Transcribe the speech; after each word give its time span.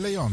Leon. 0.00 0.32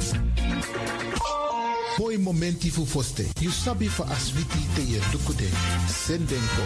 Mooi 1.97 2.17
momenti 2.17 2.69
fu 2.69 2.85
foste. 2.85 3.29
You 3.39 3.51
sabi 3.51 3.87
for 3.87 4.05
aswiti 4.09 4.65
te 4.73 4.81
ye 4.81 4.99
dukude. 5.11 5.49
Sendenko. 5.87 6.63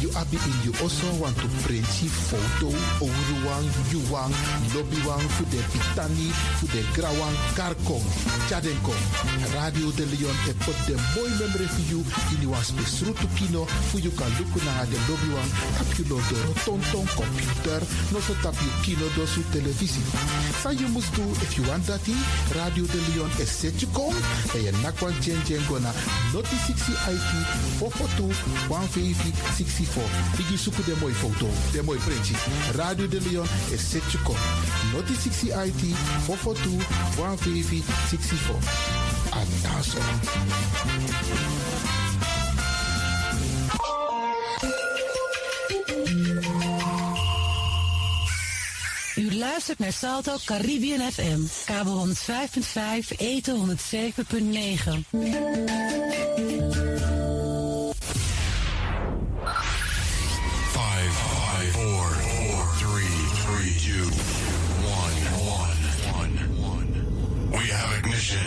You 0.00 0.10
abi 0.16 0.36
in 0.36 0.58
you 0.64 0.72
also 0.82 1.06
want 1.22 1.36
to 1.36 1.48
print 1.62 1.86
photo. 1.86 2.74
Ouruwang, 3.00 3.66
yuwang, 3.92 4.34
lobbywang, 4.74 5.22
fu 5.30 5.44
de 5.44 5.62
pitani, 5.70 6.28
fu 6.58 6.66
de 6.66 6.82
grawang, 6.92 7.36
karkong. 7.54 8.04
Chadenko. 8.48 8.92
Radio 9.54 9.90
de 9.92 10.04
Leon 10.06 10.36
e 10.48 10.52
put 10.64 10.76
de 10.86 10.96
mooi 11.14 11.30
memory 11.38 11.68
for 11.70 11.84
you. 11.88 12.04
In 12.34 12.42
you 12.42 12.50
was 12.50 12.72
besrutu 12.72 13.28
kino. 13.36 13.64
Fu 13.90 13.98
you 13.98 14.10
kan 14.10 14.30
luku 14.38 14.58
na 14.64 14.84
de 14.90 14.98
lobbywang. 15.06 15.50
Tap 15.78 15.98
you 15.98 16.04
lo 16.10 16.18
tonton 16.66 17.06
computer. 17.14 17.80
No 18.10 18.18
so 18.20 18.34
tap 18.42 18.58
you 18.60 18.72
kino 18.82 19.06
do 19.14 19.24
su 19.24 19.40
televisie. 19.52 20.02
Sa 20.60 20.70
you 20.70 20.88
must 20.88 21.14
do 21.14 21.22
if 21.40 21.56
you 21.56 21.64
want 21.68 21.86
that. 21.86 22.02
Radio 22.54 22.84
de 22.86 22.98
Leon 23.14 23.30
is 23.38 23.50
set. 23.50 23.74
En 24.64 24.70
je 24.70 24.80
nakwan 24.82 25.12
chen 25.20 25.42
chen 25.44 25.64
gona. 25.68 25.92
Noti 26.32 26.56
60 26.66 26.88
IT 27.12 27.30
442 27.78 28.36
150 28.68 29.34
64. 29.56 30.02
Digi 30.36 30.58
suku 30.58 30.84
de 30.84 30.94
mooi 31.00 31.14
foto. 31.14 31.46
De 31.72 31.82
mooi 31.82 31.98
printje. 31.98 32.34
Radio 32.76 33.08
de 33.08 33.20
Leon 33.20 33.46
is 33.70 33.90
set 33.90 34.12
you 34.12 34.22
kom. 34.24 34.36
Noti 34.92 35.14
60 35.14 35.48
IT 35.66 35.96
442 36.24 36.86
150 37.16 37.82
64. 38.08 38.84
U 49.16 49.34
luistert 49.36 49.78
naar 49.78 49.92
Salto 49.92 50.36
Caribbean 50.44 51.12
FM, 51.12 51.40
kabel 51.64 52.06
105.5, 52.06 53.16
eten 53.16 53.56
107.9. 53.56 55.04
Five, 60.72 61.12
five, 61.12 61.70
four, 61.72 62.06
four, 62.06 62.66
three, 62.78 63.14
three, 63.44 63.74
two, 63.86 64.04
one, 64.82 65.16
one, 65.58 65.78
one, 66.18 66.34
one. 66.70 66.88
We 67.50 67.70
have 67.72 67.98
ignition. 67.98 68.46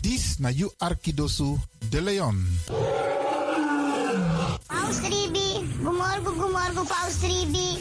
Dis 0.00 0.38
na 0.38 0.48
you 0.48 0.72
Arkidosu 0.78 1.58
de 1.88 2.00
Leon. 2.02 2.58
Paus 4.66 4.98
Ribi, 5.02 5.66
gumorgo, 5.82 6.32
gumorgo, 6.32 6.84
Paus 6.84 7.20
Ribi. 7.22 7.78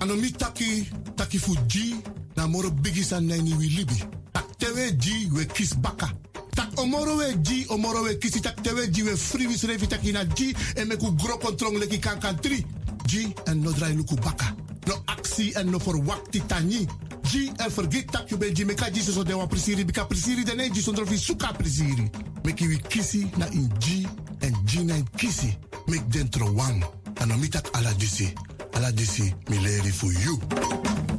Anomi 0.00 0.32
taki, 0.32 0.88
taki 1.16 1.38
fuji, 1.38 1.96
na 2.36 2.46
moro 2.46 2.70
bigi 2.70 3.02
san 3.04 3.26
nani 3.26 3.54
wi 3.54 3.68
libi. 3.68 4.02
Tak 4.32 4.56
tewe 4.58 4.92
ji 4.96 5.28
we 5.32 5.44
kis 5.46 5.74
baka. 5.74 6.08
Tak 6.56 6.78
omoro 6.78 7.16
we 7.16 7.34
ji, 7.42 7.66
omoro 7.68 8.02
we 8.02 8.14
kisi, 8.16 8.40
tak 8.40 8.62
tewe 8.62 8.88
ji 8.90 9.02
we 9.02 9.16
free 9.16 9.46
wis 9.46 9.64
revi 9.64 9.86
taki 9.86 10.12
na 10.12 10.24
ji, 10.24 10.54
en 10.76 10.88
meku 10.88 11.12
gro 11.16 11.36
kontrong 11.38 11.76
leki 11.78 11.98
kankan 12.00 12.40
tri. 12.40 12.64
Ji 13.06 13.34
en 13.46 13.62
no 13.62 13.72
drai 13.72 13.94
luku 13.94 14.16
baka. 14.16 14.54
No 14.86 14.94
aksi 15.06 15.52
en 15.56 15.70
no 15.70 15.78
for 15.78 15.96
wakti 15.96 16.40
tani. 16.48 16.86
Ji 17.30 17.52
en 17.56 17.70
forget 17.70 18.10
tak 18.10 18.30
you 18.30 18.38
ben 18.38 18.54
ji 18.54 18.64
meka 18.64 18.90
ji 18.90 19.00
so 19.00 19.22
de 19.22 19.34
wan 19.34 19.46
prisiri, 19.46 19.84
bika 19.84 20.04
prisiri 20.04 20.44
de 20.44 20.54
ne 20.54 20.68
ji 20.68 20.82
sondro 20.82 21.06
fi 21.06 21.16
suka 21.16 21.52
prisiri. 21.52 22.10
Meki 22.44 22.66
wi 22.66 22.78
kisi 22.88 23.30
na 23.36 23.46
in 23.52 23.70
ji, 23.78 24.06
en 24.40 24.54
ji 24.64 24.84
na 24.84 24.94
in 24.94 25.06
kisi. 25.16 25.56
Mek 25.86 26.02
dentro 26.10 26.50
wan. 26.54 26.82
Anomi 27.20 27.48
tak 27.48 27.70
ala 27.76 27.92
disi. 27.94 28.32
Ala 28.74 28.90
disi, 28.92 29.32
mi 29.48 29.58
leri 29.58 29.92
for 29.92 30.12
you. 30.12 31.09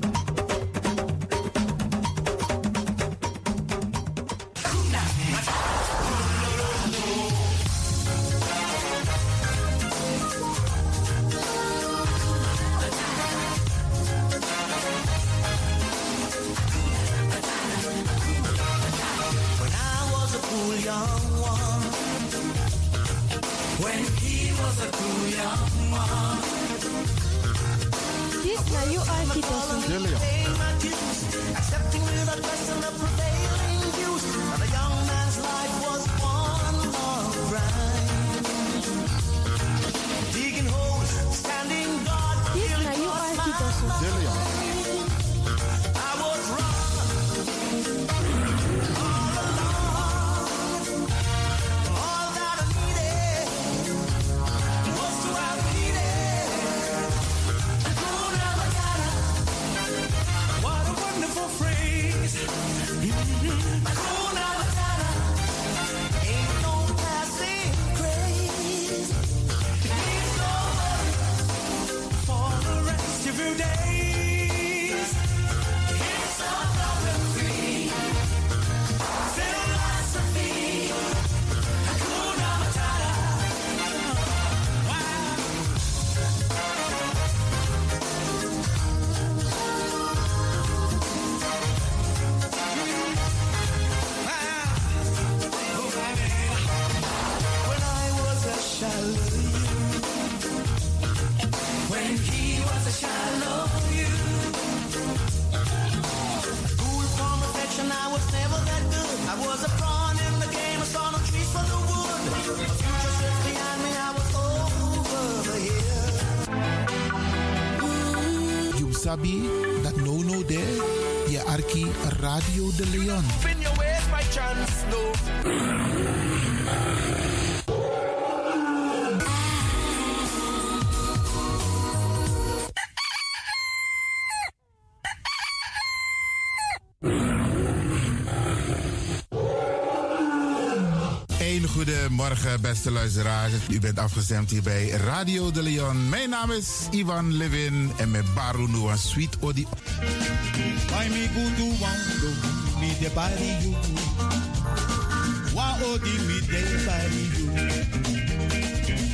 Goedemorgen, 142.51 142.61
beste 142.61 142.91
luisteraars. 142.91 143.53
U 143.69 143.79
bent 143.79 143.99
afgestemd 143.99 144.49
hier 144.49 144.61
bij 144.61 144.89
Radio 144.89 145.51
de 145.51 145.61
Leon. 145.63 146.09
Mijn 146.09 146.29
naam 146.29 146.51
is 146.51 146.67
Ivan 146.91 147.33
Levin 147.33 147.91
en 147.97 148.11
met 148.11 148.33
Baru 148.33 148.67
Noah 148.67 148.97
Sweet 148.97 149.37
Odi. 149.39 149.67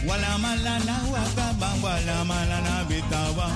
Wala 0.05 0.37
malana 0.37 1.01
wala 1.81 2.23
malana 2.23 2.85
bitawa. 2.87 3.49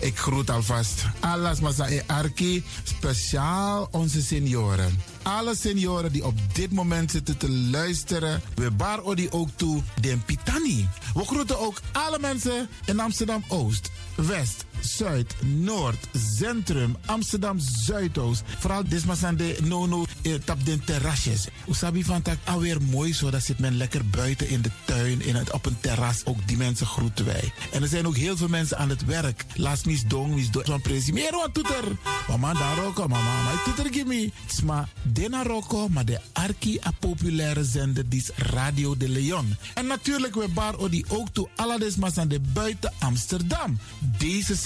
Ik 0.00 0.18
groet 0.18 0.50
alvast 0.50 1.04
alles 1.20 1.60
Masa 1.60 1.88
e 1.88 2.02
Arki, 2.06 2.64
speciaal 2.84 3.88
onze 3.90 4.22
senioren. 4.22 5.09
Alle 5.22 5.54
senioren 5.56 6.12
die 6.12 6.24
op 6.24 6.34
dit 6.52 6.72
moment 6.72 7.10
zitten 7.10 7.36
te 7.36 7.50
luisteren, 7.50 8.42
we 8.54 8.70
bar 8.70 9.02
odi 9.02 9.28
ook 9.30 9.48
toe 9.56 9.82
den 10.00 10.22
Pitani. 10.24 10.88
We 11.14 11.24
groeten 11.24 11.58
ook 11.58 11.80
alle 11.92 12.18
mensen 12.18 12.68
in 12.84 13.00
Amsterdam 13.00 13.44
Oost, 13.48 13.90
West, 14.14 14.64
Zuid, 14.80 15.34
Noord, 15.42 16.08
Centrum, 16.36 16.96
Amsterdam 17.06 17.58
Zuidoost. 17.58 18.42
Vooral 18.58 18.88
desmasande 18.88 19.56
no 19.62 19.86
no 19.86 20.04
eh, 20.22 20.34
tap 20.44 20.64
den 20.64 20.84
terrasjes. 20.84 21.48
Usabi 21.68 22.04
van 22.04 22.22
tak 22.22 22.38
alweer 22.44 22.82
mooi 22.82 23.14
zo, 23.14 23.30
dat 23.30 23.44
zit 23.44 23.58
men 23.58 23.76
lekker 23.76 24.06
buiten 24.06 24.48
in 24.48 24.62
de 24.62 24.70
tuin, 24.84 25.22
in 25.22 25.34
het, 25.34 25.52
op 25.52 25.66
een 25.66 25.80
terras. 25.80 26.24
Ook 26.24 26.48
die 26.48 26.56
mensen 26.56 26.86
groeten 26.86 27.24
wij. 27.24 27.52
En 27.72 27.82
er 27.82 27.88
zijn 27.88 28.06
ook 28.06 28.16
heel 28.16 28.36
veel 28.36 28.48
mensen 28.48 28.78
aan 28.78 28.88
het 28.88 29.04
werk. 29.04 29.44
Laat 29.54 29.84
mis 29.84 30.04
dong, 30.04 30.34
mis 30.34 30.50
dong. 30.50 30.66
Van 30.66 30.80
presi, 30.80 31.12
meer 31.12 31.32
wat 31.32 31.54
toeter. 31.54 31.84
Mama 32.28 32.52
daar 32.52 32.76
roko, 32.76 33.08
mama, 33.08 33.42
maar 33.42 33.62
toeter 33.64 33.92
gimme. 33.92 34.30
Sma, 34.46 34.88
dena 35.02 35.42
roko, 35.42 35.88
maar 35.88 36.04
de 36.04 36.20
arki 36.32 36.78
a 36.86 36.90
populaire 36.98 37.64
zender, 37.64 38.08
die 38.08 38.20
is 38.20 38.30
Radio 38.36 38.96
de 38.96 39.08
Leon. 39.08 39.56
En 39.74 39.86
natuurlijk 39.86 40.34
we 40.34 40.48
bar 40.48 40.76
odi 40.76 41.04
ook 41.08 41.28
toe 41.32 41.48
alle 41.56 41.78
desmasande 41.78 42.40
buiten 42.40 42.92
Amsterdam. 42.98 43.78
Deze 44.18 44.54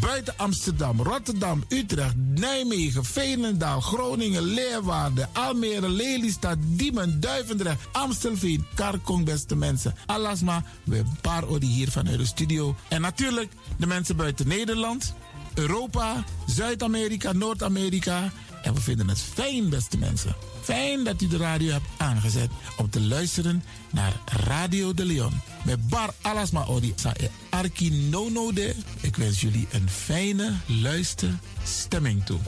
Buiten 0.00 0.34
Amsterdam, 0.36 1.02
Rotterdam, 1.02 1.64
Utrecht, 1.68 2.14
Nijmegen, 2.16 3.04
Veenendaal, 3.04 3.80
Groningen, 3.80 4.42
Leeuwarden, 4.42 5.28
Almere, 5.32 5.88
Lelystad, 5.88 6.56
Diemen, 6.60 7.20
Duivendrecht, 7.20 7.78
Amstelveen, 7.92 8.66
Karkong, 8.74 9.24
beste 9.24 9.56
mensen. 9.56 9.94
Alasma, 10.06 10.62
we 10.84 11.02
paar 11.20 11.46
odi 11.48 11.66
hier 11.66 11.90
vanuit 11.90 12.18
de 12.18 12.26
studio. 12.26 12.76
En 12.88 13.00
natuurlijk 13.00 13.52
de 13.76 13.86
mensen 13.86 14.16
buiten 14.16 14.48
Nederland, 14.48 15.14
Europa, 15.54 16.24
Zuid-Amerika, 16.46 17.32
Noord-Amerika. 17.32 18.32
En 18.64 18.74
we 18.74 18.80
vinden 18.80 19.08
het 19.08 19.20
fijn, 19.20 19.68
beste 19.68 19.98
mensen. 19.98 20.34
Fijn 20.62 21.04
dat 21.04 21.22
u 21.22 21.28
de 21.28 21.36
radio 21.36 21.72
hebt 21.72 21.86
aangezet 21.96 22.50
om 22.76 22.90
te 22.90 23.00
luisteren 23.00 23.64
naar 23.90 24.12
Radio 24.46 24.94
de 24.94 25.04
Leon. 25.04 25.40
Met 25.64 25.88
Bar 25.88 26.14
Alasma 26.20 26.64
Odi 26.64 26.92
Sa 26.96 27.12
e 27.16 27.28
Arki 27.50 27.90
Nono 27.90 28.52
de. 28.52 28.74
Ik 29.00 29.16
wens 29.16 29.40
jullie 29.40 29.66
een 29.70 29.90
fijne 29.90 30.54
luisterstemming 30.66 32.24
toe. 32.24 32.38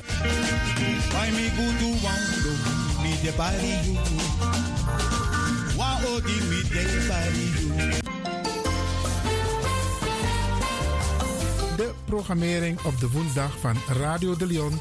De 11.76 11.92
programmering 12.04 12.80
op 12.82 13.00
de 13.00 13.10
woensdag 13.10 13.60
van 13.60 13.76
Radio 13.88 14.36
de 14.36 14.46
Leon 14.46 14.80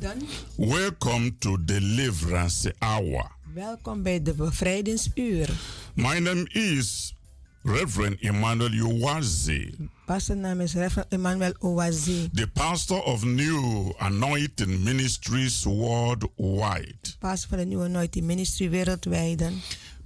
Liefden, 0.00 0.28
welcome 0.56 1.38
to 1.38 1.64
Deliverance 1.64 2.74
Hour. 2.78 3.30
welkom 3.54 4.02
bij 4.02 4.22
de 4.22 4.34
bevrijdingsuur. 4.34 5.48
My 5.94 6.18
name 6.18 6.48
is 6.48 7.14
Reverend 7.62 8.20
Emmanuel 8.20 8.72
Uwazi, 8.72 9.74
Pastor 10.06 10.36
naam 10.36 10.60
is 10.60 10.74
Reverend 10.74 11.12
Emmanuel 11.12 11.54
Owazi, 11.58 12.28
the 12.32 12.46
pastor 12.46 13.02
of 13.02 13.24
New 13.24 13.92
Anointing 13.98 14.84
Ministries 14.84 15.64
worldwide. 15.64 17.16
pastor 17.18 17.48
van 17.48 17.58
de 17.58 17.64
Nieuwe 17.64 17.84
Anointing 17.84 18.26
Ministry 18.26 18.70
wereldwijd. 18.70 19.42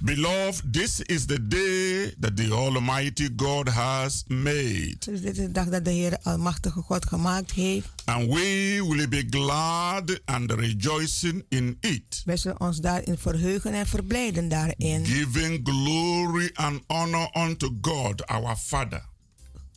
Beloved, 0.05 0.73
this 0.73 1.01
is 1.01 1.27
the 1.27 1.39
day 1.49 2.15
that 2.21 2.37
the 2.37 2.51
Almighty 2.53 3.29
God 3.37 3.69
has 3.69 4.25
made, 4.29 4.97
Dus 4.99 5.21
dit 5.21 5.39
is 5.39 5.45
de 5.47 5.53
dag 5.53 5.69
dat 5.69 5.85
de 5.85 5.91
Heer 5.91 6.19
Almachtige 6.23 6.81
God 6.81 7.07
gemaakt 7.07 7.51
heeft. 7.53 7.89
and 8.05 8.27
we 8.27 8.85
will 8.89 9.09
be 9.09 9.27
glad 9.31 10.21
and 10.25 10.51
rejoicing 10.53 11.45
in 11.49 11.77
it, 11.81 12.23
Wij 12.25 12.37
zullen 12.37 12.61
ons 12.61 12.79
daarin 12.79 13.19
verheugen 13.19 13.73
en 13.75 13.87
verblijden 13.87 14.49
daarin. 14.49 15.07
giving 15.07 15.61
glory 15.69 16.51
and 16.55 16.81
honor 16.87 17.31
unto 17.37 17.79
God, 17.81 18.27
our 18.27 18.57
Father, 18.57 19.05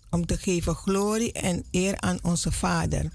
Om 0.09 0.25
te 0.25 0.37
geven 0.37 0.75
glorie 0.75 1.31
en 1.31 1.65
eer 1.71 1.99
aan 1.99 2.19
onze 2.21 2.51
Vader. 2.51 3.11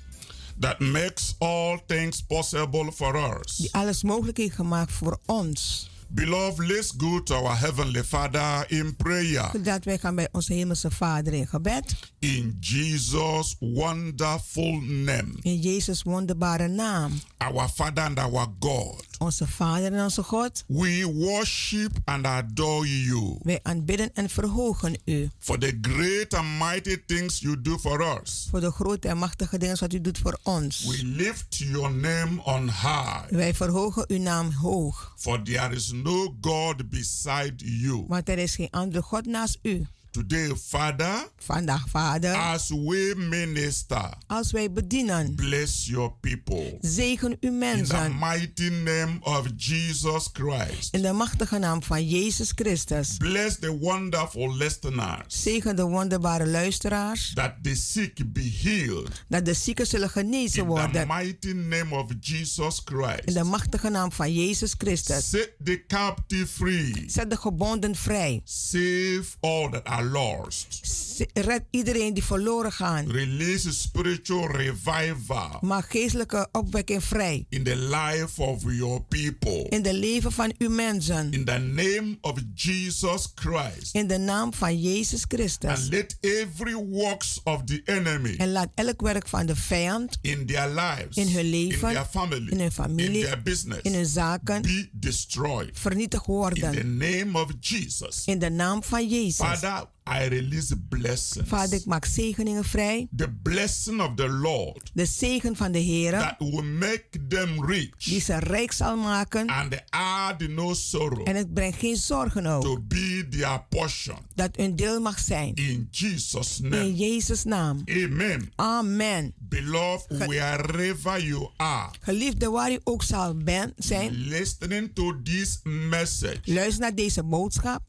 that 0.59 0.79
makes 0.81 1.35
all 1.38 1.81
things 1.87 2.23
possible 2.23 2.93
for 2.93 3.38
us. 3.40 3.57
Die 3.57 3.75
alles 3.75 4.02
mogelijk 4.02 4.37
heeft 4.37 4.55
gemaakt 4.55 4.93
voor 4.93 5.19
ons. 5.26 5.88
Beloved, 6.12 6.69
let's 6.69 6.90
go 6.90 7.21
to 7.21 7.35
our 7.35 7.55
Heavenly 7.55 8.02
Father 8.02 8.64
in 8.69 8.97
prayer. 8.97 9.49
Zodat 9.52 9.85
wij 9.85 9.99
gaan 9.99 10.14
bij 10.14 10.29
onze 10.33 10.52
Hemelse 10.52 10.90
Vader 10.90 11.33
in 11.33 11.47
gebed. 11.47 11.95
In 12.19 12.57
Jesus' 12.61 13.57
wonderful 13.59 14.81
name. 14.81 15.33
In 15.43 15.61
Jezus' 15.61 16.02
wonderbare 16.02 16.69
naam. 16.69 17.12
Our 17.38 17.69
Father 17.69 18.05
and 18.05 18.19
our 18.19 18.47
God. 18.59 19.10
Onze 19.23 19.47
Vader 19.47 19.93
en 19.93 20.05
onze 20.05 20.23
God, 20.23 20.65
we 20.67 21.12
worship 21.15 21.99
and 22.05 22.27
adore 22.27 23.03
you 23.05 23.39
wij 23.43 23.61
aanbidden 23.62 24.11
en 24.15 24.29
verhogen 24.31 24.97
u 25.05 25.31
for 25.39 25.59
the 25.59 25.79
great 25.83 26.35
and 26.35 26.59
mighty 26.59 26.97
things 27.07 27.39
you 27.41 27.61
do 27.61 27.79
for 27.79 28.21
us. 28.23 28.47
voor 28.50 28.61
de 28.61 28.71
grote 28.71 29.09
en 29.09 29.19
machtige 29.19 29.59
dingen 29.59 29.77
wat 29.81 29.93
u 29.93 30.00
doet 30.00 30.19
voor 30.19 30.39
ons. 30.43 30.85
We 30.87 31.05
lift 31.05 31.57
your 31.57 31.95
name 31.95 32.43
on 32.45 32.65
high, 32.65 33.29
Wij 33.31 33.55
verhogen 33.55 34.05
uw 34.09 34.19
naam 34.19 34.53
hoog, 34.53 35.12
for 35.17 35.43
there 35.43 35.75
is 35.75 35.93
no 35.93 36.37
God 36.41 36.91
beside 36.91 37.55
you. 37.81 38.05
want 38.09 38.29
er 38.29 38.39
is 38.39 38.55
geen 38.55 38.71
andere 38.71 39.03
God 39.03 39.27
naast 39.27 39.59
u. 39.62 39.87
Today, 40.12 40.50
Father, 40.57 41.29
Vandaag, 41.38 41.88
Vader, 41.88 42.35
as 42.35 42.69
we 42.71 43.14
minister, 43.17 44.11
als 44.26 44.50
wij 44.52 44.73
bedienen, 44.73 45.35
bless 45.35 45.87
your 45.87 46.12
people. 46.21 46.79
zegen 46.81 47.29
uw 47.31 47.37
In 47.40 47.50
the 47.50 47.57
mensen 47.57 48.19
mighty 48.19 48.69
name 48.69 49.19
of 49.23 49.47
Jesus 49.57 50.29
Christ. 50.33 50.95
in 50.95 51.02
de 51.02 51.12
machtige 51.12 51.59
naam 51.59 51.83
van 51.83 52.07
Jezus 52.09 52.52
Christus. 52.55 53.17
Bless 53.17 53.59
the 53.59 53.79
wonderful 53.79 54.57
listeners. 54.57 55.43
Zegen 55.43 55.76
de 55.76 55.83
wonderbare 55.85 56.47
luisteraars, 56.47 57.33
That 57.35 57.55
the 57.62 57.75
sick 57.75 58.33
be 58.33 58.50
healed. 58.62 59.25
dat 59.29 59.45
de 59.45 59.55
zieken 59.55 59.87
zullen 59.87 60.11
genezen 60.11 60.61
In 60.62 60.69
the 60.69 60.75
worden 60.75 61.07
mighty 61.07 61.52
name 61.52 61.95
of 61.97 62.07
Jesus 62.21 62.83
in 62.87 62.95
Christ. 62.97 63.35
de 63.35 63.45
machtige 63.45 63.88
naam 63.88 64.12
van 64.12 64.33
Jezus 64.35 64.75
Christus. 64.79 65.29
Set 65.31 65.52
the 65.64 65.85
captive 65.87 66.47
free. 66.47 67.05
Zet 67.07 67.31
de 67.31 67.37
gebonden 67.37 67.95
vrij. 67.97 68.40
Save 68.45 69.25
all 69.40 69.71
that 69.71 69.85
are 69.85 69.99
lost. 70.04 70.80
Z- 70.83 71.25
Red 71.35 71.62
iedereen 71.71 72.14
die 72.14 72.25
verloren 72.25 72.73
gaan. 72.73 73.11
Release 73.11 73.73
spiritual 73.75 74.47
revival 74.50 75.59
Maak 75.61 75.90
geestelijke 75.90 76.49
opwekking 76.52 77.04
vrij. 77.04 77.47
in 77.49 77.62
the 77.62 77.76
life 77.76 78.42
of 78.42 78.62
your 78.66 79.02
people. 79.02 79.66
In 79.69 79.83
de 79.83 79.95
leven 79.95 80.33
van 80.33 80.52
uw 80.59 80.71
mensen. 80.71 81.33
In 81.33 81.45
the 81.45 81.59
name 81.59 82.19
of 82.21 82.38
Jesus 82.54 83.28
Christ. 83.35 83.95
In 83.95 84.07
de 84.07 84.19
naam 84.19 84.54
van 84.54 84.80
Jezus 84.80 85.25
Christus. 85.28 85.71
And 85.71 85.88
let 85.90 86.16
every 86.21 86.75
works 86.75 87.40
of 87.45 87.62
the 87.64 87.83
enemy 87.85 88.35
En 88.37 88.52
laat 88.52 88.69
elk 88.75 89.00
werk 89.00 89.28
van 89.28 89.47
de 89.47 89.57
vijand 89.57 90.19
in 90.21 90.47
their 90.47 90.69
lives, 90.69 91.16
in 91.16 91.28
hun 91.28 91.50
leven, 91.50 91.88
in 91.88 91.95
their 91.95 92.07
family, 92.11 92.50
in 92.50 92.61
hun 92.61 92.73
familie, 92.73 93.19
in 93.21 93.25
their 93.25 93.42
business, 93.42 93.80
in 93.83 93.95
hun 93.95 94.07
zaken 94.07 94.62
be 94.62 94.88
destroyed. 94.92 95.71
vernietigd 95.73 96.26
In 96.26 96.33
the 96.33 96.61
worden. 96.61 96.97
name 96.97 97.38
of 97.40 97.50
Jesus. 97.61 98.23
In 98.26 98.38
de 98.38 98.50
naam 98.50 98.83
van 98.83 99.09
Jezus. 99.09 99.37
Father, 99.37 99.87
I 100.09 100.26
release 100.28 100.76
blessings. 100.88 101.49
Vader, 101.49 101.78
ik 101.78 101.85
maak 101.85 102.04
zegeningen 102.04 102.64
vrij. 102.64 103.09
The 103.16 103.30
blessing 103.42 104.00
of 104.00 104.14
the 104.14 104.28
Lord 104.28 104.90
De 104.95 105.04
zegen 105.07 105.57
van 105.57 105.73
de 105.73 105.78
Heer. 105.78 106.11
that 106.11 106.35
will 106.38 106.62
make 106.62 107.09
them 107.28 107.64
rich 107.66 107.97
Die 108.04 108.21
ze 108.21 108.38
rijk 108.38 108.73
zal 108.73 108.97
maken. 108.97 109.49
and 109.49 109.83
add 109.90 110.49
no 110.49 110.75
sorrow 110.75 111.28
En 111.28 111.37
het 111.37 111.54
brengt 111.54 111.78
geen 111.78 111.97
zorgen 111.97 112.47
ook. 112.47 112.62
to 112.62 112.80
be 112.88 113.26
their 113.30 113.64
portion. 113.69 114.16
Dat 114.35 114.57
hun 114.57 114.76
deel 114.76 115.00
mag 115.00 115.19
zijn. 115.19 115.54
In 115.54 115.88
Jesus' 115.90 116.61
In 116.61 116.69
name. 116.69 116.95
Jezus' 116.97 117.45
naam. 117.45 117.83
Amen. 117.87 118.52
Amen. 118.57 119.35
Beloved, 119.38 120.07
wherever 120.26 121.25
you 121.26 121.49
are, 121.57 121.90
Geliefde, 122.00 122.49
waar 122.50 122.73
u 122.73 122.78
ook 122.85 123.02
zal 123.02 123.35
ben, 123.37 123.73
zijn, 123.76 124.11
listening 124.12 124.90
to 124.95 125.23
this 125.23 125.61
message, 125.62 126.40
luister 126.45 126.80
naar 126.80 126.95
deze 126.95 127.23
boodschap. 127.23 127.83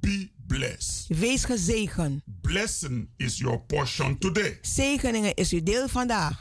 be 0.00 0.28
blessed. 0.58 1.04
Wees 1.08 1.44
gezegend. 1.44 2.22
Blessing 2.24 3.08
is 3.16 3.38
your 3.38 3.58
portion 3.58 4.18
today. 4.18 4.58
Zegeningen 4.62 5.34
is 5.34 5.52
uw 5.52 5.62
deel 5.62 5.88
vandaag. 5.88 6.38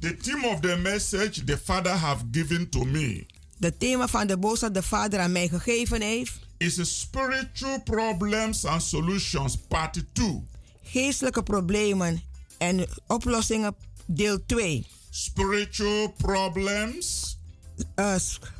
The 0.00 0.16
theme 0.16 0.46
of 0.48 0.60
the 0.60 0.76
message 0.76 1.44
the 1.44 1.58
Father 1.58 1.92
have 1.92 2.24
given 2.30 2.68
to 2.68 2.84
me 2.84 3.26
De 3.58 3.76
thema 3.76 4.08
van 4.08 4.26
de 4.26 4.38
boodschap 4.38 4.74
de 4.74 4.82
Vader 4.82 5.20
aan 5.20 5.32
mij 5.32 5.48
gegeven 5.48 6.00
heeft. 6.02 6.38
is 6.56 7.00
spiritual 7.00 7.82
problems 7.82 8.64
and 8.64 8.82
solutions 8.82 9.56
part 9.56 10.04
2. 10.12 10.42
Geestelijke 10.82 11.42
problemen 11.42 12.22
en 12.58 12.86
oplossingen 13.06 13.74
deel 14.06 14.46
2. 14.46 14.86
Spiritual 15.10 16.14
problems 16.16 17.36
Uh, 17.96 18.14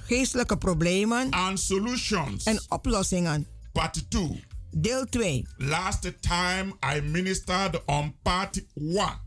geestelijke 0.07 0.57
problemen 0.57 1.31
and 1.31 1.61
solutions 1.61 2.45
en 2.45 2.61
oplossingen 2.69 3.47
part 3.73 4.11
2. 4.11 4.45
Deel 4.71 5.07
2. 5.09 5.47
Last 5.57 6.13
time 6.21 6.73
I 6.97 7.01
ministered 7.01 7.83
on 7.87 8.15
part 8.23 8.63
1. 8.75 9.21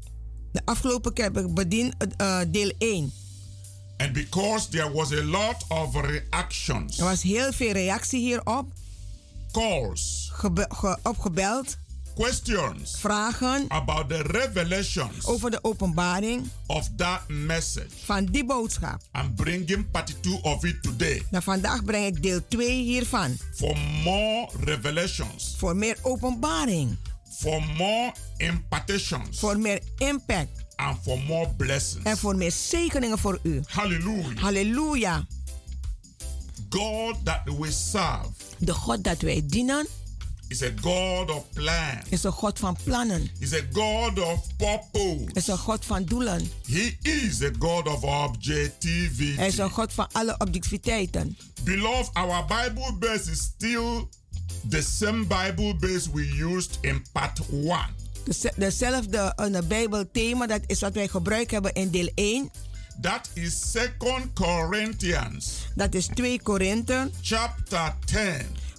De 0.52 0.62
afgelopen 0.66 1.14
keer 1.14 1.24
heb 1.24 1.38
ik 1.38 1.54
bediend 1.54 1.94
uh, 2.22 2.40
deel 2.48 2.72
1. 2.78 3.12
And 3.98 4.14
because 4.14 4.70
there 4.70 4.92
was 4.92 5.12
a 5.14 5.24
lot 5.24 5.66
of 5.68 5.96
reactions, 5.96 6.98
Er 7.00 7.06
was 7.06 7.22
heel 7.22 7.54
veel 7.54 7.72
reactie 7.72 8.20
hierop. 8.20 8.72
calls, 9.52 10.30
Gebe- 10.34 10.68
ge- 10.70 10.98
opgebeld. 11.04 11.78
Questions 12.16 12.96
Vragen 13.00 13.66
about 13.68 14.10
the 14.10 14.22
revelations 14.22 15.26
over 15.26 15.52
de 15.52 15.60
openbaring 15.64 16.50
of 16.68 16.90
that 16.96 17.22
message. 17.28 17.90
van 18.06 18.26
die 18.26 18.46
boodschap. 18.46 19.02
I'm 19.16 19.34
bringing 19.36 19.92
part 19.92 20.16
2 20.24 20.40
of 20.42 20.64
it 20.64 20.84
today 20.84 21.22
Nou, 21.32 21.44
vandaag 21.44 21.84
breng 21.84 22.06
ik 22.16 22.22
deel 22.24 22.42
2 22.48 22.82
hiervan. 22.82 23.38
for 23.56 23.78
more 24.04 24.50
revelations, 24.64 25.54
Voor 25.58 25.76
meer 25.76 25.98
openbaring. 26.02 26.98
for 27.40 27.64
more 27.78 28.14
impartations, 28.38 29.40
Voor 29.40 29.60
meer 29.60 29.80
impact. 29.98 30.50
and 30.76 30.98
for 31.04 31.20
more 31.20 31.50
blessings. 31.58 32.06
En 32.06 32.18
voor 32.18 32.36
meer 32.36 32.52
zegeningen 32.52 33.18
voor 33.18 33.40
u. 33.44 33.62
Hallelujah. 33.68 34.38
Halleluja. 34.38 35.26
God 36.70 37.16
that 37.26 37.42
we 37.60 37.72
serve 37.72 38.30
De 38.58 38.74
God 38.74 39.04
dat 39.04 39.22
wij 39.22 39.42
dienen 39.46 39.88
is 40.52 40.62
a 40.64 40.72
God 40.82 41.30
of 41.30 41.44
plan. 41.54 42.02
is 42.10 42.24
een 42.24 42.32
God 42.32 42.60
van 42.60 42.78
plannen. 42.84 43.30
Is 43.40 43.54
a 43.54 43.60
God 43.74 44.20
of 44.20 44.48
purpose. 44.58 45.26
Is 45.34 45.48
een 45.48 45.58
God 45.58 45.86
van 45.86 46.04
doelen. 46.06 46.52
He 46.68 46.98
is 47.02 47.42
a 47.44 47.50
God 47.60 47.88
of 47.88 48.02
Hij 48.02 48.20
is 48.20 48.28
objectivity. 48.28 49.62
een 49.62 49.70
God 49.70 49.94
van 49.94 50.08
alle 50.12 50.36
objectiviteiten. 50.38 51.38
Beloved, 51.64 52.10
our 52.14 52.46
Bible 52.46 52.94
base 53.00 53.32
is 53.32 53.40
still 53.40 54.08
the 54.70 54.82
same 54.82 55.26
Bible 55.26 55.76
base 55.76 56.10
we 56.14 56.46
used 56.56 56.78
in 56.82 57.06
part 57.12 57.40
1. 57.52 57.78
Deze- 58.26 58.54
Dezelfde 58.56 59.34
uh, 59.52 59.60
Bijbelthema, 59.68 60.48
dat 60.48 60.62
is 60.66 60.80
wat 60.80 60.94
wij 60.94 61.08
gebruikt 61.08 61.52
hebben 61.52 61.74
in 61.74 61.90
deel 61.90 62.10
1. 62.16 62.50
That 63.02 63.30
is 63.34 63.60
2 63.60 63.90
Corinthians 64.34 65.52
Dat 65.76 65.94
is 65.94 66.06
2 66.16 66.42
Korinthe, 66.42 67.10
chapter 67.22 67.96
10, 68.06 68.20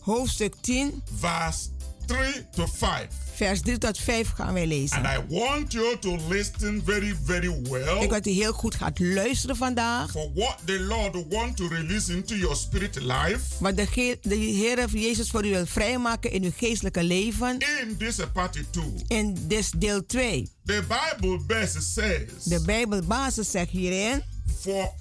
hoofdstuk 0.03 0.55
10, 0.61 1.03
verse 1.19 1.59
3 2.07 2.47
to 2.55 2.67
5. 2.67 3.07
vers 3.35 3.61
3 3.61 3.79
tot 3.79 3.99
5 3.99 4.29
gaan 4.29 4.53
wij 4.53 4.63
And 4.63 4.71
lezen. 4.73 5.03
I 5.05 5.19
want 5.29 5.73
you 5.73 5.99
to 5.99 6.17
listen 6.29 6.83
very, 6.85 7.17
very 7.25 7.47
Ik 7.49 7.67
well 7.69 7.99
wil 7.99 8.09
dat 8.09 8.27
u 8.27 8.31
heel 8.31 8.53
goed 8.53 8.75
gaat 8.75 8.99
luisteren 8.99 9.57
vandaag. 9.57 10.11
for 10.11 10.31
what 10.35 10.59
the 10.65 10.81
Lord 10.81 11.25
wants 11.29 11.57
to 11.61 11.69
release 11.69 12.13
into 12.13 12.35
your 12.35 12.57
spirit 12.57 13.01
life 13.01 13.39
Wat 13.61 13.77
de, 13.77 14.19
de 14.23 14.35
Heer 14.35 14.89
Jezus 14.89 15.31
voor 15.31 15.47
u 15.47 15.51
wil 15.51 15.67
vrijmaken 15.67 16.31
in 16.33 16.45
uw 16.45 16.51
geestelijke 16.57 17.03
leven. 17.03 17.59
in 17.83 17.97
this 17.97 18.17
part 18.33 18.59
2. 18.71 18.85
In 19.07 19.37
dit 19.49 19.81
deel 19.81 20.07
2. 20.07 20.49
The 20.65 20.83
Bible 20.89 21.41
verse 21.47 21.81
says, 21.81 22.45
De 22.45 22.61
Bijbelbasis 22.61 23.51
zegt 23.51 23.71
hierin. 23.71 24.23
For 24.61 24.93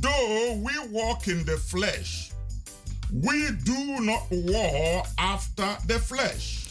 though 0.00 0.64
we 0.64 0.88
walk 0.92 1.26
in 1.26 1.44
the 1.44 1.58
flesh, 1.66 2.28
we 3.12 3.56
do 3.62 4.00
not 4.00 4.22
war 4.30 5.04
after 5.14 5.76
the 5.86 6.00
flesh. 6.00 6.62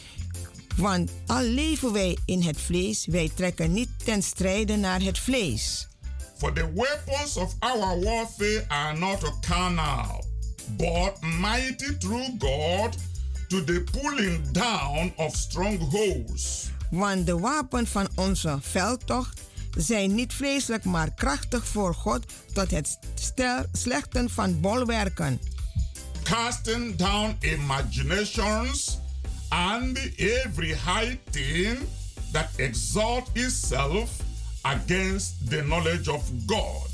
Want 0.75 1.11
al 1.27 1.41
leven 1.41 1.91
wij 1.91 2.17
in 2.25 2.41
het 2.41 2.61
vlees, 2.61 3.05
wij 3.05 3.31
trekken 3.35 3.73
niet 3.73 3.89
ten 4.03 4.21
strijde 4.21 4.75
naar 4.75 5.01
het 5.01 5.19
vlees. 5.19 5.87
For 6.37 6.53
the 6.53 6.71
weapons 6.73 7.37
of 7.37 7.55
our 7.59 7.99
warfare 8.03 8.65
are 8.67 8.97
not 8.97 9.39
carnal, 9.41 10.25
but 10.77 11.21
mighty 11.21 11.97
through 11.97 12.29
God 12.39 12.97
to 13.47 13.63
the 13.63 13.83
pulling 13.91 14.51
down 14.51 15.13
of 15.15 15.35
strongholds. 15.35 16.71
Want 16.89 17.25
de 17.25 17.39
wapen 17.39 17.87
van 17.87 18.07
onze 18.15 18.57
veldtocht 18.61 19.41
zijn 19.77 20.15
niet 20.15 20.33
vleeselijk, 20.33 20.83
maar 20.83 21.13
krachtig 21.13 21.67
voor 21.67 21.93
God 21.95 22.25
tot 22.53 22.71
het 22.71 22.99
slechten 23.71 24.29
van 24.29 24.59
bolwerken. 24.59 25.39
Casting 26.23 26.95
down 26.95 27.37
imaginations 27.41 28.99
and 29.49 29.97
every 30.17 30.73
high 30.73 31.19
thing 31.31 31.77
that 32.31 32.49
exalts 32.57 33.29
itself 33.33 34.09
against 34.63 35.49
the 35.49 35.61
knowledge 35.61 36.07
of 36.11 36.21
God. 36.45 36.89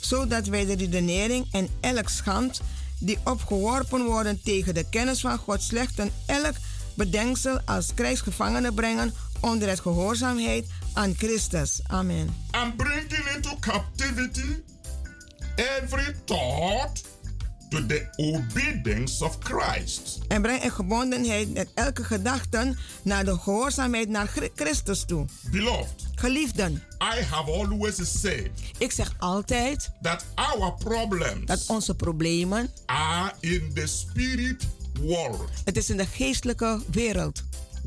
Zodat 0.00 0.46
wij 0.46 0.64
de 0.64 0.74
redenering 0.74 1.46
en 1.52 1.68
elk 1.80 2.08
schand 2.08 2.60
die 2.98 3.18
opgeworpen 3.24 4.04
worden 4.04 4.40
tegen 4.42 4.74
de 4.74 4.88
kennis 4.90 5.20
van 5.20 5.38
God 5.38 5.62
slechten 5.62 6.10
elk 6.26 6.54
bedenksel 6.94 7.60
als 7.64 7.94
krijgsgevangenen 7.94 8.74
brengen 8.74 9.14
onder 9.40 9.68
het 9.68 9.80
gehoorzaamheid 9.80 10.66
aan 10.92 11.14
Christus. 11.16 11.80
Amen. 11.86 12.34
And 12.50 12.76
bringing 12.76 13.28
into 13.34 13.56
captivity 13.60 14.62
every 15.56 16.14
thought 16.24 17.02
to 17.68 17.86
the 17.86 18.06
obedience 18.16 19.24
of 19.24 19.36
Christ. 19.40 20.18
En 20.28 20.42
breng 20.42 20.62
in 20.62 20.70
gebondenheid 20.70 21.52
met 21.54 21.68
elke 21.74 22.04
gedachte 22.04 22.74
naar 23.02 23.24
de 23.24 23.38
gehoorzaamheid 23.38 24.08
naar 24.08 24.26
Chri- 24.26 24.50
Christus 24.54 25.04
toe. 25.04 25.26
Beloved, 25.50 25.94
Geliefden, 26.14 26.82
I 27.16 27.22
have 27.22 27.50
always 27.50 28.20
said 28.20 28.50
ik 28.78 28.92
zeg 28.92 29.12
altijd 29.18 29.90
that 30.02 30.24
our 30.34 30.74
problems 30.74 31.44
dat 31.46 31.64
onze 31.66 31.94
problemen, 31.94 32.70
are 32.86 33.32
in 33.40 33.70
the 33.74 33.86
spirit 33.86 34.66
world. 35.00 35.50
het 35.64 35.76
is 35.76 35.90
in 35.90 35.96
de 35.96 36.06
geestelijke 36.06 36.80
wereld. 36.90 37.42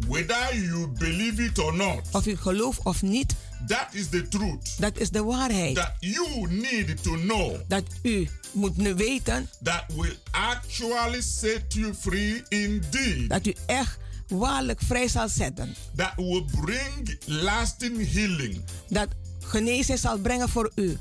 Whether 0.08 0.56
you 0.62 0.88
believe 0.88 1.44
it 1.44 1.60
or 1.60 1.76
not, 1.76 2.00
Of 2.12 2.26
u 2.26 2.36
gelooft 2.38 2.84
of 2.84 3.02
niet, 3.02 3.36
that 3.68 3.88
is 3.94 4.10
the 4.10 4.28
truth. 4.28 4.80
dat 4.80 4.98
is 4.98 5.10
de 5.10 5.24
waarheid. 5.24 5.76
That 5.76 5.94
you 6.00 6.48
need 6.52 7.04
to 7.04 7.16
know 7.16 7.56
Dat 7.68 7.84
u 8.02 8.28
moet 8.52 8.78
nu 8.78 8.94
weten 8.96 9.50
that 9.64 9.84
will 9.96 10.16
actually 10.32 11.22
set 11.22 11.64
you 11.74 11.94
free 11.94 12.44
indeed. 12.50 13.30
dat 13.30 13.46
u 13.48 13.56
echt 13.66 13.98
waarlijk 14.28 14.82
vrij 14.82 15.08
zal 15.08 15.30
zetten. 15.30 15.76
That 15.96 16.14
will 16.16 16.46
bring 16.62 17.18
lasting 17.26 18.12
healing 18.14 18.64
Dat 18.90 19.08
genezing 19.40 20.00
zal 20.00 20.18
brengen 20.18 20.50
voor 20.50 20.72
u. 20.76 20.98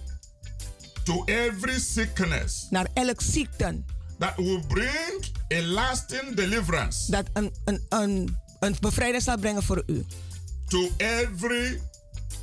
to 1.05 1.23
every 1.25 1.81
sickness. 1.81 2.67
Naar 2.71 2.87
elk 2.95 3.21
ziekte. 3.21 3.83
That 4.19 4.37
will 4.37 4.62
bring 4.69 5.25
a 5.55 5.62
lasting 5.62 6.35
deliverance 6.35 7.11
Dat 7.11 7.26
een, 7.33 7.52
een, 7.64 7.85
een, 7.88 8.37
een 8.61 8.76
bevrijding 8.81 9.23
zal 9.23 9.38
brengen 9.38 9.62
voor 9.62 9.83
u. 9.87 10.05
to 10.69 10.88
every 10.97 11.81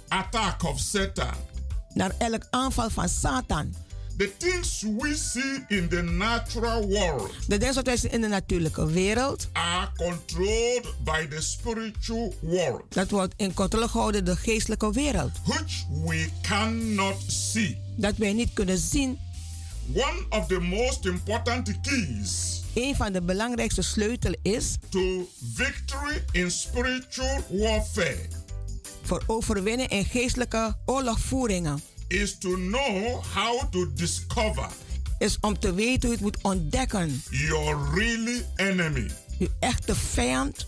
attack 0.08 0.64
of 0.64 0.80
Satan. 0.80 1.34
Naar 1.94 2.12
elk 2.18 2.48
aanval 2.50 2.90
van 2.90 3.10
Satan. 3.10 3.74
The 4.18 4.32
things 4.38 4.82
we 4.82 5.16
see 5.16 5.78
in 5.78 5.90
the 5.90 6.02
natural 6.02 6.88
world 6.88 7.32
De 7.48 7.58
dingen 7.58 7.76
wat 7.76 7.86
wij 7.86 7.98
zien 7.98 8.12
in 8.12 8.22
de 8.22 8.28
natuurlijke 8.28 8.86
wereld, 8.86 9.48
are 9.52 9.90
controlled 9.96 10.96
by 11.04 11.28
the 11.28 11.42
spiritual 11.42 12.34
world, 12.42 12.84
dat 12.90 13.12
wordt 13.12 13.34
in 13.38 13.54
controle 13.54 13.88
gehouden 13.88 14.26
door 14.26 14.36
de 14.36 14.42
geestelijke 14.42 14.92
wereld. 14.92 15.32
which 15.46 15.86
we 16.06 16.30
cannot 16.42 17.16
see. 17.28 17.78
Dat 17.96 18.18
wij 18.18 18.34
niet 18.34 18.54
kunnen 18.54 18.78
zien. 18.78 19.20
One 19.94 20.26
of 20.30 20.48
the 20.48 20.60
most 20.60 21.06
important 21.06 21.82
keys 21.82 22.58
Een 22.78 22.96
van 22.96 23.12
de 23.12 23.22
belangrijkste 23.22 23.82
sleutels 23.82 24.36
is 24.42 24.78
to 24.90 25.30
victory 25.54 26.24
in 26.32 26.52
spiritual 26.52 27.42
warfare 27.50 28.37
voor 29.08 29.24
overwinnen 29.28 29.88
in 29.90 30.06
geestelijke 30.06 30.76
oorlogvoeringen. 30.86 31.82
is 32.08 32.38
to 32.38 32.50
know 32.56 33.24
how 33.34 33.72
to 33.72 33.94
discover 33.94 34.68
Is 35.20 35.38
om 35.42 35.60
te 35.60 35.74
weten 35.74 36.10
hoe 36.10 36.10
je 36.10 36.14
het 36.16 36.22
moet 36.22 36.38
ontdekken. 36.42 37.22
your 37.30 37.94
really 37.96 38.46
enemy. 38.56 39.10
Uw 39.40 39.48
echte 39.60 39.96
vijand. 39.96 40.68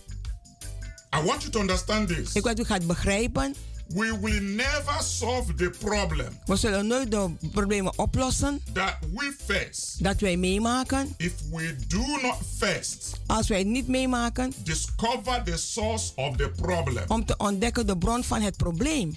I 1.16 1.22
want 1.26 1.40
you 1.40 1.50
to 1.50 1.60
understand 1.60 2.08
this. 2.08 2.18
Ik 2.34 2.42
wil 2.42 2.54
dat 2.54 2.58
u 2.58 2.64
gaat 2.64 2.86
begrijpen. 2.86 3.54
We 3.94 4.18
will 4.20 4.40
never 4.42 5.02
solve 5.02 5.54
the 5.54 5.70
problem 5.78 6.26
We 6.44 6.56
zullen 6.56 6.86
nooit 6.86 7.10
de 7.10 7.30
problemen 7.52 7.98
oplossen 7.98 8.60
that 8.72 8.96
we 9.14 9.34
face 9.46 9.80
dat 10.02 10.20
wij 10.20 10.36
meemaken. 10.36 11.14
if 11.16 11.32
we 11.52 11.76
do 11.88 12.18
not 12.22 12.36
first 12.58 13.12
Als 13.26 13.48
wij 13.48 13.64
niet 13.64 13.88
meemaken 13.88 14.52
discover 14.64 15.42
the 15.44 15.56
source 15.56 16.12
of 16.14 16.36
the 16.36 16.50
problem. 16.56 17.04
om 17.08 17.24
te 17.24 17.34
ontdekken 17.36 17.86
de 17.86 17.98
bron 17.98 18.24
van 18.24 18.40
het 18.40 18.56
probleem. 18.56 19.16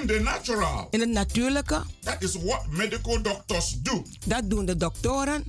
In 0.00 0.06
the 0.06 0.20
natural, 0.22 0.86
In 0.90 1.00
het 1.00 1.08
natuurlijke, 1.08 1.82
that 2.02 2.22
is 2.22 2.34
what 2.42 2.66
medical 2.70 3.22
doctors 3.22 3.76
do. 3.82 4.02
dat 4.26 4.50
doen 4.50 4.64
de 4.64 4.76
doktoren. 4.76 5.44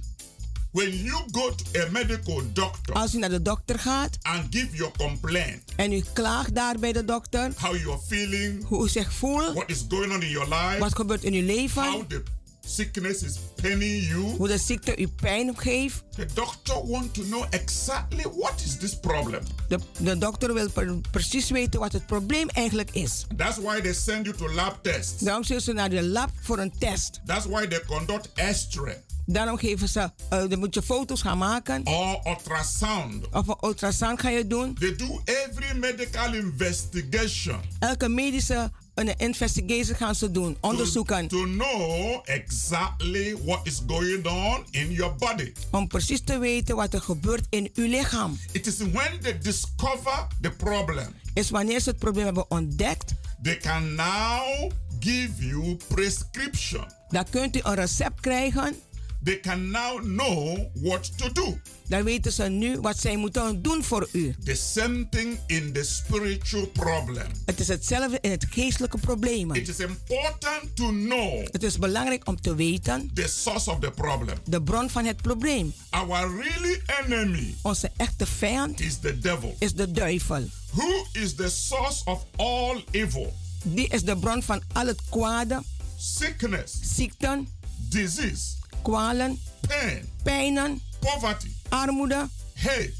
When 0.78 1.04
you 1.04 1.18
go 1.32 1.56
to 1.56 1.82
a 1.82 1.90
medical 1.92 2.42
doctor 2.54 2.96
Als 2.96 3.16
u 3.16 3.18
naar 3.18 3.30
de 3.30 3.42
dokter 3.42 3.80
gaat 3.80 4.18
and 4.22 4.56
give 4.56 4.76
your 4.76 4.94
complaint, 4.98 5.64
en 5.76 5.92
u 5.92 6.04
klaagt 6.14 6.56
daar 6.56 6.80
bij 6.80 6.92
de 6.92 7.06
dokter 7.06 7.52
how 7.56 7.76
you're 7.76 8.00
feeling, 8.08 8.66
hoe 8.66 8.86
u 8.86 8.90
zich 8.90 9.14
voelt, 9.14 9.54
what 9.54 9.70
is 9.70 9.86
going 9.88 10.14
on 10.14 10.22
in 10.22 10.30
your 10.30 10.48
life, 10.50 10.78
wat 10.80 10.96
gebeurt 10.96 11.24
in 11.24 11.34
uw 11.34 11.46
leven, 11.46 11.84
how 11.84 12.04
the 12.08 12.24
sickness 12.66 13.24
is 13.24 13.38
paining 13.62 14.08
you, 14.08 14.22
hoe 14.22 14.48
de 14.48 14.58
ziekte 14.58 14.98
u 14.98 15.08
pijn 15.08 15.58
geeft. 15.58 16.04
the 16.16 16.26
doctor 16.34 16.88
want 16.88 17.14
to 17.14 17.22
know 17.22 17.46
exactly 17.50 18.26
what 18.38 18.62
is 18.66 18.78
this 18.78 19.00
problem. 19.00 19.44
De, 19.68 19.80
de 20.00 20.18
dokter 20.18 20.54
wil 20.54 20.70
pre- 20.70 21.02
precies 21.12 21.50
weten 21.50 21.80
wat 21.80 21.94
het 21.94 22.06
probleem 22.06 22.50
eigenlijk 22.50 22.92
is. 22.92 23.26
That's 23.38 23.58
why 23.58 23.82
they 23.82 23.94
send 23.94 24.26
you 24.26 24.38
to 24.38 24.54
lab 24.54 24.80
tests. 24.82 25.22
Daarom 25.22 25.44
sturen 25.44 25.64
ze 25.64 25.74
naar 25.74 25.90
de 25.90 26.04
lab 26.04 26.30
voor 26.42 26.60
een 26.60 26.74
test. 26.80 27.22
That's 27.26 27.46
why 27.46 27.68
they 27.68 27.82
conduct 27.86 28.32
X-ray 28.34 29.04
Daarom 29.30 29.58
geven 29.58 29.88
ze, 29.90 30.00
eh, 30.00 30.48
dan 30.50 30.60
moet 30.60 30.74
je 30.74 30.82
foto's 30.82 31.22
gaan 31.22 31.38
maken. 31.38 31.82
or 31.88 32.20
ultrasound. 32.28 33.30
Of 33.32 33.48
een 33.48 33.58
ultrasound 33.62 34.20
ga 34.22 34.30
je 34.30 34.48
doen. 34.48 34.74
They 34.80 34.96
do 34.96 35.22
every 35.26 35.78
medical 35.80 36.34
investigation 36.34 37.60
Elke 37.80 38.08
medische 38.10 38.72
een 38.96 39.18
investigation 39.18 39.96
gaan 39.96 40.16
ze 40.16 40.32
doen. 40.32 40.58
Onderzoeken. 40.60 41.28
to 41.28 41.44
know 41.44 42.22
exactly 42.26 43.36
what 43.46 43.60
is 43.64 43.82
going 43.88 44.26
on 44.28 44.66
in 44.72 44.92
your 44.92 45.16
body. 45.16 45.52
Om 45.72 45.88
precies 45.88 46.22
te 46.24 46.38
weten 46.38 46.76
wat 46.76 46.94
er 46.94 47.02
gebeurt 47.02 47.46
in 47.50 47.70
uw 47.74 47.88
lichaam. 47.88 48.40
It 48.52 48.68
is 48.68 48.78
when 48.78 49.20
they 49.22 49.38
discover 49.38 50.28
the 50.42 50.50
problem, 50.52 51.14
Is 51.34 51.50
wanneer 51.50 51.80
ze 51.80 51.90
het 51.90 52.00
probleem 52.00 52.26
hebben 52.26 52.52
ontdekt. 52.52 53.14
they 53.44 53.58
can 53.58 53.96
now 53.96 54.72
give 55.00 55.46
you 55.48 55.78
prescription. 55.88 56.86
Dan 57.10 57.26
kunt 57.30 57.56
u 57.56 57.60
een 57.64 57.76
recept 57.76 58.20
krijgen. 58.20 58.76
They 59.24 59.40
can 59.40 59.72
now 59.72 60.00
know 60.02 60.58
what 60.74 61.18
to 61.18 61.32
do. 61.32 61.60
Dan 61.88 62.04
weten 62.04 62.32
ze 62.32 62.44
nu 62.44 62.80
wat 62.80 63.00
zij 63.00 63.18
moeten 63.18 63.62
doen 63.62 63.84
voor 63.84 64.10
u. 64.12 64.36
The 64.44 64.56
same 64.56 65.10
thing 65.10 65.40
in 65.48 65.74
the 65.74 65.84
spiritual 65.84 66.66
problem. 66.68 67.26
Het 67.46 67.60
is 67.60 67.68
hetzelfde 67.68 68.18
in 68.22 68.32
het 68.32 68.46
geestelijke 68.50 68.98
probleem. 68.98 69.54
It 69.54 69.68
is 69.68 69.80
important 69.80 70.76
to 70.76 70.88
know 70.90 71.48
Het 71.52 71.64
is 71.64 71.78
belangrijk 71.80 72.28
om 72.28 72.42
te 72.42 72.56
weten 72.56 73.12
the 73.14 73.28
source 73.28 73.72
of 73.72 73.80
the 73.80 73.92
problem. 73.92 74.38
de 74.46 74.62
bron 74.62 74.90
van 74.90 75.06
het 75.06 75.22
probleem. 75.22 75.74
Our 75.90 76.42
really 76.44 76.82
enemy 77.06 77.56
Onze 77.62 77.92
echte 77.98 78.26
vijand 78.26 78.80
is 78.80 78.98
the 79.00 79.20
devil. 79.20 79.56
is 79.60 79.74
de 79.74 79.92
duivel. 79.92 80.50
Who 80.72 81.06
is 81.12 81.36
the 81.36 81.50
source 81.50 82.02
of 82.06 82.26
all 82.36 82.84
evil? 82.92 83.34
Die 83.64 83.88
is 83.88 84.04
de 84.04 84.18
bron 84.18 84.44
van 84.44 84.62
al 84.74 84.86
het 84.88 85.02
kwade, 85.10 85.62
Sickness, 85.98 86.74
ziekten, 86.96 87.48
disease, 87.90 88.44
kwalen, 88.82 89.40
pain, 89.68 90.10
pijnen, 90.24 90.82
poverty, 91.00 91.52
armoede, 91.70 92.28
hate, 92.56 92.96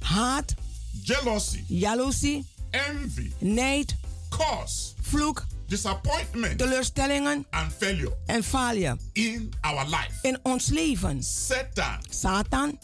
haat, 0.00 0.54
jealousy, 1.02 1.64
jaloezie, 1.68 2.46
envy, 2.70 3.32
nijd, 3.38 3.96
curse, 4.28 4.92
vloek, 5.00 5.46
disappointment, 5.66 6.58
teleurstellingen 6.58 7.46
and 7.50 7.72
failure 7.78 8.12
en 8.26 8.44
falie 8.44 8.92
in 9.12 9.52
our 9.60 9.84
life. 9.84 10.18
in 10.22 10.38
ons 10.42 10.68
leven. 10.68 11.22
Satan 11.22 11.98
Satan 12.10 12.78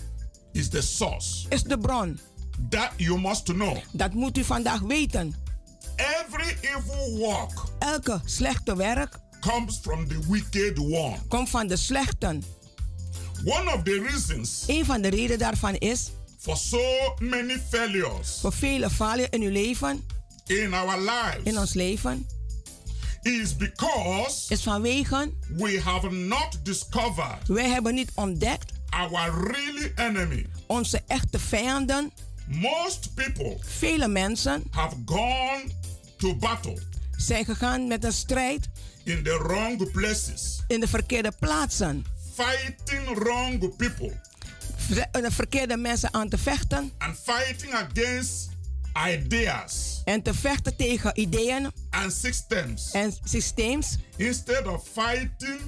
is 0.53 0.69
the 0.69 0.83
source. 0.83 1.47
is 1.49 1.63
de 1.63 1.79
bron. 1.79 2.19
That 2.71 2.93
you 2.97 3.19
must 3.21 3.45
know. 3.45 3.77
Dat 3.93 4.15
moet 4.15 4.39
u 4.39 4.45
vandaag 4.45 4.81
weten. 4.81 5.35
Every 5.97 6.57
evil 6.61 7.19
work 7.19 7.51
Elke 7.79 8.21
slechte 8.25 8.77
werk 8.77 9.19
comes 9.47 9.79
from 9.79 10.09
the 10.09 10.19
wicked 10.29 10.79
one. 10.79 11.19
komt 11.29 11.49
van 11.49 11.67
de 11.67 11.77
slechten. 11.77 12.45
One 13.45 13.75
of 13.75 13.83
the 13.83 14.07
reasons 14.11 14.65
Een 14.67 14.85
van 14.85 15.03
de 15.03 15.09
redenen 15.09 15.39
daarvan 15.39 15.75
is 15.75 16.11
for 16.39 16.57
so 16.57 17.15
many 17.19 17.59
failures 17.71 18.39
voor 18.41 18.53
vele 18.53 18.91
falen 18.91 19.31
in 19.31 19.43
uw 19.43 19.51
leven, 19.51 20.07
in 20.47 20.75
our 20.75 20.99
lives 20.99 21.43
in 21.45 21.59
ons 21.59 21.75
leven, 21.75 22.27
is 23.23 23.57
because 23.57 24.45
is 24.49 24.63
vanwege 24.63 25.33
we 25.57 25.81
have 25.81 26.11
not 26.11 26.59
discovered 26.63 27.47
wij 27.47 27.69
hebben 27.69 27.95
niet 27.95 28.11
ontdekt 28.15 28.73
our 28.91 29.51
really 29.53 29.93
enemy. 29.95 30.47
onze 30.67 31.03
echte 31.07 31.39
vijanden. 31.39 32.13
Most 32.47 33.15
people 33.15 33.57
Vele 33.61 34.09
mensen 34.09 34.63
have 34.71 34.97
gone 35.05 35.65
to 36.17 36.35
battle 36.37 36.83
zijn 37.17 37.45
gegaan 37.45 37.87
met 37.87 38.05
een 38.05 38.13
strijd 38.13 38.69
in 39.07 39.23
the 39.23 39.39
wrong 39.43 39.91
places, 39.93 40.63
in 40.69 40.81
de 40.81 40.89
verkeerde 40.89 41.33
plaatsen. 41.41 42.05
fighting 42.35 43.19
wrong 43.19 43.77
people. 43.77 44.13
Ver- 44.77 45.09
De 45.13 45.31
verkeerde 45.31 45.77
mensen 45.77 46.15
aan 46.15 46.29
te 46.29 46.39
vechten. 46.39 46.93
And 46.99 47.17
fighting 47.25 47.73
against 47.75 48.49
ideas. 49.09 50.01
En 50.05 50.23
te 50.23 50.35
vechten 50.35 50.77
tegen 50.77 51.21
ideeën 51.21 51.73
and 51.91 52.13
systems. 52.13 52.91
en 52.91 53.13
systeems. 53.25 53.97
Instead 54.17 54.67
of 54.67 54.85
fighting 54.93 55.61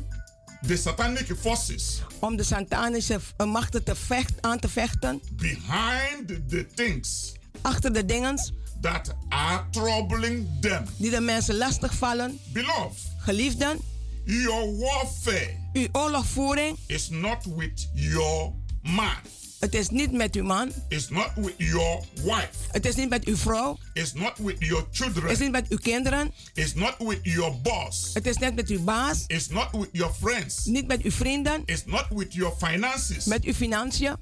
the 0.67 0.77
satanic 0.77 1.27
forces. 1.41 2.03
Om 2.19 2.37
de 2.37 2.43
satanische 2.43 3.21
eh, 3.37 3.47
machten 3.47 3.85
te 3.85 3.95
vecht, 3.95 4.33
aan 4.41 4.59
te 4.59 4.69
vechten. 4.69 5.21
Behind 5.33 6.49
the 6.49 6.67
things 6.75 7.33
achter 7.63 7.93
de 7.93 8.05
dingen 8.05 8.39
that 8.81 9.15
are 9.29 9.65
troubling 9.71 10.47
them. 10.61 10.85
die 10.97 11.11
de 11.11 11.21
mensen 11.21 11.57
lastig 11.57 11.95
vallen. 11.95 12.39
Beloved, 12.53 12.99
Geliefden, 13.19 13.79
Your 14.25 14.77
warfare 14.77 15.57
Uw 15.73 15.87
oorlogvoering, 15.93 16.77
is 16.87 17.09
not 17.11 17.45
with 17.57 17.89
your 17.95 18.53
man. 18.83 19.17
het 19.61 19.75
is 19.75 19.89
niet 19.89 20.13
met 20.13 20.35
uw 20.35 20.45
man, 20.45 20.73
It's 20.89 21.09
not 21.09 21.31
with 21.35 21.55
your 21.57 22.03
wife. 22.15 22.49
het 22.71 22.87
is 22.87 22.95
niet 22.95 23.09
met 23.09 23.25
uw 23.25 23.37
vrouw, 23.37 23.79
It's 23.93 24.13
not 24.13 24.33
with 24.39 24.57
your 24.59 24.77
het 24.85 24.87
is 24.93 24.99
children. 25.01 25.39
niet 25.41 25.51
met 25.51 25.69
uw 25.69 25.77
kinderen, 25.79 26.33
It's 26.55 26.75
not 26.75 26.95
with 26.99 27.19
your 27.23 27.61
boss. 27.63 28.11
het 28.15 28.27
is 28.27 28.37
net 28.39 28.55
met 28.55 28.69
uw 28.69 28.85
baas, 28.85 29.25
It's 29.27 29.49
not 29.49 29.69
with 29.73 29.89
your 29.93 30.13
friends. 30.21 30.65
niet 30.65 30.87
met 30.87 31.03
uw 31.03 31.11
vrienden, 31.11 31.63
It's 31.65 31.85
not 31.87 32.07
with 32.11 32.33
your 32.35 32.55
finances. 32.57 33.25
met 33.25 33.45
uw 33.45 33.53
financiën. 33.55 34.17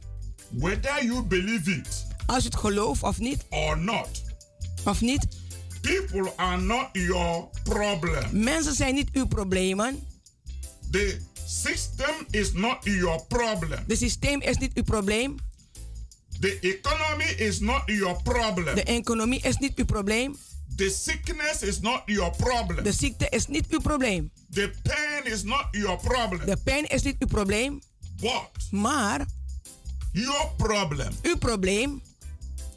Whether 0.51 1.05
you 1.05 1.23
believe 1.23 1.71
it 1.71 2.05
Als 2.27 2.43
je 2.43 2.49
het 2.49 2.59
gelooft 2.59 3.03
of 3.03 3.19
niet, 3.19 3.45
or 3.51 3.79
not, 3.79 4.23
of 4.85 5.01
niet. 5.01 5.27
People 5.87 6.33
are 6.37 6.61
not 6.61 6.89
your 6.93 7.49
problem. 7.63 8.43
Mensen 8.43 8.75
zijn 8.75 8.95
niet 8.95 9.09
uw 9.13 9.27
problemen. 9.27 10.07
The 10.91 11.19
system 11.47 12.27
is 12.31 12.53
not 12.53 12.85
your 12.85 13.23
problem. 13.29 13.85
Het 13.87 13.99
systeem 13.99 14.41
is 14.41 14.57
niet 14.57 14.73
uw 14.75 14.83
probleem. 14.83 15.37
The 16.41 16.59
economy 16.61 17.25
is 17.25 17.61
not 17.61 17.83
your 17.87 18.23
problem. 18.23 18.75
De 18.75 18.83
economie 18.83 19.41
is 19.41 19.57
niet 19.57 19.73
uw 19.75 19.85
probleem. 19.85 20.37
The 20.77 20.91
sickness 20.91 21.63
is 21.63 21.81
not 21.81 22.03
your 22.07 22.37
problem. 22.37 22.85
De 22.85 22.93
ziekte 22.93 23.29
is 23.29 23.47
niet 23.47 23.67
uw 23.69 23.81
probleem. 23.81 24.31
The 24.51 24.71
pain 24.83 25.33
is 25.33 25.43
not 25.43 25.67
your 25.71 25.97
problem. 25.97 26.47
De 26.47 26.57
pijn 26.65 26.85
is 26.85 27.03
niet 27.03 27.17
uw 27.19 27.27
probleem. 27.27 27.83
But 28.21 28.51
Maar 28.71 29.27
your 30.13 30.51
problem 30.57 31.13
uw 31.23 31.37
probleem, 31.37 32.03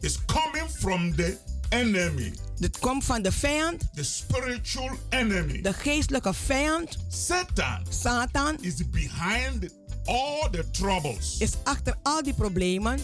is 0.02 0.18
coming 0.26 0.70
from 0.70 1.16
the 1.16 1.38
enemy, 1.70 2.34
dit 2.58 2.80
komt 2.80 3.04
van 3.04 3.22
de 3.22 3.32
vijand, 3.32 3.84
the 3.94 4.04
spiritual 4.04 4.90
enemy. 5.10 5.62
de 5.62 5.74
geestelijke 5.74 6.34
vijand. 6.34 6.98
Satan 7.08 7.86
Satan 7.90 8.58
is 8.62 8.90
behind 8.90 9.74
all 10.06 10.48
the 10.52 10.70
troubles 10.72 11.36
is 11.40 11.52
achter 11.64 11.96
al 12.04 12.24
die 12.24 12.34
problemen 12.34 13.00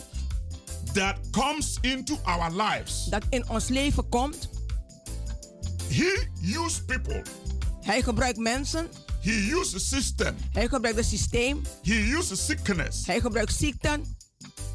that 0.93 1.15
comes 1.31 1.77
into 1.81 2.19
our 2.23 2.51
lives. 2.63 3.05
dat 3.09 3.23
in 3.29 3.49
ons 3.49 3.67
leven 3.67 4.09
komt. 4.09 4.49
He 5.89 6.27
used 6.41 6.85
people. 6.85 7.21
Hij 7.81 8.01
gebruikt 8.01 8.37
mensen. 8.37 8.87
He 9.21 9.51
used 9.59 9.71
the 9.71 9.79
system. 9.79 10.35
Hij 10.51 10.67
gebruikt 10.67 10.97
het 10.97 11.07
systeem. 11.07 11.61
He 11.83 12.13
used 12.17 12.37
sickness 12.37 13.05
Hij 13.05 13.19
gebruikt 13.19 13.55
ziekten 13.55 14.17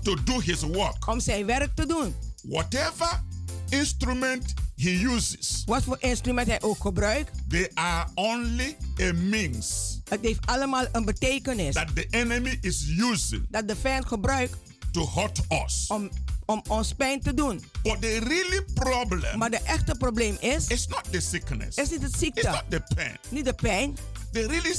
to 0.03 0.17
do 0.25 0.41
his 0.41 0.61
work. 0.61 1.07
om 1.09 1.21
zijn 1.21 1.47
werk 1.47 1.75
te 1.75 1.87
doen. 1.87 2.15
Whatever 2.43 3.23
instrument 3.71 4.53
he 4.77 4.91
uses, 5.15 5.63
Wat 5.67 5.83
voor 5.83 5.97
instrument 6.01 6.47
hij 6.49 6.63
ook 6.63 6.81
gebruikt, 6.81 7.31
they 7.49 7.71
are 7.75 8.09
only 8.15 8.77
a 9.01 9.13
means 9.13 9.99
het 10.09 10.21
heeft 10.23 10.47
allemaal 10.47 10.87
een 10.93 11.05
betekenis. 11.05 11.75
that 11.75 11.95
the 11.95 12.07
enemy 12.11 12.59
is 12.61 12.85
using 12.99 13.47
Dat 13.51 13.69
de 13.69 13.77
vijand 13.77 14.07
gebruikt 14.07 14.57
to 14.93 15.09
hurt 15.15 15.41
us. 15.65 15.85
om, 15.89 16.11
om 16.47 16.63
ons 16.69 16.93
pijn 16.95 17.21
te 17.21 17.35
doen. 17.35 17.65
But 17.83 18.01
the 18.01 18.19
really 18.19 18.63
problem 18.75 19.39
Maar 19.39 19.51
de 19.51 19.61
echte 19.65 19.95
probleem 19.99 20.37
is, 20.41 20.67
is 20.67 20.87
not 20.87 21.13
the 21.13 21.21
sickness. 21.21 21.77
is 21.77 21.91
niet 21.91 22.03
It's 22.03 22.19
ziekte, 22.19 22.49
not 22.51 22.65
the 22.69 22.83
pain. 22.95 23.17
niet 23.29 23.45
de 23.45 23.55
pijn. 23.55 23.97
The 24.33 24.47
really 24.47 24.75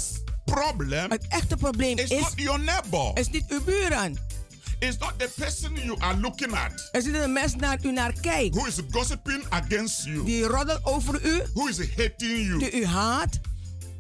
problem 0.45 1.11
Het 1.11 1.25
echte 1.27 1.55
probleem 1.57 1.97
is 1.97 2.09
is, 2.09 2.19
not 2.21 2.33
your 2.35 2.59
neighbor. 2.59 3.11
is 3.17 3.29
niet 3.29 3.43
uw 3.47 3.63
buren. 3.63 4.17
It's 4.81 4.97
not 4.99 5.19
the 5.19 5.29
person 5.37 5.75
you 5.75 5.95
are 5.99 6.17
looking 6.17 6.53
at 6.53 6.89
Er 6.91 7.01
zitten 7.01 7.21
de 7.21 7.27
mensen 7.27 7.59
naar 7.59 7.79
u 7.85 7.91
naar 7.91 8.13
kijkt. 8.21 8.55
who 8.55 8.65
is 8.65 8.75
gossiping 8.91 9.45
against 9.49 10.03
you, 10.05 10.23
Die 10.25 10.43
roddel 10.43 10.79
over 10.83 11.25
u, 11.25 11.41
who 11.53 11.67
is 11.67 11.77
hating 11.97 12.45
you, 12.45 12.59
die 12.59 12.71
u 12.81 12.85
haat. 12.85 13.39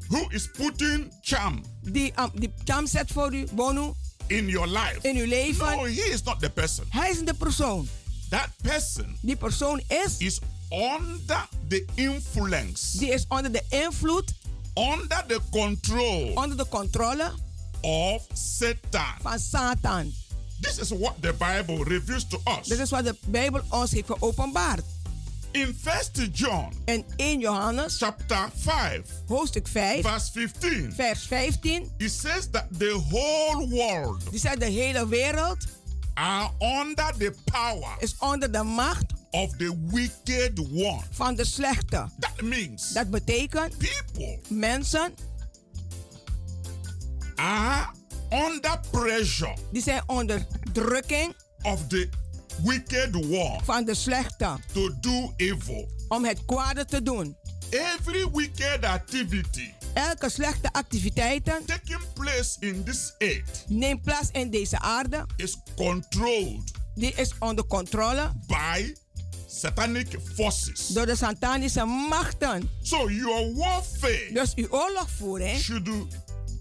who 0.07 0.25
is 0.29 0.47
putting 0.57 1.11
charm 1.21 1.63
Die, 1.81 2.13
um, 2.19 2.29
die 2.33 2.53
jam 2.63 2.87
zet 2.87 3.11
voor 3.11 3.33
u, 3.35 3.47
bonu, 3.53 3.91
in 4.27 4.47
your 4.47 4.67
life. 4.67 4.97
in 5.01 5.15
uw 5.17 5.25
leven. 5.27 5.65
No, 5.65 5.83
he 5.83 6.09
is 6.11 6.23
not 6.23 6.39
the 6.39 6.49
person. 6.49 6.85
Hij 6.89 7.09
is 7.09 7.19
de 7.19 7.33
persoon. 7.33 7.89
That 8.29 8.47
person 8.61 9.17
Die 9.21 9.35
persoon 9.35 9.81
is, 10.05 10.17
is 10.17 10.39
under 10.69 11.47
the 11.67 11.85
influence, 11.95 12.97
die 12.97 13.09
is 13.09 13.25
onder 13.27 13.51
de 13.51 13.61
invloed, 13.69 14.33
under 14.77 15.23
the 15.27 15.39
control 15.49 16.31
onder 16.35 16.57
de 16.57 16.67
controle 16.69 17.31
of 17.81 18.27
Satan. 18.33 19.13
van 19.21 19.39
Satan. 19.39 20.13
This 20.61 20.77
is 20.79 20.89
what 20.91 21.13
the 21.21 21.33
Bible 21.33 21.83
reveals 21.83 22.27
to 22.27 22.37
us. 22.59 22.67
Dit 22.67 22.79
is 22.79 22.89
wat 22.89 23.03
de 23.05 23.15
Bijbel 23.25 23.61
ons 23.69 23.91
heeft 23.91 24.05
geopenbaard. 24.07 24.81
In 25.51 25.77
1 26.15 26.31
John 26.33 26.71
In 26.85 27.05
1 27.17 27.39
Johannes, 27.39 27.97
chapter 27.97 28.49
5, 28.55 29.01
hoofdstuk 29.27 29.67
5, 29.67 30.01
verse 30.01 30.31
15, 30.31 30.93
vers 30.93 31.23
15, 31.23 31.91
it 31.97 32.11
says 32.11 32.47
that 32.51 32.65
the 32.77 33.01
whole 33.09 33.67
world 33.69 34.31
die 34.31 34.39
zegt 34.39 34.59
de 34.59 34.65
hele 34.65 35.07
wereld 35.07 35.57
are 36.13 36.49
under 36.59 37.13
the 37.17 37.33
power 37.51 37.95
is 37.99 38.15
onder 38.19 38.51
de 38.51 38.63
macht 38.63 39.05
of 39.31 39.55
the 39.57 39.75
wicked 39.91 40.59
one. 40.59 41.01
van 41.11 41.35
de 41.35 41.45
slechte. 41.45 42.09
That 42.19 42.41
means 42.41 42.91
Dat 42.93 43.09
betekent 43.09 43.77
people 43.77 44.39
mensen 44.47 45.13
are 47.35 47.89
under 48.33 48.79
pressure 48.91 49.53
die 49.71 49.81
zijn 49.81 50.03
onder 50.05 50.45
drukking 50.73 51.35
of 51.61 51.87
the 51.87 52.09
wicked 52.63 53.15
one 53.15 53.59
van 53.63 53.85
de 53.85 53.93
slechte 53.95 54.57
to 54.73 54.89
do 54.99 55.33
evil. 55.35 55.89
om 56.07 56.25
het 56.25 56.45
kwade 56.45 56.85
te 56.85 57.01
doen. 57.03 57.37
Every 57.69 58.29
wicked 58.33 58.85
activity 58.85 59.71
Elke 59.93 60.29
slechte 60.29 60.73
activiteiten 60.73 61.65
taking 61.65 62.01
place 62.13 62.55
in 62.59 62.83
this 62.83 63.13
earth 63.17 63.63
neemt 63.67 64.01
plaats 64.01 64.29
in 64.31 64.49
deze 64.49 64.79
aarde. 64.79 65.25
is 65.35 65.57
controlled 65.75 66.71
Die 66.95 67.13
is 67.15 67.31
onder 67.39 67.65
controle 67.67 68.31
by 68.47 68.93
satanic 69.47 70.07
forces. 70.35 70.87
door 70.87 71.05
de 71.05 71.15
satanische 71.15 71.85
machten. 71.85 72.69
So 72.81 73.09
your 73.09 73.55
warfare 73.55 74.29
Dus 74.33 74.53
uw 74.55 74.67
oorlogvoering 74.69 75.57
should 75.59 75.87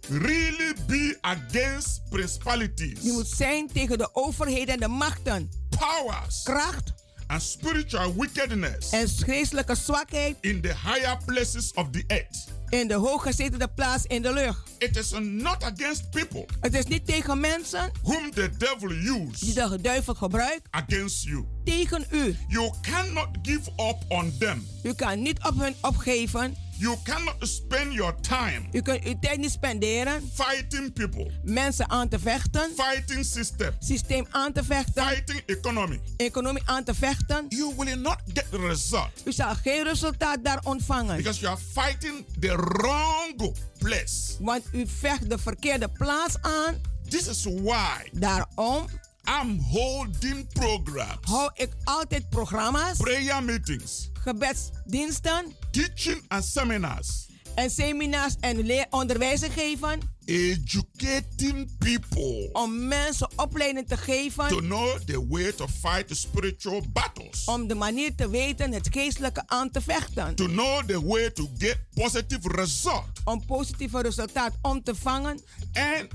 really 0.08 0.74
be 0.86 1.18
against 1.20 2.00
principalities, 2.10 3.00
die 3.00 3.12
moet 3.12 3.28
zijn 3.28 3.68
tegen 3.72 3.98
de 3.98 4.08
overheden 4.12 4.74
en 4.74 4.80
de 4.80 4.88
machten. 4.88 5.50
powers, 5.68 6.40
Kracht 6.44 6.92
and 7.26 7.42
spiritual 7.42 8.14
wickedness 8.14 8.90
en 8.90 9.08
geestelijke 9.08 9.74
zwakheid 9.74 10.36
in 10.40 10.60
the 10.60 10.68
higher 10.68 11.18
places 11.26 11.72
of 11.72 11.90
the 11.90 12.04
earth. 12.06 12.48
in 12.68 12.88
de 12.88 12.94
hooggezette 12.94 13.68
plaats 13.74 14.04
in 14.06 14.22
de 14.22 14.32
lucht. 14.32 14.70
It 14.78 14.96
is 14.96 15.10
not 15.20 15.62
against 15.64 16.10
people 16.10 16.46
Het 16.60 16.74
is 16.74 16.84
niet 16.84 17.06
tegen 17.06 17.40
mensen 17.40 17.90
whom 18.02 18.30
the 18.30 18.50
devil 18.58 18.88
die 18.88 19.28
used 19.30 19.54
de 19.54 19.80
duivel 19.80 20.14
gebruikt 20.14 20.66
against 20.70 21.22
you. 21.22 21.44
tegen 21.64 22.04
u. 22.10 22.36
You 22.48 22.72
cannot 22.82 23.28
give 23.42 23.70
up 23.70 23.96
on 24.08 24.32
them. 24.38 24.66
U 24.82 24.94
kan 24.94 25.22
niet 25.22 25.38
op 25.42 25.58
hun 25.58 25.74
opgeven. 25.80 26.56
You 26.80 26.96
cannot 27.04 27.34
spend 27.40 27.92
your 27.92 28.14
time 28.20 28.60
U 28.72 28.82
kunt 28.82 29.04
uw 29.04 29.14
tijd 29.20 29.38
niet 29.38 29.50
spenderen. 29.50 30.30
fighting 30.34 30.92
people, 30.92 31.30
Mensen 31.44 31.90
aan 31.90 32.08
te 32.08 32.18
vechten. 32.18 32.70
fighting 32.76 33.24
system, 33.24 33.74
Systeem 33.78 34.26
aan 34.30 34.52
te 34.52 34.64
vechten. 34.64 35.06
fighting 35.06 35.42
economy. 35.46 36.00
Economie 36.16 36.62
aan 36.64 36.84
te 36.84 36.94
vechten. 36.94 37.46
You 37.48 37.74
will 37.76 37.96
not 37.96 38.16
get 38.34 38.46
the 38.50 38.58
result 38.66 39.08
U 39.24 39.32
zal 39.32 39.54
geen 39.54 39.84
resultaat 39.84 40.44
daar 40.44 40.60
ontvangen. 40.64 41.16
because 41.16 41.40
you 41.40 41.52
are 41.52 41.60
fighting 41.72 42.26
the 42.40 42.54
wrong 42.56 43.54
place. 43.78 44.36
Want 44.38 44.62
u 44.72 44.86
vecht 44.86 45.30
de 45.30 45.38
verkeerde 45.38 45.88
plaats 45.88 46.34
aan. 46.40 46.80
This 47.08 47.26
is 47.28 47.44
why 47.44 48.08
Daarom 48.12 48.86
I'm 49.30 49.58
holding 49.60 50.46
programs, 50.52 51.18
hou 51.20 51.50
ik 51.54 51.68
altijd 51.84 52.28
programma's, 52.28 52.96
prayer 52.96 53.42
meetings, 53.44 54.10
gebedsdiensten 54.12 55.52
teaching 55.70 56.22
and 56.28 56.44
seminars, 56.44 57.26
en 57.54 57.70
seminars 57.70 58.34
en 58.40 58.62
leer 58.62 58.86
onderwijzen 58.90 59.50
geven. 59.50 60.00
educating 60.24 61.68
people 61.78 62.48
Om 62.52 62.86
mensen 62.88 63.28
opleiding 63.36 63.88
te 63.88 63.94
to 63.96 64.02
geven. 64.02 64.48
know 64.58 64.98
the 65.06 65.26
way 65.28 65.52
to 65.52 65.66
fight 65.68 66.08
the 66.08 66.14
spiritual 66.14 66.82
battles, 66.92 67.44
Om 67.44 67.66
de 67.68 67.74
manier 67.74 68.14
te 68.14 68.28
weten 68.30 68.72
het 68.72 68.88
geestelijke 68.92 69.42
aan 69.46 69.70
te 69.70 69.80
vechten. 69.80 70.34
to 70.34 70.46
know 70.46 70.82
the 70.86 71.06
way 71.06 71.30
to 71.30 71.48
get 71.58 71.78
positive 71.94 72.48
result. 72.48 73.04
Om 73.24 73.46
positieve 73.46 74.02
resultaat 74.02 74.52
om 74.62 74.82
te 74.82 74.94
vangen. 74.94 75.40
And 75.72 76.08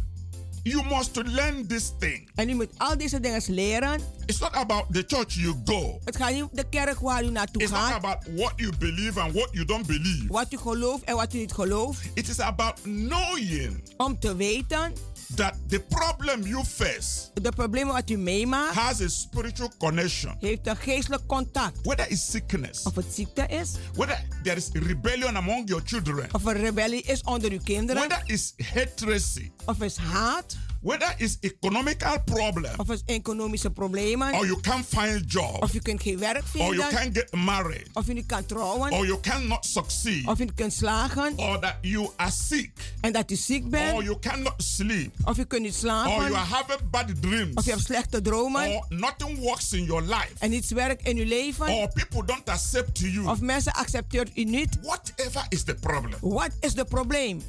you 0.65 0.83
must 0.83 1.15
learn 1.25 1.67
this 1.67 1.91
thing. 1.99 2.29
En 2.35 2.49
u 2.49 2.53
moet 2.55 2.69
al 2.77 2.97
deze 2.97 3.19
dingen 3.19 3.41
leren. 3.47 3.99
It's 4.25 4.39
not 4.39 4.53
about 4.53 4.85
the 4.91 5.03
church 5.07 5.33
you 5.33 5.55
go. 5.65 5.99
Het 6.03 6.15
gaat 6.15 6.31
niet 6.33 6.41
om 6.41 6.49
de 6.51 6.69
kerk 6.69 6.99
waar 6.99 7.23
u 7.23 7.29
naartoe 7.29 7.61
It's 7.61 7.71
not 7.71 7.79
gaat. 7.81 7.93
about 7.93 8.17
what 8.35 8.53
you 8.55 8.71
believe 8.79 9.19
and 9.19 9.33
what 9.33 9.49
you 9.51 9.65
don't 9.65 9.85
believe. 9.87 10.25
Wat 10.27 10.53
u 10.53 10.57
gelooft 10.57 11.03
en 11.03 11.15
wat 11.15 11.33
u 11.33 11.37
niet 11.37 11.51
gelooft. 11.53 12.09
It 12.13 12.29
is 12.29 12.39
about 12.39 12.81
knowing 12.81 13.83
Om 13.97 14.19
te 14.19 14.35
weten 14.35 14.93
that 15.35 15.53
the 15.67 15.79
problem 15.79 16.41
you 16.41 16.63
face 16.63 17.31
De 17.33 17.51
problemen 17.51 17.93
wat 17.93 18.09
u 18.09 18.17
meemaakt, 18.17 18.75
has 18.75 19.01
a 19.01 19.07
spiritual 19.07 19.71
connection. 19.77 20.35
heeft 20.39 20.67
een 20.67 20.77
geestelijk 20.77 21.27
contact. 21.27 21.79
Whether 21.83 22.09
it's 22.09 22.29
sickness, 22.31 22.83
Of 22.83 22.95
het 22.95 23.05
ziekte 23.09 23.45
is, 23.47 23.71
whether 23.93 24.25
there 24.43 24.55
is 24.55 24.69
rebellion 24.73 25.35
among 25.35 25.67
your 25.67 25.83
children, 25.85 26.29
of 26.31 26.45
er 26.45 26.57
rebellie 26.57 27.01
is 27.01 27.23
onder 27.23 27.51
uw 27.51 27.59
kinderen, 27.63 28.07
whether 28.07 28.23
it's 28.25 28.53
hatred, 28.73 29.51
of 29.65 29.81
is 29.81 29.97
haat, 29.97 30.55
whether 30.81 31.15
it's 31.17 31.37
economical 31.41 32.21
problem, 32.23 32.71
of 32.77 32.89
is 32.89 33.01
economische 33.05 33.71
problemen, 33.71 34.33
or 34.33 34.45
you 34.45 34.59
can't 34.61 34.85
find 34.85 35.15
a 35.15 35.23
job, 35.27 35.63
of 35.63 35.81
kunt 35.81 36.01
geen 36.01 36.19
werk 36.19 36.43
or 36.57 36.75
you 36.75 36.89
can't 36.89 37.17
get 37.17 37.33
married, 37.33 37.89
of 37.93 38.07
u 38.07 38.13
niet 38.13 38.25
kan 38.25 38.45
trouwen, 38.45 38.91
or 38.91 39.05
you 39.05 39.19
cannot 39.19 39.65
succeed, 39.65 40.27
of 40.27 40.39
niet 40.39 40.53
kunt 40.53 40.73
slagen, 40.73 41.37
or 41.37 41.59
that 41.59 41.77
you 41.81 42.09
are 42.15 42.31
sick, 42.31 42.71
en 43.01 43.11
dat 43.11 43.31
u 43.31 43.35
ziek 43.35 43.75
or 43.93 44.03
you 44.03 44.19
cannot 44.19 44.53
sleep, 44.57 45.14
of 45.23 45.37
u 45.37 45.43
kunt 45.45 45.61
niet 45.61 45.83
or 45.83 45.89
you 45.91 46.33
are 46.33 46.35
having 46.35 46.89
bad 46.91 47.21
dreams, 47.21 47.55
of 47.55 47.65
je 47.65 47.71
hebt 47.71 47.83
slechte 47.83 48.21
dromen, 48.21 48.69
or 48.75 48.85
nothing 48.89 49.39
works 49.39 49.73
in 49.73 49.83
your 49.83 50.01
life, 50.01 50.31
en 50.39 50.49
niets 50.49 50.71
werkt 50.71 51.07
in 51.07 51.17
uw 51.17 51.25
leven, 51.25 51.67
or 51.67 51.87
people 51.93 52.25
don't 52.25 52.49
accept 52.49 52.99
you. 52.99 53.27
of 53.27 53.41
mensen 53.41 53.73
accepteert 53.73 54.37
u 54.37 54.43
niet. 54.43 54.77
Whatever 54.81 55.45
is 55.49 55.63
the 55.63 55.75
problem, 55.75 56.13
Wat 56.21 56.49
is 56.59 56.73
het 56.75 56.89
probleem? 56.89 57.41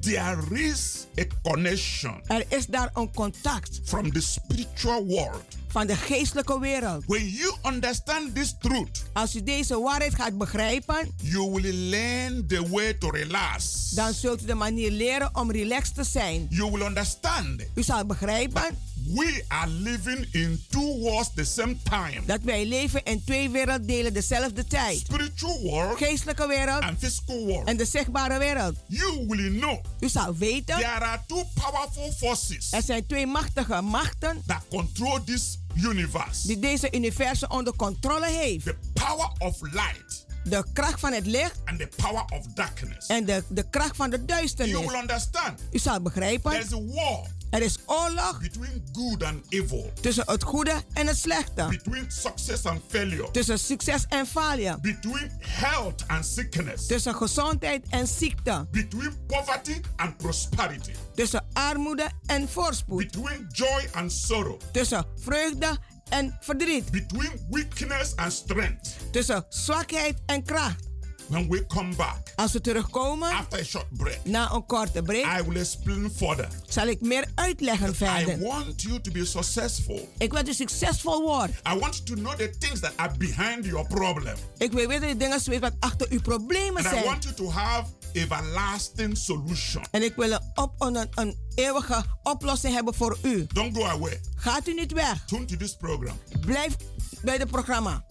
there 0.00 0.38
is 0.50 1.06
a 1.18 1.24
connection 1.42 2.20
Er 2.26 2.44
is 2.48 2.66
daar 2.66 2.90
een 2.94 3.12
contact 3.14 3.80
from 3.84 4.12
the 4.12 4.20
spiritual 4.20 5.06
world. 5.06 5.44
Van 5.70 5.86
de 5.86 5.96
geestelijke 5.96 6.60
wereld. 6.60 7.04
When 7.06 7.28
you 7.28 7.54
understand 7.62 8.34
this 8.34 8.54
truth, 8.60 9.02
Als 9.12 9.34
u 9.34 9.42
deze 9.42 9.78
waarheid 9.80 10.14
gaat 10.14 10.38
begrijpen, 10.38 11.14
you 11.22 11.50
will 11.50 11.74
learn 11.74 12.46
the 12.46 12.68
way 12.70 12.94
to 12.94 13.10
relax. 13.10 13.90
dan 13.90 14.12
zult 14.12 14.42
u 14.42 14.46
de 14.46 14.54
manier 14.54 14.90
leren 14.90 15.30
om 15.36 15.50
relaxed 15.52 15.94
te 15.94 16.04
zijn. 16.04 16.46
You 16.50 16.70
will 16.70 16.82
understand 16.86 17.38
U 17.74 17.82
zal 17.82 18.06
begrijpen 18.06 18.78
we 19.14 19.44
are 19.48 19.70
living 19.70 20.26
in 20.30 20.60
two 20.70 20.98
worlds 20.98 21.30
the 21.34 21.44
same 21.44 21.76
time. 21.82 22.20
dat 22.26 22.40
wij 22.42 22.66
leven 22.66 23.04
in 23.04 23.24
twee 23.24 23.50
werelddelen 23.50 24.12
dezelfde 24.12 24.64
tijd. 24.66 24.96
Spiritual 24.98 25.60
world 25.60 25.96
Geestelijke 25.98 26.46
wereld 26.46 26.82
and 26.82 26.98
physical 26.98 27.46
world. 27.46 27.66
en 27.68 27.76
de 27.76 27.84
zichtbare 27.84 28.38
wereld. 28.38 28.74
You 28.86 29.24
will 29.28 29.58
know 29.58 29.78
U 30.00 30.08
zal 30.08 30.36
weten, 30.36 30.76
there 30.76 30.86
are 31.04 31.20
two 31.26 31.44
powerful 31.54 32.12
forces 32.18 32.72
er 32.72 32.82
zijn 32.82 33.06
twee 33.06 33.26
machtige 33.26 33.80
machten 33.80 34.42
that 34.46 34.62
control 34.70 35.24
this 35.24 35.58
universe. 35.74 36.46
die 36.46 36.58
deze 36.58 36.88
universum 36.94 37.50
onder 37.50 37.76
controle 37.76 38.26
heeft. 38.26 38.64
The 38.64 38.76
power 38.92 39.30
of 39.38 39.56
light 39.60 40.26
De 40.44 40.64
kracht 40.72 41.00
van 41.00 41.12
het 41.12 41.26
licht 41.26 41.60
and 41.64 41.78
the 41.78 41.88
power 41.96 42.24
of 42.24 42.46
darkness. 42.54 43.06
en 43.06 43.24
de, 43.24 43.44
de 43.48 43.70
kracht 43.70 43.96
van 43.96 44.10
de 44.10 44.16
You 44.16 44.26
duisternis. 44.26 44.74
will 44.86 45.00
understand 45.00 45.60
U 45.70 45.78
zal 45.78 46.00
begrijpen, 46.00 46.50
there's 46.50 46.72
a 46.72 46.80
war 46.84 47.26
er 47.50 47.62
is 47.62 47.78
oorlog 47.86 48.40
between 48.40 48.84
good 48.92 49.22
and 49.22 49.44
evil, 49.48 49.92
tussen 50.00 50.24
het 50.26 50.42
goede 50.42 50.82
en 50.92 51.06
het 51.06 51.16
slechte. 51.16 51.66
between 51.68 52.04
success 52.10 52.64
and 52.66 52.80
failure, 52.88 53.30
Tussen 53.30 53.58
succes 53.58 54.04
en 54.08 54.26
falie. 54.26 54.80
between 54.80 55.30
health 55.38 56.04
and 56.06 56.26
sickness, 56.26 56.86
Tussen 56.86 57.14
gezondheid 57.14 57.86
en 57.88 58.06
ziekte. 58.06 58.66
between 58.70 59.12
poverty 59.26 59.80
and 59.96 60.16
prosperity, 60.16 60.92
Tussen 61.14 61.44
armoede 61.52 62.10
en 62.26 62.48
voorspoed. 62.48 62.98
between 62.98 63.46
joy 63.48 63.88
and 63.92 64.12
sorrow, 64.12 64.60
Tussen 64.72 65.04
vreugde 65.16 65.78
en 66.08 66.36
verdriet. 66.40 66.90
between 66.90 67.46
weakness 67.50 68.16
and 68.16 68.32
strength. 68.32 68.96
Tussen 69.10 69.44
zwakheid 69.48 70.18
en 70.26 70.42
kracht. 70.44 70.88
When 71.30 71.48
we 71.48 71.66
come 71.66 71.94
back 71.94 72.32
Als 72.36 72.52
we 72.52 72.60
terugkomen 72.60 73.30
after 73.30 73.60
a 73.60 73.64
short 73.64 73.86
break, 73.96 74.18
na 74.24 74.52
een 74.52 74.66
korte 74.66 75.02
break, 75.02 75.40
I 75.40 75.42
will 75.48 75.56
explain 75.60 76.10
further. 76.16 76.48
zal 76.68 76.86
ik 76.86 77.00
meer 77.00 77.24
uitleggen 77.34 77.90
I 77.90 77.94
verder. 77.94 78.38
want 78.38 78.82
you 78.82 79.00
to 79.00 79.10
be 79.12 79.24
successful. 79.24 80.08
Ik 80.18 80.32
wil 80.32 80.44
dat 80.44 80.48
u 80.48 80.54
succesvol 80.54 81.22
wordt. 81.22 81.52
I 81.52 81.78
want 81.78 81.94
you 81.96 82.04
to 82.04 82.14
know 82.14 82.34
the 82.34 82.50
things 82.58 82.80
that 82.80 82.92
are 82.96 83.16
behind 83.18 83.64
your 83.64 83.86
problem. 83.86 84.34
Ik 84.58 84.72
wil 84.72 84.86
weten 84.88 85.08
de 85.08 85.16
dingen 85.16 85.40
weet 85.44 85.60
wat 85.60 85.72
achter 85.80 86.06
uw 86.10 86.20
problemen 86.20 86.76
And 86.76 86.86
I 86.86 86.88
zijn. 86.88 87.04
want 87.04 87.22
you 87.24 87.34
to 87.34 87.50
have 87.50 87.84
everlasting 88.12 89.16
solution. 89.18 89.84
En 89.90 90.02
ik 90.02 90.14
wil 90.16 90.30
een, 90.30 90.40
op, 90.54 90.72
een, 90.78 91.08
een 91.14 91.36
eeuwige 91.54 92.04
oplossing 92.22 92.74
hebben 92.74 92.94
voor 92.94 93.18
u. 93.22 93.46
Don't 93.52 93.76
go 93.76 93.84
away. 93.84 94.20
Gaat 94.34 94.68
u 94.68 94.74
niet 94.74 94.92
weg. 94.92 95.24
Tune 95.26 95.44
to 95.44 95.56
this 95.56 95.76
program. 95.76 96.18
Blijf 96.40 96.76
bij 97.22 97.36
het 97.36 97.50
programma. 97.50 98.04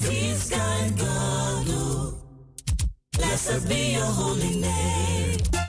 Peace, 0.00 0.50
God, 0.50 0.98
God, 0.98 1.66
oh. 1.70 2.14
Blessed 3.14 3.68
be 3.68 3.92
your 3.94 4.06
holy 4.06 4.60
name. 4.60 5.59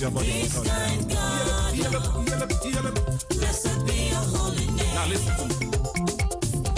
Your 0.00 0.10
body. 0.10 0.26
Yellow, 0.28 2.22
yellow. 2.24 2.92
blessed 3.30 3.86
be 3.86 4.08
your 4.10 4.24
holy 4.34 4.66
name. 4.66 4.94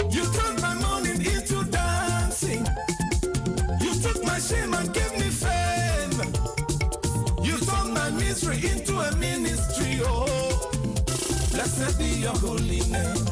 You 0.09 0.23
turned 0.33 0.61
my 0.61 0.75
morning 0.75 1.25
into 1.25 1.63
dancing. 1.69 2.65
You 3.81 3.93
took 4.01 4.23
my 4.23 4.39
shame 4.39 4.73
and 4.73 4.93
gave 4.93 5.13
me 5.19 5.29
fame. 5.29 6.19
You 7.43 7.57
turned 7.59 7.93
my 7.93 8.09
misery 8.11 8.57
into 8.71 8.99
a 8.99 9.15
ministry. 9.17 10.01
Oh, 10.03 10.71
blessed 11.51 11.97
be 11.99 12.05
your 12.05 12.37
holy 12.37 12.81
name. 12.91 13.25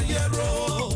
Ayero. 0.00 0.89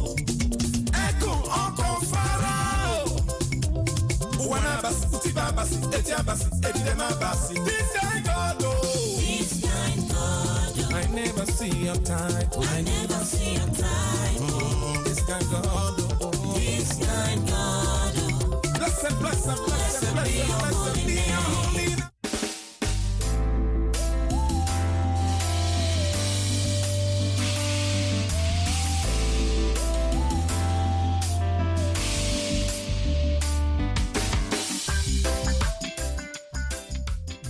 Ụwa 4.84 4.90
na-abasị, 4.90 5.16
uti 5.16 5.30
babasị, 5.32 5.76
eti 5.96 6.12
abasị, 6.12 6.44
edide 6.68 6.94
mabasị. 6.94 7.54
This 7.64 7.92
guy 7.94 8.20
God, 8.26 8.62
oh. 8.64 8.72
This 9.16 9.60
kind 9.62 10.08
God, 10.10 10.78
oh, 10.78 10.96
I 10.96 11.06
never 11.14 11.46
see 11.46 11.70
your 11.86 11.96
type. 11.96 12.52
I 12.58 12.82
never 12.82 13.24
see 13.24 13.54
your 13.54 13.68
type. 13.68 14.40
Oh, 14.40 15.02
this 15.04 15.20
guy 15.22 15.40
God, 15.50 16.00
oh. 16.20 16.54
This 16.54 16.92
kind 17.06 17.48
God, 17.48 18.14
oh, 18.18 18.60
Blessed, 18.78 19.18
blessed, 19.20 19.56
blessed, 19.66 20.14
blessed, 20.14 20.14
blessed 20.14 21.06
be 21.06 21.14
your 21.32 21.63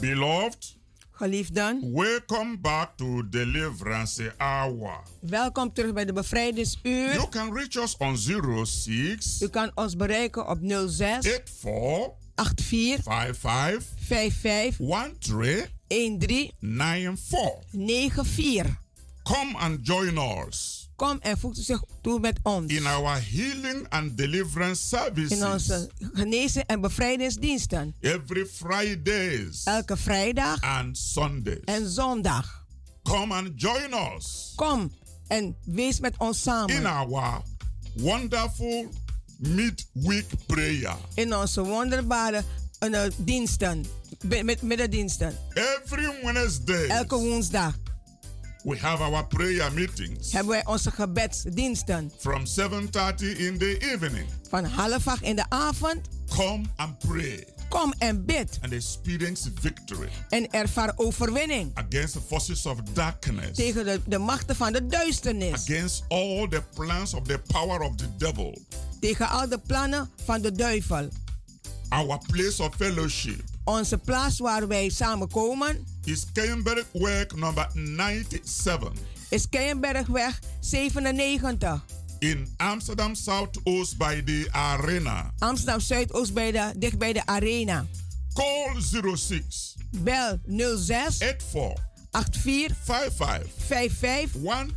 Beloved, 0.05 0.77
Geliefden, 1.11 1.93
welcome 1.93 2.59
back 2.61 2.97
to 2.97 3.29
Deliverance 3.29 4.33
Hour. 4.39 5.03
welkom 5.21 5.73
terug 5.73 5.93
bij 5.93 6.05
de 6.05 6.13
bevrijdingsuur. 6.13 7.13
You 7.13 7.29
can 7.29 7.53
reach 7.55 7.77
us 7.77 7.97
on 7.97 8.17
06 8.67 9.41
U 9.41 9.49
kan 9.49 9.71
ons 9.75 9.97
bereiken 9.97 10.49
op 10.49 10.59
06 10.63 10.89
84 11.21 12.13
84 12.35 13.03
55 13.03 13.85
55 13.97 14.77
13 15.89 16.19
13 16.19 16.53
94. 16.61 17.65
94. 17.71 18.77
Come 19.23 19.59
and 19.59 19.87
join 19.87 20.19
us 20.19 20.84
Kom 20.97 21.19
en 21.21 21.39
voegt 21.39 21.59
u 21.59 21.63
zich 21.63 21.83
toe 22.03 22.21
met 22.21 22.39
ons. 22.43 22.73
in 22.73 22.87
our 22.87 23.21
healing 23.31 23.87
and 23.89 24.17
deliverance 24.17 24.97
In 24.97 25.13
onze 25.47 25.59
services 25.59 25.87
genezen 26.13 26.67
en 26.67 26.81
bevrijdingsdiensten. 26.81 27.95
every 28.01 28.47
Fridays 28.47 29.65
Elke 29.65 29.97
vrijdag 29.97 30.61
and 30.61 30.99
Sundays. 30.99 31.61
en 31.65 31.91
zondag. 31.91 32.67
Come 33.03 33.35
and 33.35 33.51
join 33.61 33.95
us 34.17 34.53
Kom 34.57 34.93
en 35.27 35.57
wees 35.65 36.01
met 36.01 36.15
ons 36.19 36.37
in 36.37 36.43
samen. 36.43 36.87
our 36.87 37.43
wonderful 37.95 38.89
midweek 39.39 40.27
prayer. 40.47 40.97
In 41.15 41.35
onze 41.37 41.63
wonderbare 41.65 42.43
eh, 42.79 43.03
diensten. 43.17 43.85
Met 44.45 44.63
middendiensten. 44.63 45.37
Every 45.55 46.15
Wednesday, 46.23 46.87
Elke 46.87 47.17
woensdag 47.17 47.75
we 48.65 48.79
have 48.79 49.03
our 49.03 49.27
prayer 49.27 49.73
meetings 49.73 50.33
hebben 50.33 50.53
wij 50.53 50.67
onze 50.67 50.91
gebedsdiensten. 50.91 52.11
from 52.19 52.47
7:30 52.47 53.37
in 53.39 53.59
the 53.59 53.77
evening. 53.79 54.27
Van 54.49 54.65
half 54.65 55.07
acht 55.09 55.23
in 55.23 55.37
de 55.37 55.45
avond. 55.49 56.01
Come 56.37 56.63
and 56.77 56.99
pray 56.99 57.47
Kom 57.69 57.95
en 57.99 58.25
bid. 58.25 58.59
and 58.63 58.73
experience 58.73 59.51
victory 59.61 60.09
En 60.29 60.51
ervaar 60.51 60.93
overwinning. 60.97 61.71
against 61.75 62.13
the 62.13 62.21
forces 62.21 62.67
of 62.67 62.79
darkness, 62.93 63.51
Tegen 63.57 63.85
de, 63.85 64.01
de 64.07 64.19
machten 64.19 64.57
van 64.57 64.73
de 64.73 64.87
duisternis. 64.87 65.53
against 65.53 66.05
all 66.09 66.49
the 66.49 66.63
plans 66.75 67.15
of 67.15 67.23
the 67.27 67.41
power 67.47 67.81
of 67.81 67.95
the 67.97 68.17
devil. 68.17 68.59
Tegen 69.01 69.29
al 69.29 69.49
de 69.49 69.59
plannen 69.59 70.11
van 70.25 70.41
de 70.43 70.53
duivel. 70.53 71.09
Our 71.89 72.19
place 72.27 72.63
of 72.63 72.75
fellowship 72.77 73.41
Onze 73.65 73.99
plaats 73.99 74.39
waar 74.39 74.69
wij 74.69 74.89
samenkomen 74.89 75.87
is 76.05 76.27
Keienbergweg 76.33 77.35
number 77.35 77.69
97 77.75 78.93
is 79.31 79.49
Keienbergweg 79.49 80.39
97. 80.61 81.83
in 82.19 82.49
Amsterdam 82.57 83.15
Southoost 83.15 83.99
by 83.99 84.23
the 84.25 84.49
Arena. 84.53 85.33
Amsterdam 85.39 85.81
Zuidoost 85.81 86.35
bij 86.35 86.53
de, 86.53 86.73
dicht 86.77 86.99
bij 86.99 87.13
de 87.13 87.27
arena. 87.27 87.87
Call 88.33 88.81
06 89.17 89.77
Bel 89.91 90.41
06 90.47 91.17
84 91.19 91.94
84 92.15 92.75
55 92.85 93.47
55 93.57 94.31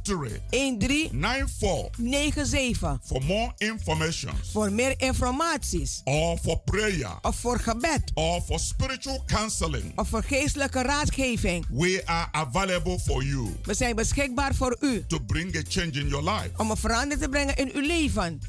13 0.04 0.41
13 0.80 1.10
94 1.12 1.89
97. 1.97 3.00
for 3.04 3.21
more 3.23 3.54
information 3.58 4.32
Voor 4.52 4.71
meer 4.71 4.93
informaties. 4.97 6.02
or 6.04 6.38
for 6.38 6.60
prayer 6.60 7.17
Of 7.21 7.36
voor 7.36 7.60
gebed. 7.60 8.12
or 8.13 8.41
for 8.41 8.60
spiritual 8.60 9.23
counseling. 9.26 9.91
Of 9.95 10.08
voor 10.10 10.23
geestelijke 10.23 10.82
raadgeving. 10.82 11.65
We 11.69 12.02
are 12.06 12.28
available 12.32 13.00
for 13.00 13.23
you 13.23 13.56
We 13.63 13.73
zijn 13.73 13.95
beschikbaar 13.95 14.56
voor 14.56 14.78
u. 14.80 15.06
to 15.08 15.19
bring 15.19 15.56
a 15.56 15.62
change 15.67 15.91
in 15.91 16.08
your 16.08 16.30
life. 16.32 16.50
Om 16.58 16.71
een 16.71 16.78
verandering 16.78 17.21
te 17.21 17.30
brengen 17.30 17.56
in 17.56 17.69
uw 17.73 17.82
leven. 17.88 18.41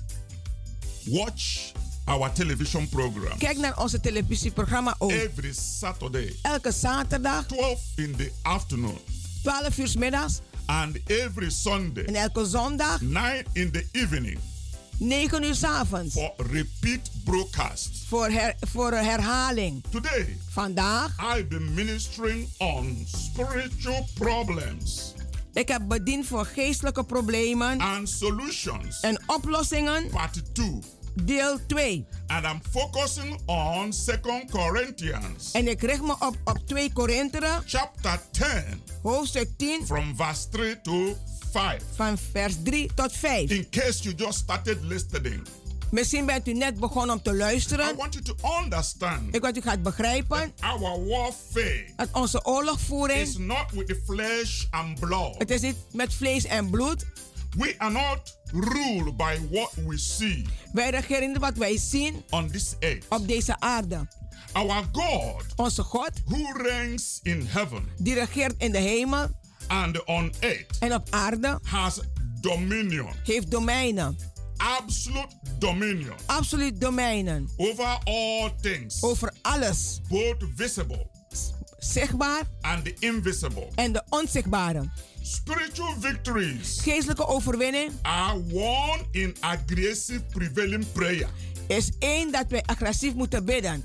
Watch 1.04 1.72
our 2.08 2.32
television 2.32 2.88
program 2.88 3.38
Kijk 3.38 3.56
naar 3.58 3.78
onze 3.80 4.00
televisieprogramma 4.00 4.94
ook. 4.98 5.10
every 5.10 5.52
Saturday, 5.52 6.36
Elke 6.42 6.72
zaterdag 6.72 7.46
12 7.46 7.80
in 7.96 8.16
the 8.16 8.32
afternoon, 8.42 8.98
12 9.42 9.78
uur 9.78 9.88
's 9.88 9.96
middags. 9.96 10.38
and 10.66 10.96
every 11.06 11.44
En 11.46 11.50
Sunday, 11.52 12.04
elke 12.04 12.46
zondag 12.46 13.00
9 13.00 13.44
in 13.52 13.70
the 13.70 13.86
evening 13.92 14.38
9 14.98 15.42
uur 15.44 15.54
's 15.54 15.64
avonds. 15.64 16.14
for 16.14 16.32
repeat 16.50 17.10
broadcast. 17.24 17.90
Voor, 18.08 18.28
her, 18.28 18.54
voor 18.60 18.92
herhaling. 18.92 19.82
Today, 19.90 20.36
Vandaag. 20.48 21.16
I've 21.36 21.46
been 21.46 21.74
ministering 21.74 22.48
on 22.58 23.06
spiritual 23.16 24.08
problems 24.14 25.12
Ik 25.52 25.68
heb 25.68 25.82
bediend 25.88 26.26
voor 26.26 26.44
geestelijke 26.46 27.04
problemen 27.04 27.80
and 27.80 28.08
solutions, 28.08 29.00
en 29.00 29.22
oplossingen. 29.26 30.06
part 30.10 30.42
2. 30.54 30.78
Deel 31.24 31.58
2. 31.66 32.06
And 32.26 32.44
I'm 32.46 32.60
focusing 32.70 33.38
on 33.46 33.90
2 33.90 34.44
Corinthians 34.50 35.50
En 35.52 35.68
ik 35.68 35.82
richt 35.82 36.02
me 36.02 36.12
op, 36.12 36.36
op 36.44 36.58
2 36.66 36.92
Korinthe, 36.92 37.60
chapter 37.66 38.20
10 38.30 38.82
hoofdstuk 39.02 39.48
10, 39.56 39.86
from 39.86 40.16
verse 40.16 40.48
3 40.48 40.80
to 40.80 41.16
5. 41.50 41.82
van 41.94 42.18
vers 42.32 42.54
3 42.64 42.90
tot 42.94 43.12
5. 43.12 43.50
In 43.50 43.66
case 43.70 44.02
you 44.02 44.14
just 44.14 44.38
started 44.38 44.78
listening, 44.82 45.46
Misschien 45.90 46.26
bent 46.26 46.48
u 46.48 46.52
net 46.52 46.78
begonnen 46.80 47.16
om 47.16 47.22
te 47.22 47.30
I 47.30 47.36
luisteren. 47.36 47.96
want 47.96 48.14
you 48.14 48.24
to 48.24 48.34
understand 48.60 49.20
Ik 49.26 49.30
wil 49.30 49.40
dat 49.40 49.56
u 49.56 49.60
gaat 49.60 49.82
begrijpen 49.82 50.52
our 50.60 51.06
warfare 51.06 51.84
dat 51.96 52.08
onze 52.12 52.44
oorlogvoering, 52.44 53.20
is 53.20 53.36
not 53.36 53.64
with 53.72 53.86
the 53.86 54.00
flesh 54.06 54.64
and 54.70 55.00
blood. 55.00 55.34
het 55.38 55.50
is 55.50 55.60
niet 55.60 55.76
met 55.92 56.14
vlees 56.14 56.44
en 56.44 56.70
bloed. 56.70 57.04
We 57.58 57.74
are 57.78 57.90
not 57.92 58.38
ruled 58.52 59.16
by 59.16 59.36
what 59.50 59.72
we 59.86 59.98
see 59.98 60.46
Wij 60.72 60.90
regeren 60.90 61.28
niet 61.28 61.38
wat 61.38 61.56
wij 61.56 61.78
zien 61.78 62.22
on 62.30 62.50
this 62.50 62.74
earth. 62.80 63.04
op 63.08 63.28
deze 63.28 63.60
aarde. 63.60 64.06
Our 64.52 64.84
God, 64.92 65.42
Onze 65.56 65.82
God, 65.82 66.10
who 66.24 66.52
reigns 66.62 67.20
in 67.22 67.46
heaven 67.46 67.88
die 67.96 68.14
regeert 68.14 68.54
in 68.58 68.72
de 68.72 68.78
hemel 68.78 69.28
and 69.66 70.04
on 70.04 70.32
earth, 70.40 70.78
en 70.78 70.94
op 70.94 71.06
aarde, 71.10 71.58
has 71.62 72.00
dominion, 72.40 73.10
heeft 73.24 73.50
domeinen. 73.50 74.16
absolute 74.56 75.34
dominion 75.58 76.14
Absoluut 76.26 76.80
domeinen. 76.80 77.48
over 77.56 77.98
all 78.04 78.50
things, 78.60 79.02
Over 79.02 79.32
alles. 79.42 80.00
both 80.08 80.44
visible 80.56 81.10
Zichtbaar 81.78 82.42
and 82.60 82.84
the 82.84 82.94
invisible. 82.98 83.68
en 83.74 83.92
de 83.92 84.02
onzichtbare. 84.08 84.90
Spiritual 85.28 85.94
victories 86.00 86.80
Geestelijke 86.82 87.26
overwinning 87.26 87.92
are 88.02 88.42
won 88.46 88.98
in 89.10 89.36
aggressive 89.40 90.20
prevailing 90.32 90.92
prayer. 90.92 91.28
is 91.66 91.90
één 91.98 92.32
dat 92.32 92.44
wij 92.48 92.62
agressief 92.62 93.14
moeten 93.14 93.44
bidden. 93.44 93.84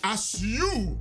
As 0.00 0.34
you 0.38 0.96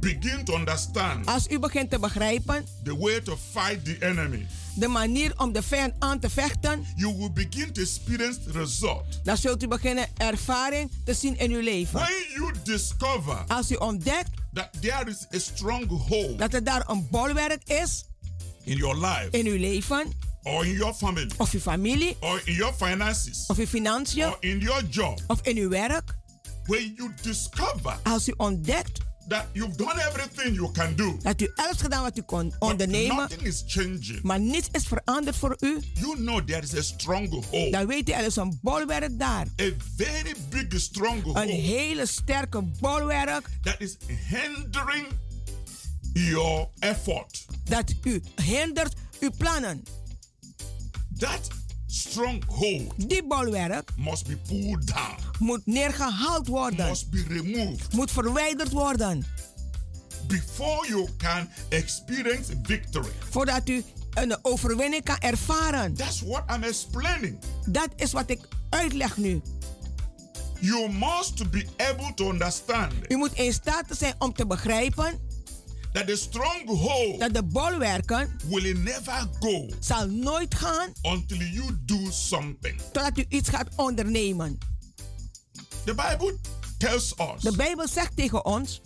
begin 0.00 0.44
to 0.44 0.54
understand 0.54 1.26
Als 1.26 1.48
u 1.48 1.58
begint 1.58 1.90
te 1.90 1.98
begrijpen 1.98 2.64
the 2.84 2.96
way 2.98 3.20
to 3.20 3.36
fight 3.52 3.84
the 3.84 3.96
enemy, 4.00 4.46
de 4.74 4.88
manier 4.88 5.32
om 5.38 5.52
de 5.52 5.62
vijand 5.62 5.92
aan 5.98 6.20
te 6.20 6.30
vechten, 6.30 6.84
you 6.96 7.16
will 7.16 7.32
begin 7.32 7.72
to 7.72 7.82
experience 7.82 8.38
result. 8.52 9.20
dan 9.24 9.36
zult 9.36 9.62
u 9.62 9.68
beginnen 9.68 10.06
ervaring 10.16 10.90
te 11.04 11.14
zien 11.14 11.38
in 11.38 11.50
uw 11.50 11.60
leven. 11.60 11.98
When 12.00 12.24
you 12.34 12.52
discover 12.64 13.44
Als 13.46 13.70
u 13.70 13.74
ontdekt 13.74 14.30
that 14.52 14.68
there 14.80 15.10
is 15.10 15.26
a 15.34 15.38
stronghold 15.38 16.38
dat 16.38 16.54
er 16.54 16.64
daar 16.64 16.88
een 16.88 17.06
bolwerk 17.10 17.62
is 17.68 18.04
in 18.66 18.76
your 18.76 18.96
life, 18.96 19.28
in 19.30 19.46
uw 19.46 19.58
leven, 19.58 20.12
or 20.44 20.64
in 20.64 20.74
your 20.74 20.94
family, 20.94 21.30
of 21.38 21.54
uw 21.54 21.60
familie, 21.60 22.16
or 22.20 22.40
in 22.46 22.54
your 22.54 22.72
finances, 22.72 23.46
of 23.48 23.58
uw 23.58 23.66
financiën, 23.66 24.26
or 24.28 24.36
in 24.40 24.60
your 24.60 24.82
job, 24.90 25.18
of 25.28 25.40
in 25.46 25.56
uw 25.56 25.68
werk, 25.68 26.14
when 26.66 26.94
you 26.96 27.10
discover 27.22 27.98
als 28.02 28.28
u 28.28 28.34
ontdekt 28.36 29.04
that 29.28 29.46
you've 29.52 29.76
done 29.76 29.98
everything 30.00 30.54
you 30.54 30.70
can 30.72 30.94
do, 30.96 31.16
dat 31.22 31.40
u 31.40 31.50
alles 31.54 31.80
gedaan 31.80 32.02
wat 32.02 32.18
u 32.18 32.22
kon 32.22 32.48
but 32.48 32.58
ondernemen, 32.58 33.16
nothing 33.16 33.42
is 33.42 33.62
changing, 33.66 34.22
maar 34.22 34.40
niets 34.40 34.68
is 34.72 34.84
veranderd 34.86 35.36
voor 35.36 35.56
u, 35.60 35.80
you 35.94 36.16
know 36.16 36.40
there 36.40 36.62
is 36.62 36.74
a 36.74 36.82
stronghold, 36.82 37.72
dan 37.72 37.86
weet 37.86 38.08
u 38.08 38.12
er 38.12 38.24
is 38.24 38.36
een 38.36 38.58
bolwerk 38.62 39.18
daar. 39.18 39.46
a 39.60 39.70
very 39.96 40.34
big 40.50 40.80
stronghold. 40.80 41.36
Een 41.36 41.48
hele 41.48 42.06
sterke 42.06 42.62
bolwerk. 42.80 43.48
That 43.62 43.76
is 43.78 43.96
hindering 44.28 45.06
your 46.16 46.68
effort. 46.78 47.44
dat 47.64 47.94
u 48.02 48.22
hindert 48.42 48.94
uw 49.20 49.30
plannen. 49.38 49.82
That 51.18 51.48
stronghold 51.86 53.08
Die 53.08 53.26
bolwerk 53.26 53.90
must 53.96 54.26
be 54.26 54.36
pulled 54.36 54.86
down, 54.86 55.16
moet 55.38 55.66
neergehaald 55.66 56.46
worden, 56.48 56.88
must 56.88 57.10
be 57.10 57.24
removed 57.28 57.92
moet 57.92 58.10
verwijderd 58.10 58.72
worden, 58.72 59.26
before 60.26 60.88
you 60.88 61.08
can 61.16 61.48
experience 61.68 62.52
victory. 62.62 63.12
voordat 63.30 63.68
u 63.68 63.84
een 64.14 64.38
overwinning 64.42 65.04
kan 65.04 65.18
ervaren. 65.18 65.94
That's 65.94 66.20
what 66.20 66.42
I'm 66.50 66.62
explaining. 66.62 67.38
Dat 67.66 67.88
is 67.96 68.12
wat 68.12 68.30
ik 68.30 68.40
uitleg 68.68 69.16
nu. 69.16 69.40
You 70.60 70.92
must 70.92 71.50
be 71.50 71.66
able 71.76 72.14
to 72.14 72.30
understand 72.30 72.92
U 73.08 73.16
moet 73.16 73.32
in 73.32 73.52
staat 73.52 73.84
zijn 73.90 74.14
om 74.18 74.32
te 74.32 74.46
begrijpen 74.46 75.20
that 75.96 76.06
the 76.06 76.16
stronghold 76.16 77.20
dat 77.20 77.34
de 77.34 77.42
bolwerken 77.42 78.28
will 78.48 78.74
never 78.74 79.28
go 79.40 79.68
zal 79.80 80.06
nooit 80.06 80.54
gaan 80.54 80.92
until 81.02 81.38
you 81.38 81.78
do 81.84 82.10
something. 82.10 82.80
totdat 82.92 83.18
u 83.18 83.24
iets 83.28 83.48
gaat 83.48 83.68
ondernemen. 83.76 84.58
The 85.84 85.94
Bible 85.94 86.34
tells 86.78 87.14
us 87.18 87.42
De 87.42 87.56
Bijbel 87.56 87.88
zegt 87.88 88.16
tegen 88.16 88.44
ons 88.44 88.80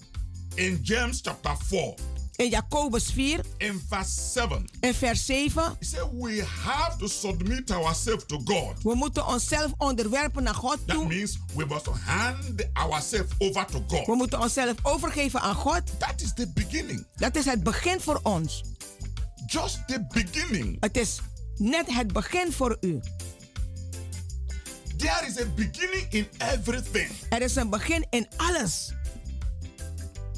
in 0.55 0.79
James 0.83 1.21
chapter 1.23 1.57
4, 1.65 1.95
In 2.41 2.49
Jacobus 2.49 3.11
4, 3.11 3.41
in 3.59 3.81
verse 3.89 4.33
7, 4.33 4.65
in 4.81 4.95
vers 4.95 5.27
7. 5.27 5.77
he 5.79 5.85
said, 5.85 6.09
We 6.13 6.43
have 6.65 6.97
to 6.99 7.07
submit 7.09 7.71
ourselves 7.71 8.25
to 8.27 8.39
God. 8.45 8.83
We 8.83 8.95
moeten 8.95 9.27
onszelf 9.27 9.73
onderwerpen 9.79 10.43
naar 10.43 10.55
God 10.55 10.79
That 10.87 10.97
toe. 10.97 11.07
means 11.07 11.39
we 11.55 11.65
must 11.67 11.87
hand 11.87 12.67
ourselves 12.73 13.33
over 13.39 13.67
to 13.67 13.85
We 13.89 13.97
God. 13.97 14.17
moeten 14.17 14.41
onszelf 14.41 14.75
overgeven 14.83 15.41
aan 15.41 15.55
God. 15.55 15.83
That 15.99 16.21
is 16.21 16.33
the 16.35 16.49
beginning. 16.55 17.07
Dat 17.17 17.37
is 17.37 17.45
het 17.45 17.63
begin 17.63 18.01
voor 18.01 18.21
ons. 18.23 18.63
Just 19.47 19.79
the 19.89 20.07
beginning. 20.13 20.77
Het 20.81 20.97
is 20.97 21.21
net 21.57 21.95
het 21.95 22.13
begin 22.13 22.53
voor 22.53 22.77
u. 22.81 23.01
There 24.97 25.27
is 25.27 25.41
a 25.41 25.45
beginning 25.55 26.07
in 26.11 26.29
everything. 26.39 27.11
Er 27.31 27.43
is 27.43 27.57
een 27.57 27.71
begin 27.71 28.07
in 28.11 28.27
alles. 28.37 28.93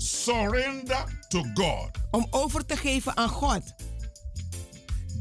Surrender 0.02 1.04
to 1.28 1.44
God. 1.54 1.90
Om 2.10 2.26
over 2.30 2.66
te 2.66 2.76
geven 2.76 3.16
aan 3.16 3.28
God. 3.28 3.62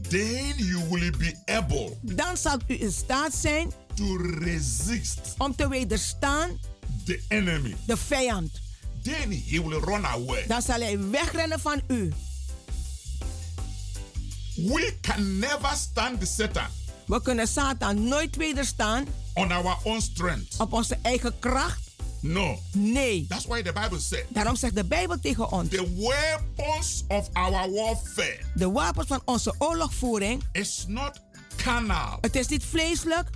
Then 0.09 0.53
you 0.57 0.83
will 0.89 1.11
be 1.17 1.35
able 1.45 1.97
Dan 2.01 2.37
zal 2.37 2.57
u 2.67 2.81
in 2.81 2.91
staat 2.91 3.33
zijn 3.35 3.71
to 3.95 4.15
resist 4.39 5.19
om 5.37 5.55
te 5.55 5.67
wederstaan 5.67 6.59
the 7.05 7.23
enemy. 7.27 7.75
de 7.87 7.97
vijand. 7.97 8.51
Then 9.03 9.31
he 9.31 9.61
will 9.67 9.79
run 9.79 10.05
away. 10.05 10.47
Dan 10.47 10.61
zal 10.61 10.79
hij 10.79 10.99
wegrennen 11.09 11.59
van 11.59 11.81
u. 11.87 12.11
We 14.55 14.97
can 15.01 15.39
never 15.39 15.75
stand 15.75 16.19
the 16.19 16.25
Satan 16.25 16.67
We 17.05 17.21
kunnen 17.21 17.47
Satan 17.47 18.07
nooit 18.07 18.35
wederstaan 18.35 19.05
on 19.33 19.51
our 19.51 19.77
own 19.83 19.99
strength. 19.99 20.55
op 20.59 20.73
onze 20.73 20.97
eigen 21.01 21.39
kracht. 21.39 21.89
No. 22.21 22.59
Nee. 22.73 23.25
That's 23.27 23.45
why 23.45 23.61
the 23.61 23.73
Bible 23.73 23.99
said 23.99 24.25
Daarom 24.29 24.55
zegt 24.55 24.75
de 24.75 24.85
Bijbel 24.85 25.19
tegen 25.19 25.51
ons: 25.51 25.69
the 25.69 25.87
weapons 25.97 27.03
of 27.07 27.29
our 27.33 27.71
warfare 27.71 28.39
de 28.55 28.71
wapens 28.71 29.07
van 29.07 29.21
onze 29.25 29.55
oorlogvoering. 29.57 30.43
is 30.51 30.85
not 30.87 31.19
carnal 31.55 32.17
Het 32.21 32.35
is 32.35 32.47
niet 32.47 32.63
vleeselijk, 32.63 33.29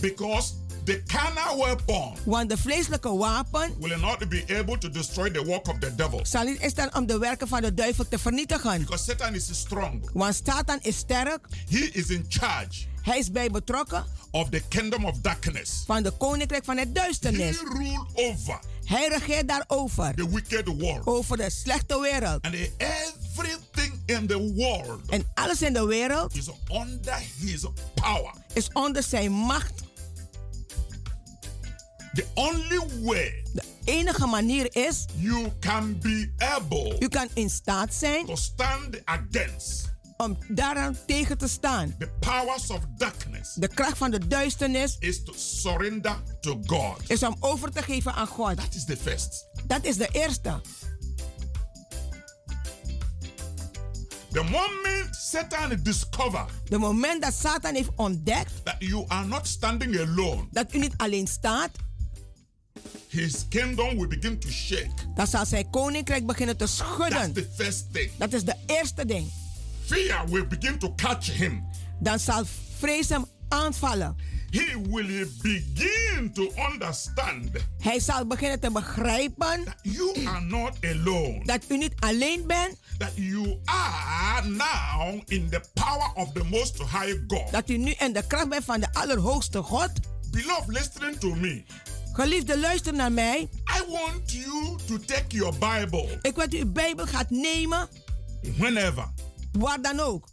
because 0.00 0.52
the 0.84 1.02
carnal 1.06 1.64
weapon 1.64 2.12
want 2.24 2.48
de 2.50 2.56
vleeselijke 2.58 3.16
wapen 3.16 3.74
will 3.80 3.98
not 3.98 4.28
be 4.28 4.44
able 4.58 4.78
to 4.78 4.90
destroy 4.90 5.30
the 5.30 5.44
work 5.44 5.68
of 5.68 5.78
the 5.78 5.94
devil 5.94 6.20
zal 6.26 6.44
niet 6.44 6.58
staan 6.62 6.94
om 6.96 7.06
de 7.06 7.18
werken 7.18 7.48
van 7.48 7.60
de 7.62 7.74
duivel 7.74 8.08
te 8.08 8.18
vernietigen. 8.18 8.78
because 8.80 9.04
Satan 9.04 9.34
is 9.34 9.48
strong. 9.52 10.10
Want 10.12 10.40
Satan 10.44 10.78
is 10.82 10.96
sterk, 10.96 11.46
He 11.70 11.78
is 11.92 12.06
in 12.06 12.24
charge 12.28 12.82
hij 13.02 13.18
is 13.18 13.30
bij 13.30 13.50
betrokken 13.50 14.04
of 14.30 14.48
the 14.48 14.62
kingdom 14.68 15.04
of 15.04 15.18
darkness. 15.20 15.82
van 15.86 16.02
de 16.02 16.10
koninkrijk 16.10 16.64
van 16.64 16.76
het 16.76 16.86
He 16.86 16.92
duisternis. 16.92 17.56
rule 17.60 18.06
over 18.14 18.58
Hij 18.84 19.08
regeert 19.08 19.48
daarover, 19.48 20.14
the 20.14 20.28
wicked 20.30 20.66
world. 20.66 21.06
over 21.06 21.36
de 21.36 21.50
slechte 21.50 22.00
wereld. 22.00 22.42
And 22.42 22.54
everything 22.78 23.92
in 24.06 24.26
the 24.26 24.52
world 24.54 25.00
En 25.08 25.30
alles 25.34 25.62
in 25.62 25.72
de 25.72 25.84
wereld 25.86 26.36
is 26.36 26.48
under 26.72 27.18
his 27.40 27.64
power. 27.94 28.32
is 28.52 28.68
onder 28.72 29.02
zijn 29.02 29.32
macht. 29.32 29.82
The 32.14 32.24
only 32.34 32.80
way 33.02 33.42
De 33.52 33.62
enige 33.84 34.26
manier 34.26 34.76
is, 34.76 35.04
you 35.16 35.52
can 35.60 35.98
be 36.00 36.32
able 36.38 36.96
u 36.98 37.08
kan 37.08 37.28
in 37.34 37.50
staat 37.50 37.94
zijn 37.94 38.26
to 38.26 38.36
stand 38.36 39.04
against 39.04 39.92
om 40.16 40.38
daaraan 40.48 40.96
tegen 41.06 41.38
te 41.38 41.48
staan. 41.48 41.94
the 41.98 42.10
powers 42.20 42.70
of 42.70 42.80
darkness 42.96 43.54
De 43.54 43.68
kracht 43.68 43.98
van 43.98 44.10
de 44.10 44.26
duisternis 44.26 44.96
is 44.98 45.24
to 45.24 45.32
surrender 45.36 46.16
to 46.40 46.60
God. 46.66 47.10
is 47.10 47.22
om 47.22 47.36
over 47.40 47.72
te 47.72 47.82
geven 47.82 48.14
aan 48.14 48.26
God. 48.26 48.56
That 48.56 48.74
is 48.74 48.84
the 48.84 48.96
first. 48.96 49.46
Dat 49.66 49.84
is 49.84 49.96
de 49.96 50.08
eerste. 50.12 50.60
The 54.32 54.42
moment 54.42 55.16
Satan 55.16 55.78
discover 55.82 56.44
De 56.68 56.78
moment 56.78 57.22
dat 57.22 57.34
Satan 57.34 57.74
heeft 57.74 57.90
ontdekt 57.96 58.52
that 58.64 58.74
you 58.78 59.04
are 59.08 59.26
not 59.26 59.46
standing 59.46 59.98
alone, 59.98 60.46
dat 60.50 60.74
u 60.74 60.78
niet 60.78 60.94
alleen 60.96 61.26
staat, 61.26 61.70
his 63.08 63.44
kingdom 63.48 63.96
will 63.98 64.08
begin 64.08 64.38
to 64.38 64.48
shake. 64.48 64.90
dan 65.14 65.26
zal 65.26 65.46
zijn 65.46 65.70
koninkrijk 65.70 66.26
beginnen 66.26 66.56
te 66.56 66.64
That's 66.64 66.76
schudden. 66.76 67.32
the 67.32 67.48
first 67.56 67.92
thing. 67.92 68.10
Dat 68.18 68.32
is 68.32 68.44
de 68.44 68.54
eerste 68.66 69.06
ding. 69.06 69.26
Fear 69.84 70.28
will 70.28 70.46
begin 70.46 70.78
to 70.78 70.94
catch 70.94 71.26
him. 71.32 71.64
Dan 72.00 72.18
zal 72.18 72.42
vrees 72.78 73.08
hem 73.08 73.24
aanvallen. 73.48 74.16
He 74.50 74.80
will 74.90 75.28
begin 75.42 76.32
to 76.32 76.52
understand 76.70 77.48
Hij 77.78 78.00
zal 78.00 78.26
beginnen 78.26 78.60
te 78.60 78.70
begrijpen 78.70 79.64
that 79.64 79.76
you 79.82 80.26
are 80.26 80.40
not 80.40 80.72
alone. 80.84 81.40
dat 81.44 81.64
u 81.68 81.76
niet 81.78 81.92
alleen 81.98 82.46
bent, 82.46 82.76
That 82.98 83.10
you 83.14 83.58
are 83.64 84.48
now 84.48 85.20
in 85.26 85.48
the 85.50 85.60
power 85.74 86.12
of 86.14 86.32
the 86.32 86.44
Most 86.44 86.78
High 86.78 87.14
God. 87.26 87.50
dat 87.52 87.70
u 87.70 87.76
nu 87.76 87.90
in 87.98 88.12
de 88.12 88.26
kracht 88.26 88.48
bent 88.48 88.64
van 88.64 88.80
de 88.80 88.92
Allerhoogste 88.92 89.62
God. 89.62 89.90
Beloved, 90.30 90.68
listening 90.68 91.18
to 91.18 91.34
me. 91.34 91.64
Geliefde, 92.14 92.58
luister 92.58 92.94
naar 92.94 93.12
mij. 93.12 93.40
I 93.78 93.90
want 93.90 94.32
you 94.32 94.76
to 94.86 94.98
take 94.98 95.24
your 95.36 95.52
Bible 95.52 96.18
Ik 96.22 96.34
wil 96.34 96.48
dat 96.48 96.52
u 96.54 96.58
uw 96.58 96.72
Bijbel 96.72 97.06
gaat 97.06 97.30
nemen, 97.30 97.88
whenever 98.56 99.12
waar 99.52 99.82
dan 99.82 100.00
ook. 100.00 100.28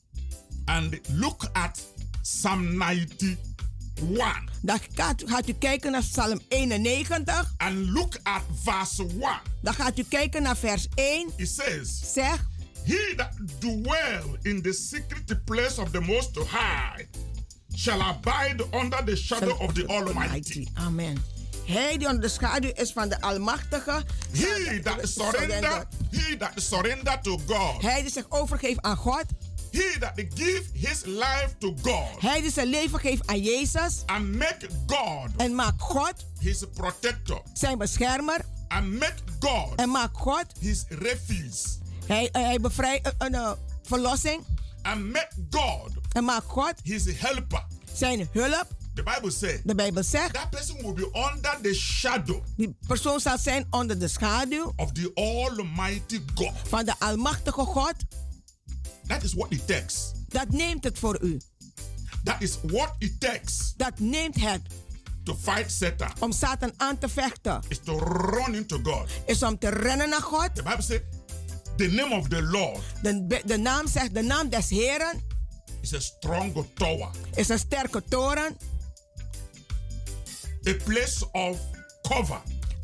and 0.65 0.99
look 1.09 1.49
at 1.53 1.81
Psalm 2.21 2.81
91 2.81 3.37
Dan 4.61 4.79
gaat, 4.93 5.23
gaat 5.25 5.47
u 5.49 5.53
kijken 5.53 5.91
naar 5.91 6.01
Psalm 6.01 6.39
91. 6.47 7.53
and 7.57 7.89
look 7.89 8.17
at 8.23 8.41
verse 8.63 9.03
1. 9.03 9.11
Dan 9.61 9.73
gaat 9.73 9.97
u 9.99 10.03
kijken 10.03 10.43
naar 10.43 10.57
vers 10.57 10.87
1. 10.95 11.29
It 11.35 11.49
says, 11.49 12.13
Zeg, 12.13 12.49
He 12.83 13.13
that 13.15 13.31
dwell 13.59 14.23
in 14.41 14.61
the 14.61 14.73
secret 14.73 15.45
place 15.45 15.81
of 15.81 15.89
the 15.91 15.99
Most 16.01 16.35
High 16.35 17.05
shall 17.75 18.01
abide 18.01 18.65
under 18.73 19.03
the 19.05 19.15
shadow 19.15 19.61
of 19.61 19.73
the 19.73 19.87
Almighty. 19.87 20.67
Amen. 20.73 21.39
Hij 21.65 21.97
die 21.97 22.07
onder 22.07 22.21
de 22.21 22.29
schaduw 22.29 22.71
is 22.73 22.91
van 22.91 23.09
de 23.09 23.21
Almachtige. 23.21 24.03
He 24.31 24.79
that 24.83 24.97
surrender, 25.09 25.85
he 26.11 26.37
that 26.37 26.51
surrender 26.55 27.21
to 27.21 27.39
God, 27.47 27.81
Hij 27.81 28.01
die 28.01 28.11
zich 28.11 28.25
overgeeft 28.29 28.81
aan 28.81 28.95
God. 28.97 29.23
he 29.71 29.95
that 29.99 30.11
give 30.35 30.63
his 30.73 31.01
life 31.05 31.49
to 31.59 31.75
God 31.81 32.21
Hij 32.21 32.41
die 32.41 32.51
zijn 32.51 32.67
leven 32.67 32.99
geeft 32.99 33.27
aan 33.27 33.39
Jezus. 33.41 34.03
and 34.05 34.35
make 34.35 34.67
God 34.87 35.29
En 35.37 35.55
maakt 35.55 35.81
God 35.81 36.13
his 36.39 36.63
protector 36.73 37.41
zijn 37.53 37.77
beschermer. 37.77 38.39
and 38.67 38.91
make 38.99 39.13
God 39.39 39.75
En 39.75 39.89
maakt 39.89 40.17
God. 40.17 40.45
his 40.59 40.83
refuge 40.89 41.67
Hij, 42.05 42.29
hij 42.31 42.59
bevrijdt 42.59 43.07
een, 43.07 43.13
een, 43.17 43.33
een 43.33 43.55
verlossing. 43.83 44.43
and 44.81 45.05
make 45.11 45.29
God 45.49 45.89
En 46.11 46.23
maakt 46.23 46.45
God 46.47 46.73
his 46.83 47.03
helper. 47.15 47.65
zijn 47.93 48.27
hulp. 48.31 48.67
The 48.93 49.03
Bible 49.03 49.31
says 49.31 49.59
De 49.63 49.75
Bijbel 49.75 50.03
zegt. 50.03 50.33
that 50.33 50.49
person 50.49 50.75
will 50.81 50.93
be 50.93 51.09
under 51.13 51.57
the 51.61 51.73
shadow 51.73 52.43
Die 52.57 52.75
persoon 52.87 53.19
zal 53.19 53.37
zijn 53.37 53.67
onder 53.69 53.99
de 53.99 54.07
schaduw 54.07 54.73
of 54.75 54.91
the 54.91 55.11
Almighty 55.13 56.19
God. 56.35 56.51
van 56.67 56.85
de 56.85 56.93
Almachtige 56.99 57.61
God. 57.65 57.93
That 59.07 59.23
is 59.23 59.33
what 59.33 59.51
it 59.51 59.67
takes. 59.67 60.11
Dat 60.27 60.49
neemt 60.49 60.83
het 60.83 60.99
voor 60.99 61.17
u. 61.21 61.39
That 62.23 62.35
is 62.41 62.57
what 62.63 62.95
it 62.97 63.19
takes 63.19 63.73
Dat 63.77 63.99
neemt 63.99 64.35
het 64.41 64.61
to 65.23 65.35
fight 65.41 65.71
Satan. 65.71 66.11
om 66.19 66.31
Satan 66.31 66.73
aan 66.77 66.97
te 66.97 67.09
vechten. 67.09 67.61
Is 67.67 67.79
to 67.83 67.97
run 67.99 68.55
into 68.55 68.79
God. 68.83 69.09
Is 69.25 69.43
om 69.43 69.57
te 69.57 69.69
rennen 69.69 70.09
naar 70.09 70.21
God. 70.21 70.55
The 70.55 70.63
Bible 70.63 70.81
says 70.81 70.99
the 71.77 71.87
name 71.87 72.15
of 72.15 72.27
the 72.27 72.41
Lord 72.41 72.79
De, 73.01 73.41
de 73.45 73.57
naam 73.57 73.87
zegt, 73.87 74.13
de 74.13 74.21
naam 74.21 74.49
des 74.49 74.69
Heren 74.69 75.21
is 75.81 75.93
a 75.93 75.99
strong 75.99 76.65
tower, 76.73 77.09
is 77.35 77.49
een 77.49 77.59
sterke 77.59 78.03
toren. 78.09 78.57
A 80.67 80.73
place 80.85 81.31
of 81.31 81.57
cover, 82.01 82.41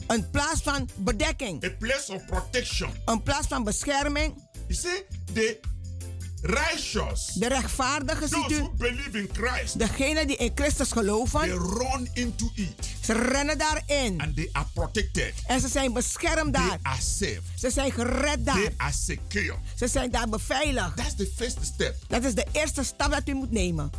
Een 0.08 0.30
plaats 0.30 0.62
van 0.62 0.90
bedekking. 0.96 1.64
a 1.66 1.70
place 1.80 2.14
of 2.14 2.26
protection. 2.26 2.90
Een 3.06 3.24
plaats 3.24 3.48
van 3.48 3.64
bescherming. 3.64 4.34
You 4.68 4.74
see, 4.80 5.06
the 5.34 5.60
righteous, 6.42 7.26
De 7.34 7.48
rechtvaardigen, 7.48 8.28
ziet 8.30 8.52
u. 8.52 8.68
believe 8.78 9.18
in 9.20 9.30
Christ, 9.34 9.80
Degenen 9.80 10.28
die 10.28 10.36
in 10.38 10.52
Christus 10.56 10.90
they 10.90 10.98
geloven. 11.04 11.50
run 11.50 12.10
into 12.14 12.52
it 12.56 12.88
Ze 13.04 13.14
rennen 13.14 13.58
daarin. 13.58 14.22
and 14.22 14.36
they 14.36 14.50
are 14.52 14.66
protected. 14.74 15.34
En 15.46 15.60
ze 15.62 15.68
zijn 15.68 15.94
beschermd 15.94 16.54
They 16.54 16.68
daar. 16.68 16.80
are 16.82 17.02
safe. 17.02 17.42
Ze 17.56 17.70
zijn 17.70 17.92
gered 17.92 18.46
daar. 18.46 18.56
They 18.56 18.74
are 18.78 18.94
secure. 18.94 19.56
Ze 19.76 19.88
zijn 19.88 20.12
daar 20.12 20.30
beveiligd. 20.30 20.98
That's 20.98 21.16
the 21.16 21.32
first 21.36 21.58
step. 21.62 21.96
Dat 22.08 22.24
is 22.24 22.34
de 22.36 22.46
eerste 22.52 22.84
stap 22.84 23.12
dat 23.12 23.28
u 23.28 23.34
moet 23.34 23.52
nemen. 23.52 23.92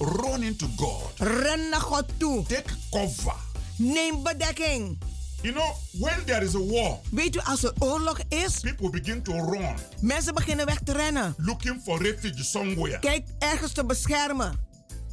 Run 0.00 0.42
into 0.42 0.66
God. 0.76 1.12
Ren 1.16 1.68
naar 1.70 1.80
God 1.80 2.04
toe. 2.16 2.42
Take 2.46 2.72
cover. 2.90 3.34
Neem 3.76 4.22
bedekking. 4.22 4.98
You 5.42 5.54
know, 5.54 5.74
when 5.98 6.24
there 6.26 6.44
is 6.44 6.54
a 6.54 6.58
war, 6.58 6.98
Weet 7.10 7.36
u, 7.36 7.38
als 7.44 7.62
er 7.62 7.72
oorlog 7.78 8.18
is, 8.28 8.60
people 8.60 8.90
begin 8.90 9.22
to 9.22 9.32
run, 9.32 9.74
mensen 10.00 10.34
beginnen 10.34 10.66
weg 10.66 10.78
te 10.84 10.92
rennen. 10.92 11.34
looking 11.38 11.80
for 11.84 12.02
refuge 12.02 12.44
somewhere. 12.44 12.98
Kijk, 12.98 13.24
ergens 13.38 13.72
te 13.72 13.84
beschermen. 13.84 14.58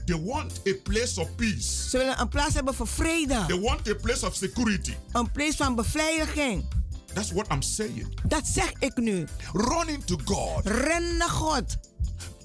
They 0.05 0.21
want 0.23 0.61
a 0.67 0.73
place 0.83 1.21
of 1.21 1.35
peace. 1.35 1.89
Ze 1.89 1.97
willen 1.97 2.19
een 2.19 2.27
plaats 2.29 2.53
hebben 2.53 2.73
voor 2.75 2.87
vrede. 2.87 3.43
They 3.47 3.59
want 3.59 3.89
a 3.89 3.93
place 3.93 4.25
of 4.25 4.35
security. 4.35 4.93
Een 5.11 5.31
plaats 5.31 5.55
van 5.55 5.75
beveiliging. 5.75 6.65
That's 7.13 7.31
what 7.31 7.47
I'm 7.51 7.61
saying. 7.61 8.19
Dat 8.27 8.47
zeg 8.47 8.71
ik 8.79 8.97
nu. 8.97 9.27
Run 9.53 9.87
into 9.89 10.17
God. 10.25 10.65
Ren 10.65 11.17
naar 11.17 11.29
God. 11.29 11.77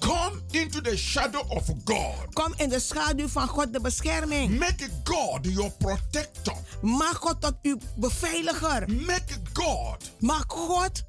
Come 0.03 0.41
into 0.51 0.81
the 0.81 0.97
shadow 0.97 1.43
of 1.49 1.65
God. 1.85 2.33
Kom 2.33 2.53
in 2.57 2.69
de 2.69 2.79
schaduw 2.79 3.27
van 3.27 3.47
God 3.47 3.73
de 3.73 3.79
bescherming. 3.81 4.57
Make 4.59 4.89
God 5.03 5.45
your 5.45 5.71
protector. 5.71 6.55
Maak 6.81 7.15
God 7.15 7.41
tot 7.41 7.53
uw 7.61 7.77
beveiliger. 7.95 8.87
Make 8.89 9.37
God 9.53 9.97
Maak 10.19 10.47
God 10.51 11.03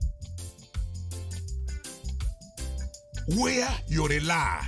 where 3.27 3.69
you 3.87 4.07
rely. 4.07 4.61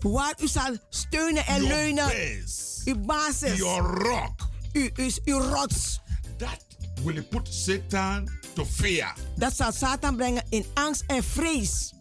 waar 0.00 0.34
u 0.40 0.48
zal 0.48 0.76
steunen 0.88 1.46
en 1.46 1.62
Your 1.64 1.68
leunen. 1.76 2.06
base. 2.08 2.80
Uw 2.84 2.96
basis. 3.06 3.56
Your 3.58 3.82
rock. 3.82 4.40
U, 4.72 4.90
u, 4.96 5.10
uw 5.24 5.38
rots. 5.40 6.00
That 6.38 6.58
will 7.04 7.22
put 7.22 7.48
Satan 7.50 8.28
to 8.54 8.64
fear. 8.64 9.12
Dat 9.36 9.56
zal 9.56 9.72
Satan 9.72 10.16
brengen 10.16 10.42
in 10.48 10.64
angst 10.74 11.02
en 11.06 11.22
vrees. 11.24 11.92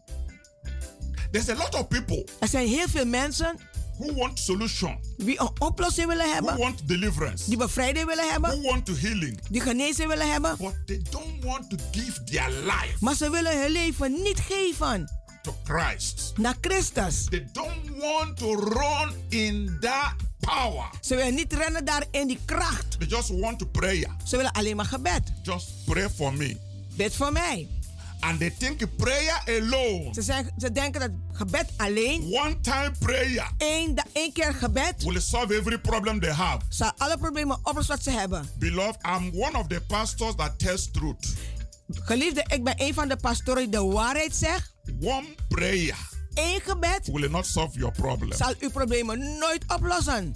There's 1.32 1.50
a 1.50 1.56
lot 1.56 1.76
of 1.76 1.88
people 1.88 2.26
Er 2.40 2.48
zijn 2.48 2.68
heel 2.68 2.88
veel 2.88 3.06
mensen 3.06 3.56
who 3.98 4.14
want 4.14 4.40
solution, 4.40 4.98
die 5.18 5.40
een 5.42 5.50
oplossing 5.60 6.08
willen 6.08 6.26
who 6.26 6.34
hebben. 6.34 6.58
want 6.58 6.88
deliverance, 6.88 7.44
Die 7.50 7.58
bevrijding 7.58 8.06
willen 8.06 8.24
who 8.24 8.32
hebben. 8.32 8.62
want 8.62 8.86
to 8.86 8.94
healing, 8.96 9.40
Die 9.50 9.62
genezing 9.62 10.08
willen 10.08 10.32
hebben. 10.32 10.56
but 10.58 10.74
they 10.86 11.02
don't 11.10 11.44
want 11.44 11.70
to 11.70 11.76
give 11.92 12.24
their 12.24 12.50
life 12.50 12.96
Maar 13.00 13.16
ze 13.16 13.30
willen 13.30 13.62
hun 13.62 13.72
leven 13.72 14.12
niet 14.12 14.40
geven 14.40 15.10
to 15.42 15.56
Christ. 15.64 16.34
naar 16.38 16.56
Christus. 16.62 17.26
They 17.30 17.48
don't 17.52 17.90
want 18.00 18.38
to 18.38 18.54
run 18.56 19.14
in 19.30 19.78
that 19.80 20.14
power. 20.40 20.90
Ze 21.02 21.16
willen 21.16 21.36
niet 21.36 21.54
rennen 21.54 21.86
daar 21.86 22.06
in 22.12 22.28
die 22.28 22.40
kracht. 22.46 23.00
They 23.00 23.08
just 23.08 23.30
want 23.40 23.60
to 23.60 23.66
pray. 23.66 24.08
Ze 24.26 24.36
willen 24.36 24.52
alleen 24.52 24.76
maar 24.76 24.86
gebed. 24.86 25.22
Just 25.44 25.70
pray 25.86 26.10
for 26.10 26.34
me. 26.34 26.58
Bid 26.96 27.16
voor 27.16 27.32
mij. 27.32 27.68
And 28.22 28.40
they 28.40 28.50
think 28.58 28.96
prayer 28.98 29.42
alone, 29.48 30.14
Ze, 30.14 30.22
zijn, 30.22 30.54
ze 30.58 30.72
denken 30.72 31.00
dat 31.00 31.10
gebed 31.32 31.66
alleen, 31.78 32.22
one 32.24 32.60
time 32.60 32.92
prayer, 33.00 33.52
da- 33.96 34.06
één 34.14 34.34
keer 34.34 34.54
gebed, 34.54 35.04
will 35.04 35.20
solve 35.22 35.56
every 35.56 35.80
problem 35.80 36.20
they 36.20 36.32
have. 36.32 36.60
zal 36.70 36.92
alle 36.98 37.18
problemen 37.18 37.58
oplossen 37.64 37.96
wat 37.96 38.04
ze 38.04 38.12
hebben. 38.12 38.50
Beloved, 38.60 38.98
I'm 39.06 39.32
one 39.34 39.58
of 39.58 39.68
the 39.68 39.82
pastors 39.88 40.36
that 40.36 40.60
tells 40.60 40.92
truth. 40.92 41.34
Geliefde, 41.94 42.46
ik 42.48 42.64
ben 42.64 42.74
een 42.78 42.94
van 42.94 43.08
de 43.08 43.16
pastoren 43.16 43.62
die 43.62 43.72
de 43.72 43.84
waarheid 43.84 44.36
zegt. 44.36 44.74
One 45.02 45.26
prayer 45.48 45.96
Eén 46.34 46.60
gebed 46.62 47.08
will 47.12 47.30
not 47.30 47.46
solve 47.46 47.78
your 47.80 47.94
problem. 47.96 48.34
zal 48.38 48.54
uw 48.60 48.70
problemen 48.70 49.38
nooit 49.40 49.64
oplossen. 49.68 50.36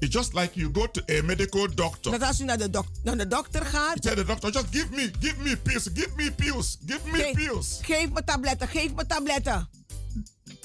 It's 0.00 0.14
just 0.14 0.34
like 0.34 0.50
you 0.60 0.70
go 0.72 0.86
to 0.86 1.02
a 1.18 1.22
medical 1.22 1.68
doctor. 1.74 2.10
Dat 2.12 2.22
als 2.22 2.40
u 2.40 2.44
naar 2.44 2.58
de, 2.58 2.70
dok- 2.70 2.88
naar 3.02 3.16
de 3.16 3.26
dokter 3.28 3.60
You 3.60 3.72
gaat, 3.72 4.02
tell 4.02 4.14
the 4.14 4.24
doctor, 4.24 4.50
just 4.52 4.66
give 4.70 4.86
me, 4.90 5.10
give 5.20 5.34
me 5.42 5.56
pills, 5.56 5.88
give 5.94 6.10
me 6.16 6.30
pills, 6.32 6.76
give 6.86 7.00
me 7.12 7.18
ge- 7.18 7.32
pills. 7.34 7.78
geef 7.82 8.10
me 8.12 8.24
tabletten, 8.24 8.68
geef 8.68 8.94
me 8.94 9.06
tabletten. 9.06 9.68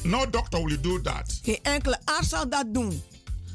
No 0.03 0.29
doctor 0.29 0.63
will 0.63 0.81
do 0.81 1.01
that. 1.01 1.39
Geen 1.43 1.59
enkele 1.61 1.99
arts 2.05 2.29
zal 2.29 2.49
dat 2.49 2.65
doen. 2.73 3.01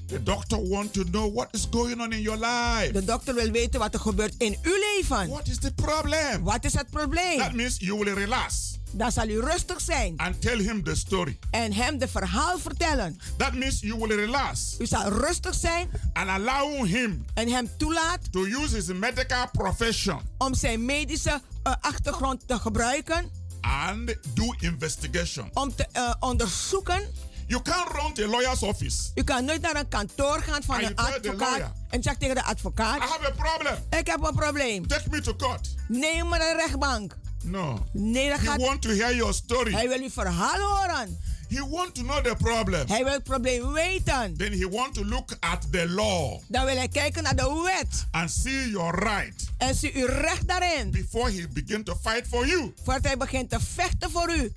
The 0.07 0.22
doctor 0.22 0.68
want 0.68 0.93
to 0.93 1.05
know 1.05 1.35
what 1.35 1.49
is 1.55 1.66
going 1.70 2.01
on 2.01 2.12
in 2.12 2.20
your 2.20 2.39
life. 2.39 2.93
De 2.93 3.05
dokter 3.05 3.35
wil 3.35 3.51
weten 3.51 3.81
wat 3.81 3.95
er 3.95 4.01
gebeurt 4.01 4.35
in 4.39 4.57
uw 4.62 4.74
leven. 4.74 5.29
What 5.29 5.49
is 5.49 5.59
the 5.59 5.72
problem? 5.74 6.43
Wat 6.45 6.64
is 6.64 6.72
het 6.74 6.91
probleem? 6.91 7.39
That 7.39 7.53
means 7.53 7.77
you 7.79 7.99
will 8.05 8.14
relax 8.14 8.76
Dan 8.91 9.12
zal 9.12 9.28
u 9.28 9.41
rustig 9.41 9.80
zijn 9.80 10.14
and 10.16 10.41
tell 10.41 10.59
him 10.59 10.82
the 10.84 10.95
story. 10.95 11.39
en 11.51 11.72
hem 11.72 11.99
de 11.99 12.09
verhaal 12.09 12.59
vertellen. 12.59 13.20
That 13.37 13.53
means 13.55 13.80
you 13.80 13.99
will 13.99 14.16
relax 14.16 14.76
U 14.78 14.87
zal 14.87 15.09
rustig 15.09 15.55
zijn 15.55 15.89
and 16.12 16.28
allow 16.28 16.84
him 16.87 17.24
en 17.34 17.49
hem 17.49 17.68
toelaat 17.78 18.32
to 18.32 18.45
use 18.45 18.74
his 18.74 18.87
medical 18.87 19.49
profession 19.53 20.20
om 20.39 20.55
zijn 20.55 20.84
medische 20.84 21.41
eh, 21.62 21.72
achtergrond 21.80 22.49
te 22.49 22.59
gebruiken. 22.59 23.30
and 23.61 24.14
do 24.34 24.55
investigation. 24.61 25.51
Om 25.55 25.74
te 25.74 25.87
eh, 25.93 26.14
onderzoeken. 26.20 27.01
You 27.47 27.62
can't 27.62 27.89
run 27.93 28.12
to 28.14 28.24
a 28.24 28.26
lawyer's 28.28 28.62
office. 28.62 29.11
U 29.14 29.24
kan 29.24 29.45
nooit 29.45 29.61
naar 29.61 29.76
een 29.76 29.89
kantoor 29.89 30.41
gaan 30.43 30.62
van 30.62 30.74
And 30.74 30.84
een 30.84 30.97
advocaat 30.97 31.72
en 31.91 32.03
zegt 32.03 32.20
tegen 32.20 32.34
de 32.34 32.41
I 32.41 32.45
advocaat: 32.45 32.99
have 32.99 33.26
a 33.26 33.30
problem. 33.30 33.74
Ik 34.01 34.07
heb 34.07 34.22
een 34.22 34.34
probleem. 34.34 34.87
Take 34.87 35.11
me 35.11 35.20
to 35.20 35.34
court. 35.37 35.68
Neem 35.89 36.28
me 36.28 36.39
naar 36.39 36.57
de 36.57 36.62
rechtbank. 36.66 37.16
No. 37.47 37.86
Nee, 37.92 38.28
dat 38.28 38.38
He 38.38 38.47
gaat. 38.47 38.61
want 38.61 38.82
to 38.82 38.88
hear 38.90 39.14
your 39.14 39.34
story. 39.34 39.72
Hij 39.72 39.88
wil 39.88 39.99
uw 40.01 40.11
verhaal 40.11 40.59
horen. 40.61 41.18
He 41.49 41.68
want 41.68 41.94
to 41.94 42.03
know 42.03 42.24
the 42.24 42.34
problem. 42.38 42.88
Hij 42.88 43.05
wil 43.05 43.12
het 43.12 43.22
probleem 43.22 43.72
weten. 43.72 44.36
Then 44.36 44.53
he 44.53 44.68
want 44.68 44.94
to 44.94 45.05
look 45.05 45.36
at 45.40 45.66
the 45.72 45.88
law 45.88 46.40
Dan 46.49 46.64
wil 46.64 46.76
hij 46.76 46.88
kijken 46.88 47.22
naar 47.22 47.36
de 47.36 47.62
wet 47.64 48.07
and 48.11 48.30
see 48.30 48.70
your 48.70 48.99
right 48.99 49.44
en 49.59 49.74
zie 49.74 49.92
uw 49.94 50.07
recht 50.07 50.49
daarin. 50.49 50.90
before 50.90 51.30
he 51.30 51.49
begin 51.49 51.84
to 51.84 51.94
fight 52.03 52.26
for 52.28 52.47
you. 52.47 52.72
Voordat 52.84 53.05
hij 53.05 53.16
begint 53.16 53.51
te 53.51 53.59
vechten 53.74 54.11
voor 54.11 54.34
u. 54.36 54.55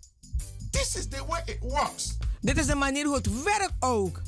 This 0.71 0.95
is 0.95 1.07
the 1.07 1.25
way 1.27 1.41
it 1.45 1.57
works. 1.61 2.17
Dit 2.41 2.57
is 2.57 2.65
de 2.65 2.75
manier 2.75 3.05
hoe 3.05 3.15
het 3.15 3.43
werkt 3.43 3.73
ook. 3.79 4.21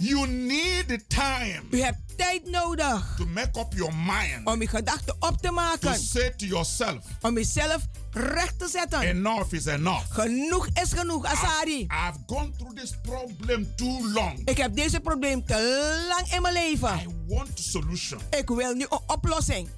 You 0.00 0.26
need 0.26 0.88
the 0.88 1.00
time 1.08 1.60
U 1.70 1.80
hebt 1.82 1.98
tijd 2.16 2.46
nodig 2.50 3.14
to 3.16 3.26
make 3.26 3.58
up 3.58 3.72
your 3.74 3.94
mind 3.94 4.40
om 4.46 4.60
uw 4.60 4.66
gedachten 4.66 5.14
op 5.18 5.36
te 5.40 5.46
to 5.48 5.52
maken. 5.52 5.98
say 5.98 6.30
to 6.36 6.46
yourself, 6.46 6.98
Om 7.20 7.36
uzelf 7.36 7.86
recht 8.10 8.58
te 8.58 8.68
zetten. 8.68 9.00
enough 9.00 9.52
is 9.52 9.66
enough. 9.66 10.04
Genoeg 10.10 10.68
is 10.82 10.92
genoeg, 10.92 11.24
Asari. 11.24 11.80
I've 11.80 12.18
gone 12.26 12.50
through 12.56 12.76
this 12.80 12.92
problem 13.02 13.74
too 13.76 14.10
long. 14.12 14.40
Ik 14.44 14.56
heb 14.56 14.74
deze 14.76 15.00
probleem 15.00 15.44
te 15.46 16.04
lang 16.08 16.32
in 16.34 16.42
mijn 16.42 16.54
I 16.54 16.58
leven. 16.70 17.24
want 17.28 17.48
a 17.48 17.62
solution. 17.62 18.20
Ik 18.30 18.48
wil 18.48 18.74
nu 18.74 18.86
een 18.88 19.00
oplossing. 19.06 19.68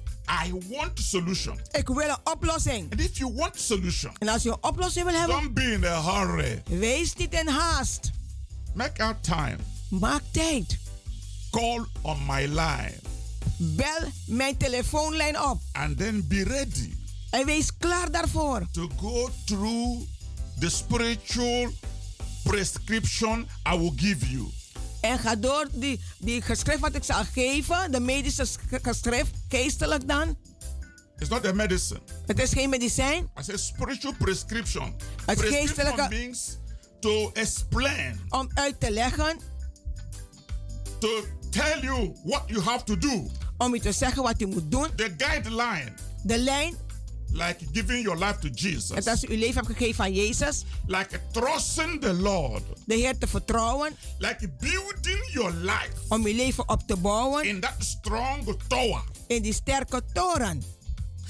I 0.45 0.51
want 0.69 0.99
a 0.99 1.01
solution. 1.01 1.59
Ik 1.71 1.87
wil 1.87 2.09
een 2.09 2.17
oplossing. 2.33 2.91
And 2.91 2.99
if 3.01 3.17
you 3.17 3.33
want 3.33 3.55
a 3.55 3.59
solution, 3.59 4.11
En 4.19 4.27
als 4.27 4.43
je 4.43 4.49
een 4.49 4.63
oplossing 4.63 5.05
wil 5.05 5.15
hebben, 5.19 5.35
don't 5.35 5.53
be 5.53 5.71
in 5.71 5.85
a 5.85 6.01
hurry. 6.01 6.61
wees 6.65 7.15
niet 7.15 7.33
in 7.33 7.47
haast. 7.47 8.11
Make 8.73 9.03
out 9.03 9.23
time. 9.23 9.57
Maak 9.99 10.21
tijd. 10.31 10.77
Call 11.51 11.85
on 12.01 12.25
my 12.25 12.45
line 12.47 12.93
Bel 13.57 13.99
mijn 14.27 14.57
telefoonlijn 14.57 15.41
op. 15.41 15.61
and 15.71 15.97
then 15.97 16.27
be 16.27 16.43
ready 16.43 16.93
En 17.29 17.45
wees 17.45 17.77
klaar 17.77 18.11
daarvoor. 18.11 18.67
to 18.71 18.89
go 19.01 19.29
through 19.45 20.01
the 20.59 20.69
spiritual 20.69 21.71
prescription 22.43 23.47
I 23.73 23.77
will 23.77 23.93
give 23.95 24.31
you. 24.31 24.47
En 25.01 25.19
ga 25.19 25.35
door 25.35 25.67
die, 25.71 25.99
die 26.19 26.41
geschrift 26.41 26.79
wat 26.79 26.95
ik 26.95 27.03
zal 27.03 27.23
geven, 27.25 27.91
de 27.91 27.99
medische 27.99 28.45
sch- 28.45 28.57
geschrift, 28.81 29.31
geestelijk 29.49 30.07
dan. 30.07 30.37
It's 31.17 31.29
not 31.29 31.45
a 31.45 31.53
medicine. 31.53 32.01
Het 32.25 32.39
is 32.39 32.51
geen 32.53 32.69
medicijn. 32.69 33.29
I 33.39 33.43
say 33.43 33.57
spiritual 33.57 34.13
prescription. 34.17 34.95
Het 35.25 35.37
prescription 35.37 35.67
geestelijke- 35.67 36.07
means 36.09 36.57
to 36.99 37.31
explain, 37.33 38.19
Om 38.29 38.49
uit 38.53 38.79
te 38.79 38.91
leggen, 38.91 39.37
to 41.03 41.23
tell 41.49 41.81
you 41.81 42.13
what 42.23 42.43
you 42.47 42.61
have 42.61 42.83
to 42.83 42.97
do. 42.97 43.27
om 43.57 43.73
u 43.73 43.79
te 43.79 43.91
zeggen 43.91 44.23
wat 44.23 44.41
u 44.41 44.45
moet 44.45 44.71
doen. 44.71 44.87
The 44.95 45.13
guideline, 45.17 45.93
De 46.23 46.37
lijn, 46.37 46.75
like 47.31 47.57
giving 47.71 48.03
your 48.03 48.19
life 48.25 48.39
to 48.39 48.47
Jesus, 48.47 48.89
het 48.95 49.07
als 49.07 49.23
u 49.23 49.27
uw 49.29 49.37
leven 49.37 49.55
hebt 49.65 49.77
gegeven 49.77 50.03
aan 50.03 50.13
Jezus. 50.13 50.63
like 50.85 51.19
trusting 51.31 52.01
the 52.01 52.13
Lord, 52.13 52.63
De 52.85 52.95
Heer 52.95 53.17
te 53.17 53.27
vertrouwen. 53.27 53.95
like 54.17 54.49
building 54.59 55.29
your 55.31 55.51
life 55.53 55.91
Om 56.09 56.25
uw 56.25 56.35
leven 56.35 56.69
op 56.69 56.87
te 56.87 56.95
bouwen 56.95 57.43
in 57.45 57.59
that 57.59 57.75
strong 57.79 58.55
tower, 58.67 59.03
in 59.27 59.41
die 59.41 59.53
sterke 59.53 60.01
toren. 60.13 60.63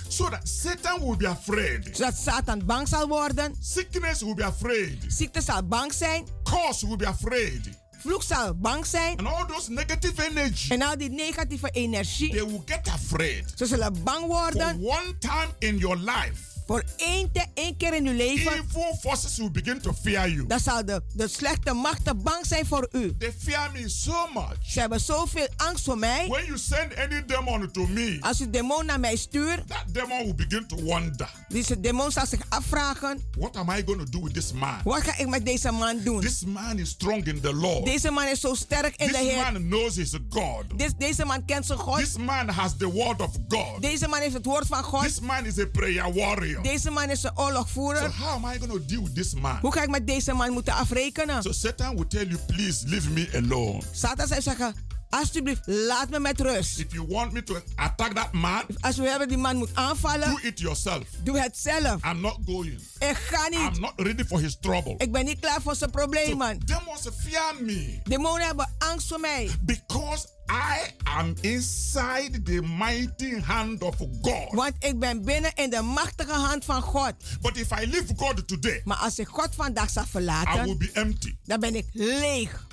so 0.08 0.30
that 0.30 0.48
Satan 0.48 1.00
will 1.00 1.18
be 1.18 1.28
afraid, 1.28 1.90
Zodat 1.94 2.16
Satan 2.18 2.66
bang 2.66 2.88
zal 2.88 3.08
worden. 3.08 3.56
sickness 3.60 4.22
will 4.22 4.36
be 4.36 4.44
afraid, 4.44 4.98
Ziekte 5.08 5.42
zal 5.42 5.64
bang 5.68 5.94
zijn. 5.94 6.26
curse 6.44 6.88
will 6.88 6.98
be 6.98 7.08
afraid, 7.08 7.70
Vloek 8.04 8.24
zal 8.24 8.54
bang 8.56 8.86
zijn. 8.86 9.18
and 9.18 9.28
all 9.28 9.46
those 9.48 9.72
negative 9.72 10.24
energy, 10.30 10.72
En 10.72 10.82
al 10.82 10.98
die 10.98 11.10
negatieve 11.10 11.70
energie. 11.70 12.30
they 12.32 12.46
will 12.46 12.62
get 12.66 12.88
afraid. 12.88 13.44
Ze 13.56 13.66
zullen 13.66 14.04
bang 14.04 14.20
For 14.20 14.28
worden. 14.28 14.80
one 14.82 15.18
time 15.20 15.48
in 15.60 15.78
your 15.78 15.98
life, 15.98 16.40
Voor 16.68 16.84
één, 16.98 17.32
te, 17.32 17.46
één 17.54 17.78
keer 17.78 17.94
in 17.94 18.08
uw 18.08 18.16
leven. 18.16 18.52
evil 18.52 18.98
forces 19.02 19.38
will 19.38 19.52
begin 19.52 19.82
to 19.82 19.94
fear 20.02 20.30
you. 20.30 20.48
Dan 20.48 20.60
zal 20.60 20.86
de, 20.86 21.02
de 21.14 21.28
slechte 21.28 21.74
machten 21.74 22.22
bang 22.24 22.46
zijn 22.46 22.66
voor 22.66 22.90
u. 22.92 23.16
They 23.18 23.34
fear 23.38 23.72
me 23.72 23.90
so 23.90 24.28
much. 24.34 24.56
Ze 24.66 24.80
hebben 24.80 25.00
zoveel 25.00 25.48
angst 25.58 25.84
voor 25.86 25.98
mij. 25.98 26.28
When 26.28 26.46
you 26.46 26.58
send 26.58 26.96
any 26.96 27.26
demon 27.26 27.72
to 27.72 27.88
me, 27.88 28.18
Als 28.22 28.40
u 28.42 28.50
demon 28.50 28.86
naar 28.86 29.00
mij 29.00 29.16
stuurt, 29.16 29.68
that 29.68 29.84
demon 29.88 30.24
will 30.24 30.36
begin 30.36 30.68
to 30.68 30.76
wonder, 30.76 31.32
deze 31.48 31.80
demon 31.80 32.12
zal 32.12 32.26
zich 32.26 32.40
afvragen: 32.50 33.22
what 33.38 33.56
am 33.56 33.70
I 33.70 33.84
going 33.86 34.00
to 34.00 34.10
do 34.10 34.24
with 34.24 34.34
this 34.34 34.52
man? 34.52 34.80
wat 34.84 35.02
ga 35.02 35.18
ik 35.18 35.28
met 35.28 35.46
deze 35.46 35.72
man 35.72 36.00
doen? 36.04 36.22
This 36.22 36.44
man 36.46 36.80
is 36.80 36.90
strong 36.90 37.26
in 37.26 37.42
the 37.42 37.54
Lord. 37.54 37.86
Deze 37.86 38.12
man 38.12 38.28
is 38.28 38.40
zo 38.40 38.54
sterk 38.54 38.96
in 38.96 39.08
de 39.08 39.14
This 39.14 39.22
Heer. 39.22 39.52
man 39.52 39.54
knows 39.68 39.96
his 39.96 40.18
God. 40.30 40.64
Deze, 40.76 40.94
deze 40.98 41.26
man 41.26 41.46
kent 41.46 41.66
zijn 41.66 41.80
God. 41.80 41.98
This 41.98 42.18
man 42.18 42.50
has 42.50 42.78
the 42.78 42.92
word 42.92 43.22
of 43.22 43.32
God. 43.48 43.82
Deze 43.82 44.08
man 44.08 44.20
heeft 44.20 44.34
het 44.34 44.46
woord 44.46 44.68
van 44.68 44.84
God. 44.84 45.04
This 45.04 45.20
man 45.20 45.46
is 45.46 45.60
a 45.60 45.66
prayer 45.66 46.14
warrior. 46.14 46.53
Deze 46.62 46.90
man 46.90 47.10
is 47.10 47.24
een 47.24 47.38
So 47.38 47.44
oorlogvoerder. 47.46 48.12
how 48.12 48.28
am 48.44 48.52
I 48.54 48.58
going 48.60 48.72
to 48.72 48.86
deal 48.86 49.04
with 49.04 49.16
this 49.16 49.34
man? 49.34 49.58
Hoe 49.62 49.72
ga 49.74 49.82
ik 49.84 49.90
met 49.90 50.08
deze 50.08 50.34
man 50.34 50.52
moeten 50.52 50.74
afrekenen? 50.74 51.42
So 51.44 51.52
Satan 51.52 51.96
will 51.96 52.08
tell 52.08 52.26
you, 52.28 52.38
please 52.48 52.88
leave 52.88 53.10
me 53.10 53.30
alone. 53.34 53.82
Satan 53.92 54.28
zou 54.28 54.42
zeggen: 54.42 54.76
Alsjeblieft, 55.14 55.62
laat 55.66 56.10
me 56.10 56.20
met 56.20 56.40
rust. 56.42 56.80
If 56.80 56.94
you 56.94 57.06
want 57.08 57.32
me 57.34 57.44
to 57.44 57.56
attack 57.76 58.14
that 58.14 58.32
man, 58.32 58.64
Als 58.80 58.96
we 58.98 59.10
hebben 59.10 59.28
die 59.28 59.38
man 59.38 59.56
moet 59.58 59.70
aanvallen, 59.74 60.30
do 60.30 60.38
it 60.48 60.60
yourself. 60.60 61.04
doe 61.24 61.40
het 61.40 61.58
zelf. 61.58 62.06
I'm 62.06 62.22
not 62.22 62.38
going. 62.46 62.80
Ik 63.00 63.16
ga 63.18 63.50
I'm 63.50 63.72
niet. 63.72 63.80
not 63.80 63.94
ready 63.96 64.24
for 64.24 64.40
his 64.40 64.58
trouble. 64.62 64.96
Ik 64.98 65.12
ben 65.12 65.26
niet 65.26 65.40
klaar 65.40 65.62
voor 65.62 65.76
zijn 65.76 65.90
problemen. 65.92 66.60
Demons 66.66 67.02
fear 67.22 67.54
me 67.62 68.00
Demonen 68.04 68.46
hebben 68.46 68.70
angst 68.78 69.08
voor 69.08 69.20
mij. 69.20 69.50
because 69.62 70.28
I 70.52 70.92
am 71.04 71.34
inside 71.42 72.42
the 72.44 72.62
mighty 72.62 73.40
hand 73.42 73.82
of 73.84 73.96
God. 74.22 74.52
Want 74.52 74.74
ik 74.80 75.00
ben 75.00 75.24
binnen 75.26 75.52
in 75.56 75.70
de 75.70 75.82
machtige 75.82 76.32
hand 76.34 76.66
van 76.66 76.82
God. 76.82 77.14
But 77.42 77.58
if 77.58 77.72
I 77.72 77.88
leave 77.88 78.14
God 78.16 78.48
today, 78.48 78.82
Maar 78.84 78.98
als 78.98 79.20
ik 79.20 79.28
God 79.28 79.50
vandaag 79.56 79.90
zal 79.90 80.04
I 80.04 80.06
will 80.12 80.22
verlaten, 80.22 80.78
be 80.78 80.90
empty. 80.94 81.36
dan 81.46 81.60
ben 81.60 81.76
ik 81.76 81.86
leeg. 81.92 82.66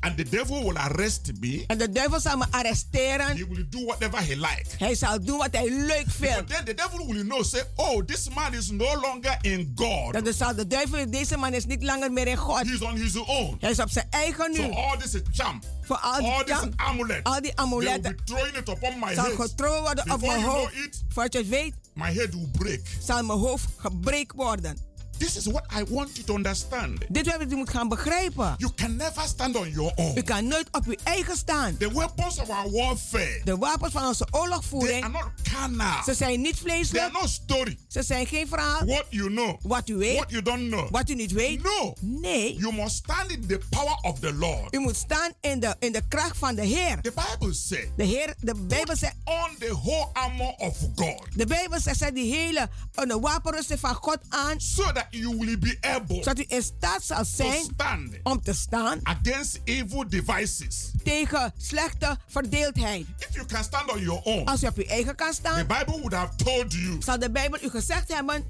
And 0.00 0.16
the 0.16 0.22
devil 0.28 0.62
will 0.62 0.76
arrest 0.76 1.30
me. 1.40 1.64
En 1.66 1.78
de 1.78 1.90
duivel 1.90 2.20
zal 2.20 2.36
me 2.36 2.44
arresteren. 2.50 3.26
He 3.36 3.46
will 3.48 3.66
do 3.70 3.84
whatever 3.84 4.18
he 4.26 4.34
likes. 4.36 4.74
Hij 4.78 4.94
zal 4.94 5.24
doen 5.24 5.38
wat 5.38 5.48
hij 5.52 5.70
leuk 5.70 6.04
But 6.04 6.14
vindt. 6.14 6.50
then 6.50 6.64
the 6.64 6.74
devil 6.74 7.06
will 7.06 7.22
know, 7.22 7.44
say, 7.44 7.62
oh, 7.76 8.04
this 8.04 8.28
man 8.34 8.54
is 8.54 8.70
no 8.70 9.00
longer 9.00 9.38
in 9.40 9.72
God. 9.74 10.24
Dan 10.24 10.32
zal 10.34 10.54
de 10.54 10.66
duivel, 10.66 11.10
deze 11.10 11.36
man 11.36 11.52
is 11.54 11.64
niet 11.66 11.82
langer 11.82 12.12
meer 12.12 12.26
in 12.26 12.36
God. 12.36 12.66
He's 12.68 12.80
on 12.80 12.96
his 12.96 13.16
own. 13.16 13.56
Hij 13.60 13.70
is 13.70 13.78
op 13.80 13.90
zijn 13.90 14.06
eigen 14.10 14.54
So 14.54 14.62
nu. 14.62 14.70
all 14.72 14.96
this 14.98 15.20
charm, 15.32 15.60
Voor 15.82 15.96
al 15.96 16.12
all 16.12 16.20
die, 16.20 16.44
this 16.54 16.62
jam- 16.62 16.72
amulet, 16.76 17.24
al 17.24 17.32
die 17.32 17.40
they 17.42 17.50
will 17.54 17.64
amuletten 17.64 18.16
be 18.16 18.22
throwing 18.24 18.56
it 18.56 18.68
upon 18.68 18.98
my 18.98 19.14
zal 19.14 19.24
head. 19.24 19.34
getrokken 19.40 19.82
worden 19.82 20.12
op 20.12 20.20
mijn 20.20 20.42
hoofd. 20.42 21.04
Voordat 21.08 21.32
je 21.32 21.38
het 21.38 21.48
weet, 21.48 21.74
my 21.94 22.12
head 22.12 22.34
will 22.34 22.48
break. 22.52 22.80
zal 23.02 23.22
mijn 23.22 23.38
hoofd 23.38 23.66
gebreekt 23.76 24.32
worden. 24.36 24.76
This 25.18 25.36
is 25.36 25.46
what 25.46 25.64
I 25.78 25.84
want 25.94 26.10
you 26.16 26.24
to 26.26 26.34
understand. 26.34 27.04
Dit 27.08 27.26
is 27.26 27.36
wat 27.36 27.52
u 27.52 27.56
moet 27.56 27.70
gaan 27.70 27.88
begrijpen. 27.88 28.54
You 28.58 28.72
can 28.74 28.96
never 28.96 29.22
stand 29.28 29.56
on 29.56 29.70
your 29.70 29.92
U 29.96 30.02
own. 30.02 30.22
kan 30.22 30.46
nooit 30.46 30.66
op 30.72 30.84
uw 30.86 30.94
eigen 31.04 31.36
staan. 31.36 31.76
The 31.76 31.92
weapons 31.92 32.38
of 32.40 32.48
our 32.48 32.70
warfare, 32.70 33.40
De 33.44 33.56
wapens 33.56 33.92
van 33.92 34.06
onze 34.06 34.24
they 34.24 34.40
are 34.40 34.42
oorlogvoering, 34.50 35.12
not 35.12 35.28
carnal. 35.52 36.02
ze 36.04 36.14
zijn 36.14 36.40
niet 36.40 36.56
They 36.64 37.00
are 37.00 37.10
not 37.12 37.28
story. 37.28 37.78
Ze 37.88 38.02
zijn 38.02 38.26
geen 38.26 38.48
verhaal. 38.48 38.84
What 38.84 39.06
you 39.10 39.28
know, 39.30 39.56
Wat 39.62 39.88
u 39.88 39.96
weet, 39.96 40.16
what 40.16 40.30
you 40.30 40.42
don't 40.42 40.68
know. 40.70 40.90
wat 40.90 41.08
u 41.10 41.14
niet 41.14 41.32
weet. 41.32 41.62
No. 41.62 41.94
Nee, 42.00 42.56
You 42.58 42.74
must 42.74 42.96
stand 42.96 43.30
in 43.30 43.46
the 43.46 43.60
power 43.70 43.98
of 44.02 44.18
the 44.18 44.32
Lord. 44.34 44.74
u 44.74 44.78
moet 44.78 44.96
staan 44.96 45.32
in 45.40 45.60
de, 45.60 45.76
in 45.78 45.92
de 45.92 46.02
kracht 46.08 46.36
van 46.38 46.54
de 46.54 46.64
Heer. 46.64 47.00
The 47.00 47.12
Bible 47.30 47.54
says, 47.54 47.86
De 47.96 48.04
Heer, 48.04 48.34
de 48.40 48.54
Bijbel 48.54 48.96
zegt, 48.96 49.14
on 49.24 49.56
the 49.58 49.72
whole 49.82 50.08
armor 50.12 50.54
of 50.58 50.76
God, 50.96 51.26
de 51.34 51.46
Bijbel 51.46 51.80
zegt, 51.80 51.98
zet 51.98 52.14
die 52.14 52.34
hele 52.34 52.68
uh, 52.98 53.08
de 53.08 53.18
wapenrusting 53.20 53.80
van 53.80 53.94
God 53.94 54.18
aan, 54.28 54.60
so 54.60 54.82
that 54.92 55.06
you 55.10 55.36
will 55.38 55.58
be 55.58 55.76
able 55.80 56.14
zodat 56.14 56.38
u 56.38 56.44
in 56.48 56.62
staat 56.62 57.02
zal 57.02 57.16
to 57.16 57.24
zijn 57.24 57.62
stand 57.74 58.10
om 58.22 58.42
te 58.42 58.52
staan 58.52 59.00
against 59.02 59.60
evil 59.64 60.08
devices. 60.08 60.90
tegen 61.04 61.52
slechte 61.56 62.16
verdeeldheid. 62.26 63.06
If 63.18 63.28
you 63.34 63.46
can 63.46 63.64
stand 63.64 63.92
on 63.92 64.00
your 64.02 64.22
own, 64.22 64.44
Als 64.44 64.62
u 64.62 64.66
op 64.66 64.76
uw 64.76 64.84
eigen 64.84 65.14
kan 65.14 65.28
the 65.28 65.34
staan, 65.34 65.66
Bible 65.66 65.84
would 66.00 66.12
have 66.12 66.34
told 66.36 66.72
you, 66.72 66.96
zal 67.04 67.18
de 67.18 67.30
Bijbel 67.30 67.58
u 67.62 67.68
gezegd 67.70 68.12
hebben, 68.12 68.44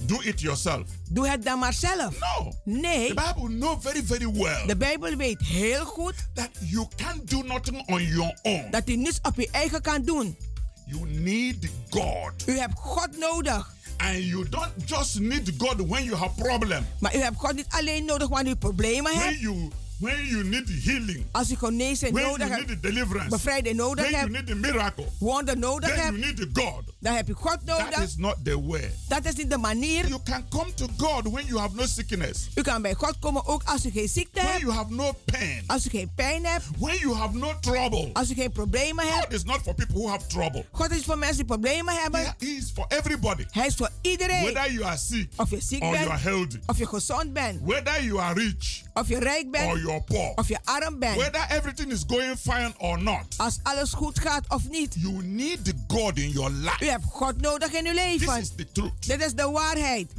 do 0.00 0.20
it 0.22 0.40
yourself. 0.40 0.88
doe 1.10 1.28
het 1.28 1.44
dan 1.44 1.58
maar 1.58 1.72
zelf. 1.74 2.14
No. 2.18 2.52
Nee, 2.64 3.14
The 3.14 3.32
Bible 3.34 3.56
know 3.56 3.82
very, 3.82 4.04
very 4.04 4.32
well 4.32 4.66
de 4.66 4.76
Bijbel 4.76 5.16
weet 5.16 5.40
heel 5.40 5.84
goed 5.84 6.14
that 6.34 6.48
you 6.60 6.86
can't 6.96 7.30
do 7.30 7.42
nothing 7.42 7.86
on 7.88 8.02
your 8.02 8.38
own. 8.42 8.70
dat 8.70 8.88
u 8.88 8.96
niets 8.96 9.18
op 9.22 9.36
uw 9.36 9.46
eigen 9.50 9.82
kan 9.82 10.02
doen. 10.02 10.36
You 10.86 11.06
need 11.10 11.56
God. 11.90 12.32
U 12.46 12.58
hebt 12.58 12.74
God 12.78 13.18
nodig. 13.18 13.74
And 14.02 14.16
you 14.24 14.44
don't 14.48 14.72
just 14.86 15.18
need 15.20 15.58
God 15.58 15.80
when 15.88 16.04
you 16.04 16.16
have 16.16 16.34
problem. 16.36 16.86
Maar 16.98 17.14
u 17.14 17.18
hebt 17.18 17.36
God 17.38 17.54
niet 17.54 17.66
alleen 17.68 18.04
nodig 18.04 18.28
wanneer 18.28 18.52
u 18.52 18.56
problemen 18.56 19.12
When 19.12 19.22
hebt. 19.26 19.40
you 19.40 19.70
when 20.00 20.26
you 20.26 20.44
need 20.44 20.68
healing. 20.84 21.24
Als 21.32 21.50
u 21.50 21.56
genezing 21.56 22.12
When 22.12 22.24
nodig 22.24 22.46
you 22.46 22.50
hebt, 22.50 22.66
need 22.68 22.82
deliverance. 22.82 23.28
bevrijding 23.28 23.76
nodig 23.76 24.10
When 24.10 24.20
you 24.20 24.30
need 24.30 24.50
a 24.50 24.54
miracle. 24.54 25.04
wonder 25.18 25.58
nodig 25.58 25.88
Then 25.94 25.98
you 26.14 26.24
hebt, 26.24 26.38
need 26.38 26.48
God. 26.52 26.82
dan 27.00 27.14
heb 27.14 27.26
je 27.26 27.34
God 27.34 27.58
That 27.64 27.78
nodig. 27.78 28.02
is 28.04 28.16
not 28.16 28.36
the 28.44 28.60
way. 28.66 28.90
Dat 29.08 29.24
is 29.24 29.34
niet 29.34 29.50
de 29.50 29.56
manier. 29.58 30.08
You 30.08 30.20
can 30.24 30.44
come 30.48 30.74
to 30.74 30.86
God 30.96 31.28
when 31.32 31.46
you 31.46 31.58
have 31.58 31.74
no 31.74 31.86
sickness. 31.86 32.48
U 32.54 32.62
kan 32.62 32.82
bij 32.82 32.94
God 32.94 33.18
komen 33.18 33.46
ook 33.46 33.62
als 33.64 33.86
u 33.86 33.90
geen 33.90 34.08
ziekte 34.08 34.40
When 34.40 34.46
hebt, 34.46 34.60
you 34.60 34.72
have 34.72 34.92
no 34.94 35.12
pain. 35.24 35.62
als 35.66 35.86
u 35.86 35.88
geen 35.90 36.10
pijn 36.14 36.44
hebt, 36.46 36.64
When 36.78 36.98
you 36.98 37.14
have 37.14 37.36
no 37.36 37.52
trouble. 37.60 38.10
als 38.12 38.30
u 38.30 38.34
geen 38.34 38.52
problemen 38.52 39.04
hebt. 39.06 39.24
God 39.24 39.32
is 39.32 39.44
not 39.44 39.60
for 39.62 39.74
people 39.74 39.94
who 39.98 40.08
have 40.08 40.26
trouble. 40.26 40.64
God 40.72 40.90
is 40.90 41.04
voor 41.04 41.18
mensen 41.18 41.36
die 41.36 41.44
problemen 41.46 41.94
hebben. 41.94 42.20
He 42.38 42.46
is 42.46 42.70
for 42.74 42.84
everybody. 42.88 43.44
Hij 43.50 43.66
is 43.66 43.74
voor 43.74 43.90
iedereen. 44.02 44.42
Whether 44.42 44.72
you 44.72 44.84
are 44.84 44.96
sick 44.96 45.28
Of 45.36 45.50
je 45.50 45.60
ziek 45.60 45.82
or 45.82 45.94
you 45.94 46.08
are 46.08 46.18
healthy. 46.18 46.58
of 46.66 46.78
je 46.78 46.86
gezond 46.86 47.32
bent, 47.32 47.60
Whether 47.64 48.04
you 48.04 48.20
are 48.20 48.40
rich 48.40 48.82
of 48.94 49.08
je 49.08 49.18
rijk 49.18 49.44
or 49.44 49.50
bent, 49.50 49.80
you 49.80 49.89
poor. 49.98 50.32
of 50.34 50.48
je 50.48 50.58
arm 50.64 50.98
bent. 50.98 51.16
Whether 51.16 51.46
everything 51.48 51.92
is 51.92 52.04
going 52.06 52.36
fine 52.38 52.72
or 52.78 53.02
not. 53.02 53.24
Als 53.36 53.58
alles 53.62 53.92
goed 53.92 54.18
gaat 54.20 54.44
of 54.48 54.68
niet. 54.68 54.94
You 54.98 55.22
need 55.24 55.72
God 55.88 56.18
in 56.18 56.30
your 56.30 56.50
U 56.50 56.54
life. 56.54 56.84
hebt 56.84 57.04
God 57.04 57.40
nodig 57.40 57.72
in 57.72 57.86
uw 57.86 57.92
This 57.92 58.02
leven. 58.20 58.40
is 58.40 58.48
the 58.56 58.72
truth. 58.72 59.06
Dit 59.06 59.24
is 59.24 59.34
de 59.34 59.50
waarheid. 59.50 60.12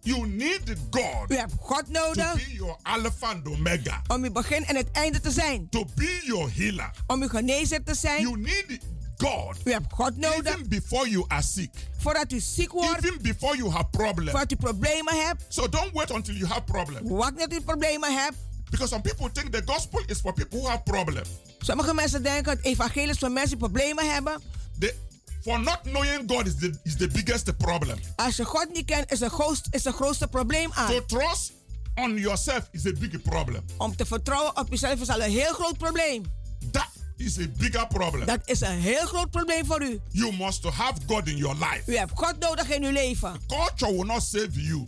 You 0.00 0.26
need 0.26 0.60
God 0.90 1.30
U 1.30 1.36
hebt 1.36 1.52
God 1.60 1.88
nodig. 1.88 2.30
to 2.30 2.36
be 2.36 2.52
your 2.54 2.76
Alpha 2.82 3.26
and 3.28 3.46
Omega. 3.48 4.02
om 4.06 4.24
uw 4.24 4.32
begin 4.32 4.64
en 4.64 4.76
het 4.76 4.90
einde 4.92 5.20
te 5.20 5.30
zijn. 5.30 5.68
To 5.70 5.84
be 5.94 6.20
your 6.24 6.50
healer. 6.54 6.90
Om 7.06 7.22
uw 7.22 7.28
genezer 7.28 7.82
te 7.84 7.94
zijn. 7.94 8.20
You 8.22 8.38
need 8.38 8.78
God 9.16 9.56
U 9.64 9.72
hebt 9.72 9.92
God 9.92 10.16
nodig 10.16 10.54
even 10.54 10.68
before 10.68 11.08
you 11.10 11.24
are 11.28 11.42
sick. 11.42 11.70
voordat 11.98 12.32
u 12.32 12.40
ziek 12.40 12.72
wordt. 12.72 13.04
Even 13.04 13.22
before 13.22 13.56
you 13.56 13.70
have 13.70 13.84
problems. 13.90 14.30
Voordat 14.30 14.52
u 14.52 14.56
problemen 14.56 15.26
hebt. 15.26 15.44
So 15.48 15.68
don't 15.68 15.90
wait 15.92 16.10
until 16.10 16.34
you 16.34 16.48
have 16.48 16.62
problems. 16.62 17.10
Wacht 17.10 17.38
dat 17.38 17.52
u 17.52 17.60
problemen 17.60 18.14
hebt. 18.22 18.36
Because 18.74 18.90
some 18.90 19.02
people 19.02 19.28
think 19.32 19.52
the 19.52 19.62
gospel 19.62 20.02
is 20.06 20.20
for 20.20 20.32
people 20.32 20.58
who 20.58 20.68
have 20.68 20.82
problems. 20.82 21.28
Sommige 21.58 21.94
mensen 21.94 22.22
denken 22.22 22.52
het 22.52 22.64
evangelie 22.64 23.08
is 23.08 23.18
voor 23.18 23.30
mensen 23.30 23.58
die 23.58 23.68
problemen 23.68 24.12
hebben. 24.12 24.40
The, 24.78 24.94
for 25.42 25.60
not 25.60 25.80
knowing 25.82 26.30
God 26.30 26.46
is 26.46 26.54
the, 26.54 26.78
is 26.82 26.96
the 26.96 27.08
biggest 27.08 27.56
problem. 27.56 27.98
Als 28.16 28.36
je 28.36 28.44
God 28.44 28.72
niet 28.72 28.84
kent, 28.84 29.12
is 29.12 29.20
het 29.20 29.32
grootste, 29.32 29.68
is 29.70 29.84
het 29.84 29.94
grootste 29.94 30.28
probleem 30.28 30.72
aan. 30.72 30.90
To 30.90 31.04
trust 31.04 31.52
on 31.94 32.18
yourself 32.18 32.68
is 32.70 32.86
a 32.86 32.92
big 32.98 33.22
problem. 33.22 33.64
Om 33.76 33.96
te 33.96 34.06
vertrouwen 34.06 34.56
op 34.56 34.70
jezelf 34.70 35.00
is 35.00 35.08
al 35.08 35.22
een 35.22 35.30
heel 35.30 35.52
groot 35.52 35.78
probleem. 35.78 36.22
That 36.70 36.88
is 37.16 37.38
a 37.38 37.46
bigger 37.56 37.86
problem. 37.86 38.26
Dat 38.26 38.40
is 38.44 38.60
een 38.60 38.80
heel 38.80 39.06
groot 39.06 39.30
probleem 39.30 39.66
voor 39.66 39.82
u. 39.82 40.00
You 40.08 40.36
must 40.36 40.64
have 40.64 41.00
God 41.06 41.28
in 41.28 41.36
your 41.36 41.54
life. 41.54 41.82
U 41.86 41.96
hebt 41.96 42.12
God 42.14 42.38
nodig 42.38 42.70
in 42.70 42.84
uw 42.84 42.92
leven. 42.92 43.40
Culture 43.46 43.92
will 43.92 44.06
not 44.06 44.22
save 44.22 44.50
you. 44.52 44.86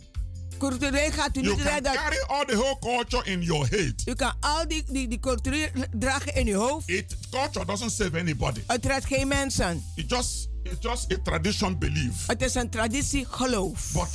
Cultureel 0.59 1.11
gaat 1.11 1.36
u 1.36 1.40
You 1.40 1.54
niet 1.54 1.64
can 1.64 1.72
redden. 1.72 1.92
carry 1.92 2.20
all 2.26 2.44
the 2.44 2.57
whole 2.57 2.78
culture 2.80 3.30
in 3.30 3.42
your 3.42 3.66
head. 3.68 4.02
U 4.07 4.14
kan 4.14 4.34
al 4.40 4.68
die, 4.68 4.84
die, 4.88 5.09
die 5.09 5.18
cultuur 5.20 5.70
dragen 5.92 6.34
in 6.34 6.46
uw 6.46 6.59
hoofd. 6.61 6.88
It 6.88 7.16
culture 7.30 7.64
doesn't 7.64 7.90
save 7.92 8.18
anybody. 8.18 8.61
Het 8.66 8.86
redt 8.86 9.04
geen 9.07 9.28
mensen. 9.28 9.84
It 9.94 10.11
just 10.11 10.48
it's 10.62 10.76
just 10.80 11.12
a 11.12 11.16
tradition 11.22 11.78
belief. 11.78 12.26
Het 12.26 12.42
is 12.42 12.54
een 12.54 12.70
traditie 12.70 13.26
geloof. 13.30 13.90
But 13.92 14.09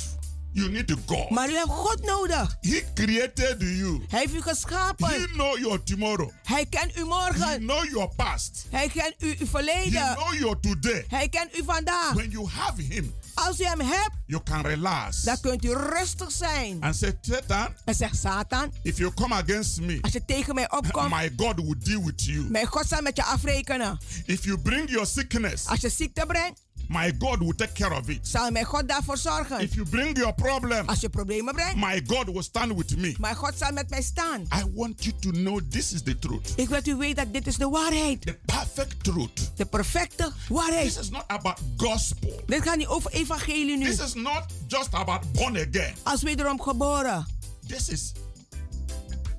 you 0.52 0.68
need 0.70 0.94
God. 1.06 1.30
Maar 1.30 1.48
u 1.50 1.54
hebt 1.54 1.68
God 1.70 2.04
nodig. 2.06 2.56
He 2.60 2.82
created 2.94 3.56
you. 3.58 4.04
Hij 4.08 4.18
heeft 4.20 4.34
u 4.34 4.40
geschapen. 4.40 5.06
He 5.08 5.26
know 5.32 5.58
your 5.58 5.82
tomorrow. 5.82 6.30
Hij 6.42 6.66
kent 6.66 6.96
u 6.96 6.98
He 6.98 7.04
morgen. 7.04 7.58
know 7.60 7.84
your 7.84 8.08
past. 8.16 8.66
Hij 8.70 8.88
kent 8.88 9.14
u 9.18 9.26
uw 9.28 9.34
He 9.38 9.46
verleden. 9.46 10.14
know 10.14 10.34
your 10.34 10.60
today. 10.60 11.04
Hij 11.08 11.28
kent 11.28 11.58
u 11.58 11.62
vandaag. 11.66 12.12
When 12.12 12.30
you 12.30 12.48
have 12.48 12.82
him, 12.82 13.14
Als 13.34 13.60
u 13.60 13.64
hem 13.64 13.80
hebt, 13.80 14.10
you 14.26 14.42
can 14.42 14.60
relax 14.66 15.22
dan 15.22 15.40
kunt 15.40 15.64
u 15.64 15.72
rustig 15.72 16.30
zijn. 16.32 16.76
and 16.80 16.96
say, 16.96 17.18
Satan, 17.20 17.68
En 17.84 17.94
zegt 17.94 18.16
Satan, 18.16 18.72
if 18.82 18.98
you 18.98 19.14
come 19.14 19.34
against 19.34 19.80
me, 19.80 19.98
als 20.00 20.12
je 20.12 20.24
tegen 20.24 20.54
mij 20.54 20.70
opkomt, 20.72 21.10
my 21.10 21.32
God 21.36 21.54
will 21.56 21.74
deal 21.78 22.04
with 22.04 22.24
you. 22.24 22.46
mijn 22.50 22.66
God 22.66 22.86
zal 22.88 23.02
met 23.02 23.16
je 23.16 23.24
afrekenen. 23.24 23.98
If 24.26 24.44
you 24.44 24.58
bring 24.58 24.90
your 24.90 25.06
sickness, 25.06 25.66
Als 25.66 25.80
je 25.80 25.88
ziekte 25.88 26.24
brengt, 26.26 26.60
my 26.92 27.12
God 27.18 27.38
will 27.38 27.54
take 27.56 27.72
care 27.72 27.96
of 28.00 28.08
it. 28.08 28.28
zal 28.28 28.50
mijn 28.50 28.64
God 28.64 28.88
daarvoor 28.88 29.16
zorgen. 29.16 29.60
If 29.60 29.74
you 29.74 29.88
bring 29.88 30.16
your 30.18 30.34
problem, 30.34 30.88
Als 30.88 31.00
je 31.00 31.08
problemen 31.08 31.54
brengt, 31.54 31.76
my 31.76 32.02
God 32.06 32.26
will 32.26 32.42
stand 32.42 32.72
with 32.76 32.96
me. 32.96 33.14
mijn 33.18 33.34
God 33.36 33.52
zal 33.56 33.72
met 33.72 33.90
mij 33.90 34.02
staan. 34.02 34.40
I 34.40 34.64
want 34.74 35.04
you 35.04 35.16
to 35.20 35.30
know 35.30 35.60
this 35.70 35.92
is 35.92 36.02
the 36.02 36.18
truth. 36.18 36.52
Ik 36.56 36.68
wil 36.68 36.76
dat 36.82 36.86
u 36.86 36.96
weet 36.96 37.16
dat 37.16 37.32
dit 37.32 37.46
is 37.46 37.56
de 37.56 37.68
waarheid. 37.68 38.22
The 38.22 38.38
perfect 38.46 39.04
truth. 39.04 39.50
De 39.56 39.66
perfecte 39.66 40.24
This 40.24 40.48
waarheid. 40.48 40.98
is 40.98 41.10
not 41.10 41.24
about 41.26 41.58
gospel. 41.76 42.42
Dit 42.46 42.62
gaat 42.62 42.76
niet 42.76 42.86
over 42.86 43.10
evangelie 43.12 43.76
nu. 43.78 43.84
This 43.84 44.00
is 44.00 44.14
not 44.14 44.42
just 44.66 44.94
about 44.94 45.32
born 45.32 45.56
again. 45.56 45.94
Als 46.02 46.22
wederom 46.22 46.60
geboren. 46.62 47.26
This 47.66 47.88
is 47.88 48.12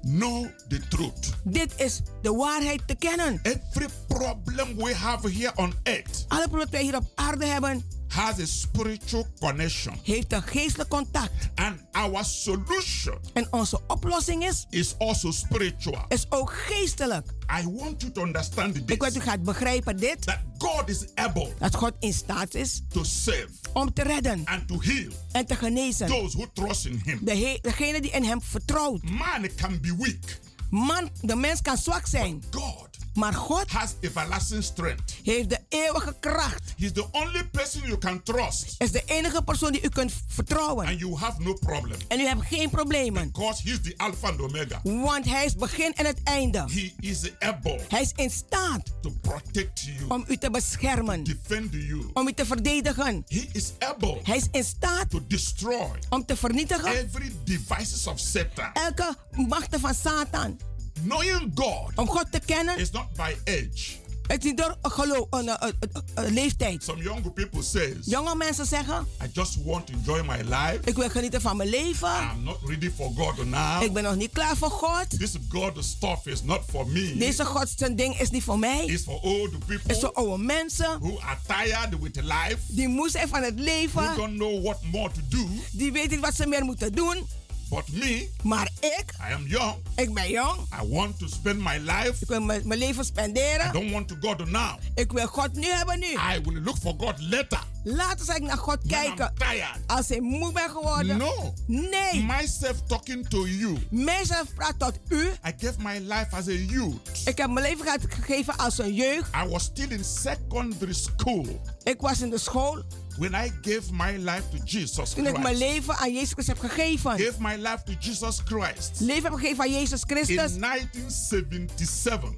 know 0.04 0.47
the 0.68 0.80
truth. 0.88 1.34
Dit 1.43 1.74
is 1.78 2.01
de 2.22 2.32
waarheid 2.32 2.82
te 2.86 2.95
kennen. 2.95 3.39
Every 3.43 3.88
problem 4.08 4.76
we 4.78 4.95
have 4.95 5.30
here 5.30 5.51
on 5.56 5.74
earth 5.84 6.26
Alle 6.28 6.47
problemen 6.47 6.70
die 6.70 6.80
wij 6.80 6.82
hier 6.82 6.95
op 6.95 7.12
aarde 7.16 7.45
hebben, 7.45 7.84
has 8.14 8.39
a 8.39 8.45
spiritual 8.45 9.28
connection. 9.39 9.99
heeft 10.03 10.34
een 10.34 10.41
geestelijk 10.43 10.89
contact. 10.89 11.32
And 11.55 11.80
our 11.91 12.26
solution 12.26 13.18
En 13.34 13.47
onze 13.51 13.80
oplossing 13.88 14.45
is, 14.45 14.66
is 14.70 14.95
also 14.97 15.32
spiritual. 15.32 16.05
is 16.07 16.26
ook 16.30 16.53
geestelijk. 16.53 17.28
I 17.61 17.64
want 17.72 18.01
you 18.01 18.11
to 18.11 18.22
understand 18.22 18.76
Ik 18.78 18.88
wil 18.88 18.97
dat 18.97 19.09
u 19.09 19.14
this. 19.14 19.24
gaat 19.24 19.43
begrijpen 19.43 19.97
dit. 19.97 20.22
That 20.26 20.39
God 20.57 20.89
is 20.89 21.05
able 21.16 21.53
Dat 21.59 21.76
God 21.76 21.93
in 21.99 22.14
staat 22.14 22.53
is 22.53 22.82
to 22.89 23.03
save 23.03 23.47
om 23.74 23.93
te 23.93 24.03
redden 24.03 24.41
and 24.45 24.68
to 24.68 24.82
heal 24.82 25.11
en 25.32 25.45
te 25.45 25.55
genezen. 25.55 26.07
those 26.07 26.38
who 26.38 26.45
trust 26.53 26.86
in 26.86 27.01
Him. 27.05 27.20
De 27.26 27.59
degene 27.61 28.01
die 28.01 28.11
in 28.11 28.24
hem 28.24 28.41
vertrouwt. 28.41 29.03
Man 29.03 29.47
can 29.55 29.80
be 29.82 29.95
weak. 29.97 30.39
Man, 30.70 31.09
de 31.22 31.36
mens 31.36 31.61
kan 31.61 31.78
zwak 31.78 32.07
zijn. 32.07 32.43
God 32.51 32.89
Maar 33.14 33.34
God 33.34 33.72
has 33.72 33.93
everlasting 33.99 34.64
strength. 34.64 35.16
heeft 35.24 35.49
de 35.49 35.59
eeuwige 35.70 36.16
kracht. 36.20 36.74
He's 36.78 36.91
the 36.91 37.07
only 37.11 37.43
person 37.51 37.82
you 37.82 37.97
can 37.97 38.24
trust. 38.24 38.76
Is 38.78 38.91
de 38.91 39.03
enige 39.05 39.43
persoon 39.43 39.72
die 39.72 39.84
u 39.84 39.89
kunt 39.89 40.11
vertrouwen. 40.28 40.88
And 40.88 40.99
you 40.99 41.18
have 41.18 41.41
no 41.41 41.53
problem. 41.53 41.97
En 42.07 42.20
u 42.20 42.24
hebt 42.26 42.45
geen 42.45 42.70
problemen. 42.70 43.32
Because 43.32 43.61
he's 43.70 43.82
the 43.82 43.93
Alpha 43.97 44.28
and 44.28 44.41
Omega. 44.41 44.80
Want 44.84 45.26
hij 45.26 45.45
is 45.45 45.49
het 45.51 45.59
begin 45.59 45.93
en 45.93 46.05
het 46.05 46.24
einde. 46.24 46.57
He 46.57 46.93
is 46.99 47.32
able 47.39 47.80
Hij 47.88 48.01
is 48.01 48.11
in 48.16 48.30
staat 48.30 48.82
to 49.01 49.09
protect 49.22 49.82
you, 49.82 49.97
om 50.07 50.26
u 50.28 50.38
te 50.38 50.49
beschermen. 50.51 51.24
defend 51.24 51.74
you. 51.74 52.09
Om 52.14 52.28
u 52.28 52.34
te 52.34 52.45
verdedigen. 52.45 53.24
He 53.28 53.47
is 53.51 53.72
able 53.80 54.20
Hij 54.24 54.38
is 54.38 54.47
in 54.51 54.64
staat 54.64 55.09
to 55.09 55.22
destroy 55.28 55.89
om 56.09 56.26
te 56.26 56.36
vernietigen 56.38 56.97
every 56.97 57.32
devices 57.43 58.07
of 58.07 58.20
Satan. 58.20 58.70
elke 58.74 59.16
machten 59.47 59.80
van 59.80 59.93
Satan. 59.93 60.59
Knowing 61.04 61.52
God 61.56 61.91
Om 61.96 62.08
God 62.08 62.32
te 62.32 62.39
kennen 62.46 62.78
is 62.78 62.91
not 62.91 63.14
by 63.16 63.36
age. 63.46 64.02
Het 64.28 64.44
is 64.44 64.50
niet 64.50 64.58
door 64.58 64.76
geloof, 64.82 65.28
een, 65.30 66.34
leeftijd. 66.34 66.84
Some 66.84 67.04
young 67.04 67.34
people 67.34 67.64
says, 67.64 67.96
Jonge 68.02 68.36
mensen 68.36 68.66
zeggen, 68.66 69.08
I 69.24 69.28
just 69.34 69.64
want 69.64 69.88
to 69.88 69.94
enjoy 69.94 70.22
my 70.26 70.38
life. 70.41 70.80
ik 70.84 70.96
wil 70.96 71.10
genieten 71.10 71.41
van 71.41 71.58
mijn 71.58 71.70
leven. 71.70 72.10
I'm 72.36 72.44
not 72.44 72.58
ready 72.66 72.91
for 72.96 73.12
God 73.16 73.46
now. 73.46 73.84
Ik 73.84 73.94
ben 73.94 74.04
nog 74.04 74.16
niet 74.16 74.32
klaar 74.32 74.58
voor 74.58 74.70
God. 74.70 75.10
This 75.20 75.32
God 75.50 75.84
stuff 75.86 76.26
is 76.26 76.44
not 76.44 76.62
for 76.70 76.88
me. 76.88 77.16
Deze 77.18 77.46
God 77.46 77.74
zijn 77.78 77.96
ding 77.96 78.20
is 78.20 78.30
niet 78.30 78.44
voor 78.44 78.60
mij. 78.60 78.86
It's 78.86 79.04
for 79.04 79.20
old 79.22 79.50
people 79.50 79.80
Het 79.88 79.91
is 79.91 80.00
voor 80.00 80.14
oude 80.14 80.44
mensen. 80.44 81.00
who 81.00 81.20
are 81.20 81.38
tired 81.48 82.00
with 82.02 82.16
life, 82.16 82.58
Die 82.68 82.88
moe 82.88 83.10
zijn 83.10 83.28
van 83.28 83.41
het 83.44 83.54
who 83.56 83.64
leven. 83.64 84.16
don't 84.16 84.34
know 84.38 84.64
what 84.64 84.78
more 84.91 85.12
to 85.12 85.22
do. 85.30 85.48
Die 85.72 85.91
weten 85.91 86.10
niet 86.12 86.20
wat 86.20 86.36
ze 86.36 86.46
meer 86.48 86.64
moeten 86.64 86.94
doen. 86.96 87.28
But 87.74 87.91
me, 87.91 88.30
Maar 88.43 88.69
ik, 88.80 89.05
I 89.30 89.34
am 89.34 89.47
young. 89.47 89.76
ik 89.95 90.13
ben 90.13 90.30
jong. 90.30 90.57
I 90.84 90.88
want 90.88 91.19
to 91.19 91.28
spend 91.28 91.59
my 91.59 91.78
life. 91.78 92.13
Ik 92.19 92.28
wil 92.28 92.41
mijn 92.41 92.67
mijn 92.67 92.80
leven 92.80 93.01
I 93.03 93.05
spenderen. 93.05 93.74
don't 93.74 93.91
want 93.91 94.07
to 94.07 94.15
go 94.21 94.36
to 94.36 94.45
now. 94.45 94.78
Ik 94.95 95.11
wil 95.11 95.28
God 95.28 95.53
nu 95.53 95.67
hebben 95.67 95.99
nu. 95.99 96.05
I 96.05 96.41
will 96.43 96.61
look 96.61 96.78
for 96.78 96.93
God 96.97 97.21
later. 97.21 97.63
Later 97.84 98.26
zal 98.26 98.36
ik 98.36 98.41
naar 98.41 98.57
God 98.57 98.78
When 98.84 99.05
I'm 99.05 99.15
kijken. 99.15 99.34
tired. 99.38 99.78
Als 99.88 100.09
ik 100.11 100.21
moe 100.21 100.51
ben 100.51 100.69
geworden. 100.69 101.17
No. 101.17 101.53
Nee. 101.67 102.24
Myself 102.24 102.82
talking 102.88 103.30
to 103.30 103.47
you. 103.47 103.78
Mijzelf 103.89 104.53
praat 104.55 104.80
tot 104.80 104.99
u. 105.09 105.28
I 105.28 105.53
gave 105.57 105.74
my 105.78 105.97
life 105.99 106.28
as 106.32 106.47
a 106.47 106.51
youth. 106.51 107.21
Ik 107.26 107.38
heb 107.38 107.49
mijn 107.49 107.65
leven 107.65 107.99
gegeven 108.09 108.57
als 108.57 108.78
een 108.78 108.93
jeugd. 108.93 109.30
I 109.45 109.47
was 109.49 109.63
still 109.63 109.89
in 109.89 110.03
secondary 110.03 110.93
school 110.93 111.61
Ik 111.84 112.01
was 112.01 112.21
in 112.21 112.30
de 112.30 112.38
school 112.38 112.84
when 113.18 113.34
I 113.36 113.51
gave 113.61 113.82
my 113.91 114.18
life 114.18 114.43
to 114.51 114.57
Jesus 114.66 115.09
toen 115.14 115.28
ik 115.28 115.39
mijn 115.39 115.55
leven 115.57 115.95
aan 115.97 116.14
Jezus 116.14 116.32
Christus 116.32 116.47
heb 116.47 116.59
gegeven. 116.59 117.11
Gave 117.11 117.36
my 117.39 117.55
life 117.55 117.82
to 117.86 117.93
Jesus 117.99 118.39
Christ 118.45 118.91
Leven 118.99 119.24
heb 119.24 119.34
gegeven 119.34 119.64
aan 119.64 119.72
Jezus 119.72 120.01
in 120.01 120.07
Christus 120.16 120.55
1977. 120.59 122.30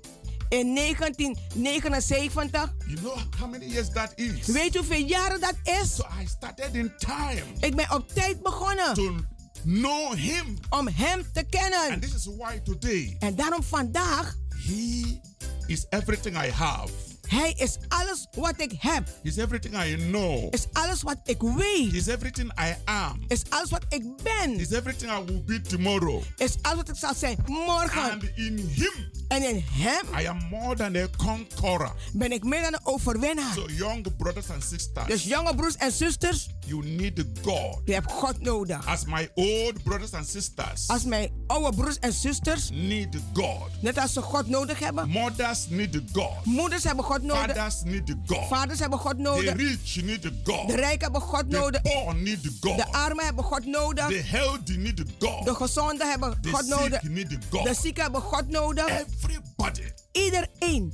in 0.49 0.76
1979. 0.76 2.73
You 2.88 2.99
know 3.01 3.17
how 3.39 3.47
many 3.49 3.65
years 3.65 3.89
that 3.89 4.13
is? 4.15 4.45
Weet 4.47 4.76
u 4.76 4.78
hoeveel 4.78 5.05
jaren 5.05 5.39
dat 5.39 5.55
is? 5.63 5.95
So 5.95 6.05
I 6.21 6.26
started 6.28 6.73
in 6.76 6.91
time 6.97 7.43
Ik 7.59 7.76
ben 7.76 7.91
op 7.91 8.09
tijd 8.13 8.41
begonnen 8.43 8.93
to 8.93 9.15
know 9.63 10.13
Him. 10.13 10.57
om 10.69 10.88
Hem 10.88 11.23
te 11.34 11.39
And 11.39 11.49
kennen. 11.49 11.99
this 11.99 12.13
is 12.13 12.26
why 12.38 12.59
today 12.63 13.15
En 13.19 13.36
daarom 13.36 13.63
vandaag, 13.63 14.36
He 14.67 15.19
is 15.67 15.86
everything 15.89 16.36
I 16.43 16.49
have. 16.51 16.89
Hij 17.28 17.51
is 17.57 17.78
alles 17.88 18.28
wat 18.38 18.53
ik 18.57 18.71
heb. 18.78 19.09
He's 19.23 19.38
everything 19.38 19.84
I 19.84 19.95
know. 19.95 20.53
Is 20.53 20.65
alles 20.73 21.01
wat 21.01 21.17
ik 21.23 21.41
weet. 21.41 21.91
He's 21.91 22.07
everything 22.07 22.51
I 22.59 22.76
am. 22.86 23.23
Is 23.28 23.41
alles 23.49 23.69
wat 23.69 23.86
ik 23.89 24.03
ben. 24.23 24.57
He's 24.57 24.71
everything 24.71 25.11
I 25.11 25.23
will 25.26 25.43
be 25.45 25.61
tomorrow. 25.61 26.21
Is 26.38 26.55
alles 26.61 26.78
wat 26.78 26.89
ik 26.89 26.95
zal 26.95 27.13
zijn 27.15 27.38
morgen. 27.47 28.11
And 28.11 28.23
in 28.36 28.57
Him, 28.73 28.93
En 29.28 29.43
in 29.49 29.63
Hem 29.71 30.19
I 30.19 30.26
am 30.28 30.38
more 30.49 30.76
than 30.76 30.95
a 30.95 31.07
conqueror. 31.17 31.95
ben 32.13 32.32
ik 32.32 32.43
meer 32.43 32.61
dan 32.61 32.73
een 32.73 32.80
overwinnaar. 32.86 33.53
So, 33.53 33.65
young 33.69 34.15
brothers 34.17 34.49
and 34.49 34.63
sisters, 34.63 35.07
Dus 35.07 35.23
jonge 35.23 35.55
broers 35.55 35.76
en 35.76 35.91
zusters, 35.91 36.49
you 36.65 36.86
need 36.86 37.23
God. 37.43 37.82
je 37.86 37.93
hebt 37.93 38.11
God 38.11 38.41
nodig. 38.41 38.88
As 38.88 39.05
my 39.05 39.30
old 39.34 39.84
brothers 39.84 40.11
and 40.13 40.28
sisters 40.28 40.88
Als 40.88 41.03
mijn 41.03 41.32
oude 41.47 41.76
broers 41.78 41.99
en 41.99 42.13
zusters, 42.13 42.69
need 42.71 43.07
God. 43.34 43.69
net 43.82 43.97
als 43.97 44.13
ze 44.13 44.21
God 44.21 44.47
nodig 44.47 44.80
hebben. 44.80 45.09
Mothers 45.09 45.67
need 45.69 46.01
God. 46.13 46.45
Moeders 46.45 46.84
hebben 46.84 47.05
God 47.05 47.14
nodig. 47.24 47.55
Fathers 47.55 47.84
need 47.84 48.16
God. 48.26 48.47
Vaders 48.47 48.80
hebben 48.80 48.99
God 48.99 49.16
The 49.16 49.22
nodig. 49.22 49.55
rich 49.55 50.03
need 50.03 50.32
God. 50.43 50.68
De 50.68 50.76
rijken 50.76 51.01
hebben 51.01 51.22
God 51.22 51.49
The 51.51 51.57
nodig. 51.57 51.82
poor 51.82 52.16
need 52.16 52.49
God. 52.59 52.78
De 52.78 52.86
armen 52.91 53.26
hebben 53.26 53.43
God 53.43 53.61
The 53.63 53.70
nodig. 53.70 54.32
healthy 54.32 54.76
need 54.78 55.03
God. 55.20 55.45
De 55.45 55.55
gezonden 55.55 56.09
hebben 56.09 56.38
The 56.41 56.49
God 56.49 56.68
nodig. 56.68 56.99
sick 57.01 57.09
need 57.11 57.30
De 57.30 57.38
God. 57.49 57.78
zieken 57.82 58.03
hebben 58.03 58.22
God 58.22 58.49
nodig. 58.49 58.86
Everybody 58.88 59.82
Iedereen 60.11 60.93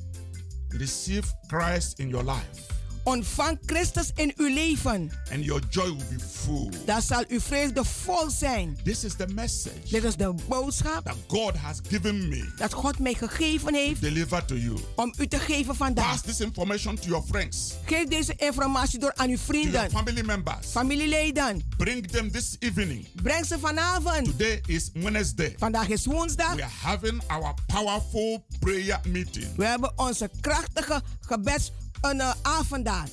receive 0.68 1.28
Christ 1.48 2.00
in 2.00 2.10
your 2.10 2.24
life, 2.26 2.71
ontvang 3.04 3.60
Christus 3.66 4.12
in 4.16 4.34
uw 4.38 4.54
leven. 4.54 5.12
and 5.32 5.44
your 5.46 5.62
joy 5.70 5.84
will 5.86 6.06
be 6.10 6.20
full. 6.20 6.70
Dan 6.86 7.02
zal 7.02 7.24
uw 7.28 7.40
vreugde 7.40 7.86
vol 7.86 8.30
zijn. 8.30 8.78
This 8.84 9.04
is 9.04 9.14
the 9.16 9.28
message 9.28 9.90
Dit 9.90 10.04
is 10.04 10.16
de 10.16 10.34
boodschap 10.48 11.04
that 11.06 11.16
God 11.28 11.56
has 11.56 11.80
given 11.90 12.30
me 12.30 12.52
dat 12.58 12.74
God 12.74 13.00
mij 13.00 13.14
gegeven 13.14 13.74
heeft 13.74 14.02
deliver 14.02 14.46
to 14.46 14.56
you. 14.56 14.78
om 14.96 15.14
u 15.20 15.28
te 15.28 15.40
geven 15.40 15.76
vandaag. 15.76 16.10
Pass 16.10 16.22
this 16.22 16.40
information 16.40 16.96
to 16.96 17.08
your 17.08 17.24
friends, 17.28 17.74
Geef 17.86 18.08
deze 18.08 18.34
informatie 18.38 19.00
door 19.00 19.14
aan 19.16 19.30
uw 19.30 19.36
to 19.36 19.42
your 19.54 19.62
vrienden, 19.72 19.92
family 19.92 20.22
members. 20.26 20.68
familieleden. 20.68 21.62
Bring 21.78 22.08
them 22.08 22.32
this 22.32 22.56
evening. 22.60 23.08
Breng 23.22 23.46
ze 23.46 23.60
vanavond. 23.60 24.26
Today 24.26 24.62
is 24.66 24.90
Wednesday. 24.94 25.56
Vandaag 25.58 25.88
is 25.88 26.06
woensdag. 26.06 26.54
We 26.56 26.64
are 26.64 26.72
having 26.82 27.22
our 27.28 27.54
powerful 27.68 28.46
prayer 28.60 29.00
meeting 29.08 29.56
We 29.56 29.66
hebben 29.66 29.92
onze 29.96 30.30
krachtige 30.42 31.02
gebeds 31.20 31.72
een 32.02 32.16
uh, 32.18 32.32
avonddaad. 32.42 33.10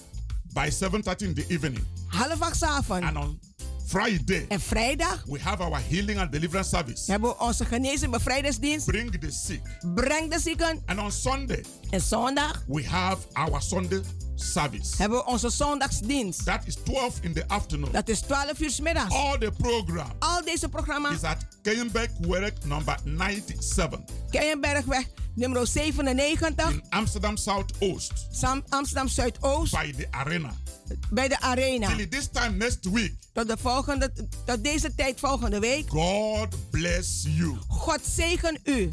by 0.52 0.68
7:30 0.70 1.16
in 1.16 1.34
the 1.34 1.44
evening. 1.48 1.84
Half 2.06 2.40
acht 2.40 2.62
avond. 2.62 3.04
And 3.04 3.16
on 3.16 3.40
Friday, 3.86 4.44
En 4.48 4.60
vrijdag 4.60 5.24
we 5.26 5.38
have 5.40 5.62
our 5.62 5.80
healing 5.88 6.18
and 6.18 6.32
deliverance 6.32 6.68
service. 6.68 7.10
hebben 7.10 7.30
we 7.30 7.38
onze 7.38 7.64
genezing 7.64 8.12
bevrijdingsdienst. 8.12 8.86
Bring 8.86 9.18
the 9.20 9.30
sick. 9.30 9.60
Breng 9.94 10.30
de 10.32 10.40
zieken. 10.40 10.82
And 10.86 10.98
on 10.98 11.12
Sunday, 11.12 11.64
En 11.90 12.00
zondag 12.00 12.64
we 12.66 12.84
have 12.86 13.26
our 13.32 13.62
Sunday 13.62 14.00
service. 14.40 14.96
hebben 14.96 15.18
we 15.18 15.24
onze 15.26 15.50
zondagsdienst. 15.50 16.44
That 16.44 16.60
is 16.66 16.74
12 16.74 17.18
in 17.20 17.32
the 17.32 17.44
afternoon. 17.48 17.92
Dat 17.92 18.08
is 18.08 18.20
12 18.20 18.60
uur 18.60 18.74
middags. 18.82 19.14
All 19.14 19.38
the 19.38 19.52
program 19.58 20.10
Al 20.18 20.44
deze 20.44 20.68
programma's. 20.68 21.14
is 21.14 21.22
at 21.22 21.46
Kenberg 21.62 22.10
Werk 22.20 22.64
number 22.64 22.96
97 23.04 24.00
Keienbergweg 24.30 25.04
nummer 25.34 25.66
97. 25.66 26.70
in 26.70 26.82
Amsterdam 26.90 27.36
Southoost 27.36 28.12
Sam- 28.30 28.62
Amsterdam 28.68 29.08
Zuidoost. 29.08 29.72
by 29.72 29.92
the 29.96 30.06
arena. 30.10 30.52
Bij 31.10 31.28
de 31.28 31.40
arena. 31.40 31.96
Till 31.96 32.08
this 32.08 32.28
time 32.32 32.56
next 32.56 32.90
week, 32.90 33.14
Tot, 33.32 33.48
de 33.48 33.56
volgende, 33.60 34.12
tot 34.44 34.64
deze 34.64 34.94
tijd 34.94 35.20
volgende 35.20 35.58
week. 35.60 35.88
God 35.90 36.70
bless 36.70 37.24
you. 37.28 37.56
God 37.68 38.00
zegen 38.14 38.58
u. 38.64 38.92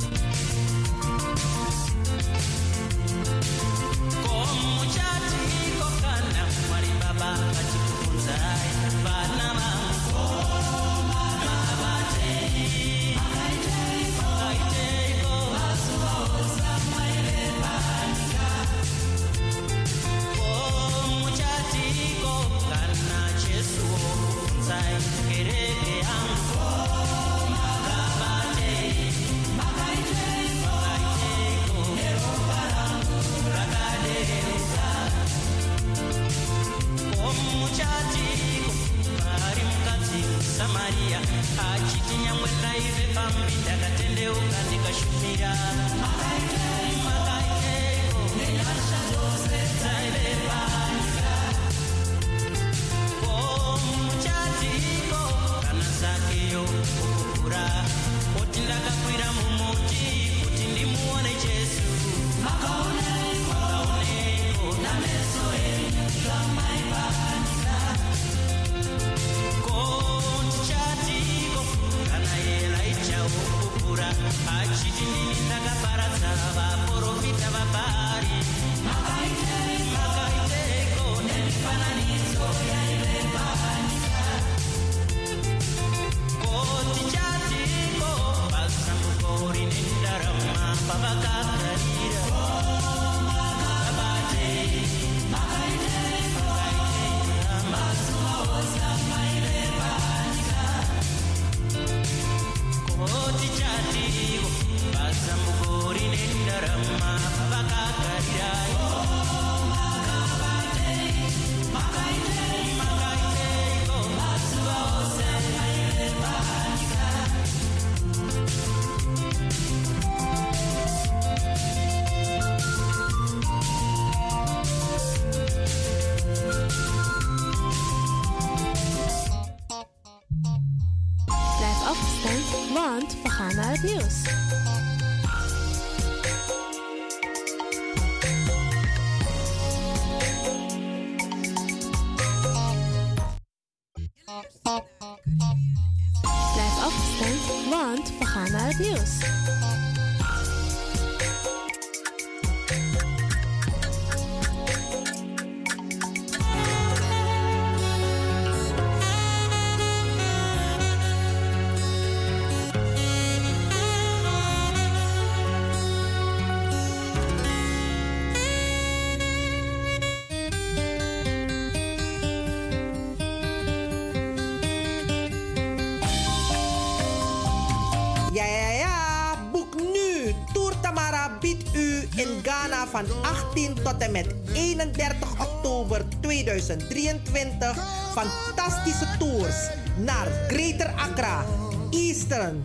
Tot 183.83 183.97
en 183.97 184.11
met 184.11 184.27
31 184.53 185.31
oktober 185.39 186.05
2023 186.19 187.77
fantastische 188.13 189.07
tours 189.19 189.69
naar 189.97 190.27
Greater 190.47 190.93
Accra, 190.95 191.45
Eastern, 191.91 192.63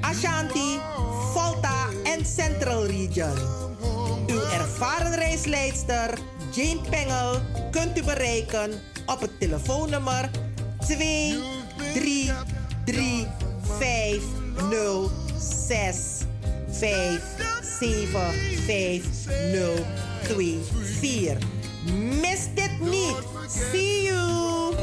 Ashanti, 0.00 0.78
Volta 1.32 1.86
en 2.04 2.26
Central 2.26 2.86
Region. 2.86 3.36
Uw 4.26 4.42
ervaren 4.52 5.14
reisleidster 5.14 6.18
Jane 6.54 6.80
Pengel 6.90 7.40
kunt 7.70 7.98
u 7.98 8.04
bereiken 8.04 8.70
op 9.06 9.20
het 9.20 9.40
telefoonnummer 9.40 10.30
2 10.78 11.58
3 20.28 20.36
3 20.36 20.36
5 20.36 20.36
0 20.36 20.36
6 20.36 20.36
5 20.36 20.36
7 20.36 20.58
5 20.58 20.78
0 20.78 20.78
2 20.78 20.88
4. 21.00 21.38
Mis 22.20 22.48
dit 22.54 22.80
niet. 22.80 23.16
See 23.48 24.02
you. 24.02 24.74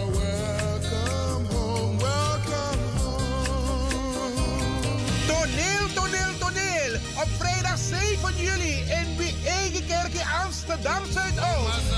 Toneel, 5.28 5.94
toneel, 5.94 6.38
toneel. 6.40 6.96
Op 7.16 7.28
vrijdag 7.38 7.78
7 7.78 8.36
juli 8.36 8.80
in 8.80 9.18
Eigen 9.46 9.86
Kerk 9.86 10.14
in 10.14 10.28
Amsterdam 10.44 11.04
Zuidoost. 11.12 11.94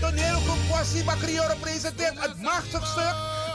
Toneelgroep 0.00 0.58
Kwasi 0.68 1.04
Bakrioro 1.04 1.54
presenteert 1.60 2.14
het 2.18 2.42
machtstuk 2.42 2.84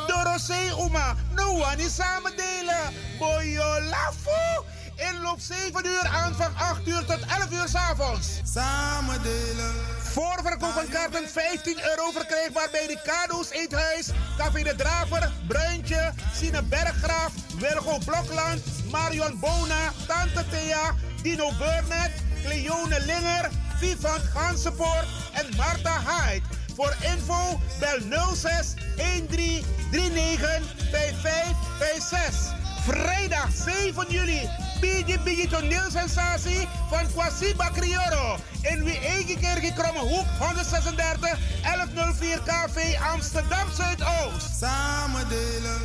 Dorosé 0.07 0.73
Uma. 0.79 1.15
No 1.35 1.49
one 1.49 1.77
is 1.77 1.95
samen 1.95 2.33
delen. 2.35 2.93
Boyo 3.19 3.79
Lafu. 3.89 4.75
Inloop 4.97 5.39
7 5.39 5.85
uur, 5.85 6.07
aanvang 6.07 6.55
8 6.57 6.87
uur 6.87 7.05
tot 7.05 7.19
11 7.19 7.51
uur 7.51 7.67
s'avonds. 7.67 8.27
Samen 8.43 9.21
delen. 9.23 9.73
Voorverkoop 10.01 10.73
van 10.73 10.87
kaarten 10.89 11.29
15 11.29 11.79
euro 11.89 12.11
verkrijgbaar 12.11 12.67
bij 12.71 12.87
de 12.87 12.99
Kado's 13.03 13.49
Eethuis, 13.49 14.07
Café 14.37 14.63
de 14.63 14.75
Draver, 14.75 15.31
Bruintje, 15.47 16.13
Sine 16.35 16.63
Berggraaf, 16.63 17.31
Wilgo 17.59 17.97
Blokland, 18.05 18.61
Marion 18.91 19.39
Bona, 19.39 19.91
Tante 20.07 20.45
Thea, 20.49 20.95
Dino 21.21 21.51
Burnett, 21.57 22.11
Cleone 22.43 22.99
Linger, 23.05 23.49
Vivant 23.79 24.23
Gansenpoort 24.33 25.07
en 25.33 25.55
Marta 25.55 25.99
Hyde. 25.99 26.45
Voor 26.75 26.95
info 27.01 27.59
bel 27.79 27.99
06 28.35 28.73
13 28.95 29.65
39 29.91 30.61
5556. 30.91 32.55
Vrijdag 32.85 33.49
7 33.65 34.05
juli. 34.09 34.66
Biggie 34.79 35.19
Biggie 35.23 35.47
toneelsensatie 35.47 36.67
van 36.89 37.07
Kwasi 37.11 37.55
Crioro. 37.73 38.37
In 38.61 38.83
wie 38.83 38.99
eigen 38.99 39.39
kerk 39.39 39.63
in 39.63 39.73
Kromme 39.73 39.99
Hoek 39.99 40.25
136 40.39 41.37
1104 41.61 42.39
KV 42.43 42.99
Amsterdam 43.13 43.67
Zuidoost. 43.73 44.57
Samen 44.59 45.27
delen. 45.27 45.81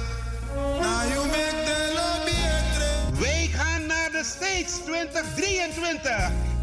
Now 0.55 1.03
you 1.13 1.27
make 1.27 1.65
the 1.65 1.93
lobby 1.95 2.43
the 4.23 4.29
States 4.29 4.79
2023. 4.87 6.52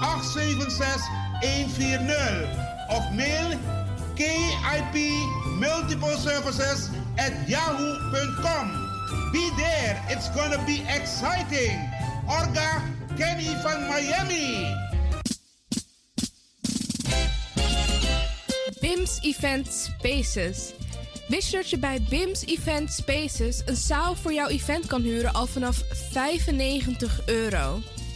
876 0.00 1.02
140 1.42 2.62
of 2.90 3.02
mail 3.14 3.58
KIP 4.16 4.96
Multiple 5.58 6.16
Services 6.16 6.90
at 7.18 7.48
yahoo.com. 7.48 8.66
Be 9.32 9.50
there, 9.56 10.02
it's 10.08 10.28
gonna 10.30 10.62
be 10.66 10.82
exciting. 10.88 11.78
Orga 12.28 12.82
Kenny 13.16 13.54
van 13.62 13.80
Miami. 13.88 14.66
BIMS 18.80 19.18
Event 19.22 19.66
Spaces. 19.72 20.72
Wist 21.28 21.50
je 21.50 21.56
dat 21.56 21.70
je 21.70 21.78
bij 21.78 22.02
BIMS 22.08 22.44
Event 22.44 22.92
Spaces 22.92 23.62
een 23.64 23.76
zaal 23.76 24.14
voor 24.14 24.32
jouw 24.32 24.48
event 24.48 24.86
kan 24.86 25.02
huren 25.02 25.32
al 25.32 25.46
vanaf 25.46 25.82
95 26.10 27.26
euro? 27.26 27.80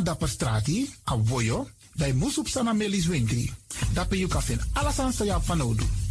Na 0.00 0.06
dapper 0.06 0.28
strati, 0.28 0.94
a 1.04 1.16
voyo, 1.24 1.68
bij 1.94 2.12
Moesop 2.12 2.48
Sana 2.48 2.72
Melis 2.72 3.06
you 4.18 4.30
kan 4.30 4.42
vinden 4.42 4.66
alles 4.72 4.98
aan 4.98 5.12
sa 5.12 5.40
van 5.40 5.60
Odu. 5.60 5.84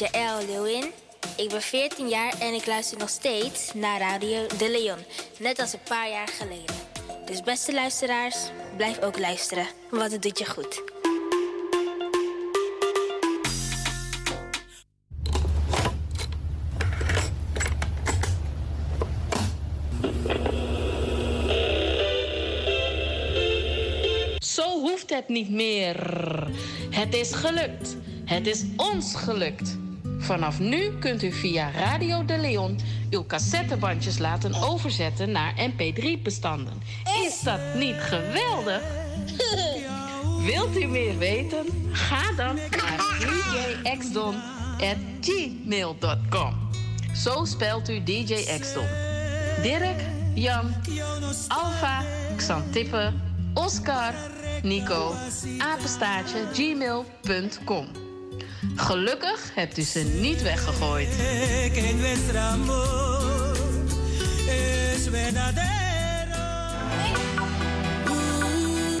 Jaël 0.00 0.46
Leeuwin. 0.46 0.92
Ik 1.36 1.48
ben 1.48 1.62
14 1.62 2.08
jaar 2.08 2.38
en 2.38 2.54
ik 2.54 2.66
luister 2.66 2.98
nog 2.98 3.08
steeds 3.08 3.74
naar 3.74 3.98
Radio 3.98 4.46
De 4.58 4.70
Leon. 4.70 4.98
Net 5.38 5.58
als 5.58 5.72
een 5.72 5.82
paar 5.88 6.10
jaar 6.10 6.28
geleden. 6.28 6.74
Dus 7.26 7.42
beste 7.42 7.72
luisteraars, 7.72 8.36
blijf 8.76 9.00
ook 9.00 9.18
luisteren, 9.18 9.66
want 9.90 10.12
het 10.12 10.22
doet 10.22 10.38
je 10.38 10.46
goed. 10.46 10.82
Zo 24.38 24.80
hoeft 24.80 25.10
het 25.10 25.28
niet 25.28 25.50
meer. 25.50 25.96
Het 26.90 27.14
is 27.14 27.32
gelukt. 27.32 27.96
Het 28.24 28.46
is 28.46 28.64
ons 28.76 29.14
gelukt. 29.14 29.78
Vanaf 30.20 30.58
nu 30.58 30.98
kunt 30.98 31.22
u 31.22 31.32
via 31.32 31.70
Radio 31.70 32.24
de 32.24 32.38
Leon 32.38 32.78
uw 33.10 33.26
cassettebandjes 33.26 34.18
laten 34.18 34.54
overzetten 34.54 35.30
naar 35.30 35.54
mp3-bestanden. 35.70 36.82
Is 37.26 37.40
dat 37.40 37.60
niet 37.74 37.96
geweldig? 37.98 38.82
Wilt 40.46 40.76
u 40.76 40.86
meer 40.86 41.18
weten? 41.18 41.66
Ga 41.92 42.32
dan 42.36 42.54
naar 42.54 43.18
djxdon.gmail.com. 43.82 46.68
Zo 47.14 47.44
spelt 47.44 47.88
u 47.88 48.02
DJ 48.02 48.34
Xdon. 48.60 48.86
Dirk, 49.62 50.00
Jan, 50.34 50.74
Alfa, 51.48 52.02
Xantippe, 52.36 53.12
Oscar, 53.54 54.14
Nico, 54.62 55.14
apenstaartje, 55.58 56.38
gmail.com. 56.52 58.09
Gelukkig 58.76 59.50
hebt 59.54 59.78
u 59.78 59.82
ze 59.82 60.00
niet 60.00 60.42
weggegooid. 60.42 61.08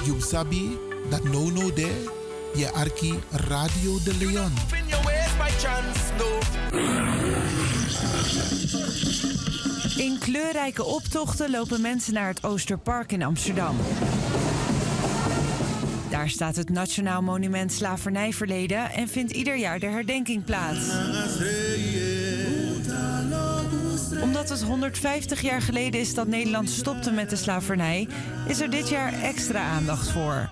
You 0.04 0.20
sabi 0.20 0.78
that 1.10 1.24
no 1.24 1.50
no 1.50 1.72
there, 1.72 2.10
je 2.54 2.70
arki 2.72 3.18
Radio 3.30 3.98
de 4.04 4.16
Leon. 4.18 4.52
In 9.96 10.18
kleurrijke 10.18 10.84
optochten 10.84 11.50
lopen 11.50 11.80
mensen 11.80 12.14
naar 12.14 12.28
het 12.28 12.44
Oosterpark 12.44 13.12
in 13.12 13.22
Amsterdam. 13.22 13.76
Daar 16.10 16.28
staat 16.28 16.56
het 16.56 16.70
Nationaal 16.70 17.22
Monument 17.22 17.72
Slavernijverleden 17.72 18.90
en 18.90 19.08
vindt 19.08 19.32
ieder 19.32 19.56
jaar 19.56 19.78
de 19.78 19.86
herdenking 19.86 20.44
plaats. 20.44 20.88
Omdat 24.22 24.48
het 24.48 24.62
150 24.62 25.40
jaar 25.40 25.62
geleden 25.62 26.00
is 26.00 26.14
dat 26.14 26.26
Nederland 26.26 26.70
stopte 26.70 27.10
met 27.10 27.30
de 27.30 27.36
slavernij, 27.36 28.08
is 28.46 28.60
er 28.60 28.70
dit 28.70 28.88
jaar 28.88 29.12
extra 29.12 29.62
aandacht 29.62 30.10
voor. 30.10 30.48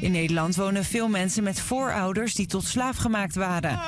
In 0.00 0.12
Nederland 0.12 0.56
wonen 0.56 0.84
veel 0.84 1.08
mensen 1.08 1.42
met 1.42 1.60
voorouders 1.60 2.34
die 2.34 2.46
tot 2.46 2.64
slaaf 2.64 2.96
gemaakt 2.96 3.34
waren. 3.34 3.80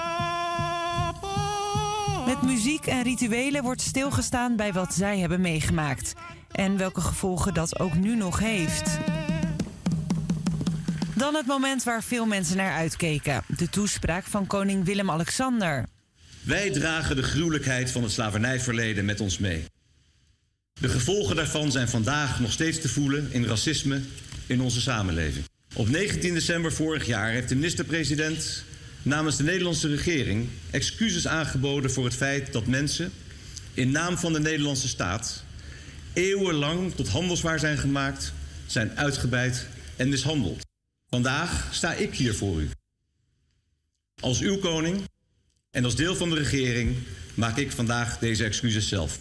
Met 2.27 2.43
muziek 2.43 2.87
en 2.87 3.03
rituelen 3.03 3.63
wordt 3.63 3.83
stilgestaan 3.83 4.57
bij 4.57 4.73
wat 4.73 4.95
zij 4.95 5.19
hebben 5.19 5.41
meegemaakt 5.41 6.15
en 6.51 6.77
welke 6.77 7.01
gevolgen 7.01 7.55
dat 7.55 7.81
ook 7.81 7.95
nu 7.95 8.17
nog 8.17 8.39
heeft. 8.39 8.99
Dan 11.17 11.35
het 11.35 11.47
moment 11.47 11.85
waar 11.85 12.03
veel 12.03 12.27
mensen 12.27 12.57
naar 12.57 12.73
uitkeken: 12.73 13.43
de 13.57 13.69
toespraak 13.69 14.25
van 14.25 14.47
koning 14.47 14.85
Willem-Alexander. 14.85 15.87
Wij 16.43 16.71
dragen 16.71 17.17
de 17.17 17.23
gruwelijkheid 17.23 17.91
van 17.91 18.03
het 18.03 18.13
slavernijverleden 18.13 19.05
met 19.05 19.21
ons 19.21 19.39
mee. 19.39 19.65
De 20.81 20.89
gevolgen 20.89 21.37
daarvan 21.37 21.73
zijn 21.73 21.89
vandaag 21.89 22.41
nog 22.41 22.53
steeds 22.53 22.81
te 22.81 22.89
voelen 22.89 23.29
in 23.33 23.45
racisme 23.45 24.01
in 24.47 24.61
onze 24.61 24.81
samenleving. 24.81 25.45
Op 25.75 25.89
19 25.89 26.35
december 26.35 26.73
vorig 26.73 27.07
jaar 27.07 27.31
heeft 27.31 27.49
de 27.49 27.55
minister-president 27.55 28.65
namens 29.03 29.37
de 29.37 29.43
Nederlandse 29.43 29.89
regering 29.89 30.49
excuses 30.71 31.27
aangeboden 31.27 31.91
voor 31.91 32.05
het 32.05 32.15
feit 32.15 32.53
dat 32.53 32.67
mensen 32.67 33.13
in 33.75 33.91
naam 33.91 34.19
van 34.19 34.33
de 34.33 34.41
Nederlandse 34.41 34.89
staat 34.89 35.45
eeuwenlang 36.13 36.95
tot 36.95 37.09
handelswaar 37.09 37.59
zijn 37.59 37.79
gemaakt, 37.79 38.33
zijn 38.67 38.97
uitgebuit 38.97 39.67
en 39.97 40.09
mishandeld. 40.09 40.63
Vandaag 41.15 41.69
sta 41.75 41.93
ik 41.93 42.15
hier 42.15 42.35
voor 42.35 42.61
u. 42.61 42.71
Als 44.21 44.41
uw 44.41 44.59
koning 44.59 45.09
en 45.71 45.85
als 45.85 45.97
deel 45.97 46.17
van 46.17 46.31
de 46.31 46.37
regering 46.37 46.97
maak 47.35 47.57
ik 47.57 47.73
vandaag 47.73 48.19
deze 48.19 48.45
excuses 48.45 48.89
zelf. 48.89 49.19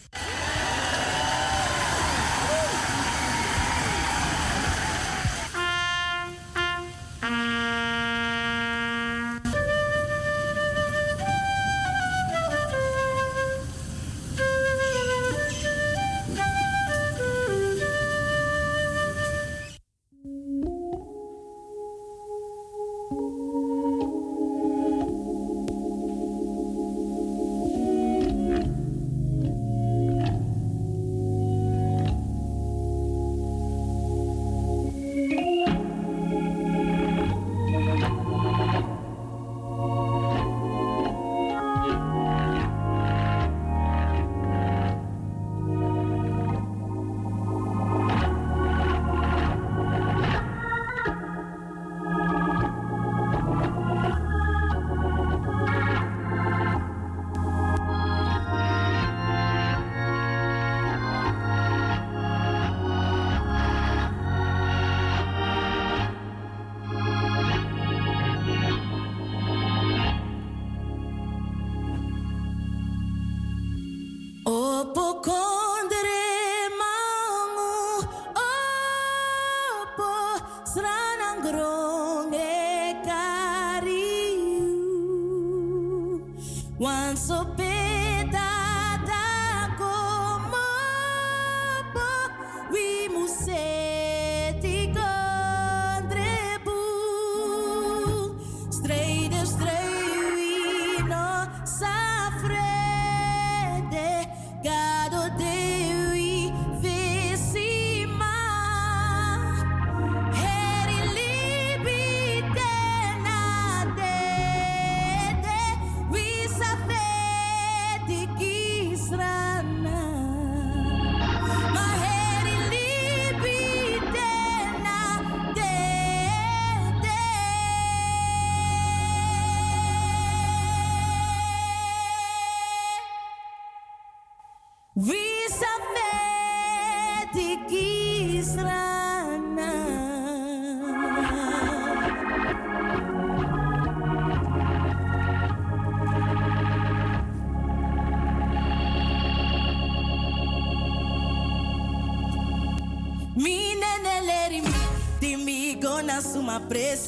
presencia. 156.74 157.03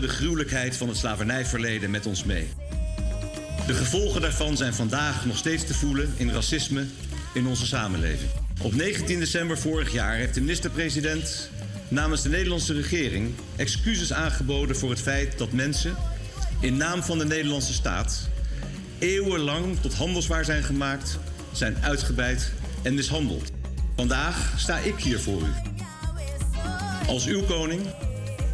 De 0.00 0.08
gruwelijkheid 0.08 0.76
van 0.76 0.88
het 0.88 0.96
slavernijverleden 0.96 1.90
met 1.90 2.06
ons 2.06 2.24
mee. 2.24 2.48
De 3.66 3.74
gevolgen 3.74 4.20
daarvan 4.20 4.56
zijn 4.56 4.74
vandaag 4.74 5.26
nog 5.26 5.36
steeds 5.36 5.66
te 5.66 5.74
voelen 5.74 6.12
in 6.16 6.30
racisme 6.30 6.84
in 7.34 7.46
onze 7.46 7.66
samenleving. 7.66 8.30
Op 8.62 8.74
19 8.74 9.18
december 9.18 9.58
vorig 9.58 9.92
jaar 9.92 10.14
heeft 10.14 10.34
de 10.34 10.40
minister-president 10.40 11.50
namens 11.88 12.22
de 12.22 12.28
Nederlandse 12.28 12.74
regering 12.74 13.34
excuses 13.56 14.12
aangeboden 14.12 14.76
voor 14.76 14.90
het 14.90 15.00
feit 15.00 15.38
dat 15.38 15.52
mensen 15.52 15.96
in 16.60 16.76
naam 16.76 17.02
van 17.02 17.18
de 17.18 17.24
Nederlandse 17.24 17.72
staat 17.72 18.28
eeuwenlang 18.98 19.80
tot 19.80 19.94
handelswaar 19.94 20.44
zijn 20.44 20.62
gemaakt, 20.62 21.18
zijn 21.52 21.76
uitgebuit 21.80 22.52
en 22.82 22.94
mishandeld. 22.94 23.50
Vandaag 23.96 24.52
sta 24.56 24.78
ik 24.78 24.98
hier 24.98 25.20
voor 25.20 25.42
u. 25.42 25.52
Als 27.06 27.26
uw 27.26 27.42
koning 27.42 27.80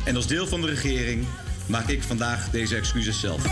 en 0.09 0.17
als 0.17 0.27
deel 0.27 0.47
van 0.47 0.61
de 0.61 0.67
regering 0.67 1.27
maak 1.67 1.89
ik 1.89 2.03
vandaag 2.03 2.51
deze 2.51 2.77
excuses 2.77 3.21
zelf. 3.21 3.43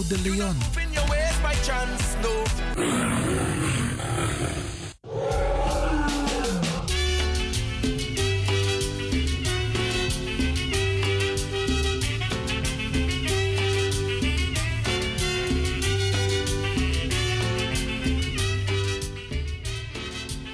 Radio 0.00 0.16
de 0.16 0.30
Leon. 0.30 0.56
in 0.82 0.92
your 0.92 1.04
ways 1.08 1.36
by 1.42 1.54
chance, 1.62 2.16
no. 2.22 2.44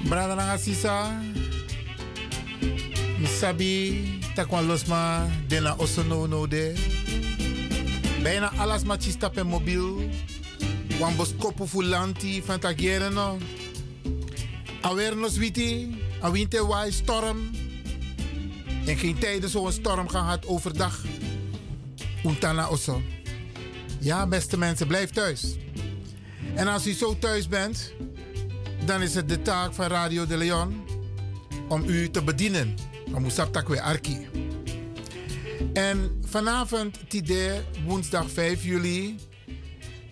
Brada 0.09 0.35
nanga 0.35 0.57
sisa. 0.57 1.21
Misabi 3.19 4.21
takwan 4.35 4.67
losma 4.67 5.27
dena 5.47 5.75
osono 5.79 6.27
no 6.27 6.47
de. 6.47 6.96
Bijna 8.21 8.51
alles 8.57 8.83
ma 8.83 8.97
ci 8.97 9.11
stap 9.11 9.37
en 9.37 9.47
mobiel. 9.47 10.09
Wan 10.99 11.15
boskopu 11.15 11.67
fulanti 11.67 12.41
van 12.45 12.59
tagieren 12.59 13.13
no. 13.13 13.37
Awareness 14.81 15.37
witi. 15.37 15.95
A 16.23 16.31
winter 16.31 16.67
waai 16.67 16.91
storm. 16.91 17.37
En 18.85 18.97
geen 18.97 19.17
tijden 19.17 19.49
zo'n 19.49 19.71
storm 19.71 20.09
gehad 20.09 20.47
overdag. 20.47 21.03
Untana 22.23 22.69
osso. 22.69 23.01
Ja, 23.99 24.27
beste 24.27 24.57
mensen, 24.57 24.87
blijf 24.87 25.09
thuis. 25.09 25.55
En 26.55 26.67
als 26.67 26.87
u 26.87 26.93
zo 26.93 27.17
thuis 27.19 27.47
bent, 27.47 27.93
dan 28.85 29.01
is 29.01 29.15
het 29.15 29.29
de 29.29 29.41
taak 29.41 29.73
van 29.73 29.87
Radio 29.87 30.25
de 30.25 30.37
Leon 30.37 30.85
om 31.67 31.83
u 31.87 32.09
te 32.09 32.23
bedienen. 32.23 32.75
Om 33.13 33.23
Oesaptakwe 33.23 33.81
Arki. 33.81 34.27
En 35.73 36.16
vanavond, 36.29 37.09
tide, 37.09 37.63
woensdag 37.85 38.31
5 38.31 38.63
juli, 38.63 39.19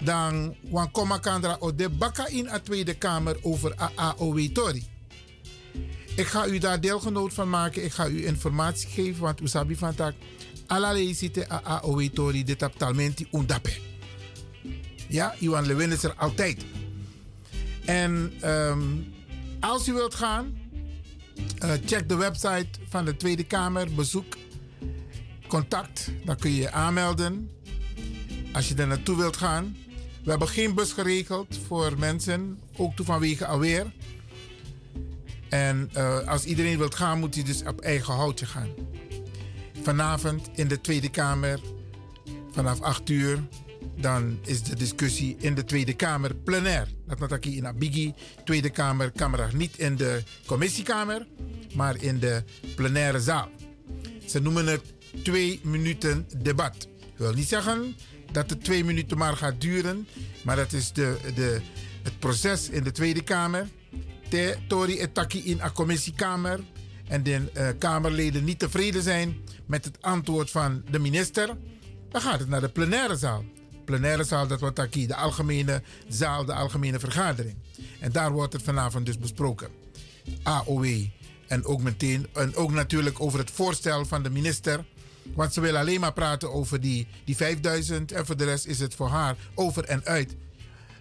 dan 0.04 0.56
wan 0.70 0.92
koma 0.92 1.18
kandra 1.20 1.58
o 1.60 1.76
de 1.76 1.90
baka 1.90 2.28
in 2.28 2.50
a 2.50 2.60
Tweede 2.60 2.94
Kamer 2.94 3.38
over 3.42 3.76
AAOW 3.76 4.52
Tori. 4.54 4.84
Ik 6.16 6.28
ga 6.28 6.48
u 6.48 6.58
daar 6.58 6.82
deelgenoot 6.82 7.34
van 7.34 7.50
maken. 7.50 7.84
Ik 7.84 7.94
ga 7.94 8.08
u 8.08 8.26
informatie 8.26 8.90
geven, 8.90 9.22
want 9.22 9.42
u 9.42 9.48
sabi 9.48 9.76
van 9.76 9.96
tak. 9.96 10.14
Alale 10.68 11.14
zitten 11.14 11.50
AAOW 11.50 12.08
Tori, 12.14 12.44
dit 12.44 12.70
talmenti 12.78 13.28
undape. 13.32 13.74
Ja, 15.08 15.36
Iwan 15.40 15.66
Lewin 15.66 15.92
is 15.92 16.04
er 16.04 16.14
altijd. 16.14 16.66
En 17.86 18.34
ehm, 18.42 18.82
als 19.60 19.88
u 19.88 19.94
wilt 19.94 20.16
gaan, 20.16 20.58
eh, 21.60 21.72
check 21.86 22.10
de 22.10 22.16
website 22.16 22.68
van 22.90 23.06
de 23.06 23.18
Tweede 23.18 23.44
Kamer. 23.44 23.94
Bezoek 23.94 24.36
contact. 25.56 26.12
Dan 26.26 26.36
kun 26.36 26.52
je 26.52 26.62
je 26.62 26.72
aanmelden 26.72 27.50
als 28.54 28.68
je 28.68 28.76
er 28.76 28.88
naartoe 28.88 29.18
wilt 29.18 29.38
gaan. 29.38 29.76
We 30.24 30.30
hebben 30.30 30.48
geen 30.48 30.74
bus 30.74 30.92
geregeld 30.92 31.60
voor 31.68 32.00
mensen, 32.00 32.60
ook 32.78 32.96
toe 32.96 33.06
vanwege 33.06 33.46
alweer. 33.46 33.94
En 35.50 35.90
eh, 35.94 36.28
als 36.28 36.44
iedereen 36.46 36.78
wil 36.78 36.90
gaan, 36.90 37.20
moet 37.20 37.36
hij 37.36 37.44
dus 37.44 37.64
op 37.64 37.82
eigen 37.82 38.14
houtje 38.14 38.46
gaan. 38.46 38.70
Vanavond 39.82 40.50
in 40.54 40.68
de 40.68 40.82
Tweede 40.82 41.10
Kamer, 41.10 41.60
vanaf 42.52 42.82
8 42.82 43.10
uur, 43.10 43.40
dan 43.98 44.40
is 44.42 44.64
de 44.64 44.76
discussie 44.76 45.36
in 45.40 45.56
de 45.56 45.64
Tweede 45.64 45.94
Kamer 45.94 46.36
plenair. 46.36 46.88
Dat 47.08 47.20
nataki 47.20 47.58
in 47.58 47.68
Abigi, 47.68 48.14
Tweede 48.46 48.70
Kamer, 48.70 49.12
camera 49.12 49.50
niet 49.54 49.78
in 49.78 49.96
de 49.96 50.24
commissiekamer, 50.46 51.28
maar 51.76 52.02
in 52.02 52.20
de 52.20 52.44
plenaire 52.76 53.20
zaal. 53.20 53.50
Ze 54.26 54.40
noemen 54.40 54.66
het 54.66 54.94
twee 55.24 55.60
minuten 55.64 56.28
debat. 56.38 56.88
Ik 57.00 57.18
wil 57.18 57.34
niet 57.34 57.48
zeggen 57.48 57.96
dat 58.32 58.50
het 58.50 58.64
twee 58.64 58.84
minuten 58.84 59.18
maar 59.18 59.38
gaat 59.38 59.62
duren, 59.62 60.08
maar 60.44 60.56
dat 60.56 60.74
is 60.74 60.92
de, 60.92 61.18
de, 61.36 61.62
het 62.04 62.20
proces 62.20 62.70
in 62.70 62.84
de 62.84 62.92
Tweede 62.92 63.24
Kamer. 63.24 63.68
Te 64.30 64.58
tori 64.68 65.00
etaki 65.00 65.46
in 65.46 65.60
een 65.62 65.72
commissiekamer 65.72 66.60
en 67.08 67.24
de 67.24 67.52
eh, 67.54 67.68
Kamerleden 67.78 68.44
niet 68.44 68.60
tevreden 68.60 69.04
zijn 69.04 69.38
met 69.66 69.86
het 69.86 70.02
antwoord 70.02 70.52
van 70.52 70.84
de 70.90 71.00
minister, 71.00 71.58
dan 72.10 72.22
gaat 72.22 72.40
het 72.40 72.50
naar 72.50 72.62
de 72.62 72.70
plenaire 72.70 73.16
zaal. 73.16 73.44
Plenaire 73.86 74.24
zaal, 74.24 74.48
dat 74.48 74.60
wordt 74.60 74.76
taki, 74.76 75.08
de 75.08 75.16
algemene 75.16 75.82
zaal, 76.08 76.46
de 76.46 76.54
algemene 76.54 77.00
vergadering. 77.00 77.56
En 78.00 78.12
daar 78.12 78.32
wordt 78.32 78.54
het 78.54 78.62
vanavond 78.62 79.06
dus 79.06 79.18
besproken. 79.18 79.70
AOW. 80.44 80.86
En 81.48 81.66
ook 81.66 81.82
meteen, 81.82 82.28
en 82.34 82.56
ook 82.56 82.72
natuurlijk 82.72 83.22
over 83.22 83.40
het 83.40 83.52
voorstel 83.52 84.06
van 84.06 84.24
de 84.24 84.30
minister. 84.30 84.86
Want 85.34 85.54
ze 85.54 85.62
wil 85.62 85.78
alleen 85.78 86.00
maar 86.00 86.14
praten 86.14 86.54
over 86.54 86.82
die, 86.82 87.08
die 87.26 87.36
5000 87.36 88.12
en 88.12 88.26
voor 88.26 88.38
de 88.38 88.44
rest 88.44 88.66
is 88.66 88.80
het 88.80 88.96
voor 88.96 89.08
haar 89.10 89.36
over 89.56 89.84
en 89.84 90.06
uit. 90.06 90.36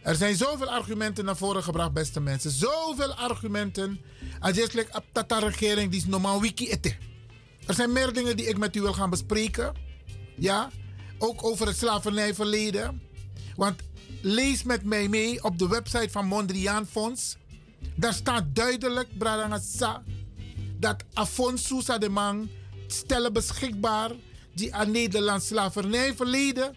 Er 0.03 0.15
zijn 0.15 0.37
zoveel 0.37 0.71
argumenten 0.71 1.25
naar 1.25 1.37
voren 1.37 1.63
gebracht, 1.63 1.93
beste 1.93 2.21
mensen. 2.21 2.51
Zoveel 2.51 3.15
argumenten. 3.15 4.01
Adjeselijk 4.39 4.97
op 4.97 5.05
dat 5.13 5.43
regering 5.43 5.91
die 5.91 6.01
is 6.01 6.07
normaal 6.07 6.41
wiki 6.41 6.71
ete. 6.71 6.97
Er 7.67 7.75
zijn 7.75 7.93
meer 7.93 8.13
dingen 8.13 8.37
die 8.37 8.47
ik 8.47 8.59
met 8.59 8.77
u 8.77 8.81
wil 8.81 8.93
gaan 8.93 9.11
bespreken. 9.11 9.75
Ja, 10.37 10.71
ook 11.19 11.45
over 11.45 11.67
het 11.67 11.77
slavernijverleden. 11.77 13.03
Want 13.57 13.81
lees 14.21 14.63
met 14.63 14.85
mij 14.85 15.09
mee 15.09 15.45
op 15.45 15.59
de 15.59 15.69
website 15.69 16.11
van 16.11 16.27
Mondriaan 16.27 16.87
Fonds. 16.87 17.37
Daar 17.97 18.15
staat 18.15 18.45
duidelijk, 18.53 19.19
Bradangasa, 19.19 20.03
dat 20.79 21.05
Afonso 21.13 21.81
Sademang 21.81 22.49
stellen 22.95 23.33
beschikbaar 23.33 24.11
die 24.55 24.75
aan 24.75 24.91
Nederlands 24.91 25.47
slavernijverleden, 25.47 26.77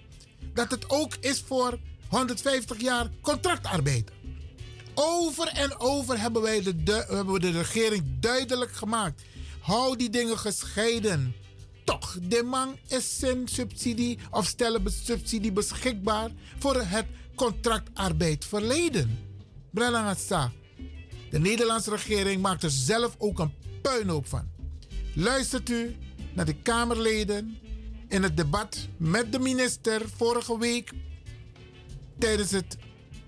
dat 0.54 0.72
het 0.72 0.90
ook 0.90 1.16
is 1.20 1.44
voor 1.48 1.80
150 2.10 2.82
jaar 2.82 3.10
contractarbeid. 3.22 4.12
Over 4.94 5.48
en 5.48 5.80
over 5.80 6.20
hebben, 6.20 6.42
wij 6.42 6.62
de, 6.62 7.06
hebben 7.08 7.34
we 7.34 7.40
de 7.40 7.52
regering 7.52 8.04
duidelijk 8.20 8.72
gemaakt. 8.72 9.22
Hou 9.60 9.98
die 9.98 10.10
dingen 10.10 10.38
gescheiden. 10.38 11.36
Toch, 11.84 12.18
de 12.22 12.44
man 12.44 12.78
is 12.88 13.20
zijn 13.20 13.48
subsidie 13.48 14.20
of 14.32 14.46
stellen 14.46 14.84
subsidie 15.04 15.52
beschikbaar 15.52 16.32
voor 16.60 16.76
het 16.76 17.06
contractarbeid 17.36 18.46
verleden. 18.46 19.20
Brelangasa. 19.72 20.52
De 21.30 21.40
Nederlandse 21.40 21.90
regering 21.90 22.42
maakt 22.42 22.64
er 22.64 22.70
zelf 22.70 23.16
ook 23.18 23.40
een 23.40 23.54
puinhoop 23.82 24.28
van. 24.28 24.50
Luistert 25.14 25.70
u 25.70 25.96
naar 26.38 26.46
de 26.46 26.62
Kamerleden 26.62 27.58
in 28.08 28.24
het 28.24 28.38
debat 28.38 28.88
met 28.98 29.32
de 29.32 29.40
minister 29.40 30.02
vorige 30.16 30.58
week 30.60 30.92
tijdens 32.18 32.52
het, 32.52 32.78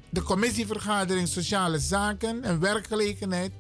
de 0.10 0.22
commissievergadering 0.22 1.28
Sociale 1.28 1.80
Zaken 1.80 2.44
en 2.44 2.60
Werkgelegenheid 2.60 3.52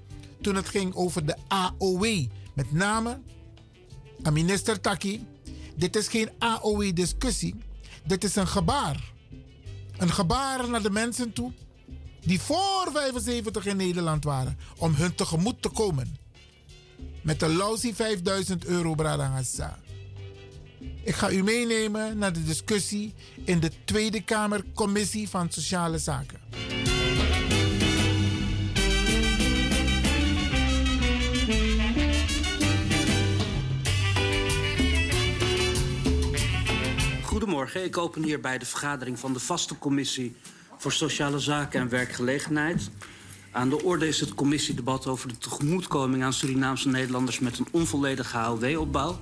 toen 0.41 0.55
het 0.55 0.69
ging 0.69 0.95
over 0.95 1.25
de 1.25 1.35
AOW. 1.47 2.25
Met 2.53 2.71
name 2.71 3.21
aan 4.21 4.33
minister 4.33 4.81
Taki. 4.81 5.25
Dit 5.75 5.95
is 5.95 6.07
geen 6.07 6.29
AOW-discussie. 6.39 7.55
Dit 8.05 8.23
is 8.23 8.35
een 8.35 8.47
gebaar. 8.47 9.13
Een 9.97 10.11
gebaar 10.11 10.69
naar 10.69 10.81
de 10.81 10.91
mensen 10.91 11.33
toe 11.33 11.51
die 12.19 12.41
voor 12.41 12.89
75 12.93 13.65
in 13.65 13.77
Nederland 13.77 14.23
waren. 14.23 14.57
Om 14.77 14.93
hun 14.93 15.15
tegemoet 15.15 15.61
te 15.61 15.69
komen. 15.69 16.17
Met 17.29 17.41
een 17.41 17.55
lousy 17.55 17.93
5000 17.93 18.65
euro 18.65 18.95
Bradangasa. 18.95 19.79
Ik 21.03 21.15
ga 21.15 21.31
u 21.31 21.43
meenemen 21.43 22.17
naar 22.17 22.33
de 22.33 22.43
discussie 22.43 23.13
in 23.45 23.59
de 23.59 23.71
Tweede 23.85 24.23
Kamer 24.23 24.63
Commissie 24.73 25.29
van 25.29 25.51
Sociale 25.51 25.97
Zaken. 25.97 26.39
Goedemorgen, 37.23 37.83
ik 37.83 37.97
open 37.97 38.23
hier 38.23 38.39
bij 38.39 38.57
de 38.57 38.65
vergadering 38.65 39.19
van 39.19 39.33
de 39.33 39.39
vaste 39.39 39.77
commissie 39.77 40.35
voor 40.77 40.91
Sociale 40.91 41.39
Zaken 41.39 41.81
en 41.81 41.89
Werkgelegenheid. 41.89 42.89
Aan 43.51 43.69
de 43.69 43.83
orde 43.83 44.07
is 44.07 44.19
het 44.19 44.35
commissiedebat 44.35 45.07
over 45.07 45.27
de 45.27 45.37
tegemoetkoming 45.37 46.23
aan 46.23 46.33
Surinaamse 46.33 46.89
Nederlanders 46.89 47.39
met 47.39 47.57
een 47.57 47.67
onvolledige 47.71 48.37
AOW-opbouw. 48.37 49.19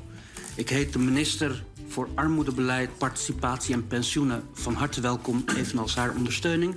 Ik 0.56 0.70
heet 0.70 0.94
de 0.94 1.00
minister 1.00 1.64
voor 1.88 2.10
Armoedebeleid, 2.16 2.98
Participatie 2.98 3.74
en 3.74 3.88
Pensioenen 3.88 4.44
van 4.54 4.74
harte 4.74 5.02
welkom, 5.02 5.44
evenals 5.58 5.96
haar 5.96 6.16
ondersteuning. 6.16 6.76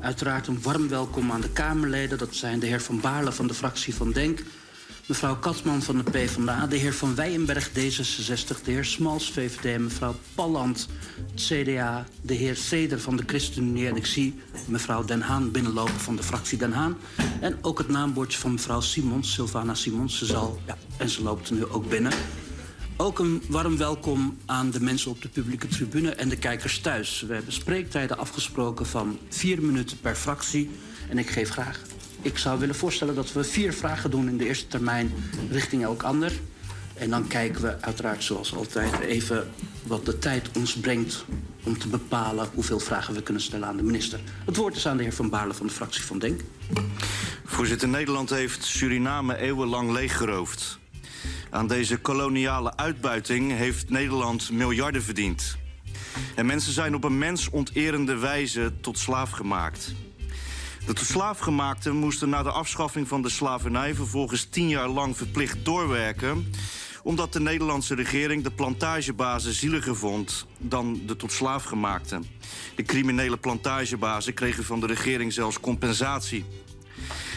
Uiteraard 0.00 0.46
een 0.46 0.62
warm 0.62 0.88
welkom 0.88 1.30
aan 1.30 1.40
de 1.40 1.50
Kamerleden. 1.50 2.18
Dat 2.18 2.34
zijn 2.34 2.58
de 2.58 2.66
heer 2.66 2.82
Van 2.82 3.00
Baarle 3.00 3.32
van 3.32 3.46
de 3.46 3.54
fractie 3.54 3.94
van 3.94 4.12
Denk, 4.12 4.42
mevrouw 5.06 5.36
Katman 5.36 5.82
van 5.82 5.96
de 5.96 6.10
PvdA, 6.10 6.66
de 6.66 6.76
heer 6.76 6.94
Van 6.94 7.14
Wijenberg 7.14 7.70
D66, 7.70 8.62
de 8.64 8.70
heer 8.70 8.84
Smals 8.84 9.30
VVD, 9.30 9.78
mevrouw 9.78 10.14
Palland 10.34 10.88
CDA, 11.34 12.06
de 12.22 12.34
heer 12.34 12.56
Seder 12.56 13.00
van 13.00 13.16
de 13.16 13.22
ChristenUnie 13.26 13.88
en 13.88 13.96
ik 13.96 14.06
zie 14.06 14.40
mevrouw 14.66 15.04
Den 15.04 15.20
Haan 15.20 15.50
binnenlopen 15.50 16.00
van 16.00 16.16
de 16.16 16.22
fractie 16.22 16.58
Den 16.58 16.72
Haan. 16.72 16.96
En 17.40 17.58
ook 17.60 17.78
het 17.78 17.88
naambordje 17.88 18.38
van 18.38 18.52
mevrouw 18.52 18.80
Simons, 18.80 19.32
Sylvana 19.32 19.74
Simons. 19.74 20.18
Ze 20.18 20.26
zal, 20.26 20.60
ja, 20.66 20.76
en 20.96 21.08
ze 21.08 21.22
loopt 21.22 21.50
nu 21.50 21.66
ook 21.66 21.88
binnen. 21.88 22.12
Ook 22.96 23.18
een 23.18 23.42
warm 23.48 23.76
welkom 23.76 24.38
aan 24.46 24.70
de 24.70 24.80
mensen 24.80 25.10
op 25.10 25.22
de 25.22 25.28
publieke 25.28 25.66
tribune 25.66 26.10
en 26.10 26.28
de 26.28 26.36
kijkers 26.36 26.80
thuis. 26.80 27.24
We 27.28 27.34
hebben 27.34 27.52
spreektijden 27.52 28.18
afgesproken 28.18 28.86
van 28.86 29.18
vier 29.28 29.62
minuten 29.62 30.00
per 30.00 30.14
fractie. 30.14 30.70
En 31.08 31.18
ik 31.18 31.30
geef 31.30 31.48
graag. 31.48 31.80
Ik 32.22 32.38
zou 32.38 32.58
willen 32.58 32.74
voorstellen 32.74 33.14
dat 33.14 33.32
we 33.32 33.44
vier 33.44 33.72
vragen 33.72 34.10
doen 34.10 34.28
in 34.28 34.36
de 34.36 34.46
eerste 34.46 34.66
termijn 34.66 35.12
richting 35.50 35.82
elk 35.82 36.02
ander. 36.02 36.32
En 36.94 37.10
dan 37.10 37.26
kijken 37.26 37.62
we 37.62 37.80
uiteraard 37.80 38.24
zoals 38.24 38.54
altijd 38.54 39.00
even 39.00 39.50
wat 39.86 40.04
de 40.04 40.18
tijd 40.18 40.50
ons 40.56 40.76
brengt 40.76 41.24
om 41.62 41.78
te 41.78 41.88
bepalen 41.88 42.48
hoeveel 42.54 42.78
vragen 42.78 43.14
we 43.14 43.22
kunnen 43.22 43.42
stellen 43.42 43.68
aan 43.68 43.76
de 43.76 43.82
minister. 43.82 44.20
Het 44.44 44.56
woord 44.56 44.76
is 44.76 44.86
aan 44.86 44.96
de 44.96 45.02
heer 45.02 45.12
Van 45.12 45.30
Baarle 45.30 45.54
van 45.54 45.66
de 45.66 45.72
fractie 45.72 46.02
van 46.02 46.18
Denk. 46.18 46.40
Voorzitter, 47.44 47.88
Nederland 47.88 48.30
heeft 48.30 48.64
Suriname 48.64 49.36
eeuwenlang 49.36 49.90
leeggeroofd. 49.90 50.78
Aan 51.50 51.66
deze 51.66 51.96
koloniale 51.96 52.76
uitbuiting 52.76 53.52
heeft 53.52 53.90
Nederland 53.90 54.50
miljarden 54.50 55.02
verdiend. 55.02 55.56
En 56.34 56.46
mensen 56.46 56.72
zijn 56.72 56.94
op 56.94 57.04
een 57.04 57.18
mensonterende 57.18 58.16
wijze 58.16 58.72
tot 58.80 58.98
slaaf 58.98 59.30
gemaakt. 59.30 59.94
De 60.86 60.92
tot 60.92 61.06
slaafgemaakten 61.06 61.96
moesten 61.96 62.28
na 62.28 62.42
de 62.42 62.50
afschaffing 62.50 63.08
van 63.08 63.22
de 63.22 63.28
slavernij 63.28 63.94
vervolgens 63.94 64.44
tien 64.44 64.68
jaar 64.68 64.88
lang 64.88 65.16
verplicht 65.16 65.64
doorwerken 65.64 66.46
omdat 67.02 67.32
de 67.32 67.40
Nederlandse 67.40 67.94
regering 67.94 68.42
de 68.42 68.50
plantagebazen 68.50 69.52
zieliger 69.52 69.96
vond 69.96 70.46
dan 70.58 71.00
de 71.06 71.16
tot 71.16 71.32
slaafgemaakten. 71.32 72.24
De 72.76 72.82
criminele 72.82 73.36
plantagebazen 73.36 74.34
kregen 74.34 74.64
van 74.64 74.80
de 74.80 74.86
regering 74.86 75.32
zelfs 75.32 75.60
compensatie. 75.60 76.44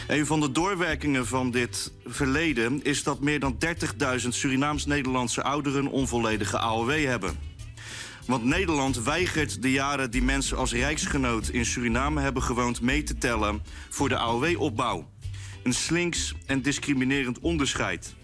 Een 0.08 0.26
van 0.26 0.40
de 0.40 0.52
doorwerkingen 0.52 1.28
van 1.28 1.52
dit 1.52 1.92
verleden 2.06 2.84
is 2.84 3.04
dat 3.04 3.20
meer 3.20 3.40
dan 3.40 3.58
30.000 4.22 4.28
Surinaams-Nederlandse 4.28 5.44
ouderen 5.44 5.88
onvolledige 5.88 6.60
AOW 6.60 7.06
hebben. 7.06 7.55
Want 8.26 8.44
Nederland 8.44 9.04
weigert 9.04 9.62
de 9.62 9.72
jaren 9.72 10.12
die 10.12 10.24
mensen 10.24 10.58
als 10.58 10.74
rijksgenoot 10.74 11.48
in 11.48 11.66
Suriname 11.66 12.22
hebben 12.22 12.44
gewoond 12.44 12.82
mee 12.82 13.04
te 13.04 13.18
tellen 13.18 13.62
voor 13.90 14.10
de 14.10 14.18
AOW-opbouw. 14.18 15.10
Een 15.64 15.74
slinks 15.74 16.34
en 16.46 16.62
discriminerend 16.62 17.40
onderscheid. 17.40 18.16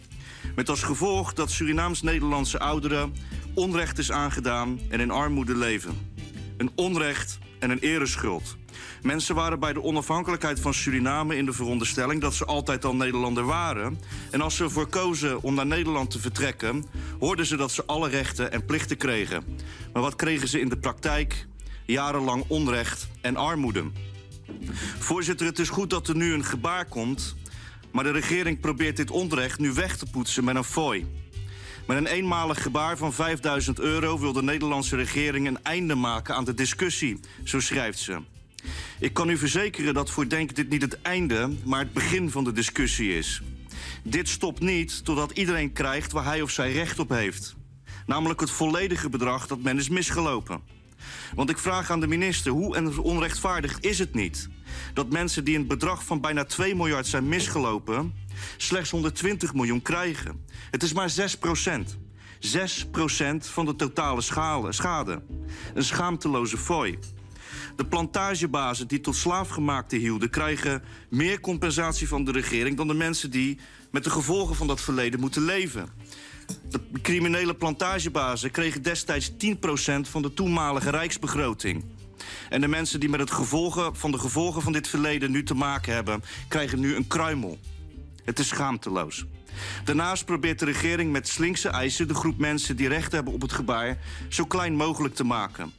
Met 0.56 0.70
als 0.70 0.84
gevolg 0.84 1.34
dat 1.34 1.52
Surinaams-Nederlandse 1.52 2.60
ouderen 2.60 3.14
onrecht 3.54 3.98
is 3.98 4.12
aangedaan 4.12 4.80
en 4.90 5.00
in 5.00 5.12
armoede 5.12 5.56
leven. 5.56 6.14
Een 6.58 6.72
onrecht 6.76 7.40
en 7.60 7.70
een 7.70 7.80
ereschuld. 7.80 8.58
Mensen 9.02 9.36
waren 9.36 9.60
bij 9.60 9.74
de 9.74 9.84
onafhankelijkheid 9.84 10.60
van 10.60 10.74
Suriname 10.74 11.36
in 11.36 11.46
de 11.46 11.54
veronderstelling 11.54 12.22
dat 12.22 12.34
ze 12.34 12.46
altijd 12.46 12.86
al 12.86 12.96
Nederlander 12.96 13.46
waren. 13.46 14.00
En 14.32 14.42
als 14.42 14.56
ze 14.56 14.64
ervoor 14.64 14.88
kozen 14.88 15.44
om 15.44 15.54
naar 15.54 15.66
Nederland 15.66 16.12
te 16.12 16.20
vertrekken, 16.20 16.86
hoorden 17.20 17.46
ze 17.46 17.56
dat 17.58 17.72
ze 17.72 17.86
alle 17.86 18.10
rechten 18.10 18.52
en 18.52 18.66
plichten 18.66 18.98
kregen. 18.98 19.44
Maar 19.94 20.02
wat 20.02 20.16
kregen 20.16 20.48
ze 20.48 20.60
in 20.60 20.70
de 20.70 20.78
praktijk? 20.78 21.48
Jarenlang 21.86 22.44
onrecht 22.48 23.08
en 23.22 23.36
armoede. 23.36 23.84
Voorzitter, 25.00 25.46
het 25.46 25.60
is 25.60 25.70
goed 25.70 25.90
dat 25.90 26.08
er 26.08 26.16
nu 26.16 26.34
een 26.34 26.46
gebaar 26.46 26.86
komt 26.86 27.36
Maar 27.92 28.04
de 28.04 28.12
regering 28.12 28.60
probeert 28.60 28.98
dit 28.98 29.12
onrecht 29.12 29.60
nu 29.60 29.74
weg 29.74 29.98
te 29.98 30.06
poetsen 30.12 30.44
met 30.44 30.56
een 30.56 30.64
fooi. 30.64 31.08
Met 31.88 31.98
een 31.98 32.08
eenmalig 32.08 32.62
gebaar 32.62 32.98
van 32.98 33.14
5000 33.14 33.80
euro 33.80 34.20
wil 34.20 34.34
de 34.34 34.44
Nederlandse 34.44 34.96
regering 34.96 35.48
een 35.48 35.64
einde 35.64 35.96
maken 35.96 36.36
aan 36.36 36.46
de 36.46 36.54
discussie, 36.54 37.20
zo 37.44 37.60
schrijft 37.60 38.00
ze. 38.00 38.22
Ik 39.00 39.14
kan 39.14 39.30
u 39.30 39.38
verzekeren 39.38 39.94
dat 39.94 40.10
voor 40.10 40.28
Denk 40.28 40.56
dit 40.56 40.70
niet 40.70 40.82
het 40.82 41.02
einde, 41.02 41.50
maar 41.64 41.80
het 41.80 41.94
begin 41.94 42.32
van 42.32 42.44
de 42.44 42.52
discussie 42.52 43.18
is. 43.18 43.42
Dit 44.04 44.30
stopt 44.30 44.60
niet 44.60 45.06
totdat 45.06 45.32
iedereen 45.32 45.74
krijgt 45.74 46.12
waar 46.12 46.26
hij 46.26 46.42
of 46.42 46.52
zij 46.52 46.72
recht 46.72 47.00
op 47.00 47.10
heeft. 47.10 47.56
Namelijk 48.06 48.40
het 48.40 48.52
volledige 48.52 49.10
bedrag 49.10 49.48
dat 49.48 49.62
men 49.62 49.78
is 49.78 49.90
misgelopen. 49.90 50.62
Want 51.36 51.50
ik 51.50 51.58
vraag 51.58 51.92
aan 51.92 52.00
de 52.00 52.08
minister, 52.08 52.52
hoe 52.52 53.02
onrechtvaardig 53.02 53.80
is 53.80 54.00
het 54.00 54.14
niet... 54.14 54.50
dat 54.94 55.10
mensen 55.10 55.44
die 55.44 55.58
een 55.58 55.68
bedrag 55.68 56.06
van 56.06 56.22
bijna 56.22 56.44
2 56.44 56.76
miljard 56.76 57.08
zijn 57.08 57.28
misgelopen... 57.28 58.14
slechts 58.58 58.90
120 58.90 59.54
miljoen 59.54 59.82
krijgen. 59.82 60.46
Het 60.72 60.84
is 60.84 60.94
maar 60.94 61.10
6 61.10 61.38
procent. 61.38 61.98
6 62.40 62.88
procent 62.92 63.48
van 63.48 63.66
de 63.66 63.76
totale 63.76 64.22
schade. 64.22 64.72
schade. 64.72 65.22
Een 65.74 65.84
schaamteloze 65.84 66.58
fooi. 66.58 67.00
De 67.76 67.86
plantagebazen 67.86 68.88
die 68.88 69.02
tot 69.02 69.16
slaafgemaakte 69.16 69.96
hielden... 69.96 70.30
krijgen 70.30 70.84
meer 71.10 71.40
compensatie 71.40 72.08
van 72.08 72.24
de 72.24 72.32
regering... 72.32 72.78
dan 72.78 72.88
de 72.88 72.94
mensen 72.94 73.32
die 73.32 73.60
met 73.92 74.04
de 74.04 74.10
gevolgen 74.10 74.56
van 74.56 74.68
dat 74.68 74.82
verleden 74.82 75.20
moeten 75.20 75.42
leven. 75.42 75.90
De 76.70 76.80
criminele 77.02 77.56
plantagebazen 77.56 78.52
kregen 78.52 78.82
destijds 78.82 79.32
10% 79.32 79.36
van 80.02 80.22
de 80.22 80.34
toenmalige 80.34 80.90
rijksbegroting. 80.90 81.84
En 82.50 82.62
de 82.62 82.68
mensen 82.68 83.00
die 83.00 83.10
met 83.10 83.20
het 83.20 83.32
gevolgen 83.32 83.96
van 83.96 84.12
de 84.12 84.18
gevolgen 84.18 84.62
van 84.62 84.74
dit 84.74 84.88
verleden 84.88 85.32
nu 85.32 85.44
te 85.44 85.54
maken 85.54 85.94
hebben... 85.94 86.24
krijgen 86.48 86.80
nu 86.80 86.96
een 86.96 87.08
kruimel. 87.08 87.60
Het 88.24 88.40
is 88.40 88.48
schaamteloos. 88.48 89.26
Daarnaast 89.84 90.26
probeert 90.26 90.60
de 90.60 90.66
regering 90.66 91.12
met 91.12 91.28
slinkse 91.28 91.70
eisen... 91.70 92.08
de 92.08 92.14
groep 92.14 92.38
mensen 92.38 92.76
die 92.76 92.88
recht 92.88 93.12
hebben 93.12 93.34
op 93.34 93.42
het 93.42 93.54
gebaar 93.54 93.98
zo 94.30 94.46
klein 94.46 94.76
mogelijk 94.76 95.16
te 95.16 95.24
maken. 95.24 95.72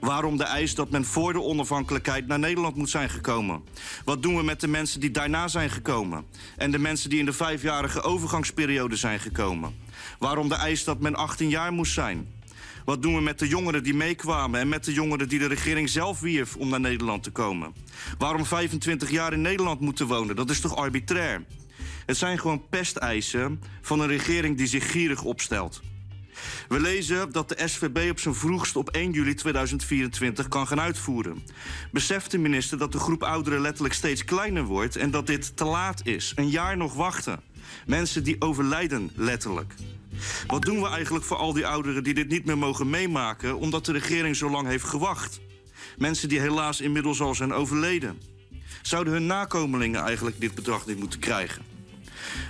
Waarom 0.00 0.36
de 0.36 0.44
eis 0.44 0.74
dat 0.74 0.90
men 0.90 1.04
voor 1.04 1.32
de 1.32 1.42
onafhankelijkheid 1.42 2.26
naar 2.26 2.38
Nederland 2.38 2.76
moet 2.76 2.90
zijn 2.90 3.10
gekomen? 3.10 3.62
Wat 4.04 4.22
doen 4.22 4.36
we 4.36 4.42
met 4.42 4.60
de 4.60 4.68
mensen 4.68 5.00
die 5.00 5.10
daarna 5.10 5.48
zijn 5.48 5.70
gekomen? 5.70 6.24
En 6.56 6.70
de 6.70 6.78
mensen 6.78 7.10
die 7.10 7.18
in 7.18 7.24
de 7.24 7.32
vijfjarige 7.32 8.02
overgangsperiode 8.02 8.96
zijn 8.96 9.20
gekomen? 9.20 9.74
Waarom 10.18 10.48
de 10.48 10.54
eis 10.54 10.84
dat 10.84 11.00
men 11.00 11.14
18 11.14 11.48
jaar 11.48 11.72
moest 11.72 11.92
zijn? 11.92 12.28
Wat 12.84 13.02
doen 13.02 13.14
we 13.14 13.20
met 13.20 13.38
de 13.38 13.48
jongeren 13.48 13.82
die 13.82 13.94
meekwamen 13.94 14.60
en 14.60 14.68
met 14.68 14.84
de 14.84 14.92
jongeren 14.92 15.28
die 15.28 15.38
de 15.38 15.46
regering 15.46 15.88
zelf 15.88 16.20
wierf 16.20 16.56
om 16.56 16.68
naar 16.68 16.80
Nederland 16.80 17.22
te 17.22 17.30
komen? 17.30 17.74
Waarom 18.18 18.46
25 18.46 19.10
jaar 19.10 19.32
in 19.32 19.40
Nederland 19.40 19.80
moeten 19.80 20.06
wonen? 20.06 20.36
Dat 20.36 20.50
is 20.50 20.60
toch 20.60 20.76
arbitrair? 20.76 21.44
Het 22.06 22.16
zijn 22.16 22.38
gewoon 22.38 22.68
pesteisen 22.68 23.60
van 23.80 24.00
een 24.00 24.08
regering 24.08 24.56
die 24.56 24.66
zich 24.66 24.90
gierig 24.90 25.22
opstelt. 25.22 25.82
We 26.68 26.80
lezen 26.80 27.32
dat 27.32 27.48
de 27.48 27.68
SVB 27.68 28.10
op 28.10 28.20
zijn 28.20 28.34
vroegst 28.34 28.76
op 28.76 28.88
1 28.88 29.10
juli 29.10 29.34
2024 29.34 30.48
kan 30.48 30.66
gaan 30.66 30.80
uitvoeren. 30.80 31.42
Beseft 31.92 32.30
de 32.30 32.38
minister 32.38 32.78
dat 32.78 32.92
de 32.92 32.98
groep 32.98 33.22
ouderen 33.22 33.60
letterlijk 33.60 33.94
steeds 33.94 34.24
kleiner 34.24 34.64
wordt 34.64 34.96
en 34.96 35.10
dat 35.10 35.26
dit 35.26 35.56
te 35.56 35.64
laat 35.64 36.06
is? 36.06 36.32
Een 36.34 36.48
jaar 36.48 36.76
nog 36.76 36.94
wachten. 36.94 37.40
Mensen 37.86 38.24
die 38.24 38.36
overlijden 38.38 39.10
letterlijk. 39.14 39.74
Wat 40.46 40.62
doen 40.62 40.80
we 40.80 40.88
eigenlijk 40.88 41.24
voor 41.24 41.36
al 41.36 41.52
die 41.52 41.66
ouderen 41.66 42.04
die 42.04 42.14
dit 42.14 42.28
niet 42.28 42.44
meer 42.44 42.58
mogen 42.58 42.90
meemaken 42.90 43.58
omdat 43.58 43.84
de 43.84 43.92
regering 43.92 44.36
zo 44.36 44.50
lang 44.50 44.68
heeft 44.68 44.84
gewacht? 44.84 45.40
Mensen 45.98 46.28
die 46.28 46.40
helaas 46.40 46.80
inmiddels 46.80 47.20
al 47.20 47.34
zijn 47.34 47.52
overleden. 47.52 48.20
Zouden 48.82 49.12
hun 49.12 49.26
nakomelingen 49.26 50.02
eigenlijk 50.02 50.40
dit 50.40 50.54
bedrag 50.54 50.86
niet 50.86 50.98
moeten 50.98 51.20
krijgen? 51.20 51.69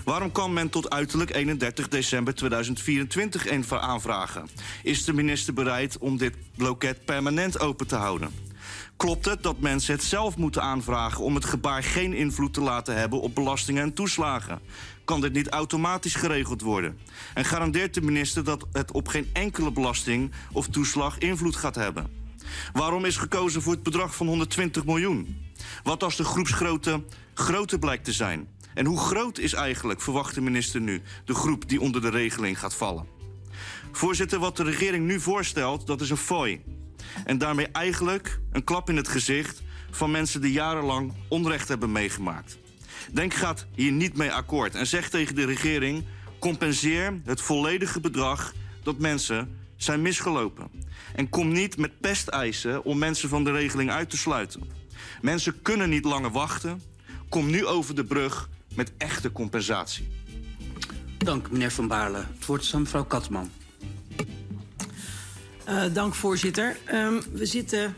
Waarom 0.05 0.33
kan 0.33 0.53
men 0.53 0.71
tot 0.71 0.91
uiterlijk 0.91 1.35
31 1.35 1.89
december 1.89 2.35
2024 2.35 3.51
een 3.51 3.65
aanvragen? 3.71 4.49
Is 4.83 5.05
de 5.05 5.13
minister 5.13 5.55
bereid 5.55 5.99
om 5.99 6.17
dit 6.17 6.35
loket 6.57 7.05
permanent 7.05 7.61
open 7.61 7.87
te 7.87 7.97
houden? 7.97 8.31
Klopt 8.97 9.25
het 9.25 9.43
dat 9.43 9.61
mensen 9.61 9.95
het 9.95 10.03
zelf 10.03 10.37
moeten 10.37 10.63
aanvragen 10.63 11.25
om 11.25 11.35
het 11.35 11.45
gebaar 11.45 11.83
geen 11.83 12.15
invloed 12.15 12.55
te 12.55 12.61
laten 12.61 12.97
hebben 12.97 13.21
op 13.21 13.35
belastingen 13.35 13.83
en 13.83 13.95
toeslagen? 13.95 14.61
Kan 15.05 15.21
dit 15.21 15.33
niet 15.33 15.49
automatisch 15.49 16.15
geregeld 16.15 16.61
worden? 16.61 16.99
En 17.35 17.45
garandeert 17.45 17.95
de 17.95 18.03
minister 18.03 18.45
dat 18.45 18.67
het 18.73 18.93
op 18.93 19.09
geen 19.09 19.31
enkele 19.33 19.73
belasting 19.73 20.33
of 20.53 20.69
toeslag 20.69 21.19
invloed 21.19 21.57
gaat 21.57 21.75
hebben? 21.75 22.11
Waarom 22.73 23.05
is 23.05 23.17
gekozen 23.17 23.63
voor 23.63 23.73
het 23.73 23.83
bedrag 23.83 24.15
van 24.15 24.27
120 24.27 24.85
miljoen? 24.85 25.51
Wat 25.83 26.03
als 26.03 26.17
de 26.17 26.25
groepsgrootte 26.25 27.05
groter 27.35 27.79
blijkt 27.79 28.05
te 28.05 28.13
zijn? 28.13 28.49
En 28.75 28.87
hoe 28.87 28.99
groot 28.99 29.39
is 29.39 29.53
eigenlijk, 29.53 30.01
verwacht 30.01 30.35
de 30.35 30.41
minister 30.41 30.81
nu, 30.81 31.03
de 31.25 31.35
groep 31.35 31.69
die 31.69 31.81
onder 31.81 32.01
de 32.01 32.11
regeling 32.11 32.59
gaat 32.59 32.75
vallen? 32.75 33.07
Voorzitter, 33.93 34.39
wat 34.39 34.57
de 34.57 34.63
regering 34.63 35.07
nu 35.07 35.21
voorstelt, 35.21 35.87
dat 35.87 36.01
is 36.01 36.11
een 36.11 36.17
fooi. 36.17 36.63
En 37.25 37.39
daarmee 37.39 37.67
eigenlijk 37.67 38.41
een 38.53 38.65
klap 38.65 38.89
in 38.89 38.97
het 38.97 39.09
gezicht 39.09 39.63
van 39.91 40.11
mensen 40.11 40.41
die 40.41 40.53
jarenlang 40.53 41.13
onrecht 41.29 41.69
hebben 41.69 41.93
meegemaakt. 41.93 42.59
Denk 43.13 43.35
gaat 43.35 43.67
hier 43.75 43.93
niet 43.93 44.17
mee 44.17 44.33
akkoord 44.33 44.75
en 44.75 44.87
zegt 44.87 45.11
tegen 45.11 45.35
de 45.35 45.45
regering: 45.45 46.05
compenseer 46.39 47.21
het 47.25 47.41
volledige 47.41 48.01
bedrag 48.01 48.55
dat 48.83 48.99
mensen 48.99 49.59
zijn 49.77 50.03
misgelopen. 50.03 50.71
En 51.15 51.29
kom 51.29 51.53
niet 51.53 51.77
met 51.77 52.01
pesteisen 52.01 52.85
om 52.85 52.99
mensen 52.99 53.29
van 53.29 53.45
de 53.45 53.53
regeling 53.53 53.91
uit 53.91 54.11
te 54.11 54.17
sluiten. 54.17 54.63
Mensen 55.21 55.63
kunnen 55.63 55.91
niet 55.91 56.05
langer 56.05 56.31
wachten. 56.31 56.83
Kom 57.29 57.51
nu 57.51 57.67
over 57.67 57.95
de 57.95 58.05
brug 58.05 58.49
met 58.75 58.93
echte 58.97 59.33
compensatie. 59.33 60.09
Dank, 61.19 61.51
meneer 61.51 61.73
Van 61.73 61.89
Baarle. 61.89 62.19
Het 62.19 62.47
woord 62.47 62.63
is 62.63 62.75
aan 62.75 62.81
mevrouw 62.81 63.05
Katman. 63.05 63.51
Uh, 65.69 65.83
dank, 65.93 66.15
voorzitter. 66.15 66.77
Um, 66.93 67.23
we 67.33 67.47
zitten 67.47 67.95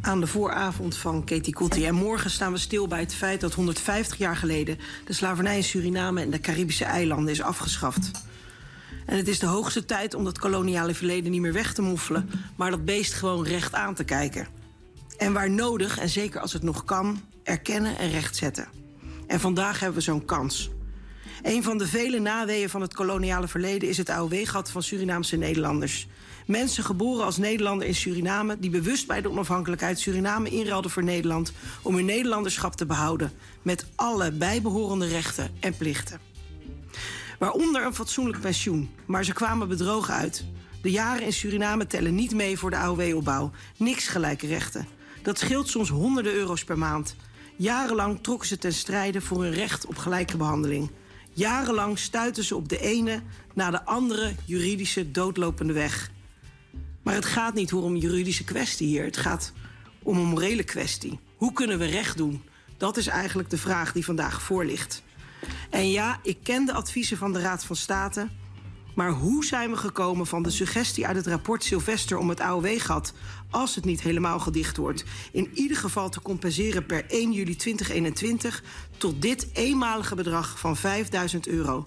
aan 0.00 0.20
de 0.20 0.26
vooravond 0.26 0.96
van 0.96 1.24
Katie 1.24 1.54
Kotti. 1.54 1.86
En 1.86 1.94
morgen 1.94 2.30
staan 2.30 2.52
we 2.52 2.58
stil 2.58 2.88
bij 2.88 3.00
het 3.00 3.14
feit 3.14 3.40
dat 3.40 3.54
150 3.54 4.18
jaar 4.18 4.36
geleden... 4.36 4.78
de 5.06 5.12
slavernij 5.12 5.56
in 5.56 5.64
Suriname 5.64 6.20
en 6.20 6.30
de 6.30 6.40
Caribische 6.40 6.84
eilanden 6.84 7.32
is 7.32 7.42
afgeschaft. 7.42 8.10
En 9.06 9.16
het 9.16 9.28
is 9.28 9.38
de 9.38 9.46
hoogste 9.46 9.84
tijd 9.84 10.14
om 10.14 10.24
dat 10.24 10.38
koloniale 10.38 10.94
verleden 10.94 11.30
niet 11.30 11.40
meer 11.40 11.52
weg 11.52 11.74
te 11.74 11.82
moffelen... 11.82 12.30
maar 12.56 12.70
dat 12.70 12.84
beest 12.84 13.12
gewoon 13.12 13.44
recht 13.44 13.74
aan 13.74 13.94
te 13.94 14.04
kijken. 14.04 14.46
En 15.18 15.32
waar 15.32 15.50
nodig, 15.50 15.98
en 15.98 16.08
zeker 16.08 16.40
als 16.40 16.52
het 16.52 16.62
nog 16.62 16.84
kan, 16.84 17.20
erkennen 17.42 17.98
en 17.98 18.10
rechtzetten. 18.10 18.81
En 19.26 19.40
vandaag 19.40 19.80
hebben 19.80 19.98
we 19.98 20.04
zo'n 20.04 20.24
kans. 20.24 20.70
Een 21.42 21.62
van 21.62 21.78
de 21.78 21.86
vele 21.86 22.18
naweeën 22.18 22.68
van 22.68 22.80
het 22.80 22.94
koloniale 22.94 23.48
verleden 23.48 23.88
is 23.88 23.96
het 23.96 24.10
AOW-gat 24.10 24.70
van 24.70 24.82
Surinaamse 24.82 25.36
Nederlanders. 25.36 26.08
Mensen 26.46 26.84
geboren 26.84 27.24
als 27.24 27.36
Nederlander 27.36 27.86
in 27.86 27.94
Suriname 27.94 28.56
die 28.58 28.70
bewust 28.70 29.06
bij 29.06 29.20
de 29.20 29.30
onafhankelijkheid 29.30 29.98
Suriname 29.98 30.48
inruilden 30.48 30.90
voor 30.90 31.04
Nederland 31.04 31.52
om 31.82 31.94
hun 31.94 32.04
Nederlanderschap 32.04 32.74
te 32.74 32.86
behouden, 32.86 33.32
met 33.62 33.86
alle 33.94 34.32
bijbehorende 34.32 35.06
rechten 35.06 35.50
en 35.60 35.76
plichten. 35.76 36.20
Waaronder 37.38 37.86
een 37.86 37.94
fatsoenlijk 37.94 38.40
pensioen, 38.40 38.90
maar 39.06 39.24
ze 39.24 39.32
kwamen 39.32 39.68
bedrogen 39.68 40.14
uit. 40.14 40.44
De 40.82 40.90
jaren 40.90 41.24
in 41.24 41.32
Suriname 41.32 41.86
tellen 41.86 42.14
niet 42.14 42.34
mee 42.34 42.58
voor 42.58 42.70
de 42.70 42.76
AOW-opbouw. 42.76 43.50
Niks 43.76 44.08
gelijke 44.08 44.46
rechten. 44.46 44.86
Dat 45.22 45.38
scheelt 45.38 45.68
soms 45.68 45.88
honderden 45.88 46.32
euro's 46.32 46.64
per 46.64 46.78
maand. 46.78 47.16
Jarenlang 47.56 48.18
trokken 48.22 48.48
ze 48.48 48.58
ten 48.58 48.72
strijde 48.72 49.20
voor 49.20 49.42
hun 49.42 49.52
recht 49.52 49.86
op 49.86 49.96
gelijke 49.96 50.36
behandeling. 50.36 50.90
Jarenlang 51.32 51.98
stuiten 51.98 52.44
ze 52.44 52.56
op 52.56 52.68
de 52.68 52.80
ene 52.80 53.22
na 53.54 53.70
de 53.70 53.84
andere 53.84 54.34
juridische 54.44 55.10
doodlopende 55.10 55.72
weg. 55.72 56.10
Maar 57.02 57.14
het 57.14 57.24
gaat 57.24 57.54
niet 57.54 57.72
om 57.72 57.96
juridische 57.96 58.44
kwestie 58.44 58.86
hier. 58.86 59.04
Het 59.04 59.16
gaat 59.16 59.52
om 60.02 60.16
een 60.18 60.26
morele 60.26 60.64
kwestie. 60.64 61.20
Hoe 61.36 61.52
kunnen 61.52 61.78
we 61.78 61.84
recht 61.84 62.16
doen? 62.16 62.42
Dat 62.76 62.96
is 62.96 63.06
eigenlijk 63.06 63.50
de 63.50 63.58
vraag 63.58 63.92
die 63.92 64.04
vandaag 64.04 64.42
voor 64.42 64.64
ligt. 64.64 65.02
En 65.70 65.90
ja, 65.90 66.20
ik 66.22 66.38
ken 66.42 66.64
de 66.64 66.72
adviezen 66.72 67.16
van 67.16 67.32
de 67.32 67.40
Raad 67.40 67.64
van 67.64 67.76
State. 67.76 68.28
Maar 68.94 69.10
hoe 69.10 69.44
zijn 69.44 69.70
we 69.70 69.76
gekomen 69.76 70.26
van 70.26 70.42
de 70.42 70.50
suggestie 70.50 71.06
uit 71.06 71.16
het 71.16 71.26
rapport 71.26 71.64
Sylvester 71.64 72.18
om 72.18 72.28
het 72.28 72.40
AOW-gat, 72.40 73.12
als 73.52 73.74
het 73.74 73.84
niet 73.84 74.02
helemaal 74.02 74.38
gedicht 74.40 74.76
wordt, 74.76 75.04
in 75.32 75.50
ieder 75.54 75.76
geval 75.76 76.08
te 76.08 76.22
compenseren 76.22 76.86
per 76.86 77.04
1 77.08 77.32
juli 77.32 77.56
2021 77.56 78.62
tot 78.96 79.22
dit 79.22 79.46
eenmalige 79.52 80.14
bedrag 80.14 80.58
van 80.58 80.76
5000 80.76 81.46
euro? 81.46 81.86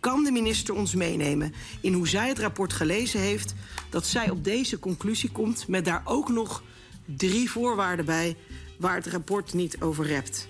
Kan 0.00 0.24
de 0.24 0.30
minister 0.30 0.74
ons 0.74 0.94
meenemen 0.94 1.52
in 1.80 1.92
hoe 1.92 2.08
zij 2.08 2.28
het 2.28 2.38
rapport 2.38 2.72
gelezen 2.72 3.20
heeft, 3.20 3.54
dat 3.90 4.06
zij 4.06 4.30
op 4.30 4.44
deze 4.44 4.78
conclusie 4.78 5.30
komt, 5.30 5.68
met 5.68 5.84
daar 5.84 6.02
ook 6.04 6.28
nog 6.28 6.62
drie 7.04 7.50
voorwaarden 7.50 8.04
bij 8.04 8.36
waar 8.78 8.94
het 8.94 9.06
rapport 9.06 9.54
niet 9.54 9.80
over 9.80 10.06
rept? 10.06 10.48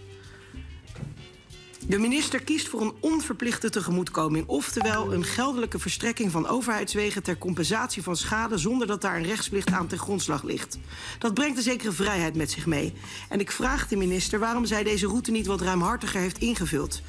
De 1.89 1.99
minister 1.99 2.43
kiest 2.43 2.69
voor 2.69 2.81
een 2.81 2.95
onverplichte 3.01 3.71
tegemoetkoming, 3.71 4.47
oftewel 4.47 5.13
een 5.13 5.25
geldelijke 5.25 5.79
verstrekking 5.79 6.31
van 6.31 6.47
overheidswegen 6.47 7.23
ter 7.23 7.39
compensatie 7.39 8.03
van 8.03 8.17
schade 8.17 8.59
zonder 8.59 8.87
dat 8.87 9.01
daar 9.01 9.17
een 9.17 9.23
rechtsplicht 9.23 9.71
aan 9.71 9.87
ten 9.87 9.99
grondslag 9.99 10.43
ligt. 10.43 10.79
Dat 11.19 11.35
brengt 11.35 11.57
een 11.57 11.63
zekere 11.63 11.93
vrijheid 11.93 12.35
met 12.35 12.51
zich 12.51 12.67
mee. 12.67 12.93
En 13.29 13.41
ik 13.41 13.51
vraag 13.51 13.89
de 13.89 13.97
minister 13.97 14.39
waarom 14.39 14.65
zij 14.65 14.83
deze 14.83 15.07
route 15.07 15.31
niet 15.31 15.47
wat 15.47 15.61
ruimhartiger 15.61 16.21
heeft 16.21 16.39
ingevuld. 16.39 17.03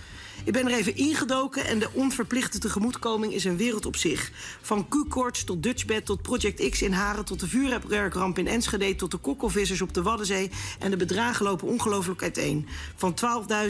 Ik 0.47 0.53
ben 0.53 0.67
er 0.67 0.77
even 0.77 0.95
ingedoken 0.95 1.65
en 1.65 1.79
de 1.79 1.89
onverplichte 1.93 2.59
tegemoetkoming 2.59 3.33
is 3.33 3.43
een 3.43 3.57
wereld 3.57 3.85
op 3.85 3.95
zich. 3.95 4.31
Van 4.61 4.87
Q-koorts 4.87 5.43
tot 5.43 5.63
Dutchbed 5.63 6.05
tot 6.05 6.21
Project 6.21 6.69
X 6.69 6.81
in 6.81 6.91
Haren... 6.91 7.25
tot 7.25 7.39
de 7.39 7.47
vuurwerkramp 7.47 8.37
in 8.37 8.47
Enschede 8.47 8.95
tot 8.95 9.11
de 9.11 9.17
kokkelvissers 9.17 9.81
op 9.81 9.93
de 9.93 10.01
Waddenzee... 10.01 10.49
en 10.79 10.89
de 10.89 10.97
bedragen 10.97 11.45
lopen 11.45 11.67
ongelooflijk 11.67 12.21
uiteen. 12.21 12.67
Van 12.95 13.15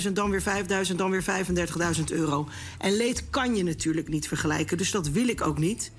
12.000, 0.05 0.11
dan 0.11 0.29
weer 0.29 0.43
5.000, 0.89 0.95
dan 0.95 1.11
weer 1.11 1.23
35.000 1.97 2.03
euro. 2.07 2.47
En 2.77 2.97
leed 2.97 3.29
kan 3.29 3.55
je 3.55 3.63
natuurlijk 3.63 4.07
niet 4.07 4.27
vergelijken, 4.27 4.77
dus 4.77 4.91
dat 4.91 5.09
wil 5.09 5.27
ik 5.27 5.41
ook 5.41 5.57
niet... 5.57 5.91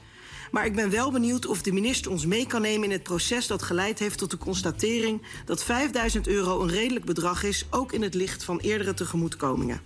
Maar 0.51 0.67
ik 0.67 0.75
ben 0.75 0.91
wel 0.91 1.11
benieuwd 1.11 1.47
of 1.47 1.63
de 1.63 1.73
minister 1.73 2.11
ons 2.11 2.27
mee 2.27 2.47
kan 2.47 2.63
nemen 2.63 2.85
in 2.85 2.91
het 2.91 3.03
proces 3.03 3.47
dat 3.47 3.63
geleid 3.63 3.99
heeft 3.99 4.19
tot 4.19 4.31
de 4.31 4.39
constatering 4.39 5.23
dat 5.45 5.65
5000 5.65 6.29
euro 6.29 6.63
een 6.63 6.69
redelijk 6.69 7.05
bedrag 7.05 7.43
is, 7.43 7.67
ook 7.71 7.93
in 7.93 8.03
het 8.03 8.15
licht 8.15 8.45
van 8.45 8.59
eerdere 8.59 8.95
tegemoetkomingen. 8.95 9.81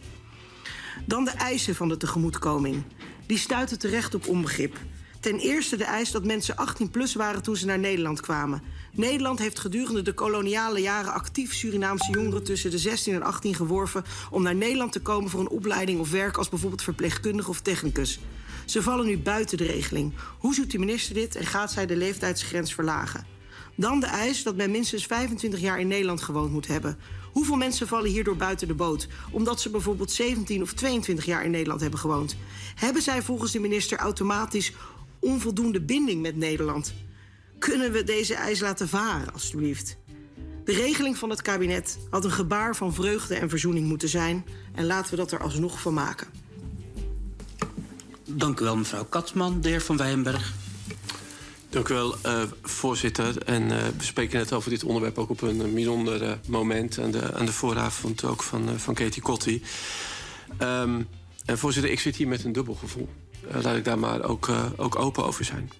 Dan 1.06 1.24
de 1.24 1.30
eisen 1.30 1.74
van 1.74 1.88
de 1.88 1.96
tegemoetkoming. 1.96 2.82
Die 3.26 3.38
stuiten 3.38 3.78
terecht 3.78 4.14
op 4.14 4.28
onbegrip. 4.28 4.76
Ten 5.20 5.38
eerste 5.38 5.76
de 5.76 5.84
eis 5.84 6.10
dat 6.10 6.24
mensen 6.24 6.56
18 6.56 6.90
plus 6.90 7.14
waren 7.14 7.42
toen 7.42 7.56
ze 7.56 7.66
naar 7.66 7.78
Nederland 7.78 8.20
kwamen. 8.20 8.62
Nederland 8.92 9.38
heeft 9.38 9.58
gedurende 9.58 10.02
de 10.02 10.12
koloniale 10.12 10.80
jaren 10.80 11.12
actief 11.12 11.54
Surinaamse 11.54 12.12
jongeren 12.12 12.44
tussen 12.44 12.70
de 12.70 12.78
16 12.78 13.14
en 13.14 13.22
18 13.22 13.54
geworven 13.54 14.04
om 14.30 14.42
naar 14.42 14.54
Nederland 14.54 14.92
te 14.92 15.00
komen 15.00 15.30
voor 15.30 15.40
een 15.40 15.48
opleiding 15.48 16.00
of 16.00 16.10
werk 16.10 16.36
als 16.36 16.48
bijvoorbeeld 16.48 16.82
verpleegkundige 16.82 17.50
of 17.50 17.60
technicus. 17.60 18.20
Ze 18.64 18.82
vallen 18.82 19.06
nu 19.06 19.18
buiten 19.18 19.58
de 19.58 19.64
regeling. 19.64 20.12
Hoe 20.38 20.54
zoekt 20.54 20.70
de 20.70 20.78
minister 20.78 21.14
dit 21.14 21.36
en 21.36 21.46
gaat 21.46 21.72
zij 21.72 21.86
de 21.86 21.96
leeftijdsgrens 21.96 22.74
verlagen? 22.74 23.26
Dan 23.76 24.00
de 24.00 24.06
eis 24.06 24.42
dat 24.42 24.56
men 24.56 24.70
minstens 24.70 25.06
25 25.06 25.60
jaar 25.60 25.80
in 25.80 25.88
Nederland 25.88 26.22
gewoond 26.22 26.52
moet 26.52 26.66
hebben. 26.66 26.98
Hoeveel 27.32 27.56
mensen 27.56 27.88
vallen 27.88 28.10
hierdoor 28.10 28.36
buiten 28.36 28.68
de 28.68 28.74
boot? 28.74 29.08
Omdat 29.30 29.60
ze 29.60 29.70
bijvoorbeeld 29.70 30.10
17 30.10 30.62
of 30.62 30.72
22 30.72 31.24
jaar 31.24 31.44
in 31.44 31.50
Nederland 31.50 31.80
hebben 31.80 31.98
gewoond. 31.98 32.36
Hebben 32.74 33.02
zij 33.02 33.22
volgens 33.22 33.52
de 33.52 33.60
minister 33.60 33.98
automatisch 33.98 34.72
onvoldoende 35.18 35.80
binding 35.80 36.22
met 36.22 36.36
Nederland? 36.36 36.94
Kunnen 37.58 37.92
we 37.92 38.04
deze 38.04 38.34
eis 38.34 38.60
laten 38.60 38.88
varen, 38.88 39.32
alstublieft? 39.32 39.96
De 40.64 40.72
regeling 40.72 41.18
van 41.18 41.30
het 41.30 41.42
kabinet 41.42 41.98
had 42.10 42.24
een 42.24 42.30
gebaar 42.30 42.76
van 42.76 42.94
vreugde 42.94 43.34
en 43.34 43.48
verzoening 43.48 43.86
moeten 43.86 44.08
zijn. 44.08 44.44
En 44.74 44.86
laten 44.86 45.10
we 45.10 45.16
dat 45.16 45.32
er 45.32 45.42
alsnog 45.42 45.80
van 45.80 45.94
maken. 45.94 46.26
Dank 48.24 48.60
u 48.60 48.64
wel, 48.64 48.76
mevrouw 48.76 49.04
Katsman. 49.04 49.60
De 49.60 49.68
heer 49.68 49.82
Van 49.82 49.96
Wijenberg. 49.96 50.52
Dank 51.72 51.88
u 51.88 51.94
wel, 51.94 52.14
uh, 52.26 52.42
voorzitter. 52.62 53.42
En 53.42 53.62
uh, 53.62 53.76
we 53.96 54.04
spreken 54.04 54.38
net 54.38 54.52
over 54.52 54.70
dit 54.70 54.84
onderwerp 54.84 55.18
ook 55.18 55.30
op 55.30 55.40
een 55.40 55.74
bijzonder 55.74 56.38
moment... 56.48 56.98
aan 56.98 57.10
de, 57.10 57.34
aan 57.34 57.46
de 57.46 57.52
vooravond 57.52 58.24
ook 58.24 58.42
van, 58.42 58.78
van 58.78 58.94
Katie 58.94 59.22
Kotti. 59.22 59.62
Um, 60.62 61.08
en 61.44 61.58
voorzitter, 61.58 61.92
ik 61.92 62.00
zit 62.00 62.16
hier 62.16 62.28
met 62.28 62.44
een 62.44 62.52
dubbel 62.52 62.74
gevoel. 62.74 63.08
laat 63.62 63.76
ik 63.76 63.84
daar 63.84 63.98
maar 63.98 64.22
ook, 64.22 64.50
ook 64.76 64.98
open 64.98 65.24
over 65.24 65.44
zijn. 65.44 65.70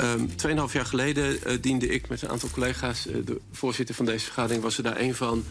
Um, 0.00 0.36
tweeënhalf 0.36 0.72
jaar 0.72 0.86
geleden 0.86 1.60
diende 1.60 1.86
ik 1.86 2.08
met 2.08 2.22
een 2.22 2.28
aantal 2.28 2.50
collega's... 2.50 3.02
de 3.02 3.40
voorzitter 3.52 3.94
van 3.94 4.04
deze 4.04 4.24
vergadering 4.24 4.62
was 4.62 4.76
er 4.76 4.82
daar 4.82 5.00
een 5.00 5.14
van... 5.14 5.44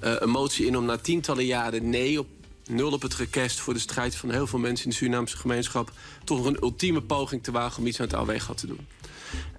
een 0.00 0.30
motie 0.30 0.66
in 0.66 0.76
om 0.76 0.84
na 0.84 0.96
tientallen 0.96 1.46
jaren 1.46 1.90
nee 1.90 2.18
op 2.18 2.26
nul 2.68 2.92
op 2.92 3.02
het 3.02 3.14
request 3.14 3.60
voor 3.60 3.74
de 3.74 3.80
strijd 3.80 4.16
van 4.16 4.30
heel 4.30 4.46
veel 4.46 4.58
mensen 4.58 4.84
in 4.84 4.90
de 4.90 4.96
Surinaamse 4.96 5.36
gemeenschap... 5.36 5.92
toch 6.24 6.38
nog 6.38 6.46
een 6.46 6.62
ultieme 6.62 7.02
poging 7.02 7.42
te 7.42 7.50
wagen 7.50 7.78
om 7.78 7.86
iets 7.86 8.00
aan 8.00 8.06
het 8.06 8.14
AOW 8.14 8.54
te 8.54 8.66
doen. 8.66 8.86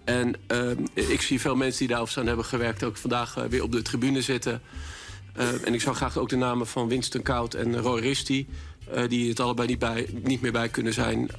En 0.04 0.36
uh, 0.52 1.10
ik 1.10 1.22
zie 1.22 1.42
veel 1.42 1.56
mensen 1.56 1.80
die 1.80 1.88
daarover 1.88 2.20
aan 2.20 2.28
hebben 2.28 2.46
gewerkt... 2.46 2.84
ook 2.84 2.98
vandaag 2.98 3.38
uh, 3.38 3.44
weer 3.44 3.64
op 3.64 3.72
de 3.72 3.82
tribune 3.82 4.22
zitten. 4.22 4.62
Uh, 5.38 5.68
en 5.68 5.74
ik 5.74 5.82
zou 5.82 5.96
graag 5.96 6.18
ook 6.18 6.30
de 6.30 6.36
namen 6.36 6.68
van 6.68 6.88
Winston 6.88 7.22
Koud 7.22 7.54
en 7.54 7.78
Roy 7.78 8.00
Risti... 8.00 8.48
die 9.08 9.30
het 9.30 9.40
allebei 9.40 9.68
niet, 9.68 9.80
bij, 9.80 10.10
niet 10.24 10.42
meer 10.42 10.52
bij 10.52 10.70
kunnen 10.70 10.94
zijn... 10.94 11.30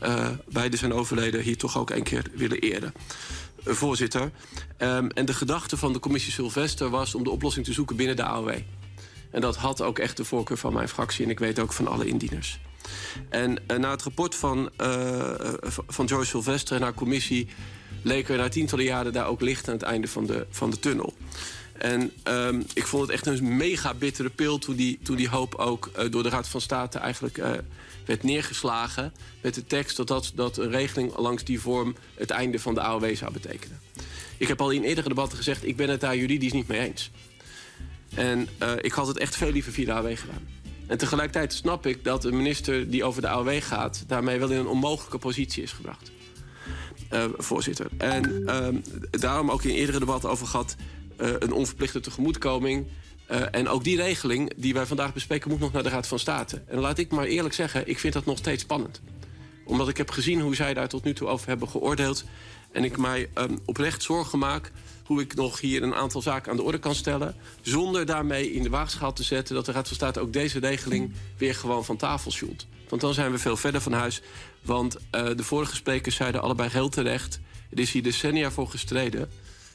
beide 0.48 0.76
zijn 0.76 0.92
overleden, 0.92 1.40
hier 1.40 1.56
toch 1.56 1.78
ook 1.78 1.90
een 1.90 2.02
keer 2.02 2.26
willen 2.34 2.58
eren. 2.58 2.92
voorzitter. 3.64 4.30
Um, 4.78 5.10
en 5.10 5.24
de 5.24 5.34
gedachte 5.34 5.76
van 5.76 5.92
de 5.92 5.98
commissie 5.98 6.32
Sylvester 6.32 6.90
was 6.90 7.14
om 7.14 7.24
de 7.24 7.30
oplossing 7.30 7.64
te 7.64 7.72
zoeken 7.72 7.96
binnen 7.96 8.16
de 8.16 8.24
AOW. 8.24 8.54
En 9.30 9.40
dat 9.40 9.56
had 9.56 9.82
ook 9.82 9.98
echt 9.98 10.16
de 10.16 10.24
voorkeur 10.24 10.56
van 10.56 10.72
mijn 10.72 10.88
fractie 10.88 11.24
en 11.24 11.30
ik 11.30 11.38
weet 11.38 11.58
ook 11.58 11.72
van 11.72 11.88
alle 11.88 12.06
indieners. 12.06 12.60
En 13.28 13.58
uh, 13.70 13.78
na 13.78 13.90
het 13.90 14.02
rapport 14.02 14.34
van, 14.34 14.70
uh, 14.80 15.30
van 15.86 16.06
Joyce 16.06 16.30
Sylvester 16.30 16.76
en 16.76 16.82
haar 16.82 16.94
commissie... 16.94 17.48
leken 18.02 18.36
na 18.36 18.48
tientallen 18.48 18.84
jaren 18.84 19.12
daar 19.12 19.26
ook 19.26 19.40
licht 19.40 19.68
aan 19.68 19.74
het 19.74 19.82
einde 19.82 20.08
van 20.08 20.26
de, 20.26 20.46
van 20.50 20.70
de 20.70 20.78
tunnel. 20.78 21.14
En 21.72 22.12
um, 22.24 22.64
ik 22.74 22.86
vond 22.86 23.02
het 23.02 23.10
echt 23.10 23.26
een 23.26 23.56
mega 23.56 23.94
bittere 23.94 24.30
pil 24.30 24.58
toen 24.58 24.76
die, 24.76 24.98
toen 25.02 25.16
die 25.16 25.28
hoop 25.28 25.54
ook 25.54 25.90
uh, 25.98 26.10
door 26.10 26.22
de 26.22 26.28
Raad 26.28 26.48
van 26.48 26.60
State 26.60 26.98
eigenlijk 26.98 27.38
uh, 27.38 27.50
werd 28.06 28.22
neergeslagen. 28.22 29.12
Met 29.40 29.54
de 29.54 29.66
tekst 29.66 29.96
dat, 29.96 30.08
dat, 30.08 30.32
dat 30.34 30.58
een 30.58 30.70
regeling 30.70 31.16
langs 31.16 31.44
die 31.44 31.60
vorm 31.60 31.96
het 32.14 32.30
einde 32.30 32.58
van 32.58 32.74
de 32.74 32.80
AOW 32.80 33.16
zou 33.16 33.32
betekenen. 33.32 33.80
Ik 34.36 34.48
heb 34.48 34.60
al 34.60 34.70
in 34.70 34.82
eerdere 34.82 35.08
debatten 35.08 35.36
gezegd, 35.36 35.66
ik 35.66 35.76
ben 35.76 35.88
het 35.88 36.00
daar 36.00 36.16
juridisch 36.16 36.52
niet 36.52 36.68
mee 36.68 36.80
eens. 36.80 37.10
En 38.14 38.48
uh, 38.62 38.72
ik 38.80 38.92
had 38.92 39.06
het 39.06 39.18
echt 39.18 39.36
veel 39.36 39.52
liever 39.52 39.72
via 39.72 39.84
de 39.84 39.92
AOW 39.92 40.16
gedaan. 40.16 40.48
En 40.86 40.98
tegelijkertijd 40.98 41.52
snap 41.52 41.86
ik 41.86 42.04
dat 42.04 42.24
een 42.24 42.36
minister 42.36 42.90
die 42.90 43.04
over 43.04 43.22
de 43.22 43.28
AOW 43.28 43.62
gaat... 43.62 44.04
daarmee 44.06 44.38
wel 44.38 44.50
in 44.50 44.58
een 44.58 44.66
onmogelijke 44.66 45.18
positie 45.18 45.62
is 45.62 45.72
gebracht. 45.72 46.10
Uh, 47.12 47.24
voorzitter. 47.36 47.86
En 47.96 48.42
uh, 48.46 48.68
daarom 49.10 49.50
ook 49.50 49.62
in 49.62 49.74
eerdere 49.74 49.98
debatten 49.98 50.30
over 50.30 50.46
gehad... 50.46 50.76
Uh, 51.20 51.30
een 51.38 51.52
onverplichte 51.52 52.00
tegemoetkoming. 52.00 52.86
en 53.50 53.68
ook 53.68 53.84
die 53.84 53.96
regeling 53.96 54.52
die 54.56 54.74
wij 54.74 54.86
vandaag 54.86 55.12
bespreken... 55.12 55.50
moet 55.50 55.60
nog 55.60 55.72
naar 55.72 55.82
de 55.82 55.88
Raad 55.88 56.06
van 56.06 56.18
State. 56.18 56.62
En 56.66 56.78
laat 56.78 56.98
ik 56.98 57.10
maar 57.10 57.24
eerlijk 57.24 57.54
zeggen, 57.54 57.88
ik 57.88 57.98
vind 57.98 58.12
dat 58.12 58.24
nog 58.24 58.38
steeds 58.38 58.62
spannend. 58.62 59.00
Omdat 59.64 59.88
ik 59.88 59.96
heb 59.96 60.10
gezien 60.10 60.40
hoe 60.40 60.54
zij 60.54 60.74
daar 60.74 60.88
tot 60.88 61.04
nu 61.04 61.14
toe 61.14 61.28
over 61.28 61.48
hebben 61.48 61.68
geoordeeld. 61.68 62.24
En 62.72 62.84
ik 62.84 62.98
mij 62.98 63.28
um, 63.34 63.58
oprecht 63.64 64.02
zorgen 64.02 64.38
maak 64.38 64.72
hoe 65.04 65.20
ik 65.20 65.34
nog 65.34 65.60
hier 65.60 65.82
een 65.82 65.94
aantal 65.94 66.22
zaken 66.22 66.50
aan 66.50 66.56
de 66.56 66.62
orde 66.62 66.78
kan 66.78 66.94
stellen... 66.94 67.34
zonder 67.60 68.06
daarmee 68.06 68.52
in 68.52 68.62
de 68.62 68.70
waagschaal 68.70 69.12
te 69.12 69.22
zetten... 69.22 69.54
dat 69.54 69.66
de 69.66 69.72
Raad 69.72 69.86
van 69.86 69.96
State 69.96 70.20
ook 70.20 70.32
deze 70.32 70.58
regeling 70.58 71.12
weer 71.36 71.54
gewoon 71.54 71.84
van 71.84 71.96
tafel 71.96 72.30
sjoelt. 72.30 72.66
Want 72.88 73.00
dan 73.00 73.14
zijn 73.14 73.32
we 73.32 73.38
veel 73.38 73.56
verder 73.56 73.80
van 73.80 73.92
huis. 73.92 74.22
Want 74.64 74.96
uh, 74.96 75.00
de 75.36 75.44
vorige 75.44 75.74
sprekers 75.74 76.16
zeiden 76.16 76.42
allebei 76.42 76.68
heel 76.68 76.88
terecht... 76.88 77.40
er 77.70 77.78
is 77.78 77.92
hier 77.92 78.02
decennia 78.02 78.50
voor 78.50 78.68
gestreden. 78.68 79.30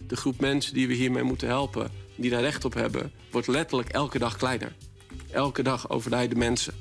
De 0.08 0.16
groep 0.16 0.40
mensen 0.40 0.74
die 0.74 0.88
we 0.88 0.94
hiermee 0.94 1.24
moeten 1.24 1.48
helpen... 1.48 1.92
die 2.16 2.30
daar 2.30 2.42
recht 2.42 2.66
op 2.66 2.74
hebben, 2.74 3.12
wordt 3.32 3.48
letterlijk 3.48 3.90
elke 3.90 4.20
dag 4.20 4.38
kleiner. 4.38 4.76
Elke 5.32 5.64
dag 5.64 5.90
overlijden 5.90 6.38
mensen. 6.38 6.74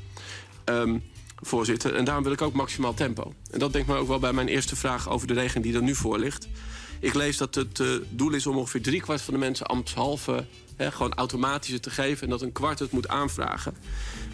Um, 0.64 1.02
voorzitter. 1.42 1.94
En 1.94 2.04
daarom 2.04 2.24
wil 2.24 2.32
ik 2.32 2.42
ook 2.42 2.52
maximaal 2.54 2.94
tempo. 2.94 3.32
En 3.50 3.58
dat 3.58 3.72
denk 3.72 3.84
ik 3.84 3.94
me 3.94 3.98
ook 3.98 4.08
wel 4.08 4.18
bij 4.18 4.32
mijn 4.32 4.48
eerste 4.48 4.76
vraag 4.76 5.08
over 5.08 5.26
de 5.26 5.34
regeling 5.34 5.64
die 5.64 5.74
er 5.74 5.82
nu 5.82 5.94
voor 5.94 6.18
ligt. 6.18 6.48
Ik 7.00 7.14
lees 7.14 7.36
dat 7.36 7.54
het 7.54 7.78
uh, 7.78 7.88
doel 8.08 8.32
is 8.32 8.46
om 8.46 8.56
ongeveer 8.56 8.82
driekwart 8.82 9.20
van 9.20 9.34
de 9.34 9.40
mensen 9.40 9.66
ambtshalve 9.66 10.46
hè, 10.76 10.92
gewoon 10.92 11.14
automatisch 11.14 11.80
te 11.80 11.90
geven 11.90 12.22
en 12.22 12.30
dat 12.30 12.42
een 12.42 12.52
kwart 12.52 12.78
het 12.78 12.90
moet 12.90 13.08
aanvragen. 13.08 13.76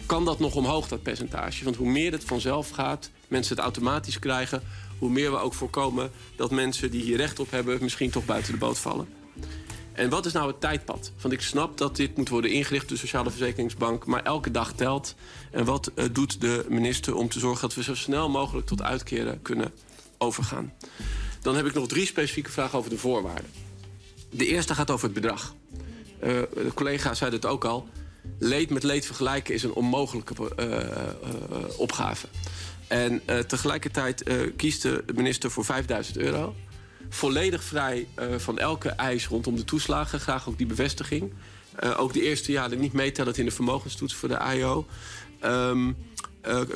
Kan 0.05 0.25
dat 0.25 0.39
nog 0.39 0.55
omhoog, 0.55 0.87
dat 0.87 1.03
percentage? 1.03 1.63
Want 1.63 1.75
hoe 1.75 1.89
meer 1.89 2.11
het 2.11 2.23
vanzelf 2.23 2.69
gaat, 2.69 3.11
mensen 3.33 3.55
het 3.55 3.63
automatisch 3.63 4.19
krijgen, 4.19 4.63
hoe 4.99 5.09
meer 5.09 5.31
we 5.31 5.37
ook 5.37 5.53
voorkomen 5.53 6.11
dat 6.35 6.51
mensen 6.51 6.91
die 6.91 7.03
hier 7.03 7.17
recht 7.17 7.39
op 7.39 7.51
hebben 7.51 7.77
misschien 7.81 8.09
toch 8.09 8.25
buiten 8.25 8.51
de 8.51 8.57
boot 8.57 8.79
vallen. 8.79 9.07
En 9.93 10.09
wat 10.09 10.25
is 10.25 10.31
nou 10.33 10.47
het 10.47 10.61
tijdpad? 10.61 11.11
Want 11.21 11.33
ik 11.33 11.41
snap 11.41 11.77
dat 11.77 11.95
dit 11.95 12.17
moet 12.17 12.29
worden 12.29 12.51
ingericht, 12.51 12.89
de 12.89 12.97
Sociale 12.97 13.29
Verzekeringsbank, 13.29 14.05
maar 14.05 14.23
elke 14.23 14.51
dag 14.51 14.73
telt. 14.73 15.15
En 15.51 15.65
wat 15.65 15.91
uh, 15.95 16.05
doet 16.11 16.41
de 16.41 16.65
minister 16.69 17.15
om 17.15 17.29
te 17.29 17.39
zorgen 17.39 17.61
dat 17.61 17.73
we 17.73 17.83
zo 17.83 17.95
snel 17.95 18.29
mogelijk 18.29 18.67
tot 18.67 18.81
uitkeren 18.81 19.41
kunnen 19.41 19.71
overgaan? 20.17 20.73
Dan 21.41 21.55
heb 21.55 21.65
ik 21.65 21.73
nog 21.73 21.87
drie 21.87 22.05
specifieke 22.05 22.51
vragen 22.51 22.77
over 22.77 22.89
de 22.89 22.97
voorwaarden. 22.97 23.51
De 24.29 24.45
eerste 24.45 24.75
gaat 24.75 24.91
over 24.91 25.05
het 25.05 25.13
bedrag. 25.13 25.55
Uh, 26.23 26.29
de 26.53 26.71
collega 26.73 27.13
zei 27.13 27.31
het 27.31 27.45
ook 27.45 27.65
al. 27.65 27.87
Leed 28.39 28.69
met 28.69 28.83
leed 28.83 29.05
vergelijken 29.05 29.53
is 29.53 29.63
een 29.63 29.73
onmogelijke 29.73 30.33
uh, 30.59 31.77
opgave. 31.77 32.27
En 32.93 33.21
tegelijkertijd 33.47 34.23
kiest 34.55 34.81
de 34.81 35.03
minister 35.15 35.51
voor 35.51 35.65
5000 35.65 36.17
euro. 36.17 36.55
Volledig 37.09 37.63
vrij 37.63 38.07
van 38.37 38.59
elke 38.59 38.89
eis 38.89 39.27
rondom 39.27 39.55
de 39.55 39.63
toeslagen. 39.63 40.19
Graag 40.19 40.49
ook 40.49 40.57
die 40.57 40.67
bevestiging. 40.67 41.33
ook 41.97 42.13
de 42.13 42.21
eerste 42.21 42.51
jaren 42.51 42.79
niet 42.79 42.93
meetellen 42.93 43.35
in 43.35 43.45
de 43.45 43.51
vermogenstoets 43.51 44.13
voor 44.13 44.29
de 44.29 44.37
AIO. 44.37 44.85
Um, 45.45 45.95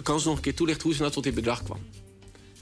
kan 0.03 0.19
ze 0.19 0.27
nog 0.27 0.35
een 0.35 0.41
keer 0.41 0.56
toelichten 0.56 0.84
hoe 0.84 0.94
ze 0.94 1.02
nou 1.02 1.14
tot 1.14 1.23
dit 1.23 1.35
bedrag 1.35 1.64
kwam? 1.64 1.80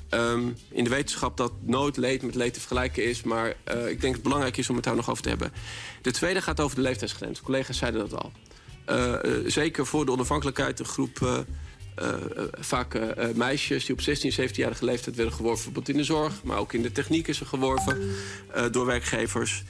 Um, 0.09 0.57
in 0.69 0.83
de 0.83 0.89
wetenschap 0.89 1.37
dat 1.37 1.51
nooit 1.61 1.97
leed 1.97 2.21
met 2.21 2.35
leed 2.35 2.53
te 2.53 2.59
vergelijken 2.59 3.03
is. 3.03 3.23
Maar 3.23 3.47
uh, 3.47 3.53
ik 3.75 3.85
denk 3.85 4.01
dat 4.01 4.11
het 4.11 4.21
belangrijk 4.21 4.57
is 4.57 4.69
om 4.69 4.75
het 4.75 4.83
daar 4.83 4.95
nog 4.95 5.09
over 5.09 5.23
te 5.23 5.29
hebben. 5.29 5.51
De 6.01 6.11
tweede 6.11 6.41
gaat 6.41 6.59
over 6.59 6.75
de 6.75 6.81
leeftijdsgrens. 6.81 7.41
Collega's 7.41 7.77
zeiden 7.77 8.09
dat 8.09 8.21
al. 8.21 8.31
Uh, 8.89 9.13
uh, 9.23 9.49
zeker 9.49 9.85
voor 9.85 10.05
de 10.05 10.11
onafhankelijkheid, 10.11 10.79
een 10.79 10.85
groep 10.85 11.45
vaak 12.59 12.99
meisjes... 13.35 13.85
die 13.85 13.95
op 13.95 14.01
16, 14.01 14.31
17-jarige 14.31 14.85
leeftijd 14.85 15.15
werden 15.15 15.33
geworven. 15.33 15.63
Bijvoorbeeld 15.63 15.89
in 15.89 15.97
de 15.97 16.03
zorg, 16.03 16.43
maar 16.43 16.57
ook 16.57 16.73
in 16.73 16.81
de 16.81 16.91
techniek 16.91 17.27
is 17.27 17.37
ze 17.37 17.45
geworven 17.45 17.97
door 18.71 18.85
werkgevers. 18.85 19.63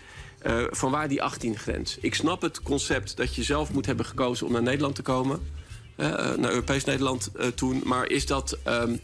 vanwaar 0.70 1.08
die 1.08 1.22
18-grens? 1.22 1.98
Ik 2.02 2.16
snap 2.16 2.42
het 2.42 2.62
concept 2.62 3.18
dat 3.18 3.36
je 3.36 3.44
zelf 3.44 3.74
moet 3.74 3.86
hebben 3.86 4.06
gekozen 4.06 4.46
om 4.46 4.52
naar 4.52 4.62
Nederland 4.62 4.96
te 4.96 5.02
komen... 5.02 5.40
eh, 5.96 6.08
naar 6.36 6.50
Europees 6.50 6.84
Nederland 6.84 7.32
eh, 7.36 7.48
toen. 7.48 7.82
Maar 7.86 8.10
is, 8.10 8.26
dat, 8.26 8.58
ehm, 8.64 8.96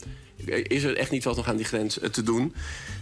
is 0.62 0.82
er 0.82 0.96
echt 0.96 1.10
niet 1.10 1.24
wat 1.24 1.36
nog 1.36 1.48
aan 1.48 1.56
die 1.56 1.64
grens 1.64 1.98
eh, 1.98 2.10
te 2.10 2.22
doen? 2.22 2.54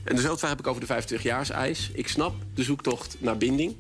En 0.05 0.15
dezelfde 0.17 0.39
vraag 0.39 0.51
heb 0.51 0.61
ik 0.61 0.67
over 0.67 0.87
de 0.87 0.87
25-jaars-eis. 0.87 1.91
Ik 1.93 2.09
snap 2.09 2.35
de 2.55 2.63
zoektocht 2.63 3.17
naar 3.19 3.37
binding. 3.37 3.75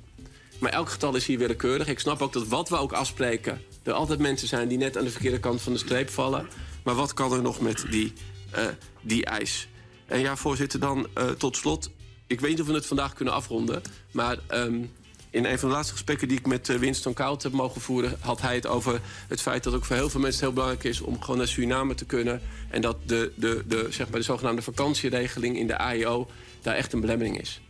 Maar 0.60 0.72
elk 0.72 0.90
getal 0.90 1.14
is 1.14 1.26
hier 1.26 1.38
willekeurig. 1.38 1.86
Ik 1.86 1.98
snap 1.98 2.22
ook 2.22 2.32
dat 2.32 2.48
wat 2.48 2.68
we 2.68 2.76
ook 2.76 2.92
afspreken... 2.92 3.62
er 3.82 3.92
altijd 3.92 4.18
mensen 4.18 4.48
zijn 4.48 4.68
die 4.68 4.78
net 4.78 4.96
aan 4.96 5.04
de 5.04 5.10
verkeerde 5.10 5.40
kant 5.40 5.62
van 5.62 5.72
de 5.72 5.78
streep 5.78 6.10
vallen. 6.10 6.48
Maar 6.84 6.94
wat 6.94 7.14
kan 7.14 7.32
er 7.32 7.42
nog 7.42 7.60
met 7.60 7.84
die, 7.90 8.12
eh, 8.50 8.64
die 9.00 9.24
eis? 9.24 9.68
En 10.06 10.20
ja, 10.20 10.36
voorzitter, 10.36 10.80
dan 10.80 11.06
eh, 11.14 11.28
tot 11.28 11.56
slot... 11.56 11.90
ik 12.26 12.40
weet 12.40 12.50
niet 12.50 12.60
of 12.60 12.66
we 12.66 12.72
het 12.72 12.86
vandaag 12.86 13.14
kunnen 13.14 13.34
afronden... 13.34 13.82
maar 14.10 14.38
ehm, 14.46 14.82
in 15.30 15.44
een 15.44 15.58
van 15.58 15.68
de 15.68 15.74
laatste 15.74 15.92
gesprekken 15.92 16.28
die 16.28 16.38
ik 16.38 16.46
met 16.46 16.68
eh, 16.68 16.76
Winston 16.76 17.12
Koud 17.12 17.42
heb 17.42 17.52
mogen 17.52 17.80
voeren... 17.80 18.16
had 18.20 18.40
hij 18.40 18.54
het 18.54 18.66
over 18.66 19.00
het 19.28 19.42
feit 19.42 19.64
dat 19.64 19.74
ook 19.74 19.84
voor 19.84 19.96
heel 19.96 20.10
veel 20.10 20.20
mensen 20.20 20.42
heel 20.44 20.52
belangrijk 20.52 20.84
is... 20.84 21.00
om 21.00 21.20
gewoon 21.20 21.38
naar 21.38 21.48
Suriname 21.48 21.94
te 21.94 22.04
kunnen. 22.04 22.40
En 22.70 22.80
dat 22.80 22.96
de, 23.06 23.32
de, 23.34 23.62
de, 23.66 23.86
zeg 23.90 24.08
maar 24.08 24.18
de 24.18 24.24
zogenaamde 24.24 24.62
vakantieregeling 24.62 25.58
in 25.58 25.66
de 25.66 25.78
AIO... 25.78 26.30
daar 26.62 26.74
echt 26.74 26.92
een 26.92 27.00
belemmering 27.00 27.40
is. 27.40 27.60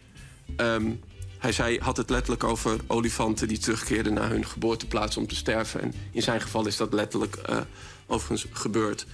Ehm, 0.56 0.90
hij 1.40 1.52
zei, 1.52 1.78
had 1.78 1.96
het 1.96 2.10
letterlijk 2.10 2.44
over 2.44 2.76
olifanten 2.86 3.48
die 3.48 3.58
terugkeerden 3.58 4.14
naar 4.14 4.30
hun 4.30 4.46
geboorteplaats 4.46 5.16
om 5.16 5.26
te 5.26 5.36
sterven. 5.36 5.80
En 5.80 5.94
in 6.12 6.22
zijn 6.22 6.40
geval 6.40 6.66
is 6.66 6.76
dat 6.76 6.92
letterlijk 6.92 7.36
eh, 7.36 7.60
overigens 8.06 8.46
gebeurd. 8.52 9.06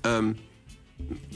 Ehm, 0.00 0.32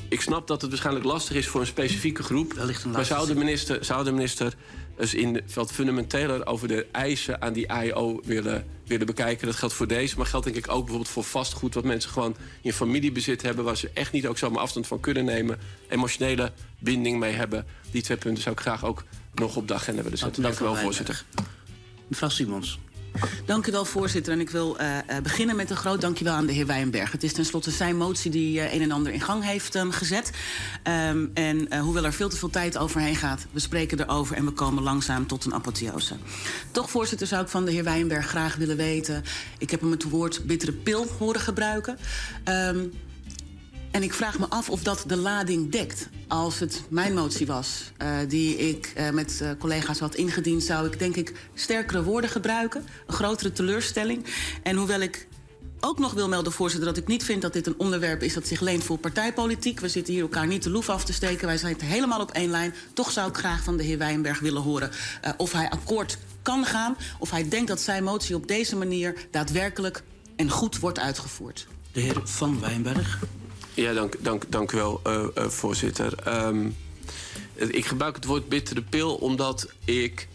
ik 0.09 0.21
snap 0.21 0.47
dat 0.47 0.61
het 0.61 0.71
waarschijnlijk 0.71 1.07
lastig 1.07 1.37
is 1.37 1.49
voor 1.49 1.61
een 1.61 1.67
specifieke 1.67 2.23
groep. 2.23 2.55
maar 2.93 3.05
zou 3.05 3.27
de 3.27 3.35
minister, 3.35 3.85
zou 3.85 4.05
de 4.05 4.13
minister 4.13 4.55
eens 4.99 5.15
in 5.15 5.41
wat 5.55 5.73
fundamenteler 5.73 6.47
over 6.47 6.69
de 6.69 6.87
eisen 6.93 7.43
aan 7.43 7.53
die 7.53 7.67
IO 7.85 8.21
willen, 8.25 8.67
willen 8.87 9.07
bekijken? 9.07 9.47
Dat 9.47 9.57
geldt 9.57 9.75
voor 9.75 9.87
deze, 9.89 10.17
maar 10.17 10.27
geldt 10.27 10.45
denk 10.45 10.57
ik 10.57 10.71
ook 10.71 10.81
bijvoorbeeld 10.81 11.09
voor 11.09 11.25
vastgoed... 11.25 11.75
wat 11.75 11.85
mensen 11.85 12.11
gewoon 12.11 12.37
in 12.63 12.73
familiebezit 12.73 13.43
hebben... 13.43 13.65
waar 13.65 13.77
ze 13.77 13.91
echt 13.95 14.13
niet 14.13 14.27
ook 14.27 14.39
zomaar 14.39 14.63
afstand 14.63 14.87
van 14.87 15.01
kunnen 15.01 15.25
nemen. 15.25 15.59
Emotionele 15.89 16.53
binding 16.79 17.19
mee 17.19 17.33
hebben. 17.33 17.67
Die 17.91 18.03
twee 18.03 18.17
punten 18.17 18.43
zou 18.43 18.55
ik 18.55 18.61
graag 18.61 18.85
ook 18.85 19.05
nog 19.35 19.57
op 19.57 19.69
de 19.69 19.75
agenda 19.75 20.03
willen 20.03 20.19
zetten. 20.19 20.43
Dank 20.43 20.59
u 20.59 20.65
wel, 20.65 20.77
voorzitter. 20.77 21.25
Mevrouw 22.09 22.29
Simons. 22.29 22.79
Dank 23.47 23.67
u 23.67 23.73
wel, 23.73 23.85
voorzitter. 23.85 24.33
En 24.33 24.41
ik 24.41 24.51
wil 24.51 24.81
uh, 24.81 24.97
uh, 24.97 25.17
beginnen 25.23 25.57
met 25.57 25.71
een 25.71 25.77
groot 25.77 26.01
dankjewel 26.01 26.35
aan 26.35 26.47
de 26.47 26.53
heer 26.53 26.67
Wijnberg. 26.67 27.13
Het 27.13 27.23
is 27.23 27.33
tenslotte 27.33 27.71
zijn 27.71 27.97
motie 27.97 28.31
die 28.31 28.57
uh, 28.57 28.75
een 28.75 28.83
en 28.83 28.91
ander 28.91 29.13
in 29.13 29.21
gang 29.21 29.45
heeft 29.45 29.75
um, 29.75 29.91
gezet. 29.91 30.31
Um, 31.09 31.31
en 31.35 31.79
hoewel 31.79 32.05
er 32.05 32.13
veel 32.13 32.29
te 32.29 32.37
veel 32.37 32.51
tijd 32.51 32.79
overheen 32.79 33.17
gaat, 33.17 33.47
we 33.51 33.61
spreken 33.61 34.01
erover 34.01 34.37
en 34.37 34.45
we 34.45 34.51
komen 34.51 34.83
langzaam 34.83 35.27
tot 35.27 35.45
een 35.45 35.55
apotheose. 35.55 36.17
Toch, 36.71 36.91
voorzitter, 36.91 37.27
zou 37.27 37.43
ik 37.43 37.49
van 37.49 37.65
de 37.65 37.71
heer 37.71 37.85
Wijnberg 37.85 38.27
graag 38.27 38.57
willen 38.57 38.77
weten. 38.77 39.25
Ik 39.59 39.71
heb 39.71 39.81
hem 39.81 39.91
het 39.91 40.03
woord 40.03 40.45
bittere 40.47 40.73
pil 40.73 41.07
horen 41.19 41.41
gebruiken. 41.41 41.99
Um, 42.45 42.93
en 43.93 44.03
ik 44.03 44.13
vraag 44.13 44.39
me 44.39 44.47
af 44.49 44.71
of 44.71 44.83
dat 44.83 45.05
de 45.07 45.17
lading 45.17 45.71
dekt. 45.71 46.09
Als 46.29 46.59
het 46.59 46.83
mijn 46.89 47.15
motie 47.15 47.47
was, 47.47 47.93
uh, 48.03 48.09
die 48.29 48.57
ik 48.57 48.93
uh, 48.97 49.11
met 49.11 49.41
uh, 49.43 49.51
collega's 49.59 49.99
had 49.99 50.15
ingediend... 50.15 50.63
zou 50.63 50.87
ik 50.87 50.99
denk 50.99 51.17
ik 51.17 51.33
sterkere 51.55 52.03
woorden 52.03 52.31
gebruiken. 52.31 52.87
Een 53.07 53.15
grotere 53.15 53.53
teleurstelling. 53.53 54.25
En 54.63 54.77
hoewel 54.77 55.01
ik 55.01 55.27
ook 55.81 55.99
nog 55.99 56.13
wil 56.13 56.29
melden, 56.29 56.53
voorzitter... 56.53 56.89
dat 56.89 57.03
ik 57.03 57.07
niet 57.07 57.25
vind 57.25 57.43
dat 57.43 57.53
dit 57.53 57.67
een 57.67 57.79
onderwerp 57.79 58.23
is 58.23 58.35
dat 58.35 58.47
zich 58.47 58.61
leent 58.61 58.85
voor 58.85 58.99
partijpolitiek. 58.99 59.81
We 59.81 59.89
zitten 59.89 60.13
hier 60.13 60.23
elkaar 60.23 60.47
niet 60.47 60.63
de 60.63 60.71
loef 60.71 60.89
af 60.89 61.05
te 61.05 61.13
steken. 61.13 61.47
Wij 61.47 61.59
zijn 61.59 61.81
helemaal 61.81 62.21
op 62.21 62.31
één 62.31 62.51
lijn. 62.51 62.75
Toch 62.93 63.11
zou 63.11 63.29
ik 63.29 63.37
graag 63.37 63.63
van 63.63 63.77
de 63.77 63.83
heer 63.83 63.99
Wijnberg 63.99 64.39
willen 64.39 64.63
horen... 64.63 64.91
of 65.37 65.53
hij 65.53 65.71
akkoord 65.71 66.19
kan 66.43 66.65
gaan... 66.65 66.97
of 67.19 67.31
hij 67.31 67.49
denkt 67.49 67.69
dat 67.69 67.81
zijn 67.81 68.05
motie 68.05 68.37
op 68.37 68.49
deze 68.49 68.77
manier 68.77 69.15
daadwerkelijk 69.31 70.03
en 70.37 70.51
goed 70.51 70.79
wordt 70.79 70.99
uitgevoerd. 70.99 71.67
De 71.93 72.01
heer 72.01 72.21
Van 72.25 72.61
Wijnberg. 72.61 73.19
Ja, 73.75 73.93
dank, 73.93 74.15
dank, 74.21 74.45
dank 74.49 74.73
u 74.73 74.77
wel, 74.77 75.01
uh, 75.07 75.27
uh, 75.39 75.45
voorzitter. 75.49 76.37
Um, 76.47 76.77
ik 77.55 77.87
gebruik 77.87 78.15
het 78.15 78.25
woord 78.25 78.49
bittere 78.49 78.83
pil 78.83 79.15
omdat 79.15 79.73
ik, 79.85 80.29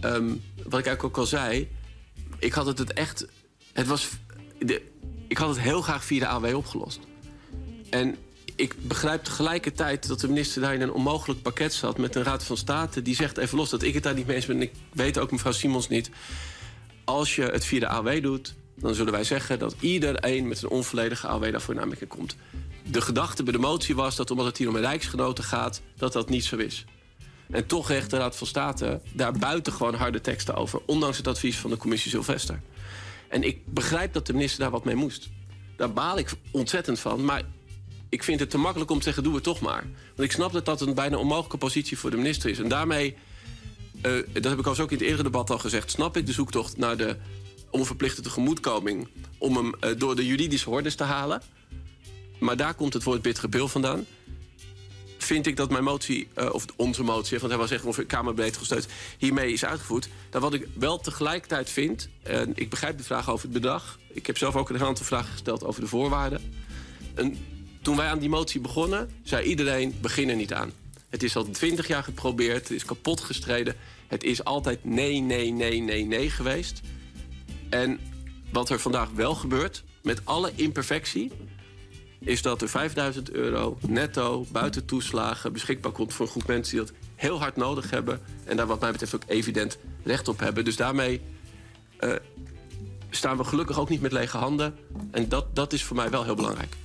um, 0.00 0.42
wat 0.56 0.78
ik 0.78 0.86
eigenlijk 0.86 1.04
ook 1.04 1.16
al 1.16 1.26
zei, 1.26 1.68
ik 2.38 2.52
had 2.52 2.66
het, 2.66 2.78
het 2.78 2.92
echt, 2.92 3.26
het 3.72 3.86
was, 3.86 4.08
de, 4.58 4.82
ik 5.28 5.38
had 5.38 5.48
het 5.48 5.60
heel 5.60 5.82
graag 5.82 6.04
via 6.04 6.18
de 6.18 6.26
AW 6.26 6.56
opgelost. 6.56 7.00
En 7.90 8.16
ik 8.56 8.74
begrijp 8.80 9.24
tegelijkertijd 9.24 10.08
dat 10.08 10.20
de 10.20 10.28
minister 10.28 10.62
daar 10.62 10.74
in 10.74 10.80
een 10.80 10.92
onmogelijk 10.92 11.42
pakket 11.42 11.74
zat 11.74 11.98
met 11.98 12.16
een 12.16 12.22
raad 12.22 12.44
van 12.44 12.56
state 12.56 13.02
die 13.02 13.14
zegt 13.14 13.36
even 13.36 13.58
los 13.58 13.70
dat 13.70 13.82
ik 13.82 13.94
het 13.94 14.02
daar 14.02 14.14
niet 14.14 14.26
mee 14.26 14.36
eens 14.36 14.46
ben. 14.46 14.56
En 14.56 14.62
ik 14.62 14.72
weet 14.92 15.18
ook 15.18 15.30
mevrouw 15.30 15.52
Simons 15.52 15.88
niet. 15.88 16.10
Als 17.04 17.36
je 17.36 17.42
het 17.42 17.64
via 17.64 17.80
de 17.80 17.88
AW 17.88 18.22
doet, 18.22 18.54
dan 18.76 18.94
zullen 18.94 19.12
wij 19.12 19.24
zeggen 19.24 19.58
dat 19.58 19.74
iedereen 19.80 20.48
met 20.48 20.62
een 20.62 20.68
onvolledige 20.68 21.26
AW 21.26 21.52
daarvoor 21.52 21.80
aanmerking 21.80 22.10
komt 22.10 22.36
de 22.84 23.00
gedachte 23.00 23.42
bij 23.42 23.52
de 23.52 23.58
motie 23.58 23.94
was 23.94 24.16
dat 24.16 24.30
omdat 24.30 24.46
het 24.46 24.58
hier 24.58 24.68
om 24.68 24.76
rijksgenoten 24.76 25.44
gaat, 25.44 25.82
dat 25.96 26.12
dat 26.12 26.28
niet 26.28 26.44
zo 26.44 26.56
is. 26.56 26.84
En 27.50 27.66
toch 27.66 27.88
recht 27.88 28.10
de 28.10 28.16
Raad 28.16 28.36
van 28.36 28.46
State 28.46 29.00
daar 29.12 29.32
buitengewoon 29.32 29.94
harde 29.94 30.20
teksten 30.20 30.54
over, 30.54 30.80
ondanks 30.86 31.16
het 31.16 31.26
advies 31.26 31.56
van 31.56 31.70
de 31.70 31.76
commissie 31.76 32.10
Sylvester. 32.10 32.60
En 33.28 33.42
ik 33.42 33.58
begrijp 33.64 34.12
dat 34.12 34.26
de 34.26 34.32
minister 34.32 34.60
daar 34.60 34.70
wat 34.70 34.84
mee 34.84 34.94
moest. 34.94 35.28
Daar 35.76 35.92
baal 35.92 36.18
ik 36.18 36.30
ontzettend 36.50 37.00
van, 37.00 37.24
maar 37.24 37.42
ik 38.08 38.22
vind 38.22 38.40
het 38.40 38.50
te 38.50 38.58
makkelijk 38.58 38.90
om 38.90 38.98
te 38.98 39.04
zeggen: 39.04 39.22
doe 39.22 39.34
het 39.34 39.42
toch 39.42 39.60
maar. 39.60 39.84
Want 40.06 40.28
ik 40.28 40.32
snap 40.32 40.52
dat 40.52 40.64
dat 40.64 40.80
een 40.80 40.94
bijna 40.94 41.16
onmogelijke 41.16 41.56
positie 41.56 41.98
voor 41.98 42.10
de 42.10 42.16
minister 42.16 42.50
is. 42.50 42.58
En 42.58 42.68
daarmee, 42.68 43.16
uh, 44.06 44.22
dat 44.32 44.44
heb 44.44 44.58
ik 44.58 44.66
al 44.66 44.78
ook 44.78 44.90
in 44.90 44.96
het 44.96 45.06
eerdere 45.06 45.22
debat 45.22 45.50
al 45.50 45.58
gezegd, 45.58 45.90
snap 45.90 46.16
ik 46.16 46.26
de 46.26 46.32
zoektocht 46.32 46.76
naar 46.76 46.96
de 46.96 47.16
onverplichte 47.70 48.22
tegemoetkoming 48.22 49.08
om 49.38 49.56
hem 49.56 49.72
uh, 49.80 49.90
door 49.98 50.16
de 50.16 50.26
juridische 50.26 50.68
hordes 50.68 50.94
te 50.94 51.04
halen. 51.04 51.42
Maar 52.42 52.56
daar 52.56 52.74
komt 52.74 52.92
het 52.92 53.02
woord 53.02 53.22
bittere 53.22 53.48
pil 53.48 53.68
vandaan. 53.68 54.06
Vind 55.18 55.46
ik 55.46 55.56
dat 55.56 55.70
mijn 55.70 55.84
motie, 55.84 56.28
uh, 56.38 56.54
of 56.54 56.64
onze 56.76 57.02
motie, 57.02 57.38
want 57.38 57.50
hij 57.50 57.60
was 57.60 57.70
echt 57.70 57.84
ongeveer 57.84 58.06
kamerbreed 58.06 58.56
gesteund, 58.56 58.86
hiermee 59.18 59.52
is 59.52 59.64
uitgevoerd. 59.64 60.08
Dan 60.30 60.40
wat 60.40 60.54
ik 60.54 60.68
wel 60.74 60.98
tegelijkertijd 60.98 61.70
vind, 61.70 62.08
en 62.22 62.52
ik 62.54 62.70
begrijp 62.70 62.98
de 62.98 63.04
vraag 63.04 63.30
over 63.30 63.44
het 63.44 63.52
bedrag. 63.52 63.98
Ik 64.12 64.26
heb 64.26 64.38
zelf 64.38 64.56
ook 64.56 64.70
een 64.70 64.82
aantal 64.82 65.04
vragen 65.04 65.32
gesteld 65.32 65.64
over 65.64 65.80
de 65.80 65.86
voorwaarden. 65.86 66.54
En 67.14 67.38
toen 67.82 67.96
wij 67.96 68.06
aan 68.06 68.18
die 68.18 68.28
motie 68.28 68.60
begonnen, 68.60 69.10
zei 69.22 69.44
iedereen: 69.44 69.94
begin 70.00 70.28
er 70.28 70.36
niet 70.36 70.52
aan. 70.52 70.72
Het 71.08 71.22
is 71.22 71.36
al 71.36 71.50
twintig 71.50 71.86
jaar 71.86 72.02
geprobeerd, 72.02 72.68
het 72.68 72.70
is 72.70 72.84
kapot 72.84 73.20
gestreden. 73.20 73.76
Het 74.06 74.24
is 74.24 74.44
altijd 74.44 74.84
nee, 74.84 75.20
nee, 75.20 75.50
nee, 75.50 75.80
nee, 75.80 76.04
nee 76.04 76.30
geweest. 76.30 76.80
En 77.68 78.00
wat 78.52 78.70
er 78.70 78.80
vandaag 78.80 79.10
wel 79.10 79.34
gebeurt, 79.34 79.84
met 80.02 80.20
alle 80.24 80.52
imperfectie, 80.54 81.30
is 82.24 82.42
dat 82.42 82.62
er 82.62 82.68
5000 82.68 83.30
euro 83.30 83.78
netto 83.86 84.46
buiten 84.52 84.84
toeslagen 84.84 85.52
beschikbaar 85.52 85.92
komt 85.92 86.14
voor 86.14 86.26
een 86.26 86.32
groep 86.32 86.46
mensen 86.46 86.76
die 86.76 86.84
dat 86.86 86.94
heel 87.14 87.38
hard 87.38 87.56
nodig 87.56 87.90
hebben. 87.90 88.20
En 88.44 88.56
daar 88.56 88.66
wat 88.66 88.80
mij 88.80 88.90
betreft 88.90 89.14
ook 89.14 89.22
evident 89.26 89.78
recht 90.04 90.28
op 90.28 90.38
hebben. 90.38 90.64
Dus 90.64 90.76
daarmee 90.76 91.20
uh, 92.00 92.12
staan 93.10 93.36
we 93.36 93.44
gelukkig 93.44 93.78
ook 93.78 93.88
niet 93.88 94.00
met 94.00 94.12
lege 94.12 94.36
handen. 94.36 94.74
En 95.10 95.28
dat, 95.28 95.54
dat 95.54 95.72
is 95.72 95.84
voor 95.84 95.96
mij 95.96 96.10
wel 96.10 96.24
heel 96.24 96.34
belangrijk. 96.34 96.76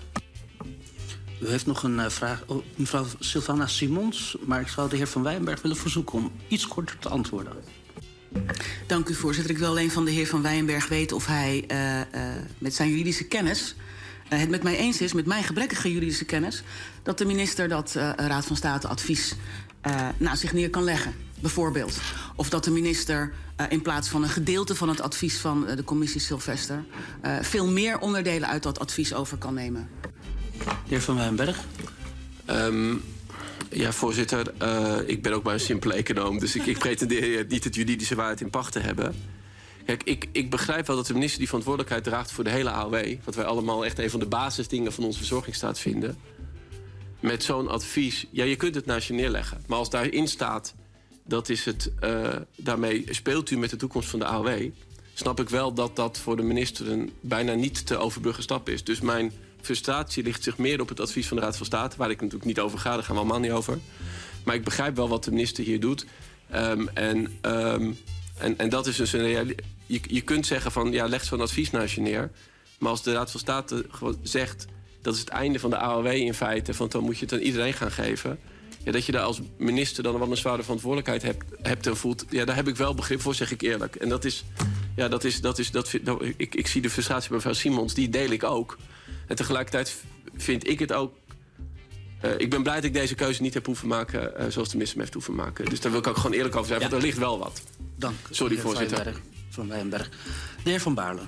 U 1.41 1.47
heeft 1.47 1.65
nog 1.65 1.83
een 1.83 1.97
uh, 1.97 2.09
vraag, 2.09 2.43
oh, 2.47 2.63
mevrouw 2.75 3.05
Sylvana 3.19 3.67
Simons. 3.67 4.37
Maar 4.45 4.61
ik 4.61 4.67
zou 4.67 4.89
de 4.89 4.95
heer 4.95 5.07
Van 5.07 5.23
Wijnberg 5.23 5.61
willen 5.61 5.77
verzoeken 5.77 6.17
om 6.17 6.31
iets 6.47 6.67
korter 6.67 6.97
te 6.99 7.09
antwoorden. 7.09 7.53
Dank 8.87 9.09
u, 9.09 9.13
voorzitter. 9.13 9.53
Ik 9.53 9.59
wil 9.59 9.69
alleen 9.69 9.91
van 9.91 10.05
de 10.05 10.11
heer 10.11 10.27
Van 10.27 10.41
Wijnberg 10.41 10.87
weten 10.87 11.15
of 11.15 11.25
hij 11.25 11.63
uh, 11.71 11.99
uh, 11.99 12.05
met 12.57 12.75
zijn 12.75 12.89
juridische 12.89 13.23
kennis 13.23 13.75
uh, 13.77 13.86
het 14.27 14.49
met 14.49 14.63
mij 14.63 14.77
eens 14.77 15.01
is, 15.01 15.13
met 15.13 15.25
mijn 15.25 15.43
gebrekkige 15.43 15.91
juridische 15.91 16.25
kennis, 16.25 16.63
dat 17.03 17.17
de 17.17 17.25
minister 17.25 17.67
dat 17.67 17.93
uh, 17.97 18.11
Raad 18.15 18.45
van 18.45 18.55
State 18.55 18.87
advies 18.87 19.35
uh, 19.87 20.07
naast 20.17 20.41
zich 20.41 20.53
neer 20.53 20.69
kan 20.69 20.83
leggen. 20.83 21.13
Bijvoorbeeld. 21.39 21.97
Of 22.35 22.49
dat 22.49 22.63
de 22.63 22.71
minister 22.71 23.33
uh, 23.61 23.65
in 23.69 23.81
plaats 23.81 24.09
van 24.09 24.23
een 24.23 24.29
gedeelte 24.29 24.75
van 24.75 24.89
het 24.89 25.01
advies 25.01 25.37
van 25.37 25.65
uh, 25.67 25.75
de 25.75 25.83
commissie 25.83 26.21
Sylvester 26.21 26.83
uh, 27.25 27.37
veel 27.41 27.67
meer 27.67 27.99
onderdelen 27.99 28.49
uit 28.49 28.63
dat 28.63 28.79
advies 28.79 29.13
over 29.13 29.37
kan 29.37 29.53
nemen. 29.53 29.89
De 30.57 30.73
heer 30.87 31.01
Van 31.01 31.15
Wijnberg. 31.15 31.57
Um, 32.49 33.03
ja, 33.69 33.91
voorzitter. 33.91 34.53
Uh, 34.61 34.97
ik 35.05 35.21
ben 35.21 35.33
ook 35.33 35.43
maar 35.43 35.53
een 35.53 35.59
simpele 35.59 35.93
econoom, 35.93 36.39
dus 36.39 36.55
ik, 36.55 36.65
ik 36.65 36.77
pretendeer 36.77 37.45
niet 37.49 37.63
het 37.63 37.75
juridische 37.75 38.15
waarheid 38.15 38.41
in 38.41 38.49
pacht 38.49 38.71
te 38.71 38.79
hebben. 38.79 39.15
Kijk, 39.87 40.03
ik, 40.03 40.27
ik 40.31 40.49
begrijp 40.49 40.87
wel 40.87 40.95
dat 40.95 41.07
de 41.07 41.13
minister 41.13 41.37
die 41.37 41.47
verantwoordelijkheid 41.47 42.03
draagt 42.03 42.31
voor 42.31 42.43
de 42.43 42.49
hele 42.49 42.69
AOW... 42.69 43.15
wat 43.23 43.35
wij 43.35 43.45
allemaal 43.45 43.85
echt 43.85 43.99
een 43.99 44.09
van 44.09 44.19
de 44.19 44.25
basisdingen 44.25 44.93
van 44.93 45.03
onze 45.03 45.17
verzorgingsstaat 45.17 45.79
vinden... 45.79 46.17
met 47.19 47.43
zo'n 47.43 47.67
advies, 47.67 48.25
ja, 48.31 48.43
je 48.43 48.55
kunt 48.55 48.75
het 48.75 48.85
naast 48.85 49.07
je 49.07 49.13
neerleggen. 49.13 49.63
Maar 49.67 49.77
als 49.77 49.89
daarin 49.89 50.27
staat, 50.27 50.73
dat 51.23 51.49
is 51.49 51.65
het, 51.65 51.91
uh, 52.03 52.35
daarmee 52.55 53.05
speelt 53.09 53.49
u 53.49 53.57
met 53.57 53.69
de 53.69 53.75
toekomst 53.75 54.09
van 54.09 54.19
de 54.19 54.25
AOW... 54.25 54.69
snap 55.13 55.39
ik 55.39 55.49
wel 55.49 55.73
dat 55.73 55.95
dat 55.95 56.17
voor 56.17 56.35
de 56.35 56.43
minister 56.43 56.91
een 56.91 57.11
bijna 57.21 57.53
niet 57.53 57.85
te 57.85 57.97
overbruggen 57.97 58.43
stap 58.43 58.69
is. 58.69 58.83
Dus 58.83 59.01
mijn 59.01 59.31
frustratie 59.61 60.23
ligt 60.23 60.43
zich 60.43 60.57
meer 60.57 60.81
op 60.81 60.89
het 60.89 60.99
advies 60.99 61.27
van 61.27 61.37
de 61.37 61.43
Raad 61.43 61.57
van 61.57 61.65
State... 61.65 61.97
waar 61.97 62.09
ik 62.09 62.21
natuurlijk 62.21 62.45
niet 62.45 62.59
over 62.59 62.79
ga, 62.79 62.93
daar 62.93 63.03
gaan 63.03 63.15
we 63.15 63.21
allemaal 63.21 63.39
niet 63.39 63.51
over. 63.51 63.79
Maar 64.43 64.55
ik 64.55 64.63
begrijp 64.63 64.95
wel 64.95 65.09
wat 65.09 65.23
de 65.23 65.31
minister 65.31 65.63
hier 65.63 65.79
doet. 65.79 66.05
Um, 66.55 66.87
en... 66.87 67.37
Um, 67.41 67.97
en, 68.37 68.57
en 68.57 68.69
dat 68.69 68.87
is 68.87 68.95
dus 68.95 69.13
een 69.13 69.55
je, 69.87 69.99
je 70.07 70.21
kunt 70.21 70.45
zeggen 70.45 70.71
van 70.71 70.91
ja, 70.91 71.07
leg 71.07 71.23
zo'n 71.23 71.41
advies 71.41 71.71
naast 71.71 71.95
je 71.95 72.01
neer. 72.01 72.31
Maar 72.79 72.89
als 72.89 73.03
de 73.03 73.13
Raad 73.13 73.31
van 73.31 73.39
State 73.39 73.85
gewoon 73.89 74.19
zegt... 74.23 74.65
dat 75.01 75.13
is 75.13 75.19
het 75.19 75.29
einde 75.29 75.59
van 75.59 75.69
de 75.69 75.77
AOW 75.77 76.05
in 76.05 76.33
feite... 76.33 76.73
want 76.73 76.91
dan 76.91 77.03
moet 77.03 77.17
je 77.17 77.25
het 77.25 77.33
aan 77.33 77.39
iedereen 77.39 77.73
gaan 77.73 77.91
geven... 77.91 78.39
Ja, 78.83 78.91
dat 78.93 79.05
je 79.05 79.11
daar 79.11 79.23
als 79.23 79.41
minister 79.57 80.03
dan 80.03 80.19
wel 80.19 80.31
een 80.31 80.37
zware 80.37 80.63
verantwoordelijkheid 80.63 81.21
hebt, 81.21 81.43
hebt 81.61 81.87
en 81.87 81.97
voelt... 81.97 82.25
Ja, 82.29 82.45
daar 82.45 82.55
heb 82.55 82.67
ik 82.67 82.75
wel 82.75 82.93
begrip 82.93 83.21
voor, 83.21 83.35
zeg 83.35 83.51
ik 83.51 83.61
eerlijk. 83.61 83.95
En 83.95 84.09
dat 84.09 84.25
is... 84.25 84.45
Ja, 84.95 85.07
dat 85.07 85.23
is, 85.23 85.41
dat 85.41 85.59
is, 85.59 85.71
dat, 85.71 85.95
ik, 86.37 86.55
ik 86.55 86.67
zie 86.67 86.81
de 86.81 86.89
frustratie 86.89 87.27
bij 87.27 87.37
mevrouw 87.37 87.53
Simons, 87.53 87.93
die 87.93 88.09
deel 88.09 88.29
ik 88.29 88.43
ook. 88.43 88.77
En 89.27 89.35
tegelijkertijd 89.35 89.95
vind 90.35 90.67
ik 90.67 90.79
het 90.79 90.93
ook 90.93 91.13
eh, 92.21 92.31
ik 92.37 92.49
ben 92.49 92.63
blij 92.63 92.75
dat 92.75 92.83
ik 92.83 92.93
deze 92.93 93.15
keuze 93.15 93.41
niet 93.41 93.53
heb 93.53 93.65
hoeven 93.65 93.87
maken 93.87 94.37
eh, 94.37 94.47
zoals 94.49 94.69
de 94.69 94.73
minister 94.73 94.97
me 94.97 95.03
heeft 95.03 95.13
hoeven 95.13 95.35
maken. 95.35 95.65
Dus 95.65 95.79
daar 95.79 95.91
wil 95.91 95.99
ik 95.99 96.07
ook 96.07 96.15
gewoon 96.15 96.35
eerlijk 96.35 96.55
over 96.55 96.67
zijn, 96.67 96.79
want 96.79 96.93
er 96.93 97.01
ligt 97.01 97.17
wel 97.17 97.39
wat. 97.39 97.61
Dank. 97.95 98.15
Sorry, 98.29 98.57
voorzitter. 98.57 99.21
Van 99.57 99.67
Wijnberg. 99.67 100.09
De 100.63 100.69
heer 100.69 100.79
Van 100.79 100.93
Baarle. 100.93 101.21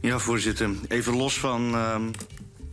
Ja, 0.00 0.18
voorzitter. 0.18 0.70
Even 0.88 1.16
los 1.16 1.38
van 1.38 1.74
ehm, 1.74 2.10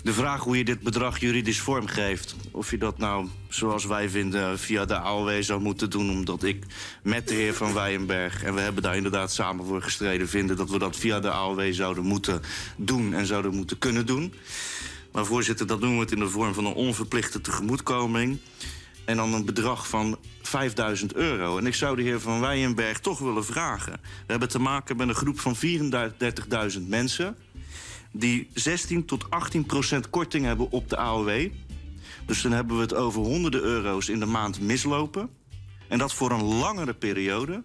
de 0.04 0.14
vraag 0.14 0.44
hoe 0.44 0.58
je 0.58 0.66
dit 0.66 0.80
bedrag 0.80 1.20
juridisch 1.20 1.60
vormgeeft. 1.60 2.36
Of 2.52 2.72
je 2.72 2.78
dat 2.78 2.98
nou, 2.98 3.28
zoals 3.50 3.86
wij 3.86 4.10
vinden, 4.10 4.60
via 4.60 4.86
de 4.86 4.98
AOW 4.98 5.44
zou 5.44 5.62
moeten 5.62 5.90
doen. 5.90 6.10
Omdat 6.10 6.44
ik 6.44 6.66
met 7.04 7.28
de 7.28 7.34
heer 7.34 7.54
Van 7.54 7.74
Wijenberg, 7.74 8.44
en 8.44 8.54
we 8.54 8.62
hebben 8.62 8.84
daar 8.84 8.96
inderdaad 8.96 9.32
samen 9.32 9.66
voor 9.66 9.82
gestreden, 9.82 10.28
vinden 10.28 10.58
dat 10.58 10.70
we 10.70 10.80
dat 10.80 10.96
via 10.96 11.20
de 11.20 11.30
AOW 11.30 11.74
zouden 11.74 12.04
moeten 12.04 12.42
doen 12.78 13.14
en 13.14 13.26
zouden 13.26 13.56
moeten 13.56 13.78
kunnen 13.78 14.06
doen. 14.06 14.34
Maar 15.12 15.26
voorzitter, 15.26 15.68
dat 15.68 15.82
doen 15.82 15.94
we 15.94 16.00
het 16.00 16.12
in 16.12 16.20
de 16.20 16.30
vorm 16.30 16.54
van 16.54 16.66
een 16.66 16.74
onverplichte 16.74 17.42
tegemoetkoming. 17.42 18.38
En 19.06 19.18
dan 19.18 19.34
een 19.34 19.46
bedrag 19.46 19.88
van 19.88 20.18
5000 20.48 21.14
euro. 21.14 21.58
En 21.58 21.66
ik 21.66 21.74
zou 21.74 21.96
de 21.96 22.02
heer 22.02 22.20
Van 22.20 22.40
Wijenberg 22.40 23.00
toch 23.00 23.20
willen 23.20 23.46
vragen. 23.46 23.94
We 24.02 24.26
hebben 24.26 24.50
te 24.50 24.60
maken 24.60 24.98
met 24.98 25.08
een 25.08 25.16
groep 25.16 25.40
van 25.40 25.56
34.000 26.76 26.82
mensen... 26.88 27.38
die 28.12 28.50
16 28.54 29.06
tot 29.06 29.30
18 29.30 29.66
procent 29.66 30.10
korting 30.10 30.46
hebben 30.46 30.72
op 30.72 30.90
de 30.90 30.98
AOW. 30.98 31.50
Dus 32.26 32.42
dan 32.42 32.52
hebben 32.52 32.76
we 32.76 32.82
het 32.82 32.94
over 32.94 33.22
honderden 33.22 33.62
euro's 33.62 34.10
in 34.10 34.20
de 34.20 34.26
maand 34.26 34.62
mislopen. 34.62 35.30
En 35.88 35.98
dat 35.98 36.14
voor 36.14 36.32
een 36.32 36.44
langere 36.44 36.94
periode. 36.94 37.64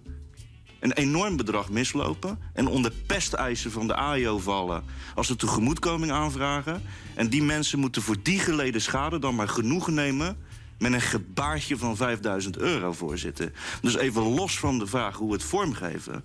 Een 0.81 0.93
enorm 0.93 1.37
bedrag 1.37 1.71
mislopen. 1.71 2.39
En 2.53 2.67
onder 2.67 2.93
pesteisen 3.07 3.71
van 3.71 3.87
de 3.87 3.95
AIO 3.95 4.39
vallen 4.39 4.85
als 5.15 5.27
ze 5.27 5.37
tegemoetkoming 5.37 6.13
aanvragen. 6.13 6.83
En 7.15 7.29
die 7.29 7.43
mensen 7.43 7.79
moeten 7.79 8.03
voor 8.03 8.17
die 8.23 8.39
geleden 8.39 8.81
schade 8.81 9.19
dan 9.19 9.35
maar 9.35 9.49
genoegen 9.49 9.95
nemen 9.95 10.37
met 10.81 10.93
een 10.93 11.01
gebaartje 11.01 11.77
van 11.77 11.97
5000 11.97 12.59
euro, 12.59 12.93
voorzitter. 12.93 13.53
Dus 13.83 13.97
even 13.97 14.23
los 14.23 14.59
van 14.59 14.79
de 14.79 14.87
vraag 14.87 15.17
hoe 15.17 15.29
we 15.29 15.33
het 15.33 15.43
vormgeven. 15.43 16.25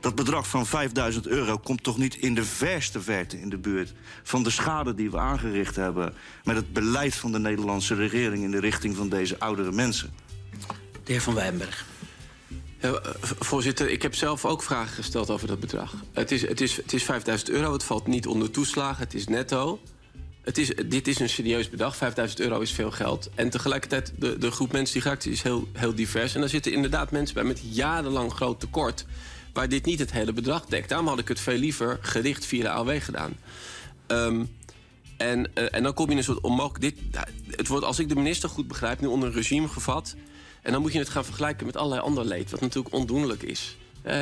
Dat 0.00 0.14
bedrag 0.14 0.48
van 0.48 0.66
5000 0.66 1.26
euro 1.26 1.58
komt 1.58 1.82
toch 1.82 1.98
niet 1.98 2.16
in 2.16 2.34
de 2.34 2.44
verste 2.44 3.00
verte 3.00 3.40
in 3.40 3.48
de 3.48 3.58
buurt 3.58 3.94
van 4.22 4.42
de 4.42 4.50
schade 4.50 4.94
die 4.94 5.10
we 5.10 5.18
aangericht 5.18 5.76
hebben 5.76 6.14
met 6.44 6.56
het 6.56 6.72
beleid 6.72 7.14
van 7.14 7.32
de 7.32 7.38
Nederlandse 7.38 7.94
regering 7.94 8.42
in 8.44 8.50
de 8.50 8.60
richting 8.60 8.96
van 8.96 9.08
deze 9.08 9.38
oudere 9.38 9.72
mensen. 9.72 10.12
De 11.04 11.12
heer 11.12 11.22
Van 11.22 11.34
Wijnberg. 11.34 11.86
Ja, 12.80 12.92
eh, 12.92 13.10
voorzitter, 13.20 13.90
ik 13.90 14.02
heb 14.02 14.14
zelf 14.14 14.44
ook 14.44 14.62
vragen 14.62 14.94
gesteld 14.94 15.30
over 15.30 15.46
dat 15.46 15.60
bedrag. 15.60 15.94
Het 16.12 16.30
is, 16.30 16.42
het 16.42 16.60
is, 16.60 16.76
het 16.76 16.92
is 16.92 17.04
5000 17.04 17.50
euro, 17.50 17.72
het 17.72 17.84
valt 17.84 18.06
niet 18.06 18.26
onder 18.26 18.50
toeslagen, 18.50 19.04
het 19.04 19.14
is 19.14 19.26
netto. 19.26 19.80
Het 20.48 20.58
is, 20.58 20.72
dit 20.86 21.08
is 21.08 21.18
een 21.18 21.28
serieus 21.28 21.70
bedrag, 21.70 21.96
5000 21.96 22.40
euro 22.40 22.60
is 22.60 22.72
veel 22.72 22.90
geld. 22.90 23.30
En 23.34 23.50
tegelijkertijd, 23.50 24.12
de, 24.16 24.38
de 24.38 24.50
groep 24.50 24.72
mensen 24.72 24.92
die 24.92 25.02
geraakt 25.02 25.26
is, 25.26 25.42
heel, 25.42 25.68
heel 25.72 25.94
divers. 25.94 26.34
En 26.34 26.40
daar 26.40 26.48
zitten 26.48 26.72
inderdaad 26.72 27.10
mensen 27.10 27.34
bij 27.34 27.44
met 27.44 27.60
jarenlang 27.70 28.32
groot 28.32 28.60
tekort... 28.60 29.04
waar 29.52 29.68
dit 29.68 29.84
niet 29.84 29.98
het 29.98 30.12
hele 30.12 30.32
bedrag 30.32 30.66
dekt. 30.66 30.88
Daarom 30.88 31.08
had 31.08 31.18
ik 31.18 31.28
het 31.28 31.40
veel 31.40 31.56
liever 31.56 31.98
gericht 32.00 32.46
via 32.46 32.62
de 32.62 32.68
AOW 32.68 33.02
gedaan. 33.02 33.36
Ehm, 34.06 34.44
en, 35.16 35.54
eh, 35.54 35.64
en 35.70 35.82
dan 35.82 35.94
kom 35.94 36.04
je 36.06 36.10
in 36.10 36.16
een 36.16 36.24
soort 36.24 36.40
onmogelijk... 36.40 36.80
Dit, 36.80 37.24
het 37.50 37.68
wordt, 37.68 37.84
als 37.84 37.98
ik 37.98 38.08
de 38.08 38.14
minister 38.14 38.48
goed 38.48 38.68
begrijp, 38.68 39.00
nu 39.00 39.06
onder 39.06 39.28
een 39.28 39.34
regime 39.34 39.68
gevat... 39.68 40.16
en 40.62 40.72
dan 40.72 40.80
moet 40.80 40.92
je 40.92 40.98
het 40.98 41.08
gaan 41.08 41.24
vergelijken 41.24 41.66
met 41.66 41.76
allerlei 41.76 42.02
ander 42.02 42.24
leed... 42.24 42.50
wat 42.50 42.60
natuurlijk 42.60 42.94
ondoenlijk 42.94 43.42
is. 43.42 43.76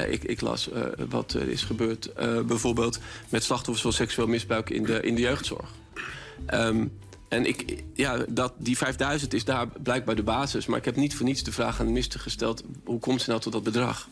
Ik, 0.09 0.25
ik 0.25 0.41
las 0.41 0.71
eh, 0.71 0.83
wat 1.09 1.33
er 1.33 1.49
is 1.49 1.63
gebeurd 1.63 2.13
eh, 2.13 2.41
bijvoorbeeld 2.41 2.99
met 3.29 3.45
slachtoffers 3.45 3.83
van 3.83 3.93
seksueel 3.93 4.29
misbruik 4.29 4.71
in 4.71 4.85
de, 4.85 5.01
in 5.01 5.15
de 5.15 5.21
jeugdzorg. 5.21 5.71
Ehm, 6.47 6.87
en 7.29 7.47
ik, 7.47 7.85
ja, 7.95 8.25
dat, 8.29 8.53
die 8.59 8.77
5000 8.77 9.35
is 9.35 9.45
daar 9.45 9.69
blijkbaar 9.83 10.15
de 10.15 10.23
basis. 10.23 10.67
Maar 10.67 10.79
ik 10.79 10.85
heb 10.85 10.97
niet 10.97 11.17
voor 11.17 11.27
niets 11.27 11.43
de 11.43 11.53
vraag 11.53 11.81
aan 11.81 11.87
de 11.87 11.93
minister 11.93 12.21
gesteld... 12.21 12.63
hoe 12.85 12.99
komt 12.99 13.23
ze 13.23 13.31
nou 13.31 13.43
tot 13.43 13.53
dat 13.53 13.63
bedrag? 13.63 14.09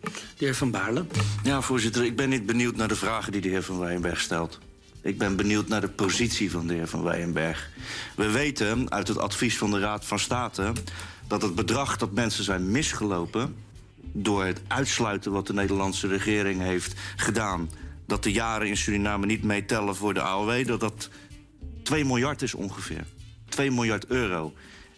De 0.00 0.44
heer 0.44 0.54
Van 0.54 0.70
Baarle. 0.70 1.04
Ja, 1.42 1.60
voorzitter, 1.60 2.04
ik 2.04 2.16
ben 2.16 2.28
niet 2.28 2.46
benieuwd 2.46 2.76
naar 2.76 2.88
de 2.88 2.96
vragen 2.96 3.32
die 3.32 3.40
de 3.40 3.48
heer 3.48 3.62
Van 3.62 3.78
Wijenberg 3.78 4.20
stelt. 4.20 4.58
Ik 5.02 5.18
ben 5.18 5.36
benieuwd 5.36 5.68
naar 5.68 5.80
de 5.80 5.88
positie 5.88 6.50
van 6.50 6.66
de 6.66 6.74
heer 6.74 6.88
Van 6.88 7.02
Wijenberg. 7.02 7.70
We 8.16 8.30
weten 8.30 8.90
uit 8.90 9.08
het 9.08 9.18
advies 9.18 9.58
van 9.58 9.70
de 9.70 9.78
Raad 9.78 10.04
van 10.04 10.18
State 10.18 10.72
dat 11.26 11.42
het 11.42 11.54
bedrag 11.54 11.96
dat 11.96 12.12
mensen 12.12 12.44
zijn 12.44 12.70
misgelopen 12.70 13.56
door 14.12 14.44
het 14.44 14.60
uitsluiten 14.68 15.32
wat 15.32 15.46
de 15.46 15.52
Nederlandse 15.52 16.06
regering 16.06 16.60
heeft 16.60 16.94
gedaan, 17.16 17.70
dat 18.06 18.22
de 18.22 18.32
jaren 18.32 18.68
in 18.68 18.76
Suriname 18.76 19.26
niet 19.26 19.42
meetellen 19.42 19.96
voor 19.96 20.14
de 20.14 20.20
AOW, 20.20 20.66
dat 20.66 20.80
dat 20.80 21.08
2 21.88 22.04
miljard 22.04 22.42
is 22.42 22.54
ongeveer. 22.54 23.06
2 23.48 23.70
miljard 23.70 24.06
euro. 24.06 24.52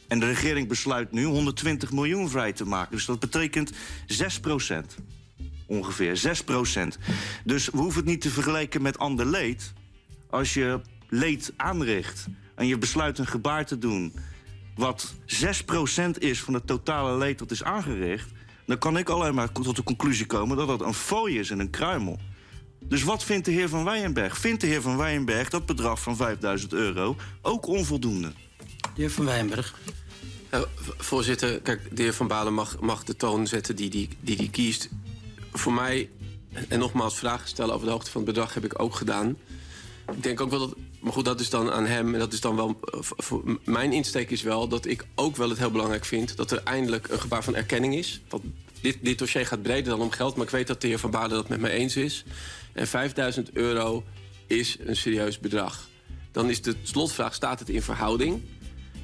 En 0.08 0.20
de 0.20 0.26
regering 0.26 0.68
besluit 0.68 1.12
nu 1.12 1.24
120 1.24 1.92
miljoen 1.92 2.28
vrij 2.28 2.52
te 2.52 2.64
maken. 2.64 2.96
Dus 2.96 3.04
dat 3.04 3.20
betekent 3.20 3.72
6 4.06 4.40
procent. 4.40 4.96
Ongeveer 5.66 6.16
6 6.16 6.44
procent. 6.44 6.98
Dus 7.44 7.68
we 7.68 7.78
hoeven 7.78 8.00
het 8.00 8.10
niet 8.10 8.20
te 8.20 8.30
vergelijken 8.30 8.82
met 8.82 8.98
ander 8.98 9.26
leed. 9.26 9.72
Als 10.30 10.54
je 10.54 10.80
leed 11.08 11.52
aanricht 11.56 12.26
en 12.54 12.66
je 12.66 12.78
besluit 12.78 13.18
een 13.18 13.26
gebaar 13.26 13.66
te 13.66 13.78
doen... 13.78 14.12
wat 14.74 15.14
6 15.26 15.64
procent 15.64 16.22
is 16.22 16.40
van 16.40 16.54
het 16.54 16.66
totale 16.66 17.18
leed 17.18 17.38
dat 17.38 17.50
is 17.50 17.64
aangericht... 17.64 18.28
dan 18.66 18.78
kan 18.78 18.98
ik 18.98 19.08
alleen 19.08 19.34
maar 19.34 19.52
tot 19.52 19.76
de 19.76 19.82
conclusie 19.82 20.26
komen 20.26 20.56
dat 20.56 20.66
dat 20.66 20.80
een 20.80 20.94
fooi 20.94 21.38
is 21.38 21.50
en 21.50 21.58
een 21.58 21.70
kruimel. 21.70 22.18
Dus 22.90 23.02
wat 23.02 23.24
vindt 23.24 23.44
de 23.44 23.50
heer 23.50 23.68
Van 23.68 23.84
Wijenberg? 23.84 24.38
Vindt 24.38 24.60
de 24.60 24.66
heer 24.66 24.82
Van 24.82 24.96
Wijenberg 24.96 25.48
dat 25.48 25.66
bedrag 25.66 26.00
van 26.00 26.16
5000 26.16 26.72
euro 26.72 27.16
ook 27.42 27.66
onvoldoende? 27.66 28.32
De 28.80 28.88
heer 28.94 29.10
Van 29.10 29.24
Wijnberg. 29.24 29.74
Nou, 30.50 30.66
v- 30.74 30.88
voorzitter, 31.04 31.60
kijk, 31.60 31.96
de 31.96 32.02
heer 32.02 32.14
Van 32.14 32.26
Balen 32.28 32.54
mag, 32.54 32.80
mag 32.80 33.04
de 33.04 33.16
toon 33.16 33.46
zetten 33.46 33.76
die 33.76 33.90
die, 33.90 34.08
die 34.20 34.36
die 34.36 34.50
kiest. 34.50 34.88
Voor 35.52 35.72
mij, 35.72 36.08
en 36.68 36.78
nogmaals, 36.78 37.18
vragen 37.18 37.48
stellen 37.48 37.74
over 37.74 37.86
de 37.86 37.92
hoogte 37.92 38.10
van 38.10 38.20
het 38.22 38.30
bedrag 38.34 38.54
heb 38.54 38.64
ik 38.64 38.82
ook 38.82 38.94
gedaan. 38.94 39.36
Ik 40.12 40.22
denk 40.22 40.40
ook 40.40 40.50
wel 40.50 40.58
dat, 40.58 40.76
maar 41.00 41.12
goed, 41.12 41.24
dat 41.24 41.40
is 41.40 41.50
dan 41.50 41.70
aan 41.72 41.86
hem. 41.86 42.12
En 42.14 42.18
dat 42.20 42.32
is 42.32 42.40
dan 42.40 42.56
wel, 42.56 42.80
eh, 43.16 43.36
mijn 43.64 43.92
insteek 43.92 44.30
is 44.30 44.42
wel 44.42 44.68
dat 44.68 44.86
ik 44.86 45.04
ook 45.14 45.36
wel 45.36 45.48
het 45.48 45.58
heel 45.58 45.70
belangrijk 45.70 46.04
vind... 46.04 46.36
dat 46.36 46.50
er 46.50 46.62
eindelijk 46.64 47.08
een 47.08 47.20
gebaar 47.20 47.44
van 47.44 47.54
erkenning 47.54 47.94
is. 47.94 48.20
Want 48.28 48.42
dit, 48.80 48.98
dit 49.02 49.18
dossier 49.18 49.46
gaat 49.46 49.62
breder 49.62 49.90
dan 49.90 50.00
om 50.00 50.10
geld, 50.10 50.36
maar 50.36 50.44
ik 50.44 50.50
weet 50.52 50.66
dat 50.66 50.80
de 50.80 50.86
heer 50.86 50.98
Van 50.98 51.10
Balen 51.10 51.30
dat 51.30 51.48
met 51.48 51.60
mij 51.60 51.70
eens 51.70 51.96
is. 51.96 52.24
En 52.72 52.86
5000 52.86 53.52
euro 53.52 54.04
is 54.46 54.76
een 54.80 54.96
serieus 54.96 55.38
bedrag. 55.38 55.88
Dan 56.32 56.50
is 56.50 56.62
de 56.62 56.74
slotvraag, 56.82 57.34
staat 57.34 57.58
het 57.58 57.68
in 57.68 57.82
verhouding? 57.82 58.42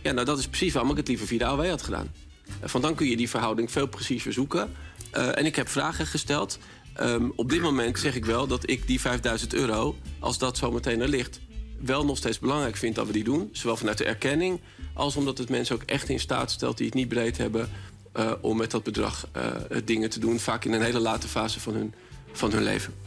Ja, 0.02 0.12
nou 0.12 0.26
dat 0.26 0.38
is 0.38 0.48
precies 0.48 0.72
waarom 0.72 0.90
ik 0.90 0.96
het 0.96 1.08
liever 1.08 1.26
via 1.26 1.56
de 1.56 1.68
had 1.68 1.82
gedaan. 1.82 2.12
Eh, 2.60 2.68
Van 2.68 2.80
dan 2.80 2.94
kun 2.94 3.06
je 3.06 3.16
die 3.16 3.30
verhouding 3.30 3.70
veel 3.70 3.86
preciezer 3.86 4.32
zoeken. 4.32 4.72
Eh, 5.10 5.38
en 5.38 5.46
ik 5.46 5.56
heb 5.56 5.68
vragen 5.68 6.06
gesteld. 6.06 6.58
Ehm, 6.94 7.28
op 7.36 7.50
dit 7.50 7.60
moment 7.60 7.98
zeg 7.98 8.14
ik 8.14 8.24
wel 8.24 8.46
dat 8.46 8.70
ik 8.70 8.86
die 8.86 9.00
5000 9.00 9.54
euro, 9.54 9.96
als 10.18 10.38
dat 10.38 10.56
zo 10.56 10.70
meteen 10.70 11.00
er 11.00 11.08
ligt, 11.08 11.40
wel 11.80 12.04
nog 12.04 12.16
steeds 12.16 12.38
belangrijk 12.38 12.76
vind 12.76 12.94
dat 12.94 13.06
we 13.06 13.12
die 13.12 13.24
doen. 13.24 13.48
Zowel 13.52 13.76
vanuit 13.76 13.98
de 13.98 14.04
erkenning, 14.04 14.60
als 14.94 15.16
omdat 15.16 15.38
het 15.38 15.48
mensen 15.48 15.74
ook 15.74 15.82
echt 15.82 16.08
in 16.08 16.20
staat 16.20 16.50
stelt 16.50 16.76
die 16.76 16.86
het 16.86 16.94
niet 16.94 17.08
breed 17.08 17.36
hebben 17.36 17.68
eh, 18.12 18.32
om 18.40 18.56
met 18.56 18.70
dat 18.70 18.82
bedrag 18.82 19.28
eh, 19.32 19.50
dingen 19.84 20.10
te 20.10 20.20
doen. 20.20 20.38
Vaak 20.38 20.64
in 20.64 20.72
een 20.72 20.82
hele 20.82 21.00
late 21.00 21.28
fase 21.28 21.60
van 21.60 21.74
hun, 21.74 21.94
van 22.32 22.52
hun 22.52 22.62
leven. 22.62 23.05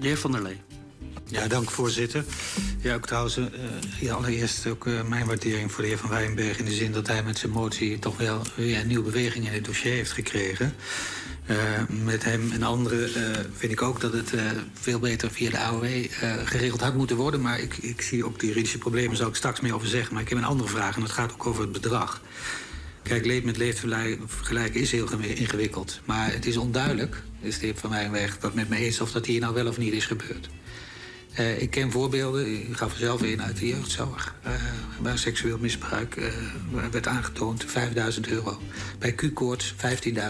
De 0.00 0.06
heer 0.06 0.18
Van 0.18 0.32
der 0.32 0.42
Lee. 0.42 0.60
Ja, 1.28 1.46
dank 1.46 1.70
voorzitter. 1.70 2.24
Ja, 2.80 2.94
ook 2.94 3.06
trouwens, 3.06 3.38
ja, 4.00 4.14
allereerst 4.14 4.66
ook 4.66 4.86
eh, 4.86 5.02
mijn 5.02 5.26
waardering 5.26 5.72
voor 5.72 5.82
de 5.82 5.88
heer 5.88 5.98
Van 5.98 6.10
Wijnberg... 6.10 6.58
in 6.58 6.64
de 6.64 6.74
zin 6.74 6.92
dat 6.92 7.06
hij 7.06 7.22
met 7.22 7.38
zijn 7.38 7.52
motie 7.52 7.98
toch 7.98 8.16
wel 8.16 8.42
ja, 8.56 8.80
een 8.80 8.86
nieuwe 8.86 9.04
beweging 9.10 9.46
in 9.46 9.52
het 9.52 9.64
dossier 9.64 9.92
heeft 9.92 10.12
gekregen. 10.12 10.74
Eh, 11.46 11.56
met 12.04 12.24
hem 12.24 12.52
en 12.52 12.62
anderen 12.62 13.10
vind 13.56 13.72
ik 13.72 13.82
ook 13.82 14.00
dat 14.00 14.12
het 14.12 14.32
veel 14.72 14.98
beter 14.98 15.30
via 15.30 15.50
de 15.50 15.58
AOW 15.58 15.84
eh, 15.84 16.34
geregeld 16.44 16.80
had 16.80 16.94
moeten 16.94 17.16
worden. 17.16 17.40
Maar 17.40 17.60
ik, 17.60 17.76
ik 17.76 18.00
zie 18.00 18.24
ook 18.24 18.38
de 18.38 18.46
juridische 18.46 18.78
problemen, 18.78 19.16
zal 19.16 19.28
ik 19.28 19.34
straks 19.34 19.60
meer 19.60 19.74
over 19.74 19.88
zeggen. 19.88 20.12
Maar 20.12 20.22
ik 20.22 20.28
heb 20.28 20.38
een 20.38 20.44
andere 20.44 20.68
vraag 20.68 20.94
en 20.94 21.00
dat 21.00 21.10
gaat 21.10 21.32
ook 21.32 21.46
over 21.46 21.62
het 21.62 21.72
bedrag. 21.72 22.20
Kijk, 23.08 23.26
leed 23.26 23.44
met 23.44 23.56
leed 23.56 23.82
vergelijken 24.26 24.80
is 24.80 24.90
heel 24.90 25.08
ingewikkeld. 25.18 26.00
Maar 26.04 26.32
het 26.32 26.46
is 26.46 26.56
onduidelijk, 26.56 27.22
is 27.40 27.58
de 27.58 27.66
heer 27.66 27.76
Van 27.76 27.90
Wijnberg 27.90 28.38
dat 28.38 28.54
met 28.54 28.68
me 28.68 28.76
eens... 28.76 29.00
of 29.00 29.12
dat 29.12 29.26
hier 29.26 29.40
nou 29.40 29.54
wel 29.54 29.66
of 29.66 29.78
niet 29.78 29.92
is 29.92 30.06
gebeurd. 30.06 30.48
Eh, 31.32 31.62
ik 31.62 31.70
ken 31.70 31.90
voorbeelden, 31.90 32.68
ik 32.68 32.76
gaf 32.76 32.92
er 32.92 32.98
zelf 32.98 33.22
in 33.22 33.42
uit 33.42 33.58
de 33.58 33.66
jeugdzorg... 33.66 34.34
eh, 34.42 34.52
waar 35.00 35.18
seksueel 35.18 35.58
misbruik 35.58 36.16
eh, 36.16 36.32
werd 36.90 37.06
aangetoond, 37.06 37.64
5000 37.64 38.28
euro. 38.28 38.60
Bij 38.98 39.14
Q-koorts 39.14 39.74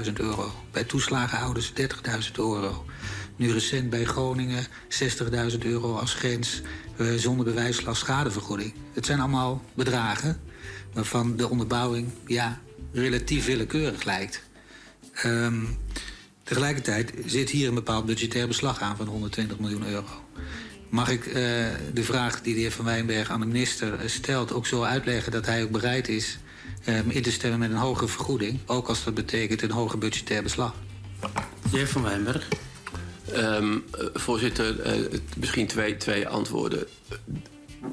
15.000 0.06 0.12
euro. 0.14 0.52
Bij 0.70 0.84
toeslagenouders 0.84 1.72
30.000 1.72 2.32
euro. 2.36 2.84
Nu 3.36 3.52
recent 3.52 3.90
bij 3.90 4.04
Groningen 4.04 4.66
60.000 5.50 5.58
euro 5.58 5.96
als 5.96 6.14
grens... 6.14 6.62
zonder 7.16 7.44
bewijslast 7.44 8.00
schadevergoeding. 8.00 8.74
Het 8.92 9.06
zijn 9.06 9.20
allemaal 9.20 9.62
bedragen 9.74 10.40
waarvan 10.92 11.36
de 11.36 11.48
onderbouwing 11.48 12.08
ja, 12.26 12.60
relatief 13.00 13.46
willekeurig 13.46 14.04
lijkt. 14.04 14.42
Ehm, 15.12 15.64
tegelijkertijd 16.42 17.12
zit 17.26 17.50
hier 17.50 17.68
een 17.68 17.74
bepaald 17.74 18.06
budgetair 18.06 18.46
beslag 18.46 18.80
aan 18.80 18.96
van 18.96 19.06
120 19.06 19.58
miljoen 19.58 19.86
euro. 19.86 20.24
Mag 20.88 21.08
ik 21.10 21.26
eh, 21.26 21.34
de 21.92 22.02
vraag 22.02 22.42
die 22.42 22.54
de 22.54 22.60
heer 22.60 22.72
Van 22.72 22.84
Wijnberg 22.84 23.30
aan 23.30 23.40
de 23.40 23.46
minister 23.46 23.94
eh, 23.94 24.08
stelt... 24.08 24.52
ook 24.52 24.66
zo 24.66 24.82
uitleggen 24.82 25.32
dat 25.32 25.46
hij 25.46 25.62
ook 25.62 25.70
bereid 25.70 26.08
is 26.08 26.38
um, 26.88 27.10
in 27.10 27.22
te 27.22 27.32
stemmen 27.32 27.58
met 27.58 27.70
een 27.70 27.76
hogere 27.76 28.08
vergoeding... 28.08 28.58
ook 28.66 28.88
als 28.88 29.04
dat 29.04 29.14
betekent 29.14 29.62
een 29.62 29.70
hoger 29.70 29.98
budgetair 29.98 30.42
beslag? 30.42 30.74
De 31.70 31.76
heer 31.76 31.88
Van 31.88 32.02
Wijnberg. 32.02 32.48
Ehm, 33.32 33.72
eh, 33.72 34.06
voorzitter, 34.14 34.80
eh, 34.80 35.18
misschien 35.36 35.66
twee, 35.66 35.96
twee 35.96 36.28
antwoorden. 36.28 36.86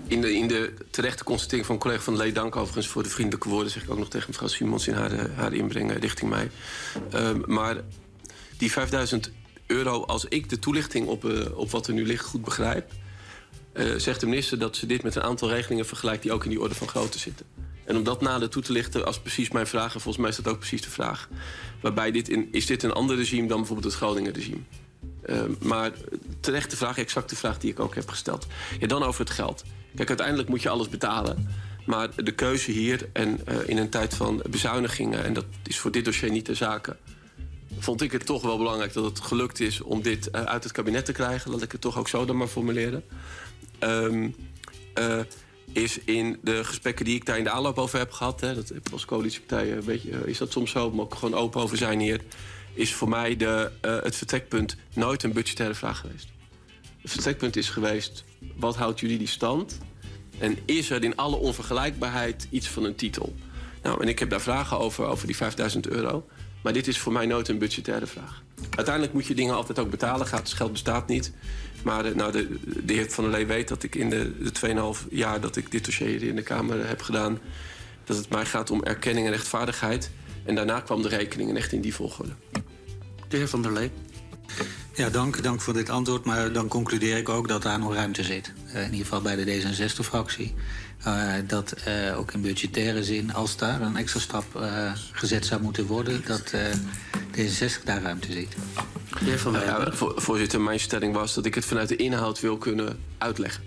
In 0.07 0.21
de, 0.21 0.45
de 0.47 0.73
terechte 0.89 1.23
constatering 1.23 1.65
van 1.65 1.77
collega 1.77 2.01
Van 2.01 2.17
Lee, 2.17 2.31
dank 2.31 2.55
overigens 2.55 2.87
voor 2.87 3.03
de 3.03 3.09
vriendelijke 3.09 3.49
woorden, 3.49 3.71
zeg 3.71 3.83
ik 3.83 3.89
ook 3.89 3.97
nog 3.97 4.09
tegen 4.09 4.27
mevrouw 4.29 4.47
Simons 4.47 4.87
in 4.87 4.93
haar, 4.93 5.11
eh, 5.11 5.37
haar 5.37 5.53
inbrengen 5.53 5.99
richting 5.99 6.29
mij. 6.29 6.51
Ehm, 7.11 7.41
maar 7.45 7.81
die 8.57 8.71
5000 8.71 9.31
euro, 9.65 10.03
als 10.03 10.25
ik 10.25 10.49
de 10.49 10.59
toelichting 10.59 11.07
op, 11.07 11.25
eh, 11.25 11.57
op 11.57 11.71
wat 11.71 11.87
er 11.87 11.93
nu 11.93 12.05
ligt 12.05 12.25
goed 12.25 12.43
begrijp, 12.43 12.91
eh, 13.73 13.85
zegt 13.97 14.19
de 14.19 14.25
minister 14.25 14.59
dat 14.59 14.75
ze 14.75 14.85
dit 14.85 15.03
met 15.03 15.15
een 15.15 15.23
aantal 15.23 15.49
regelingen 15.49 15.85
vergelijkt 15.85 16.23
die 16.23 16.31
ook 16.31 16.43
in 16.43 16.49
die 16.49 16.61
orde 16.61 16.75
van 16.75 16.87
grootte 16.87 17.19
zitten. 17.19 17.45
En 17.85 17.97
om 17.97 18.03
dat 18.03 18.21
nader 18.21 18.49
toe 18.49 18.61
te 18.61 18.71
lichten, 18.71 19.05
als 19.05 19.19
precies 19.19 19.51
mijn 19.51 19.67
vraag, 19.67 19.93
en 19.93 20.01
volgens 20.01 20.17
mij 20.17 20.29
is 20.29 20.35
dat 20.35 20.47
ook 20.47 20.59
precies 20.59 20.81
de 20.81 20.89
vraag. 20.89 21.29
Waarbij 21.81 22.11
dit 22.11 22.29
in, 22.29 22.47
is 22.51 22.65
dit 22.65 22.83
een 22.83 22.93
ander 22.93 23.15
regime 23.15 23.47
dan 23.47 23.57
bijvoorbeeld 23.57 23.87
het 23.87 24.01
Groningen 24.01 24.33
regime? 24.33 24.61
Uh, 25.25 25.41
maar 25.59 25.91
terecht 26.39 26.69
de 26.69 26.77
vraag, 26.77 26.97
exact 26.97 27.29
de 27.29 27.35
vraag 27.35 27.59
die 27.59 27.71
ik 27.71 27.79
ook 27.79 27.95
heb 27.95 28.09
gesteld. 28.09 28.47
Ja, 28.79 28.87
dan 28.87 29.03
over 29.03 29.19
het 29.19 29.29
geld. 29.29 29.63
Kijk, 29.95 30.07
uiteindelijk 30.07 30.49
moet 30.49 30.61
je 30.61 30.69
alles 30.69 30.89
betalen. 30.89 31.47
Maar 31.85 32.09
de 32.23 32.31
keuze 32.31 32.71
hier 32.71 33.09
en 33.13 33.39
uh, 33.49 33.55
in 33.65 33.77
een 33.77 33.89
tijd 33.89 34.15
van 34.15 34.43
bezuinigingen... 34.49 35.23
en 35.23 35.33
dat 35.33 35.45
is 35.63 35.79
voor 35.79 35.91
dit 35.91 36.05
dossier 36.05 36.31
niet 36.31 36.45
de 36.45 36.55
zaken... 36.55 36.97
vond 37.79 38.01
ik 38.01 38.11
het 38.11 38.25
toch 38.25 38.41
wel 38.41 38.57
belangrijk 38.57 38.93
dat 38.93 39.03
het 39.03 39.19
gelukt 39.19 39.59
is 39.59 39.81
om 39.81 40.01
dit 40.01 40.29
uh, 40.35 40.43
uit 40.43 40.63
het 40.63 40.73
kabinet 40.73 41.05
te 41.05 41.11
krijgen. 41.11 41.51
Laat 41.51 41.61
ik 41.61 41.71
het 41.71 41.81
toch 41.81 41.97
ook 41.97 42.07
zo 42.07 42.25
dan 42.25 42.37
maar 42.37 42.47
formuleren. 42.47 43.03
Um, 43.79 44.35
is 45.71 45.99
in 45.99 46.39
de 46.41 46.63
gesprekken 46.63 47.05
die 47.05 47.15
ik 47.15 47.25
daar 47.25 47.37
in 47.37 47.43
de 47.43 47.49
aanloop 47.49 47.77
over 47.77 47.99
heb 47.99 48.11
gehad... 48.11 48.41
Hè, 48.41 48.53
dat 48.55 48.71
als 48.91 49.05
coalitiepartij 49.05 49.71
een 49.71 49.85
beetje, 49.85 50.09
is 50.25 50.37
dat 50.37 50.51
soms 50.51 50.71
zo, 50.71 50.91
maar 50.91 51.05
ook 51.05 51.15
gewoon 51.15 51.39
open 51.39 51.61
over 51.61 51.77
zijn 51.77 51.99
hier 51.99 52.21
is 52.73 52.93
voor 52.93 53.09
mij 53.09 53.35
de, 53.35 53.71
het 53.81 54.15
vertrekpunt 54.15 54.75
nooit 54.93 55.23
een 55.23 55.33
budgettaire 55.33 55.75
vraag 55.75 55.99
geweest. 55.99 56.27
Het 57.01 57.11
vertrekpunt 57.11 57.55
is 57.55 57.69
geweest, 57.69 58.23
wat 58.55 58.75
houdt 58.75 58.99
juridisch 58.99 59.31
stand? 59.31 59.77
En 60.37 60.57
is 60.65 60.89
er 60.89 61.03
in 61.03 61.15
alle 61.15 61.35
onvergelijkbaarheid 61.35 62.47
iets 62.49 62.67
van 62.67 62.83
een 62.83 62.95
titel? 62.95 63.35
Nou, 63.81 64.01
en 64.01 64.07
ik 64.07 64.19
heb 64.19 64.29
daar 64.29 64.41
vragen 64.41 64.79
over, 64.79 65.05
over 65.05 65.27
die 65.27 65.35
5000 65.35 65.87
euro. 65.87 66.25
Maar 66.61 66.73
dit 66.73 66.87
is 66.87 66.97
voor 66.97 67.13
mij 67.13 67.25
nooit 67.25 67.47
een 67.47 67.57
budgettaire 67.57 68.07
vraag. 68.07 68.43
Uiteindelijk 68.69 69.13
moet 69.13 69.25
je 69.25 69.35
dingen 69.35 69.55
altijd 69.55 69.79
ook 69.79 69.89
betalen. 69.89 70.25
Gratis 70.25 70.53
geld 70.53 70.71
bestaat 70.71 71.07
niet. 71.07 71.31
Maar 71.83 72.03
de, 72.03 72.15
nou, 72.15 72.31
de, 72.31 72.59
de 72.85 72.93
heer 72.93 73.11
Van 73.11 73.23
der 73.23 73.33
Lee 73.33 73.45
weet 73.45 73.67
dat 73.67 73.83
ik 73.83 73.95
in 73.95 74.09
de, 74.09 74.51
de 74.51 74.95
2,5 75.03 75.07
jaar... 75.09 75.41
dat 75.41 75.55
ik 75.55 75.71
dit 75.71 75.85
dossier 75.85 76.07
hier 76.07 76.23
in 76.23 76.35
de 76.35 76.41
Kamer 76.41 76.87
heb 76.87 77.01
gedaan... 77.01 77.39
dat 78.03 78.17
het 78.17 78.29
mij 78.29 78.45
gaat 78.45 78.71
om 78.71 78.83
erkenning 78.83 79.25
en 79.25 79.31
rechtvaardigheid... 79.31 80.11
En 80.43 80.55
daarna 80.55 80.79
kwam 80.79 81.01
de 81.01 81.07
rekening 81.07 81.55
echt 81.57 81.71
in 81.71 81.81
die 81.81 81.93
volgorde. 81.93 82.31
De 83.27 83.37
heer 83.37 83.47
Van 83.47 83.61
der 83.61 83.73
Lee. 83.73 83.91
Ja, 84.95 85.09
dank, 85.09 85.43
dank 85.43 85.61
voor 85.61 85.73
dit 85.73 85.89
antwoord. 85.89 86.25
Maar 86.25 86.51
dan 86.51 86.67
concludeer 86.67 87.17
ik 87.17 87.29
ook 87.29 87.47
dat 87.47 87.61
daar 87.61 87.79
nog 87.79 87.93
ruimte 87.93 88.23
zit. 88.23 88.53
Uh, 88.67 88.75
in 88.75 88.91
ieder 88.91 88.99
geval 88.99 89.21
bij 89.21 89.35
de 89.35 89.61
D66-fractie. 89.61 90.53
Uh, 91.07 91.33
dat 91.47 91.73
uh, 91.87 92.17
ook 92.19 92.31
in 92.33 92.41
budgettaire 92.41 93.03
zin, 93.03 93.33
als 93.33 93.57
daar 93.57 93.81
een 93.81 93.97
extra 93.97 94.19
stap 94.19 94.45
gezet 95.11 95.45
zou 95.45 95.61
moeten 95.61 95.85
worden... 95.85 96.23
dat 96.25 96.53
D66 97.37 97.83
daar 97.83 98.01
ruimte 98.01 98.31
ziet. 98.31 98.55
De 99.19 99.25
heer 99.25 99.39
Van 99.39 99.53
ja, 99.53 99.91
voor, 99.91 100.13
voorzitter, 100.15 100.61
mijn 100.61 100.79
stelling 100.79 101.13
was 101.13 101.33
dat 101.33 101.45
ik 101.45 101.55
het 101.55 101.65
vanuit 101.65 101.89
de 101.89 101.95
inhoud 101.95 102.39
wil 102.39 102.57
kunnen 102.57 102.99
uitleggen. 103.17 103.63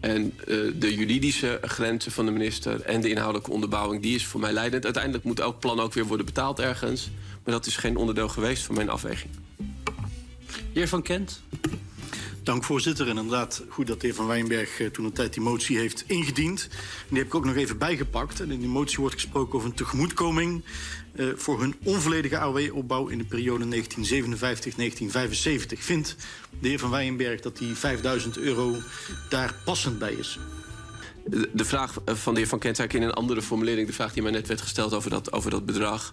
En 0.00 0.22
uh, 0.24 0.72
de 0.74 0.94
juridische 0.94 1.58
grenzen 1.62 2.12
van 2.12 2.26
de 2.26 2.30
minister 2.30 2.80
en 2.80 3.00
de 3.00 3.08
inhoudelijke 3.08 3.50
onderbouwing... 3.50 4.02
die 4.02 4.14
is 4.14 4.26
voor 4.26 4.40
mij 4.40 4.52
leidend. 4.52 4.84
Uiteindelijk 4.84 5.24
moet 5.24 5.40
elk 5.40 5.60
plan 5.60 5.80
ook 5.80 5.92
weer 5.92 6.06
worden 6.06 6.26
betaald 6.26 6.58
ergens. 6.58 7.10
Maar 7.44 7.54
dat 7.54 7.66
is 7.66 7.76
geen 7.76 7.96
onderdeel 7.96 8.28
geweest 8.28 8.62
van 8.62 8.74
mijn 8.74 8.90
afweging. 8.90 9.30
De 10.52 10.78
heer 10.78 10.88
Van 10.88 11.02
Kent. 11.02 11.42
Dank 12.42 12.64
voorzitter. 12.64 13.08
En 13.08 13.16
inderdaad 13.16 13.62
goed 13.68 13.86
dat 13.86 14.00
de 14.00 14.06
heer 14.06 14.16
Van 14.16 14.26
Wijnberg 14.26 14.80
uh, 14.80 14.88
toen 14.88 15.04
een 15.04 15.12
tijd 15.12 15.32
die 15.32 15.42
motie 15.42 15.78
heeft 15.78 16.04
ingediend. 16.06 16.68
En 16.70 17.06
die 17.08 17.18
heb 17.18 17.26
ik 17.26 17.34
ook 17.34 17.44
nog 17.44 17.56
even 17.56 17.78
bijgepakt. 17.78 18.40
En 18.40 18.50
in 18.50 18.60
die 18.60 18.68
motie 18.68 18.98
wordt 18.98 19.14
gesproken 19.14 19.54
over 19.54 19.68
een 19.68 19.74
tegemoetkoming... 19.74 20.64
Uh, 21.14 21.32
voor 21.36 21.60
hun 21.60 21.74
onvolledige 21.84 22.38
AOW-opbouw 22.38 23.08
in 23.08 23.18
de 23.18 23.24
periode 23.24 23.82
1957-1975. 23.82 25.78
Vindt 25.78 26.16
de 26.60 26.68
heer 26.68 26.78
Van 26.78 26.90
Wijnberg 26.90 27.40
dat 27.40 27.56
die 27.56 27.74
5000 27.74 28.38
euro 28.38 28.76
daar 29.28 29.54
passend 29.64 29.98
bij 29.98 30.12
is? 30.12 30.38
De 31.52 31.64
vraag 31.64 31.94
van 32.04 32.34
de 32.34 32.40
heer 32.40 32.48
Van 32.48 32.58
Kent 32.58 32.94
in 32.94 33.02
een 33.02 33.12
andere 33.12 33.42
formulering... 33.42 33.86
de 33.86 33.92
vraag 33.92 34.12
die 34.12 34.22
mij 34.22 34.32
net 34.32 34.46
werd 34.46 34.60
gesteld 34.60 34.94
over 34.94 35.10
dat, 35.10 35.32
over 35.32 35.50
dat 35.50 35.66
bedrag... 35.66 36.12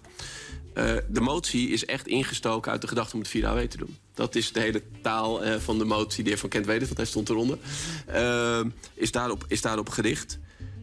Uh, 0.78 0.96
de 1.08 1.20
motie 1.20 1.68
is 1.68 1.84
echt 1.84 2.06
ingestoken 2.06 2.72
uit 2.72 2.80
de 2.80 2.88
gedachte 2.88 3.14
om 3.14 3.20
het 3.20 3.28
via 3.28 3.50
AW 3.50 3.60
te 3.60 3.76
doen. 3.76 3.96
Dat 4.14 4.34
is 4.34 4.52
de 4.52 4.60
hele 4.60 4.82
taal 5.02 5.46
uh, 5.46 5.54
van 5.54 5.78
de 5.78 5.84
motie. 5.84 6.24
De 6.24 6.30
heer 6.30 6.38
Van 6.38 6.48
Kent 6.48 6.66
weet 6.66 6.78
het, 6.78 6.86
want 6.86 6.98
hij 6.98 7.06
stond 7.06 7.28
eronder. 7.28 7.58
Uh, 8.10 8.60
is, 8.94 9.12
daarop, 9.12 9.44
is 9.48 9.60
daarop 9.60 9.88
gericht. 9.88 10.38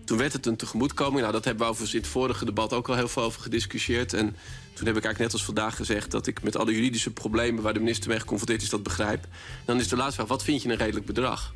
Toen 0.05 0.17
werd 0.17 0.33
het 0.33 0.45
een 0.45 0.55
tegemoetkoming. 0.55 1.19
Nou, 1.19 1.31
dat 1.31 1.45
hebben 1.45 1.63
we 1.63 1.69
overigens 1.69 1.97
in 1.97 2.01
het 2.01 2.11
vorige 2.11 2.45
debat 2.45 2.73
ook 2.73 2.89
al 2.89 2.95
heel 2.95 3.07
veel 3.07 3.23
over 3.23 3.41
gediscussieerd. 3.41 4.13
En 4.13 4.35
toen 4.73 4.85
heb 4.85 4.97
ik 4.97 5.03
eigenlijk 5.03 5.19
net 5.19 5.33
als 5.33 5.45
vandaag 5.45 5.75
gezegd... 5.75 6.11
dat 6.11 6.27
ik 6.27 6.43
met 6.43 6.55
alle 6.55 6.73
juridische 6.73 7.11
problemen 7.11 7.63
waar 7.63 7.73
de 7.73 7.79
minister 7.79 8.09
mee 8.09 8.19
geconfronteerd 8.19 8.61
is... 8.61 8.69
dat 8.69 8.83
begrijp. 8.83 9.27
Dan 9.65 9.79
is 9.79 9.87
de 9.87 9.95
laatste 9.95 10.15
vraag, 10.15 10.27
wat 10.27 10.43
vind 10.43 10.61
je 10.61 10.69
een 10.69 10.77
redelijk 10.77 11.05
bedrag? 11.05 11.53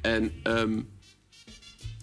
En 0.00 0.32
um, 0.44 0.88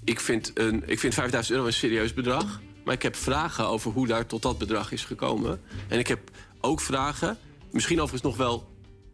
ik, 0.04 0.20
vind 0.20 0.52
een, 0.54 0.84
ik 0.86 1.00
vind 1.00 1.14
5000 1.14 1.56
euro 1.56 1.68
een 1.68 1.74
serieus 1.74 2.14
bedrag... 2.14 2.62
Maar 2.84 2.94
ik 2.94 3.02
heb 3.02 3.16
vragen 3.16 3.68
over 3.68 3.92
hoe 3.92 4.08
daar 4.08 4.26
tot 4.26 4.42
dat 4.42 4.58
bedrag 4.58 4.92
is 4.92 5.06
gekomen. 5.06 5.62
En 5.88 6.00
ik 6.00 6.08
heb 6.08 6.20
ook 6.62 6.82
vragen, 6.82 7.38
misschien 7.72 8.02
overigens 8.02 8.30
nog 8.30 8.38
wel 8.38 8.68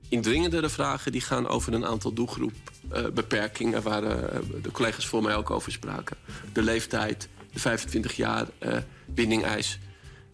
indringendere 0.10 0.70
vragen... 0.70 1.12
die 1.12 1.22
gaan 1.22 1.48
over 1.48 1.74
een 1.74 1.86
aantal 1.86 2.14
doelgroepbeperkingen... 2.14 3.82
Waar 3.82 4.04
uh, 4.04 4.40
de 4.62 4.72
collega's 4.72 5.08
voor 5.08 5.24
mij 5.24 5.36
ook 5.36 5.50
over 5.50 5.72
spraken. 5.72 6.18
De 6.54 6.62
leeftijd, 6.62 7.30
de 7.54 7.60
25 7.60 8.14
jaar 8.14 8.48
uh, 8.60 8.78
binding-eis. 9.06 9.80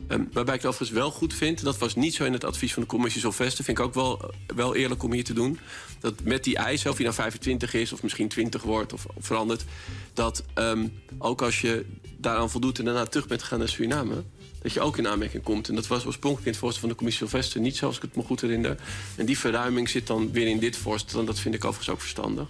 Um, 0.07 0.29
waarbij 0.33 0.55
ik 0.55 0.61
het 0.61 0.69
overigens 0.69 0.99
wel 0.99 1.11
goed 1.11 1.33
vind... 1.33 1.63
dat 1.63 1.77
was 1.77 1.95
niet 1.95 2.13
zo 2.13 2.23
in 2.23 2.33
het 2.33 2.43
advies 2.43 2.73
van 2.73 2.81
de 2.81 2.87
commissie 2.87 3.21
Zolveste... 3.21 3.63
vind 3.63 3.77
ik 3.77 3.83
ook 3.83 3.93
wel, 3.93 4.33
wel 4.55 4.75
eerlijk 4.75 5.03
om 5.03 5.13
hier 5.13 5.23
te 5.23 5.33
doen... 5.33 5.59
dat 5.99 6.23
met 6.23 6.43
die 6.43 6.55
eis, 6.55 6.85
of 6.85 6.95
hij 6.95 7.03
nou 7.03 7.15
25 7.15 7.73
is 7.73 7.93
of 7.93 8.03
misschien 8.03 8.27
20 8.27 8.61
wordt 8.61 8.93
of, 8.93 9.05
of 9.05 9.25
verandert... 9.25 9.65
dat 10.13 10.43
um, 10.55 10.93
ook 11.17 11.41
als 11.41 11.61
je 11.61 11.85
daaraan 12.21 12.49
voldoet 12.49 12.79
en 12.79 12.85
daarna 12.85 13.05
terug 13.05 13.27
bent 13.27 13.41
gegaan 13.41 13.59
naar 13.59 13.69
Suriname... 13.69 14.23
dat 14.61 14.73
je 14.73 14.79
ook 14.79 14.97
in 14.97 15.07
aanmerking 15.07 15.43
komt. 15.43 15.69
En 15.69 15.75
dat 15.75 15.87
was 15.87 16.05
oorspronkelijk 16.05 16.45
in 16.45 16.51
het 16.51 16.61
voorstel 16.61 16.81
van 16.81 16.89
de 16.89 16.95
commissie 16.95 17.27
Sylvester 17.27 17.61
niet 17.61 17.77
zo, 17.77 17.85
als 17.85 17.95
ik 17.95 18.01
het 18.01 18.15
me 18.15 18.23
goed 18.23 18.41
herinner. 18.41 18.77
En 19.15 19.25
die 19.25 19.37
verruiming 19.37 19.89
zit 19.89 20.07
dan 20.07 20.31
weer 20.31 20.47
in 20.47 20.59
dit 20.59 20.77
voorstel. 20.77 21.19
En 21.19 21.25
dat 21.25 21.39
vind 21.39 21.55
ik 21.55 21.65
overigens 21.65 21.89
ook 21.89 22.01
verstandig. 22.01 22.47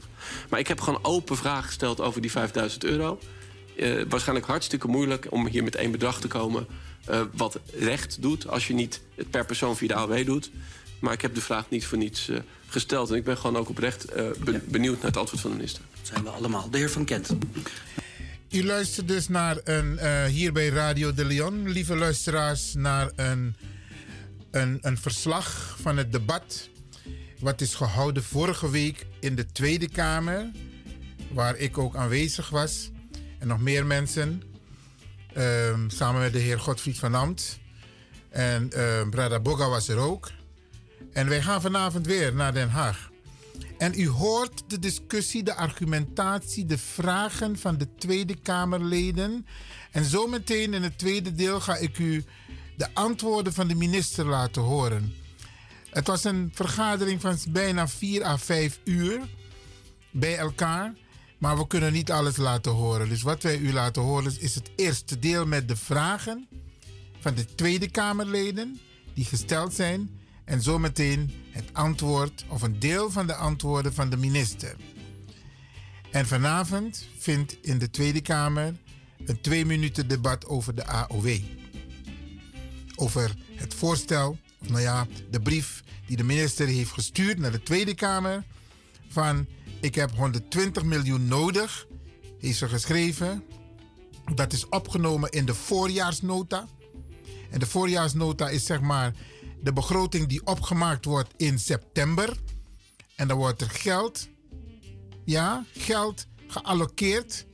Maar 0.50 0.60
ik 0.60 0.68
heb 0.68 0.82
gewoon 0.82 1.00
open 1.04 1.38
vragen 1.38 1.64
gesteld 1.64 2.02
over 2.02 2.22
die 2.22 2.32
5000 2.32 2.84
euro. 2.84 3.20
Uh, 3.76 4.04
waarschijnlijk 4.10 4.48
hartstikke 4.48 4.88
moeilijk 4.88 5.28
om 5.30 5.48
hier 5.48 5.64
met 5.64 5.76
één 5.76 5.92
bedrag 5.92 6.20
te 6.20 6.28
komen... 6.28 6.68
Uh, 7.10 7.22
wat 7.34 7.60
recht 7.80 8.22
doet 8.22 8.48
als 8.48 8.68
je 8.68 8.74
niet 8.74 9.02
het 9.16 9.30
per 9.30 9.46
persoon 9.46 9.78
via 9.78 9.88
de 9.88 9.94
AW 9.94 10.26
doet. 10.26 10.52
Maar 11.00 11.14
ik 11.14 11.22
heb 11.22 11.36
de 11.36 11.42
vraag 11.42 11.70
niet 11.70 11.86
voor 11.86 11.98
niets 11.98 12.30
uh, 12.30 12.40
gesteld. 12.68 13.10
En 13.10 13.16
ik 13.16 13.24
ben 13.24 13.38
gewoon 13.38 13.58
ook 13.58 13.70
oprecht 13.70 14.06
be 14.16 14.62
benieuwd 14.68 14.96
naar 14.96 15.06
het 15.06 15.18
antwoord 15.18 15.42
van 15.42 15.50
de 15.50 15.56
minister. 15.56 15.84
Dat 15.98 16.08
zijn 16.08 16.24
we 16.24 16.30
allemaal. 16.30 16.70
De 16.70 16.78
heer 16.78 16.90
Van 16.90 17.06
Kent. 17.06 17.36
U 18.52 18.66
luistert 18.66 19.08
dus 19.08 19.28
naar 19.28 19.58
een, 19.64 20.00
uh, 20.02 20.24
hier 20.24 20.52
bij 20.52 20.70
Radio 20.70 21.14
de 21.14 21.26
Leon, 21.26 21.70
lieve 21.70 21.96
luisteraars, 21.96 22.74
naar 22.74 23.12
een, 23.16 23.56
een, 24.52 24.78
een 24.82 24.98
verslag 24.98 25.78
van 25.82 25.98
het 25.98 26.12
debat. 26.12 26.70
Wat 27.40 27.62
is 27.62 27.76
gehouden 27.76 28.24
vorige 28.24 28.70
week 28.70 29.06
in 29.20 29.36
de 29.36 29.52
Tweede 29.52 29.90
Kamer, 29.90 30.52
waar 31.32 31.58
ik 31.58 31.78
ook 31.78 31.96
aanwezig 31.96 32.50
was. 32.50 32.92
En 33.40 33.48
nog 33.48 33.60
meer 33.60 33.86
mensen, 33.86 34.44
uh, 35.38 35.78
samen 35.88 36.22
met 36.22 36.34
de 36.34 36.40
heer 36.40 36.60
Godfried 36.60 37.00
van 37.00 37.16
Amt. 37.16 37.60
En 38.30 38.70
uh, 38.76 39.10
Brada 39.10 39.40
Boga 39.40 39.70
was 39.70 39.88
er 39.88 39.98
ook. 39.98 40.32
En 41.14 41.30
wij 41.30 41.42
gaan 41.42 41.62
vanavond 41.62 42.06
weer 42.06 42.34
naar 42.34 42.54
Den 42.54 42.70
Haag. 42.70 43.11
En 43.82 44.00
u 44.00 44.08
hoort 44.08 44.64
de 44.68 44.80
discussie, 44.80 45.44
de 45.44 45.56
argumentatie, 45.56 46.66
de 46.66 46.78
vragen 46.78 47.58
van 47.58 47.78
de 47.78 47.96
Tweede 47.96 48.36
Kamerleden. 48.36 49.46
En 49.92 50.06
zometeen 50.06 50.74
in 50.74 50.84
het 50.84 50.98
tweede 50.98 51.34
deel 51.34 51.60
ga 51.60 51.76
ik 51.76 51.98
u 51.98 52.24
de 52.78 52.88
antwoorden 52.94 53.54
van 53.54 53.68
de 53.68 53.76
minister 53.76 54.26
laten 54.26 54.62
horen. 54.62 55.14
Het 55.90 56.08
was 56.08 56.24
een 56.24 56.52
vergadering 56.54 57.22
van 57.22 57.38
bijna 57.50 57.88
4 57.88 58.26
à 58.26 58.38
5 58.38 58.80
uur 58.84 59.20
bij 60.12 60.38
elkaar. 60.38 60.94
Maar 61.38 61.58
we 61.58 61.68
kunnen 61.68 61.94
niet 61.94 62.12
alles 62.12 62.38
laten 62.38 62.72
horen. 62.72 63.10
Dus 63.10 63.22
wat 63.22 63.44
wij 63.44 63.58
u 63.58 63.74
laten 63.74 64.02
horen 64.02 64.42
is 64.42 64.56
het 64.56 64.72
eerste 64.76 65.20
deel 65.20 65.46
met 65.46 65.68
de 65.68 65.76
vragen 65.76 66.48
van 67.20 67.34
de 67.34 67.46
Tweede 67.56 67.90
Kamerleden 67.90 68.80
die 69.14 69.26
gesteld 69.26 69.74
zijn. 69.74 70.21
En 70.52 70.62
zometeen 70.62 71.32
het 71.52 71.74
antwoord 71.74 72.46
of 72.48 72.62
een 72.62 72.80
deel 72.80 73.12
van 73.12 73.28
de 73.28 73.36
antwoorden 73.36 73.94
van 73.94 74.10
de 74.10 74.18
minister. 74.18 74.76
En 76.10 76.28
vanavond 76.28 77.08
vindt 77.18 77.58
in 77.62 77.78
de 77.78 77.90
Tweede 77.90 78.22
Kamer 78.22 78.76
een 79.26 79.42
twee 79.42 79.66
minuten 79.66 80.08
debat 80.08 80.46
over 80.46 80.76
de 80.76 80.86
AOW. 80.86 81.38
Over 82.96 83.36
het 83.56 83.74
voorstel, 83.74 84.38
of 84.62 84.70
nou 84.70 84.82
ja, 84.82 85.08
de 85.30 85.42
brief 85.42 85.84
die 86.06 86.18
de 86.18 86.24
minister 86.24 86.68
heeft 86.68 86.92
gestuurd 86.92 87.38
naar 87.38 87.52
de 87.52 87.64
Tweede 87.64 87.96
Kamer. 87.96 88.44
Van 89.08 89.48
ik 89.82 89.96
heb 89.96 90.12
120 90.16 90.84
miljoen 90.84 91.28
nodig, 91.28 91.88
heeft 92.40 92.58
ze 92.58 92.68
geschreven. 92.68 93.44
Dat 94.36 94.54
is 94.54 94.70
opgenomen 94.70 95.30
in 95.30 95.46
de 95.46 95.56
voorjaarsnota. 95.56 96.68
En 97.50 97.60
de 97.60 97.68
voorjaarsnota 97.68 98.50
is 98.50 98.66
zeg 98.66 98.82
maar 98.82 99.14
de 99.62 99.74
begroting 99.74 100.28
die 100.28 100.46
opgemaakt 100.46 101.06
wordt 101.06 101.34
in 101.38 101.60
september. 101.60 102.38
En 103.16 103.28
dan 103.28 103.38
wordt 103.38 103.62
er 103.62 103.70
geld, 103.70 104.28
ja, 105.26 105.66
geld 105.74 106.26
gealloceerd, 106.48 107.46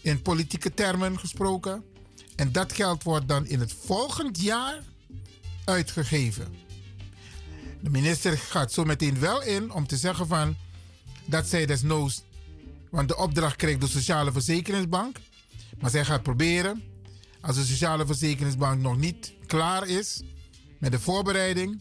in 0.00 0.22
politieke 0.22 0.74
termen 0.74 1.18
gesproken. 1.18 1.84
En 2.36 2.52
dat 2.52 2.72
geld 2.72 3.02
wordt 3.02 3.28
dan 3.28 3.46
in 3.46 3.60
het 3.60 3.72
volgend 3.72 4.40
jaar 4.40 4.82
uitgegeven. 5.64 6.54
De 7.80 7.90
minister 7.90 8.38
gaat 8.38 8.72
zo 8.72 8.84
meteen 8.84 9.18
wel 9.18 9.42
in 9.42 9.72
om 9.72 9.86
te 9.86 9.96
zeggen 9.96 10.26
van 10.26 10.56
dat 11.24 11.46
zij 11.46 11.66
desnoods, 11.66 12.22
want 12.90 13.08
de 13.08 13.16
opdracht 13.16 13.56
krijgt 13.56 13.80
de 13.80 13.88
Sociale 13.88 14.32
Verzekeringsbank. 14.32 15.16
Maar 15.80 15.90
zij 15.90 16.04
gaat 16.04 16.22
proberen, 16.22 16.82
als 17.40 17.56
de 17.56 17.64
Sociale 17.64 18.06
Verzekeringsbank 18.06 18.80
nog 18.80 18.96
niet 18.96 19.32
klaar 19.46 19.88
is 19.88 20.22
met 20.82 20.92
de 20.92 21.00
voorbereiding, 21.00 21.80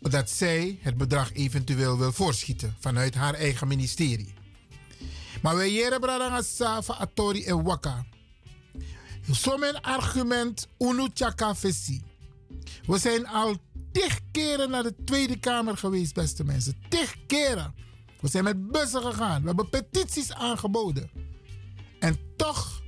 dat 0.00 0.30
zij 0.30 0.78
het 0.80 0.96
bedrag 0.96 1.32
eventueel 1.32 1.98
wil 1.98 2.12
voorschieten 2.12 2.76
vanuit 2.78 3.14
haar 3.14 3.34
eigen 3.34 3.68
ministerie. 3.68 4.34
Maar 5.42 5.56
wij 5.56 5.72
jere 5.72 5.98
bradanga 5.98 6.42
safa 6.42 6.94
atori 6.94 7.44
en 7.44 7.62
waka. 7.62 8.06
Zo'n 9.30 9.80
argument 9.80 10.68
unu 10.78 11.08
chaka 11.14 11.54
fesi. 11.54 12.02
We 12.86 12.98
zijn 12.98 13.26
al 13.26 13.56
tig 13.92 14.20
keren 14.30 14.70
naar 14.70 14.82
de 14.82 14.94
Tweede 15.04 15.38
Kamer 15.38 15.76
geweest, 15.76 16.14
beste 16.14 16.44
mensen. 16.44 16.76
Tig 16.88 17.16
keren. 17.26 17.74
We 18.20 18.28
zijn 18.28 18.44
met 18.44 18.70
bussen 18.70 19.02
gegaan. 19.02 19.40
We 19.40 19.46
hebben 19.46 19.68
petities 19.68 20.32
aangeboden. 20.32 21.10
En 21.98 22.18
toch 22.36 22.82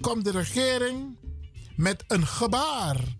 komt 0.00 0.24
de 0.24 0.30
regering 0.30 1.16
met 1.76 2.04
een 2.06 2.26
gebaar. 2.26 3.18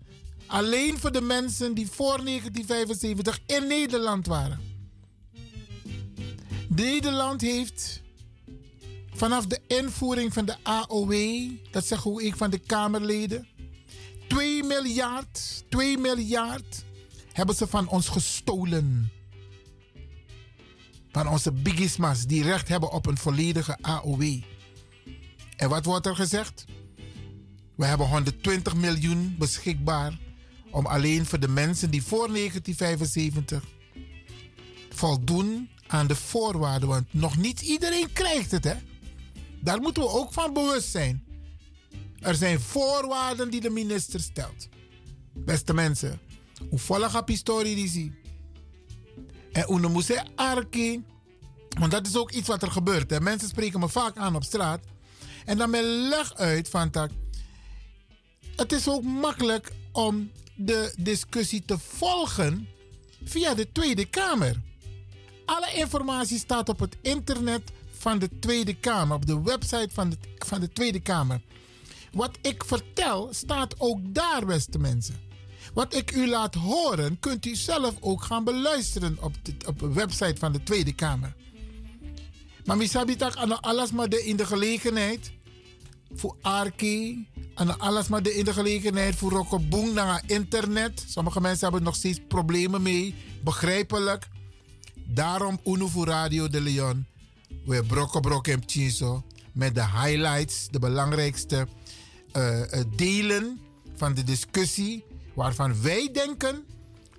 Alleen 0.51 0.99
voor 0.99 1.11
de 1.11 1.21
mensen 1.21 1.73
die 1.73 1.87
voor 1.87 2.25
1975 2.25 3.39
in 3.45 3.67
Nederland 3.67 4.27
waren. 4.27 4.59
Nederland 6.67 7.41
heeft 7.41 8.01
vanaf 9.13 9.45
de 9.45 9.59
invoering 9.67 10.33
van 10.33 10.45
de 10.45 10.55
AOW, 10.63 11.49
dat 11.71 11.85
zeg 11.85 12.03
hoe 12.03 12.23
ik 12.23 12.35
van 12.35 12.49
de 12.49 12.59
Kamerleden, 12.59 13.47
2 14.27 14.63
miljard, 14.63 15.63
2 15.69 15.97
miljard 15.97 16.83
hebben 17.33 17.55
ze 17.55 17.67
van 17.67 17.87
ons 17.87 18.07
gestolen. 18.07 19.11
Van 21.11 21.27
onze 21.27 21.51
bigismas 21.51 22.25
die 22.25 22.43
recht 22.43 22.67
hebben 22.67 22.91
op 22.91 23.05
een 23.05 23.17
volledige 23.17 23.77
AOW. 23.81 24.41
En 25.55 25.69
wat 25.69 25.85
wordt 25.85 26.05
er 26.05 26.15
gezegd? 26.15 26.65
We 27.75 27.85
hebben 27.85 28.07
120 28.07 28.75
miljoen 28.75 29.35
beschikbaar 29.39 30.19
om 30.71 30.85
alleen 30.85 31.25
voor 31.25 31.39
de 31.39 31.47
mensen 31.47 31.91
die 31.91 32.03
voor 32.03 32.27
1975 32.27 33.63
voldoen 34.89 35.69
aan 35.87 36.07
de 36.07 36.15
voorwaarden. 36.15 36.89
Want 36.89 37.13
nog 37.13 37.37
niet 37.37 37.61
iedereen 37.61 38.13
krijgt 38.13 38.51
het, 38.51 38.63
hè? 38.63 38.75
Daar 39.61 39.81
moeten 39.81 40.03
we 40.03 40.09
ook 40.09 40.33
van 40.33 40.53
bewust 40.53 40.89
zijn. 40.89 41.23
Er 42.19 42.35
zijn 42.35 42.59
voorwaarden 42.59 43.49
die 43.49 43.61
de 43.61 43.69
minister 43.69 44.19
stelt. 44.19 44.67
Beste 45.33 45.73
mensen, 45.73 46.19
hoe 46.69 46.79
volg 46.79 47.17
op 47.17 47.27
historie 47.27 47.75
die 47.75 47.89
zie. 47.89 48.19
En 49.51 49.63
hoe 49.63 49.87
moet 49.87 50.05
je. 50.05 51.01
Want 51.79 51.91
dat 51.91 52.07
is 52.07 52.15
ook 52.15 52.31
iets 52.31 52.47
wat 52.47 52.61
er 52.61 52.71
gebeurt. 52.71 53.09
Hè. 53.09 53.21
Mensen 53.21 53.49
spreken 53.49 53.79
me 53.79 53.89
vaak 53.89 54.17
aan 54.17 54.35
op 54.35 54.43
straat. 54.43 54.79
En 55.45 55.57
dan 55.57 55.69
me 55.69 55.83
leg 55.83 56.35
uit 56.35 56.69
van 56.69 56.91
dat. 56.91 57.11
Het 58.55 58.71
is 58.71 58.87
ook 58.87 59.03
makkelijk 59.03 59.71
om 59.91 60.31
de 60.55 60.93
discussie 60.97 61.63
te 61.65 61.77
volgen 61.77 62.67
via 63.23 63.53
de 63.53 63.71
Tweede 63.71 64.05
Kamer. 64.05 64.61
Alle 65.45 65.73
informatie 65.73 66.37
staat 66.37 66.69
op 66.69 66.79
het 66.79 66.97
internet 67.01 67.71
van 67.91 68.19
de 68.19 68.29
Tweede 68.39 68.73
Kamer, 68.73 69.15
op 69.15 69.25
de 69.25 69.41
website 69.41 69.89
van 69.91 70.09
de, 70.09 70.17
van 70.37 70.59
de 70.59 70.71
Tweede 70.71 70.99
Kamer. 70.99 71.41
Wat 72.11 72.37
ik 72.41 72.63
vertel 72.63 73.29
staat 73.31 73.75
ook 73.77 73.99
daar, 74.03 74.45
beste 74.45 74.79
mensen. 74.79 75.15
Wat 75.73 75.95
ik 75.95 76.11
u 76.11 76.27
laat 76.27 76.55
horen, 76.55 77.19
kunt 77.19 77.45
u 77.45 77.55
zelf 77.55 77.93
ook 77.99 78.23
gaan 78.23 78.43
beluisteren 78.43 79.17
op 79.21 79.33
de, 79.41 79.53
op 79.67 79.79
de 79.79 79.93
website 79.93 80.35
van 80.37 80.51
de 80.51 80.63
Tweede 80.63 80.93
Kamer. 80.93 81.33
Maar 82.65 82.77
misabitak 82.77 83.35
aan 83.35 83.61
alles 83.61 83.91
maar 83.91 84.09
de 84.09 84.25
in 84.25 84.35
de 84.35 84.45
gelegenheid 84.45 85.31
voor 86.15 86.35
Arki, 86.41 87.27
en 87.55 87.79
alles 87.79 88.07
maar 88.07 88.23
de 88.23 88.33
in 88.33 88.45
de 88.45 88.53
gelegenheid 88.53 89.15
voor 89.15 89.31
Rokkeboeng 89.31 89.93
naar 89.93 90.23
internet. 90.25 91.05
Sommige 91.07 91.41
mensen 91.41 91.63
hebben 91.63 91.83
nog 91.83 91.95
steeds 91.95 92.19
problemen 92.27 92.81
mee, 92.81 93.15
begrijpelijk. 93.43 94.27
Daarom 95.05 95.59
Uno 95.65 95.87
voor 95.87 96.07
Radio 96.07 96.47
de 96.47 96.61
Leon. 96.61 97.05
We 97.65 97.83
brokken 97.83 98.21
brokken 98.21 98.63
Chinso 98.65 99.23
met 99.53 99.75
de 99.75 99.85
highlights, 99.85 100.67
de 100.69 100.79
belangrijkste 100.79 101.67
uh, 102.37 102.61
delen 102.95 103.59
van 103.95 104.13
de 104.13 104.23
discussie 104.23 105.03
waarvan 105.33 105.81
wij 105.81 106.09
denken 106.11 106.65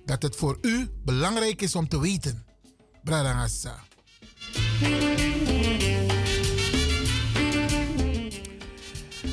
dat 0.05 0.23
het 0.23 0.36
voor 0.36 0.59
u 0.60 0.89
belangrijk 1.05 1.62
is 1.62 1.74
om 1.74 1.89
te 1.89 2.01
weten. 2.01 2.44
Bradangassa. 3.05 3.85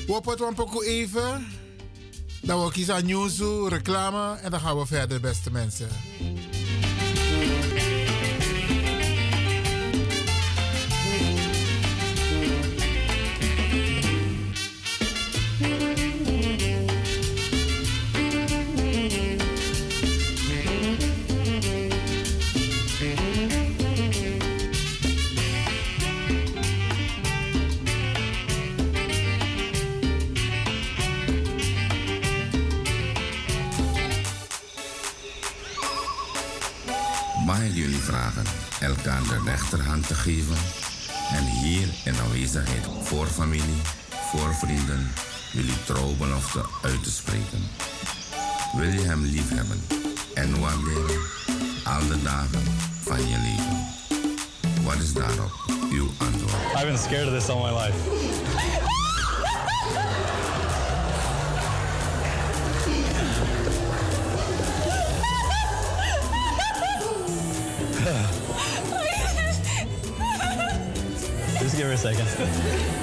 Een 0.10 0.54
pokoe 0.56 0.86
even. 0.86 1.48
Dan 2.42 2.66
we 2.66 2.72
kiezen 2.72 3.06
nieuws, 3.06 3.40
reclame 3.68 4.36
en 4.36 4.52
dan 4.52 4.60
gaan 4.60 4.78
we 4.78 4.86
verder, 4.86 5.20
beste 5.20 5.52
mensen. 5.52 5.88
Elkaar 38.80 39.24
de 39.24 39.42
rechterhand 39.46 40.08
te 40.08 40.16
geven 40.16 40.58
en 41.32 41.46
hier 41.46 41.88
in 42.04 42.16
aanwezigheid 42.24 42.88
voor 43.04 43.28
familie, 43.28 43.82
voor 44.32 44.54
vrienden, 44.54 45.12
jullie 45.52 45.84
trouwbelofte 45.84 46.62
uit 46.82 47.04
te 47.04 47.12
spreken? 47.12 47.62
Wil 48.76 48.90
je 48.90 49.02
hem 49.02 49.24
lief 49.24 49.50
hebben 49.50 49.82
en 50.34 50.60
waarderen 50.60 51.20
al 51.84 52.08
de 52.08 52.22
dagen 52.24 52.64
van 53.04 53.28
je 53.28 53.38
leven? 53.38 53.88
Wat 54.84 54.96
is 54.96 55.14
daarop 55.14 55.52
uw 55.92 56.10
antwoord? 56.18 56.74
I've 56.76 56.86
been 56.86 56.98
scared 56.98 57.28
of 57.28 57.34
this 57.34 57.50
all 57.50 57.62
my 57.62 57.84
life. 57.84 58.89
give 71.80 71.88
her 71.88 71.94
a 71.94 71.98
second. 71.98 72.99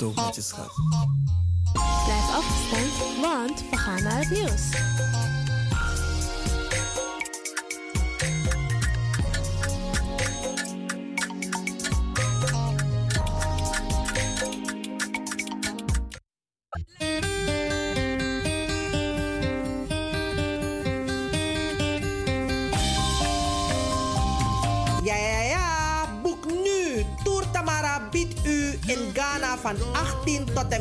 het 0.00 0.54
ook. 0.60 0.74
Blijf 2.04 2.34
afgestemd, 2.34 3.20
want 3.20 3.64
we 3.70 3.76
gaan 3.76 4.02
naar 4.02 4.18
het 4.18 4.30
nieuws. 4.30 4.95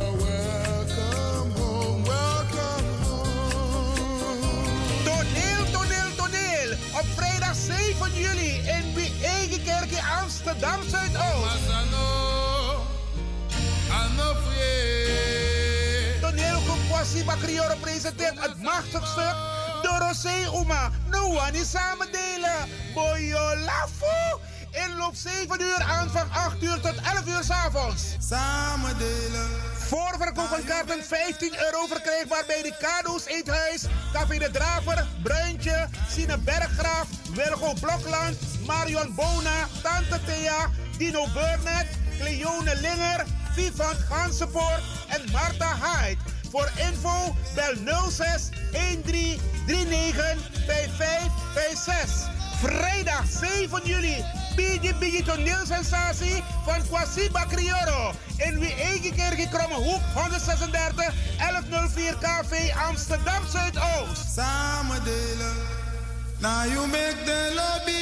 Toneel, 5.04 5.72
toneel, 5.72 6.16
toneel. 6.16 6.72
Op 6.94 7.06
vrijdag 7.16 7.56
7 7.56 8.14
juli 8.14 8.56
in 8.56 8.94
de 8.94 9.12
Eigenkerk 9.24 9.92
in 9.92 10.04
Amsterdam 10.22 10.80
Zuidoost. 10.90 11.66
Toneel 16.22 16.56
Kwasi 16.90 17.24
Bakriore 17.26 17.76
presenteert 17.80 18.40
het 18.40 18.62
machtigstuk 18.62 19.36
Dorosee 19.82 20.46
Uma. 20.62 20.92
No 21.12 21.26
one 21.26 21.52
is 21.54 21.70
samen 21.70 22.08
delen. 22.12 22.70
Boyolafo. 22.94 24.40
Inloop 24.96 25.16
7 25.16 25.62
uur, 25.62 25.82
aanvang 25.82 26.32
8 26.32 26.64
uur 26.64 26.80
tot 26.80 26.96
11 26.96 27.28
uur 27.28 27.44
s'avonds. 27.44 28.04
Samen 28.20 28.98
delen. 28.98 29.50
Voorverkoop 29.78 30.48
van 30.48 30.64
kaarten 30.64 31.04
15 31.04 31.54
euro 31.66 31.86
verkrijgbaar 31.88 32.44
bij 32.48 32.62
de 32.62 32.76
Kado's 32.80 33.26
Eethuis, 33.26 33.84
Café 34.14 34.38
de 34.38 34.50
Draver, 34.52 35.08
Bruintje, 35.24 35.88
Sine 36.10 36.38
Berggraaf, 36.38 37.08
Wilgo 37.34 37.74
Blokland, 37.74 38.38
Marion 38.66 39.14
Bona, 39.16 39.68
Tante 39.84 40.20
Thea, 40.26 40.70
Dino 40.98 41.28
Burnett, 41.34 41.88
Cleone 42.20 42.76
Linger, 42.76 43.26
Vivant 43.54 43.98
Gansenpoort 44.10 44.82
en 45.08 45.32
Marta 45.32 45.76
Hyde. 45.76 46.22
Voor 46.52 46.72
info 46.76 47.36
bel 47.56 48.10
06 48.10 48.50
13 48.72 49.40
39 49.66 50.38
55 50.66 51.32
56. 51.54 52.34
Vrijdag 52.62 53.26
7 53.30 53.82
juli. 53.84 54.45
Bigi 54.56 54.94
Bigi 55.00 55.24
toneelsensatie 55.24 56.44
van 56.66 56.88
Kwasi 56.88 57.30
Bakrioro. 57.32 58.12
In 58.38 58.60
wie 58.60 58.74
eigen 58.74 59.16
kerk 59.16 59.50
Kromme 59.50 59.76
Hoek 59.76 60.02
136 60.14 61.14
1104 61.38 62.16
KV 62.16 62.74
Amsterdam 62.88 63.44
Zuidoost. 63.52 64.34
Samen 64.36 65.04
delen. 65.04 65.56
Now 66.40 66.66
you 66.66 66.88
make 66.88 67.16
the 67.26 67.52
lobby. 67.56 67.96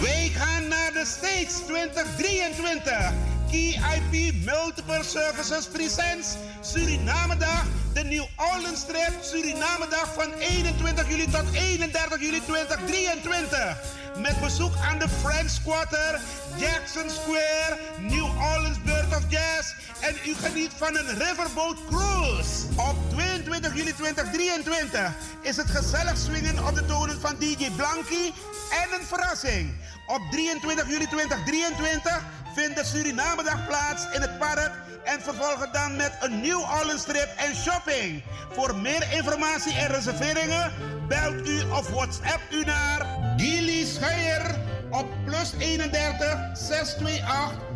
Wij 0.00 0.30
gaan 0.34 0.68
naar 0.68 0.92
de 0.92 1.04
States 1.04 1.54
2023. 1.66 3.35
KIP 3.50 4.44
Multiple 4.44 5.02
Services 5.02 5.66
Presents 5.66 6.36
Suriname 6.60 7.36
Dag. 7.38 7.64
De 7.92 8.04
New 8.04 8.26
Orleans 8.36 8.84
Trip 8.84 9.12
Suriname 9.20 9.86
Dag 9.90 10.14
van 10.14 10.32
21 10.32 11.08
juli 11.08 11.30
tot 11.30 11.52
31 11.52 12.20
juli 12.20 12.40
2023. 12.46 13.76
Met 14.18 14.40
bezoek 14.40 14.72
aan 14.76 14.98
de 14.98 15.08
French 15.08 15.62
Quarter, 15.62 16.20
Jackson 16.56 17.10
Square, 17.10 17.78
New 18.00 18.24
Orleans 18.24 18.78
En 19.16 20.14
u 20.26 20.34
geniet 20.34 20.72
van 20.76 20.96
een 20.96 21.18
riverboat 21.18 21.76
cruise. 21.88 22.66
Op 22.76 22.96
22 23.10 23.74
juli 23.74 23.92
2023 23.94 25.12
is 25.40 25.56
het 25.56 25.70
gezellig 25.70 26.16
swingen 26.16 26.66
op 26.66 26.74
de 26.74 26.86
tonen 26.86 27.20
van 27.20 27.36
DJ 27.38 27.70
Blanky 27.76 28.32
en 28.70 29.00
een 29.00 29.06
verrassing. 29.06 29.74
Op 30.06 30.20
23 30.30 30.88
juli 30.88 31.06
2023 31.06 32.24
vindt 32.54 32.76
de 32.76 32.84
Surinamedag 32.84 33.66
plaats 33.66 34.04
in 34.14 34.20
het 34.20 34.38
park 34.38 34.72
en 35.04 35.20
vervolgen 35.22 35.72
dan 35.72 35.96
met 35.96 36.12
een 36.20 36.40
New 36.40 36.60
Orleans 36.60 37.04
trip 37.04 37.28
en 37.36 37.54
shopping. 37.54 38.22
Voor 38.52 38.76
meer 38.76 39.12
informatie 39.12 39.74
en 39.74 39.88
reserveringen 39.88 40.72
belt 41.08 41.48
u 41.48 41.62
of 41.62 41.88
WhatsApp 41.88 42.40
u 42.50 42.64
naar 42.64 43.06
Gilly 43.36 43.84
Scheier 43.84 44.54
op 44.90 45.06
plus 45.24 45.52
31 45.58 46.38
628 46.54 47.75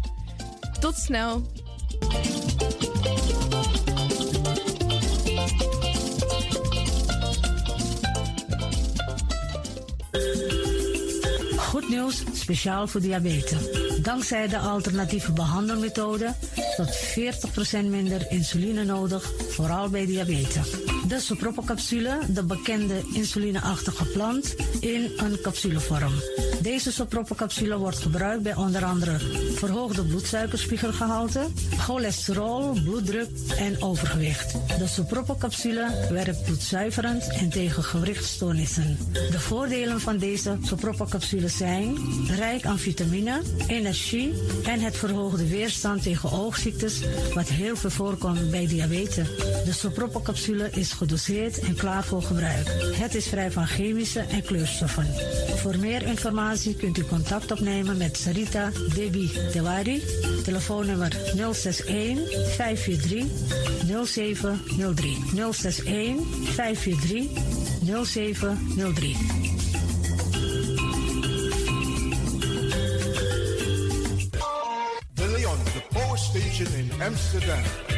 Tot 0.81 0.95
snel. 0.95 1.41
Goed 11.57 11.89
nieuws, 11.89 12.23
speciaal 12.33 12.87
voor 12.87 13.01
diabetes. 13.01 13.59
Dankzij 14.01 14.47
de 14.47 14.57
alternatieve 14.57 15.31
behandelmethode 15.31 16.35
tot 16.75 16.89
40% 17.83 17.85
minder 17.89 18.25
insuline 18.29 18.83
nodig, 18.83 19.31
vooral 19.49 19.89
bij 19.89 20.05
diabetes. 20.05 20.69
De 21.07 21.19
soproppencapsule, 21.19 22.19
de 22.29 22.43
bekende 22.43 23.01
insulineachtige 23.13 24.05
plant, 24.05 24.55
in 24.79 25.11
een 25.17 25.41
capsulevorm. 25.41 26.13
Deze 26.61 26.91
soproppencapsule 26.91 27.77
wordt 27.77 27.97
gebruikt 27.97 28.43
bij 28.43 28.55
onder 28.55 28.85
andere 28.85 29.17
verhoogde 29.55 30.05
bloedsuikerspiegelgehalte, 30.05 31.47
cholesterol, 31.77 32.73
bloeddruk 32.83 33.29
en 33.57 33.81
overgewicht. 33.81 34.51
De 34.77 34.87
soproppencapsule 34.87 36.07
werkt 36.09 36.43
bloedzuiverend 36.43 37.27
en 37.27 37.49
tegen 37.49 37.83
gewrichtstoornissen. 37.83 38.97
De 39.11 39.39
voordelen 39.39 39.99
van 39.99 40.17
deze 40.17 40.57
soproppencapsule 40.61 41.47
zijn 41.47 41.97
rijk 42.27 42.65
aan 42.65 42.79
vitamine, 42.79 43.41
energie 43.67 44.33
en 44.63 44.79
het 44.79 44.97
verhoogde 44.97 45.47
weerstand 45.47 46.03
tegen 46.03 46.31
oogziektes, 46.31 46.99
wat 47.33 47.47
heel 47.47 47.75
veel 47.75 47.89
voorkomt 47.89 48.51
bij 48.51 48.67
diabetes. 48.67 49.27
De 49.65 49.73
soproppencapsule 49.73 50.69
is 50.69 50.91
gedoseerd 50.91 51.59
en 51.59 51.75
klaar 51.75 52.03
voor 52.03 52.21
gebruik. 52.21 52.67
Het 52.95 53.15
is 53.15 53.27
vrij 53.27 53.51
van 53.51 53.67
chemische 53.67 54.19
en 54.19 54.43
kleurstoffen. 54.43 55.07
Voor 55.55 55.77
meer 55.77 56.01
informatie 56.07 56.49
kunt 56.59 56.97
u 56.97 57.05
contact 57.05 57.51
opnemen 57.51 57.97
met 57.97 58.17
Sarita 58.17 58.71
Debi 58.95 59.31
Dewari. 59.51 60.01
Telefoonnummer 60.43 61.11
061 61.53 62.17
543 62.55 63.25
0703. 64.03 65.17
061 65.53 66.25
543 66.43 67.29
0703. 68.03 69.15
De 75.13 75.27
Leon, 75.27 75.57
the 75.63 75.81
power 75.89 76.17
station 76.17 76.67
in 76.77 76.91
Amsterdam. 77.01 77.90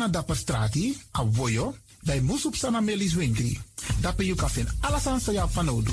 Na 0.00 0.08
dapper 0.08 0.36
strati, 0.36 0.96
a 1.12 1.24
voyo, 1.32 1.74
bij 2.02 2.20
Moesop 2.20 2.54
Sana 2.54 2.80
Melis 2.80 3.14
Winkri. 3.14 3.60
Dapper 4.00 4.24
you 4.24 4.36
kan 4.36 4.50
vinden 4.50 4.74
alles 4.80 5.06
aan 5.06 5.20
sa 5.20 5.48
van 5.48 5.64
nodu. 5.64 5.92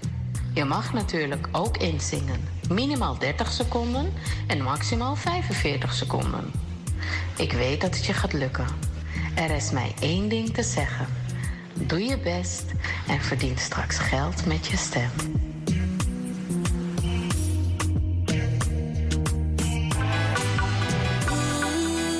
Je 0.53 0.65
mag 0.65 0.93
natuurlijk 0.93 1.47
ook 1.51 1.77
inzingen. 1.77 2.47
Minimaal 2.69 3.17
30 3.17 3.51
seconden 3.51 4.13
en 4.47 4.61
maximaal 4.61 5.15
45 5.15 5.93
seconden. 5.93 6.51
Ik 7.37 7.51
weet 7.51 7.81
dat 7.81 7.95
het 7.95 8.05
je 8.05 8.13
gaat 8.13 8.33
lukken. 8.33 8.67
Er 9.35 9.51
is 9.51 9.71
mij 9.71 9.93
één 9.99 10.29
ding 10.29 10.53
te 10.53 10.63
zeggen. 10.63 11.07
Doe 11.73 12.03
je 12.03 12.17
best 12.17 12.63
en 13.07 13.21
verdien 13.21 13.57
straks 13.57 13.97
geld 13.97 14.45
met 14.45 14.67
je 14.67 14.77
stem. 14.77 15.09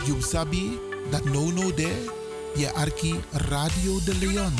You 0.05 0.21
sabi 0.21 0.79
that 1.09 1.23
no 1.23 1.51
no 1.51 1.73
there, 1.73 2.09
je 2.55 2.71
arki 2.73 3.19
Radio 3.31 3.99
de 4.05 4.15
Leon. 4.19 4.53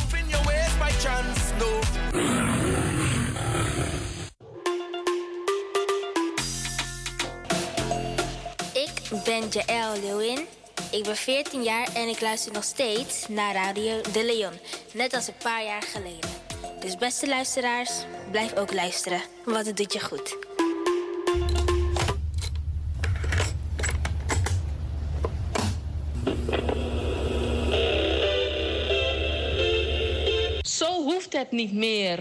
Ik 8.74 9.24
ben 9.24 9.48
Jaël 9.50 10.02
Leeuwin. 10.02 10.46
Ik 10.92 11.04
ben 11.04 11.16
14 11.16 11.64
jaar 11.64 11.88
en 11.96 12.08
ik 12.08 12.22
luister 12.22 12.54
nog 12.54 12.64
steeds 12.64 13.28
naar 13.28 13.54
Radio 13.54 14.02
De 14.12 14.26
Leon. 14.26 14.54
Net 14.94 15.14
als 15.14 15.28
een 15.28 15.34
paar 15.44 15.64
jaar 15.64 15.82
geleden. 15.82 16.30
Dus 16.80 16.98
beste 16.98 17.28
luisteraars, 17.28 17.92
blijf 18.32 18.56
ook 18.56 18.74
luisteren, 18.74 19.22
want 19.46 19.66
het 19.66 19.78
doet 19.78 19.94
je 19.94 20.00
goed. 20.00 20.38
Zo 31.02 31.08
hoeft 31.08 31.34
het 31.34 31.52
niet 31.52 31.74
meer. 31.74 32.20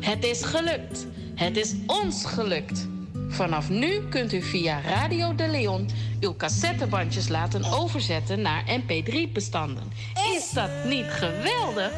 Het 0.00 0.24
is 0.24 0.42
gelukt. 0.42 1.06
Het 1.34 1.56
is 1.56 1.74
ons 1.86 2.24
gelukt. 2.24 2.88
Vanaf 3.28 3.68
nu 3.68 4.08
kunt 4.08 4.32
u 4.32 4.42
via 4.42 4.80
Radio 4.80 5.34
de 5.34 5.48
Leon 5.48 5.88
uw 6.20 6.36
cassettebandjes 6.36 7.28
laten 7.28 7.64
overzetten 7.64 8.40
naar 8.40 8.64
mp3-bestanden. 8.80 9.92
Is 10.34 10.50
dat 10.50 10.70
niet 10.84 11.06
geweldig? 11.08 11.90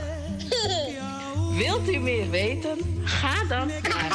Wilt 1.64 1.88
u 1.88 1.98
meer 1.98 2.30
weten? 2.30 2.78
Ga 3.04 3.44
dan 3.44 3.68
naar 3.68 4.10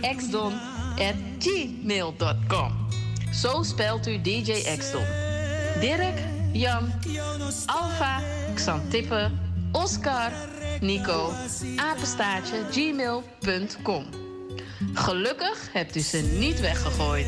djxdon.gmail.com. 0.00 2.86
Zo 3.32 3.62
spelt 3.62 4.06
u 4.06 4.22
DJ 4.22 4.76
Xdon. 4.78 5.04
Dirk, 5.80 6.18
Jan, 6.52 6.92
Alfa, 7.66 8.20
Xantippe, 8.54 9.30
Oscar, 9.72 10.32
Nico, 10.80 11.32
apenstaartje, 11.76 12.56
gmail.com. 12.70 14.04
Gelukkig 14.94 15.68
hebt 15.72 15.96
u 15.96 16.00
ze 16.00 16.18
niet 16.18 16.60
weggegooid. 16.60 17.26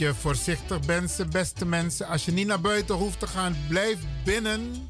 Beetje 0.00 0.20
voorzichtig 0.20 0.86
mensen, 0.86 1.30
beste 1.30 1.66
mensen. 1.66 2.06
Als 2.06 2.24
je 2.24 2.32
niet 2.32 2.46
naar 2.46 2.60
buiten 2.60 2.94
hoeft 2.94 3.18
te 3.18 3.26
gaan, 3.26 3.56
blijf 3.68 3.98
binnen. 4.24 4.88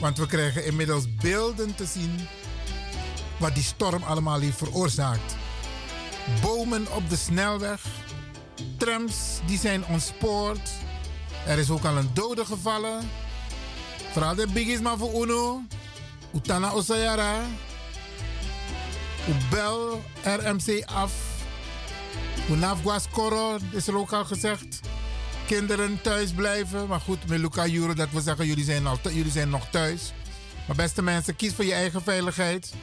Want 0.00 0.18
we 0.18 0.26
krijgen 0.26 0.64
inmiddels 0.64 1.14
beelden 1.14 1.74
te 1.74 1.84
zien 1.84 2.28
wat 3.38 3.54
die 3.54 3.62
storm 3.62 4.02
allemaal 4.02 4.40
heeft 4.40 4.56
veroorzaakt. 4.56 5.36
Bomen 6.42 6.92
op 6.94 7.10
de 7.10 7.16
snelweg, 7.16 7.82
trams 8.76 9.14
die 9.46 9.58
zijn 9.58 9.84
ontspoord. 9.86 10.70
Er 11.46 11.58
is 11.58 11.70
ook 11.70 11.84
al 11.84 11.96
een 11.96 12.10
dode 12.14 12.44
gevallen. 12.44 13.08
Vooral 14.12 14.34
de 14.34 14.46
biggies 14.46 14.80
maar 14.80 14.98
voor 14.98 15.22
Uno. 15.22 15.62
Utana 16.34 16.74
Osayara. 16.74 17.40
Ubel 19.28 20.02
RMC 20.22 20.84
af. 20.84 21.29
Unafguas 22.50 23.08
Koro, 23.08 23.58
is 23.70 23.86
er 23.86 23.96
ook 23.96 24.12
al 24.12 24.24
gezegd. 24.24 24.80
Kinderen 25.46 26.00
thuis 26.02 26.32
blijven. 26.32 26.88
Maar 26.88 27.00
goed, 27.00 27.26
met 27.28 27.70
Juro, 27.70 27.94
dat 27.94 28.10
we 28.10 28.20
zeggen, 28.20 28.46
jullie 28.46 28.64
zijn, 28.64 28.86
al, 28.86 28.98
jullie 29.02 29.30
zijn 29.30 29.50
nog 29.50 29.68
thuis. 29.70 30.12
Maar 30.66 30.76
beste 30.76 31.02
mensen, 31.02 31.36
kies 31.36 31.54
voor 31.54 31.64
je 31.64 31.72
eigen 31.72 32.02
veiligheid. 32.02 32.74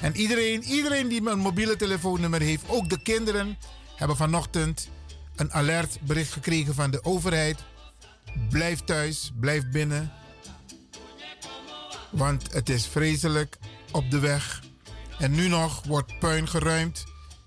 En 0.00 0.16
iedereen, 0.16 0.62
iedereen 0.62 1.08
die 1.08 1.30
een 1.30 1.38
mobiele 1.38 1.76
telefoonnummer 1.76 2.40
heeft, 2.40 2.64
ook 2.66 2.88
de 2.88 3.02
kinderen, 3.02 3.58
hebben 3.96 4.16
vanochtend 4.16 4.88
een 5.36 5.52
alertbericht 5.52 6.32
gekregen 6.32 6.74
van 6.74 6.90
de 6.90 7.04
overheid. 7.04 7.58
Blijf 8.50 8.80
thuis, 8.80 9.32
blijf 9.40 9.70
binnen. 9.70 10.12
Want 12.10 12.52
het 12.52 12.68
is 12.68 12.86
vreselijk 12.86 13.58
op 13.90 14.10
de 14.10 14.18
weg. 14.18 14.62
En 15.18 15.30
nu 15.30 15.48
nog 15.48 15.82
wordt 15.86 16.18
puin 16.18 16.48
geruimd. 16.48 17.04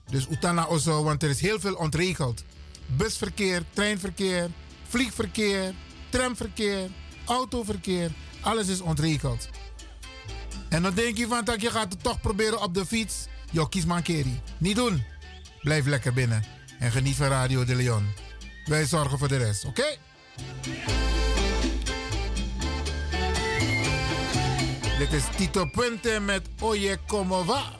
Dus 0.09 0.27
Utana 0.29 0.65
Ozo, 0.65 1.03
want 1.03 1.23
er 1.23 1.29
is 1.29 1.41
heel 1.41 1.59
veel 1.59 1.75
ontregeld. 1.75 2.43
Busverkeer, 2.85 3.63
treinverkeer, 3.73 4.49
vliegverkeer, 4.87 5.73
tramverkeer, 6.09 6.89
autoverkeer. 7.25 8.11
Alles 8.41 8.67
is 8.67 8.81
ontregeld. 8.81 9.49
En 10.69 10.81
dan 10.81 10.93
denk 10.93 11.17
je 11.17 11.27
van 11.27 11.45
dat 11.45 11.61
je 11.61 11.71
gaat 11.71 11.93
het 11.93 12.03
toch 12.03 12.21
proberen 12.21 12.61
op 12.61 12.73
de 12.73 12.85
fiets. 12.85 13.27
Jo, 13.51 13.65
kies 13.65 13.83
kerie. 14.03 14.41
Niet 14.57 14.75
doen. 14.75 15.03
Blijf 15.61 15.85
lekker 15.85 16.13
binnen. 16.13 16.43
En 16.79 16.91
geniet 16.91 17.15
van 17.15 17.27
Radio 17.27 17.65
de 17.65 17.75
Leon. 17.75 18.07
Wij 18.65 18.85
zorgen 18.85 19.17
voor 19.17 19.27
de 19.27 19.37
rest, 19.37 19.65
oké? 19.65 19.97
Dit 24.97 25.13
is 25.13 25.23
Tito 25.35 25.65
Puente 25.65 26.19
met 26.19 26.47
Oye 26.59 26.97
Como 27.07 27.43
Va. 27.43 27.77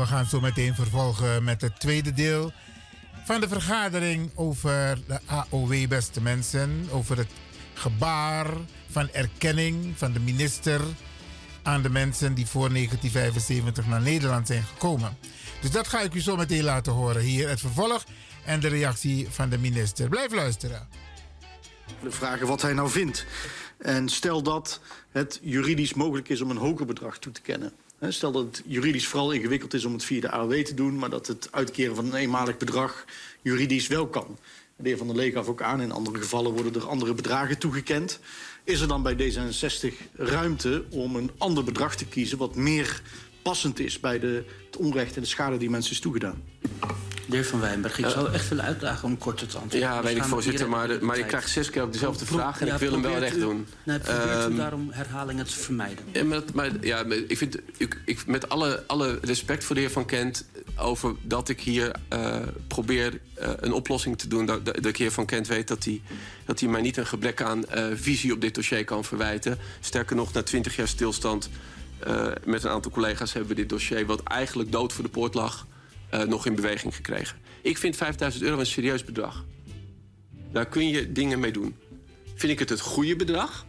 We 0.00 0.06
gaan 0.06 0.26
zo 0.26 0.40
meteen 0.40 0.74
vervolgen 0.74 1.44
met 1.44 1.60
het 1.60 1.80
tweede 1.80 2.12
deel 2.12 2.52
van 3.24 3.40
de 3.40 3.48
vergadering 3.48 4.30
over 4.34 4.98
de 5.06 5.20
AOW, 5.26 5.88
beste 5.88 6.20
mensen. 6.22 6.88
Over 6.90 7.16
het 7.16 7.28
gebaar 7.74 8.46
van 8.90 9.10
erkenning 9.12 9.98
van 9.98 10.12
de 10.12 10.20
minister 10.20 10.80
aan 11.62 11.82
de 11.82 11.90
mensen 11.90 12.34
die 12.34 12.46
voor 12.46 12.68
1975 12.72 13.86
naar 13.86 14.00
Nederland 14.00 14.46
zijn 14.46 14.62
gekomen. 14.62 15.16
Dus 15.60 15.70
dat 15.70 15.88
ga 15.88 16.00
ik 16.00 16.14
u 16.14 16.20
zo 16.20 16.36
meteen 16.36 16.64
laten 16.64 16.92
horen 16.92 17.22
hier. 17.22 17.48
Het 17.48 17.60
vervolg 17.60 18.04
en 18.44 18.60
de 18.60 18.68
reactie 18.68 19.26
van 19.30 19.48
de 19.48 19.58
minister. 19.58 20.08
Blijf 20.08 20.32
luisteren. 20.32 20.88
De 22.02 22.10
vragen 22.10 22.46
wat 22.46 22.62
hij 22.62 22.72
nou 22.72 22.90
vindt. 22.90 23.26
En 23.78 24.08
stel 24.08 24.42
dat 24.42 24.80
het 25.10 25.38
juridisch 25.42 25.94
mogelijk 25.94 26.28
is 26.28 26.40
om 26.40 26.50
een 26.50 26.56
hoger 26.56 26.86
bedrag 26.86 27.18
toe 27.18 27.32
te 27.32 27.40
kennen. 27.40 27.72
Stel 28.08 28.32
dat 28.32 28.44
het 28.44 28.62
juridisch 28.66 29.06
vooral 29.06 29.30
ingewikkeld 29.30 29.74
is 29.74 29.84
om 29.84 29.92
het 29.92 30.04
via 30.04 30.20
de 30.20 30.30
AOW 30.30 30.62
te 30.64 30.74
doen... 30.74 30.98
maar 30.98 31.10
dat 31.10 31.26
het 31.26 31.48
uitkeren 31.50 31.94
van 31.94 32.04
een 32.04 32.14
eenmalig 32.14 32.56
bedrag 32.56 33.04
juridisch 33.42 33.86
wel 33.86 34.06
kan. 34.06 34.38
De 34.76 34.88
heer 34.88 34.98
Van 34.98 35.06
der 35.06 35.16
Lee 35.16 35.32
gaf 35.32 35.48
ook 35.48 35.62
aan, 35.62 35.80
in 35.80 35.92
andere 35.92 36.18
gevallen 36.18 36.52
worden 36.52 36.74
er 36.74 36.88
andere 36.88 37.14
bedragen 37.14 37.58
toegekend. 37.58 38.20
Is 38.64 38.80
er 38.80 38.88
dan 38.88 39.02
bij 39.02 39.14
D66 39.14 39.94
ruimte 40.14 40.84
om 40.90 41.16
een 41.16 41.30
ander 41.38 41.64
bedrag 41.64 41.96
te 41.96 42.06
kiezen... 42.06 42.38
wat 42.38 42.54
meer 42.54 43.02
passend 43.42 43.78
is 43.78 44.00
bij 44.00 44.18
de, 44.18 44.44
het 44.66 44.76
onrecht 44.76 45.16
en 45.16 45.22
de 45.22 45.28
schade 45.28 45.56
die 45.56 45.70
mensen 45.70 45.92
is 45.92 46.00
toegedaan? 46.00 46.42
De 47.30 47.36
heer 47.36 47.44
Van 47.46 47.60
Wijnberg, 47.60 47.98
ik 47.98 48.06
zou 48.06 48.32
echt 48.32 48.48
willen 48.48 48.64
uitdagen 48.64 49.08
om 49.08 49.18
kort 49.18 49.36
te 49.38 49.44
antwoorden. 49.44 49.78
Ja, 49.78 49.96
We 49.96 50.02
weet 50.06 50.16
ik, 50.16 50.22
voorzitter. 50.24 50.68
Maar, 50.68 50.88
de- 50.88 50.98
maar 51.00 51.18
ik 51.18 51.26
krijg 51.26 51.48
zes 51.48 51.70
keer 51.70 51.82
ook 51.82 51.92
dezelfde 51.92 52.24
Pro- 52.24 52.36
vraag 52.36 52.60
en 52.60 52.66
ja, 52.66 52.72
ik 52.74 52.78
wil 52.80 52.92
hem 52.92 53.02
wel 53.02 53.10
probeert 53.10 53.32
recht 53.32 53.42
u- 53.44 53.46
doen. 53.46 53.66
Nee, 53.82 53.98
probeert 53.98 54.26
u 54.26 54.30
Ehm, 54.30 54.56
daarom 54.56 54.88
herhalingen 54.92 55.44
te 55.46 55.52
vermijden. 55.58 56.04
Ja, 56.12 56.24
maar, 56.24 56.38
dat- 56.40 56.52
maar 56.54 56.70
ja, 56.80 57.02
maar 57.02 57.16
ik 57.16 57.36
vind, 57.38 57.56
ik, 57.76 58.00
ik, 58.04 58.26
met 58.26 58.48
alle, 58.48 58.82
alle 58.86 59.18
respect 59.22 59.64
voor 59.64 59.74
de 59.74 59.80
heer 59.80 59.90
Van 59.90 60.06
Kent... 60.06 60.44
over 60.76 61.14
dat 61.22 61.48
ik 61.48 61.60
hier 61.60 61.90
eh, 62.08 62.36
probeer 62.68 63.20
eh, 63.34 63.50
een 63.60 63.72
oplossing 63.72 64.18
te 64.18 64.28
doen... 64.28 64.46
dat, 64.46 64.64
dat 64.64 64.82
de 64.82 64.90
heer 64.96 65.12
Van 65.12 65.26
Kent 65.26 65.46
weet 65.46 65.68
dat 65.68 65.84
hij, 65.84 66.00
dat 66.44 66.60
hij 66.60 66.68
mij 66.68 66.80
niet 66.80 66.96
een 66.96 67.06
gebrek 67.06 67.42
aan 67.42 67.66
eh, 67.68 67.84
visie 67.94 68.32
op 68.32 68.40
dit 68.40 68.54
dossier 68.54 68.84
kan 68.84 69.04
verwijten. 69.04 69.58
Sterker 69.80 70.16
nog, 70.16 70.32
na 70.32 70.42
twintig 70.42 70.76
jaar 70.76 70.88
stilstand 70.88 71.50
eh, 71.98 72.26
met 72.44 72.64
een 72.64 72.70
aantal 72.70 72.90
collega's... 72.90 73.32
hebben 73.32 73.50
we 73.50 73.56
dit 73.56 73.68
dossier, 73.68 74.06
wat 74.06 74.22
eigenlijk 74.22 74.72
dood 74.72 74.92
voor 74.92 75.04
de 75.04 75.10
poort 75.10 75.34
lag... 75.34 75.66
eh, 76.10 76.22
nog 76.22 76.46
in 76.46 76.54
beweging 76.54 76.94
gekregen. 76.94 77.38
Ik 77.62 77.78
vind 77.78 77.96
5000 77.96 78.44
euro 78.44 78.58
een 78.58 78.66
serieus 78.66 79.04
bedrag. 79.04 79.44
Daar 80.52 80.66
kun 80.66 80.88
je 80.88 81.12
dingen 81.12 81.40
mee 81.40 81.52
doen. 81.52 81.76
Vind 82.34 82.52
ik 82.52 82.58
het 82.58 82.68
het 82.68 82.80
goede 82.80 83.16
bedrag? 83.16 83.66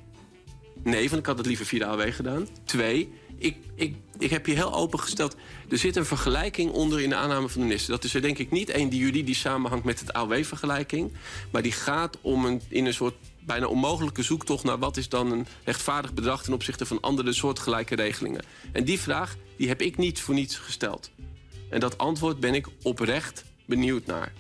Nee, 0.84 1.10
want 1.10 1.22
ik 1.22 1.26
had 1.26 1.38
het 1.38 1.48
liever 1.48 1.66
via 1.66 1.80
de 1.80 1.86
AW 1.86 2.14
gedaan. 2.14 2.48
Twee, 2.64 3.10
ik, 3.38 3.58
ik, 3.76 3.96
ik 4.18 4.30
heb 4.30 4.46
je 4.46 4.54
heel 4.54 4.74
open 4.74 5.00
gesteld. 5.00 5.36
Er 5.70 5.78
zit 5.78 5.96
een 5.96 6.06
vergelijking 6.06 6.72
onder 6.72 7.02
in 7.02 7.10
de 7.10 7.16
aanname 7.16 7.50
van 7.50 7.62
de 7.62 7.68
minister. 7.68 7.92
Dat 7.92 8.04
is 8.04 8.14
er 8.14 8.22
denk 8.22 8.38
ik 8.38 8.52
niet 8.52 8.70
één 8.70 8.90
die 8.90 9.00
juridisch 9.00 9.40
samenhangt 9.40 9.86
met 9.86 10.00
het 10.00 10.14
AOW-vergelijking. 10.14 11.12
Maar 11.52 11.62
die 11.62 11.72
gaat 11.72 12.18
om 12.22 12.46
een, 12.46 12.62
in 12.68 12.86
een 12.86 12.94
soort 12.94 13.16
bijna 13.46 13.68
onmogelijke 13.68 14.24
zoektocht 14.24 14.64
naar 14.64 14.80
wat 14.80 14.98
is 14.98 15.10
dan 15.10 15.32
een 15.32 15.48
rechtvaardig 15.64 16.14
bedrag 16.14 16.44
ten 16.44 16.54
opzichte 16.54 16.86
van 16.86 17.02
andere 17.02 17.34
soortgelijke 17.34 17.96
regelingen. 17.96 18.44
En 18.72 18.84
die 18.84 19.00
vraag 19.00 19.36
die 19.58 19.68
heb 19.68 19.82
ik 19.82 19.98
niet 19.98 20.20
voor 20.22 20.34
niets 20.34 20.58
gesteld. 20.58 21.12
En 21.72 21.80
dat 21.80 21.98
antwoord 21.98 22.40
ben 22.40 22.54
ik 22.54 22.68
oprecht 22.82 23.44
benieuwd 23.66 24.06
naar. 24.06 24.34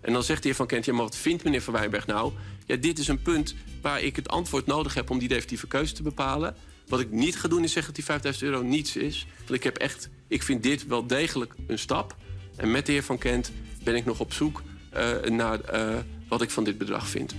En 0.00 0.12
dan 0.12 0.22
zegt 0.22 0.42
de 0.42 0.48
heer 0.48 0.56
Van 0.56 0.66
Kent, 0.66 0.84
ja, 0.84 0.92
maar 0.92 1.02
wat 1.02 1.16
vindt 1.16 1.44
meneer 1.44 1.62
Van 1.62 1.72
Wijnberg 1.72 2.06
nou? 2.06 2.32
Ja, 2.66 2.76
dit 2.76 2.98
is 2.98 3.08
een 3.08 3.22
punt 3.22 3.54
waar 3.82 4.02
ik 4.02 4.16
het 4.16 4.28
antwoord 4.28 4.66
nodig 4.66 4.94
heb 4.94 5.10
om 5.10 5.18
die 5.18 5.28
definitieve 5.28 5.66
keuze 5.66 5.94
te 5.94 6.02
bepalen. 6.02 6.56
Wat 6.86 7.00
ik 7.00 7.10
niet 7.10 7.36
ga 7.36 7.48
doen 7.48 7.64
is 7.64 7.72
zeggen 7.72 7.86
dat 7.86 7.94
die 7.94 8.04
5000 8.04 8.44
euro 8.44 8.62
niets 8.62 8.96
is. 8.96 9.26
Want 9.38 9.50
ik 9.50 9.62
heb 9.62 9.76
echt, 9.76 10.08
ik 10.28 10.42
vind 10.42 10.62
dit 10.62 10.86
wel 10.86 11.06
degelijk 11.06 11.54
een 11.66 11.78
stap. 11.78 12.16
En 12.56 12.70
met 12.70 12.86
de 12.86 12.92
heer 12.92 13.02
Van 13.02 13.18
Kent 13.18 13.52
ben 13.82 13.94
ik 13.94 14.04
nog 14.04 14.20
op 14.20 14.32
zoek 14.32 14.62
eh, 14.90 15.20
naar 15.20 15.60
eh, 15.60 15.96
wat 16.28 16.42
ik 16.42 16.50
van 16.50 16.64
dit 16.64 16.78
bedrag 16.78 17.08
vind. 17.08 17.34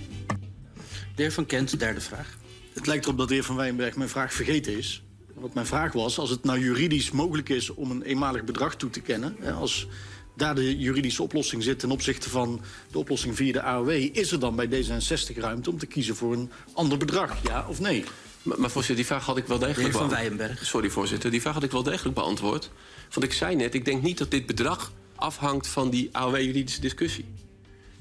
De 1.14 1.22
heer 1.22 1.32
Van 1.32 1.46
Kent, 1.46 1.78
derde 1.78 2.00
vraag. 2.00 2.38
Het 2.72 2.86
lijkt 2.86 3.04
erop 3.04 3.18
dat 3.18 3.28
de 3.28 3.34
heer 3.34 3.44
Van 3.44 3.56
Wijnberg 3.56 3.96
mijn 3.96 4.08
vraag 4.08 4.32
vergeten 4.32 4.76
is. 4.78 5.02
Wat 5.40 5.54
mijn 5.54 5.66
vraag 5.66 5.92
was, 5.92 6.18
als 6.18 6.30
het 6.30 6.44
nou 6.44 6.58
juridisch 6.58 7.10
mogelijk 7.10 7.48
is 7.48 7.70
om 7.74 7.90
een 7.90 8.02
eenmalig 8.02 8.44
bedrag 8.44 8.76
toe 8.76 8.90
te 8.90 9.00
kennen... 9.00 9.36
hè, 9.40 9.52
als 9.52 9.86
daar 10.34 10.54
de 10.54 10.78
juridische 10.78 11.22
oplossing 11.22 11.62
zit 11.62 11.78
ten 11.78 11.90
opzichte 11.90 12.30
van 12.30 12.60
de 12.90 12.98
oplossing 12.98 13.36
via 13.36 13.52
de 13.52 13.62
AOW... 13.62 13.88
is 13.90 14.32
er 14.32 14.40
dan 14.40 14.56
bij 14.56 14.66
D66 14.66 15.36
ruimte 15.36 15.70
om 15.70 15.78
te 15.78 15.86
kiezen 15.86 16.16
voor 16.16 16.32
een 16.32 16.50
ander 16.72 16.98
bedrag, 16.98 17.36
ja 17.42 17.66
of 17.68 17.80
nee? 17.80 18.04
Maar, 18.42 18.60
maar 18.60 18.70
voorzitter, 18.70 18.96
die 18.96 19.06
vraag 19.06 19.24
had 19.24 19.36
ik 19.36 19.46
wel 19.46 19.58
degelijk 19.58 19.92
De 19.92 19.98
heer 19.98 20.08
Van 20.08 20.08
beant- 20.08 20.22
Wijnberg. 20.38 20.66
Sorry, 20.66 20.90
voorzitter. 20.90 21.30
Die 21.30 21.40
vraag 21.40 21.54
had 21.54 21.62
ik 21.62 21.70
wel 21.70 21.82
degelijk 21.82 22.14
beantwoord. 22.14 22.70
Want 23.10 23.26
ik 23.26 23.32
zei 23.32 23.56
net, 23.56 23.74
ik 23.74 23.84
denk 23.84 24.02
niet 24.02 24.18
dat 24.18 24.30
dit 24.30 24.46
bedrag 24.46 24.92
afhangt 25.14 25.66
van 25.66 25.90
die 25.90 26.08
AOW-juridische 26.12 26.80
discussie. 26.80 27.24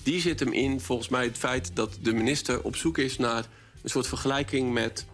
Die 0.03 0.21
zit 0.21 0.39
hem 0.39 0.53
in, 0.53 0.79
volgens 0.81 1.09
mij, 1.09 1.23
het 1.23 1.37
feit 1.37 1.71
dat 1.73 1.97
de 2.01 2.13
minister 2.13 2.61
op 2.61 2.75
zoek 2.75 2.97
is 2.97 3.17
naar 3.17 3.47
een 3.81 3.89
soort 3.89 4.07
vergelijking 4.07 4.73
met 4.73 5.05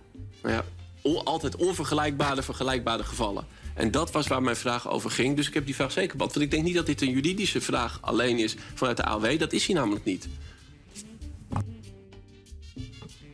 nou 0.41 0.53
ja, 0.55 0.65
altijd 1.13 1.55
onvergelijkbare, 1.55 2.43
vergelijkbare 2.43 3.03
gevallen. 3.03 3.47
En 3.73 3.91
dat 3.91 4.11
was 4.11 4.27
waar 4.27 4.41
mijn 4.41 4.55
vraag 4.55 4.89
over 4.89 5.11
ging. 5.11 5.35
Dus 5.35 5.47
ik 5.47 5.53
heb 5.53 5.65
die 5.65 5.75
vraag 5.75 5.91
zeker 5.91 6.17
beantwoord. 6.17 6.33
Want 6.33 6.45
ik 6.45 6.51
denk 6.51 6.63
niet 6.63 6.75
dat 6.75 6.85
dit 6.85 7.01
een 7.01 7.13
juridische 7.13 7.61
vraag 7.61 7.97
alleen 8.01 8.37
is 8.37 8.55
vanuit 8.73 8.97
de 8.97 9.03
AOW. 9.03 9.39
Dat 9.39 9.53
is 9.53 9.65
hij 9.65 9.75
namelijk 9.75 10.05
niet. 10.05 10.27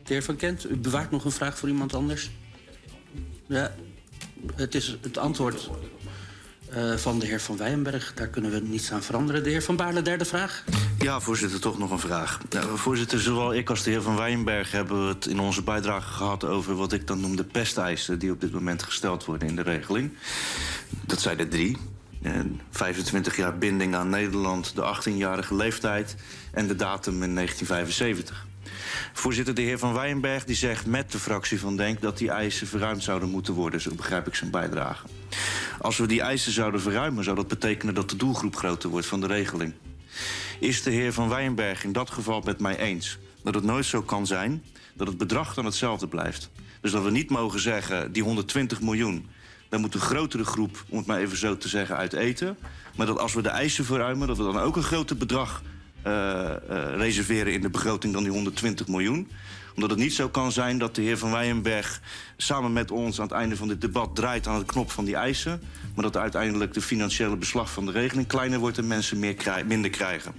De 0.02 0.18
heer 0.18 0.22
Van 0.22 0.36
Kent, 0.36 0.70
u 0.70 0.76
bewaart 0.76 1.10
nog 1.10 1.24
een 1.24 1.30
vraag 1.30 1.58
voor 1.58 1.68
iemand 1.68 1.94
anders? 1.94 2.30
Ja, 3.46 3.74
het 4.54 4.74
is 4.74 4.96
het 5.00 5.18
antwoord 5.18 5.70
eh, 6.72 6.96
van 6.96 7.18
de 7.18 7.26
heer 7.26 7.40
Van 7.40 7.56
Wijnberg. 7.56 8.12
Daar 8.14 8.28
kunnen 8.28 8.50
we 8.50 8.60
niets 8.60 8.92
aan 8.92 9.02
veranderen. 9.02 9.42
De 9.42 9.50
heer 9.50 9.62
Van 9.62 9.76
Baarle, 9.76 10.02
derde 10.02 10.24
vraag. 10.24 10.64
Ja, 10.98 11.20
voorzitter, 11.20 11.60
toch 11.60 11.78
nog 11.78 11.90
een 11.90 11.98
vraag. 11.98 12.40
Ja, 12.48 12.62
voorzitter, 12.62 13.20
zowel 13.20 13.54
ik 13.54 13.70
als 13.70 13.82
de 13.82 13.90
heer 13.90 14.02
Van 14.02 14.16
Wijnberg 14.16 14.72
hebben 14.72 15.00
het 15.00 15.26
in 15.26 15.38
onze 15.40 15.62
bijdrage 15.62 16.12
gehad 16.12 16.44
over 16.44 16.74
wat 16.74 16.92
ik 16.92 17.06
dan 17.06 17.20
noem 17.20 17.36
de 17.36 17.44
pesteisen 17.44 18.18
die 18.18 18.30
op 18.30 18.40
dit 18.40 18.52
moment 18.52 18.82
gesteld 18.82 19.24
worden 19.24 19.48
in 19.48 19.56
de 19.56 19.62
regeling. 19.62 20.12
Dat 21.06 21.20
zijn 21.20 21.38
er 21.38 21.48
drie. 21.48 21.76
En 22.22 22.60
25 22.70 23.36
jaar 23.36 23.58
binding 23.58 23.94
aan 23.94 24.08
Nederland, 24.08 24.74
de 24.74 24.96
18-jarige 24.96 25.54
leeftijd 25.54 26.16
en 26.52 26.66
de 26.66 26.76
datum 26.76 27.22
in 27.22 27.34
1975. 27.34 28.46
Voorzitter, 29.12 29.54
de 29.54 29.62
heer 29.62 29.78
Van 29.78 29.92
Wijnberg 29.92 30.44
die 30.44 30.56
zegt 30.56 30.86
met 30.86 31.12
de 31.12 31.18
fractie 31.18 31.60
van 31.60 31.76
Denk 31.76 32.00
dat 32.00 32.18
die 32.18 32.30
eisen 32.30 32.66
verruimd 32.66 33.02
zouden 33.02 33.28
moeten 33.28 33.54
worden. 33.54 33.80
Zo 33.80 33.94
begrijp 33.94 34.26
ik 34.26 34.34
zijn 34.34 34.50
bijdrage. 34.50 35.06
Als 35.78 35.96
we 35.96 36.06
die 36.06 36.20
eisen 36.20 36.52
zouden 36.52 36.80
verruimen, 36.80 37.24
zou 37.24 37.36
dat 37.36 37.48
betekenen 37.48 37.94
dat 37.94 38.10
de 38.10 38.16
doelgroep 38.16 38.56
groter 38.56 38.90
wordt 38.90 39.06
van 39.06 39.20
de 39.20 39.26
regeling. 39.26 39.74
Is 40.60 40.82
de 40.82 40.90
heer 40.90 41.12
Van 41.12 41.28
Wijnberg 41.28 41.84
in 41.84 41.92
dat 41.92 42.10
geval 42.10 42.40
met 42.40 42.60
mij 42.60 42.76
eens 42.76 43.18
dat 43.42 43.54
het 43.54 43.64
nooit 43.64 43.84
zo 43.84 44.02
kan 44.02 44.26
zijn 44.26 44.62
dat 44.94 45.06
het 45.06 45.18
bedrag 45.18 45.54
dan 45.54 45.64
hetzelfde 45.64 46.08
blijft? 46.08 46.50
Dus 46.80 46.92
dat 46.92 47.02
we 47.02 47.10
niet 47.10 47.30
mogen 47.30 47.60
zeggen, 47.60 48.12
die 48.12 48.22
120 48.22 48.80
miljoen, 48.80 49.28
daar 49.68 49.80
moet 49.80 49.94
een 49.94 50.00
grotere 50.00 50.44
groep, 50.44 50.84
om 50.88 50.98
het 50.98 51.06
maar 51.06 51.18
even 51.18 51.36
zo 51.36 51.56
te 51.56 51.68
zeggen, 51.68 51.96
uit 51.96 52.12
eten. 52.12 52.56
Maar 52.96 53.06
dat 53.06 53.18
als 53.18 53.34
we 53.34 53.42
de 53.42 53.48
eisen 53.48 53.84
verruimen, 53.84 54.28
dat 54.28 54.36
we 54.36 54.42
dan 54.42 54.58
ook 54.58 54.76
een 54.76 54.82
groter 54.82 55.16
bedrag 55.16 55.62
reserveren 56.96 57.52
in 57.52 57.60
de 57.60 57.70
begroting 57.70 58.12
dan 58.12 58.22
die 58.22 58.32
120 58.32 58.88
miljoen. 58.88 59.28
Omdat 59.74 59.90
het 59.90 59.98
niet 59.98 60.14
zo 60.14 60.28
kan 60.28 60.52
zijn 60.52 60.78
dat 60.78 60.94
de 60.94 61.02
heer 61.02 61.18
Van 61.18 61.30
Wijnberg 61.30 62.00
samen 62.36 62.72
met 62.72 62.90
ons 62.90 63.18
aan 63.20 63.26
het 63.26 63.34
einde 63.34 63.56
van 63.56 63.68
dit 63.68 63.80
debat 63.80 64.16
draait 64.16 64.46
aan 64.46 64.58
de 64.58 64.64
knop 64.64 64.90
van 64.90 65.04
die 65.04 65.16
eisen. 65.16 65.60
Maar 65.94 66.04
dat 66.04 66.16
uiteindelijk 66.16 66.74
de 66.74 66.80
financiële 66.80 67.36
beslag 67.36 67.70
van 67.72 67.86
de 67.86 67.92
regeling 67.92 68.26
kleiner 68.26 68.58
wordt 68.58 68.78
en 68.78 68.86
mensen 68.86 69.18
meer 69.18 69.34
krij- 69.34 69.64
minder 69.64 69.90
krijgen. 69.90 70.32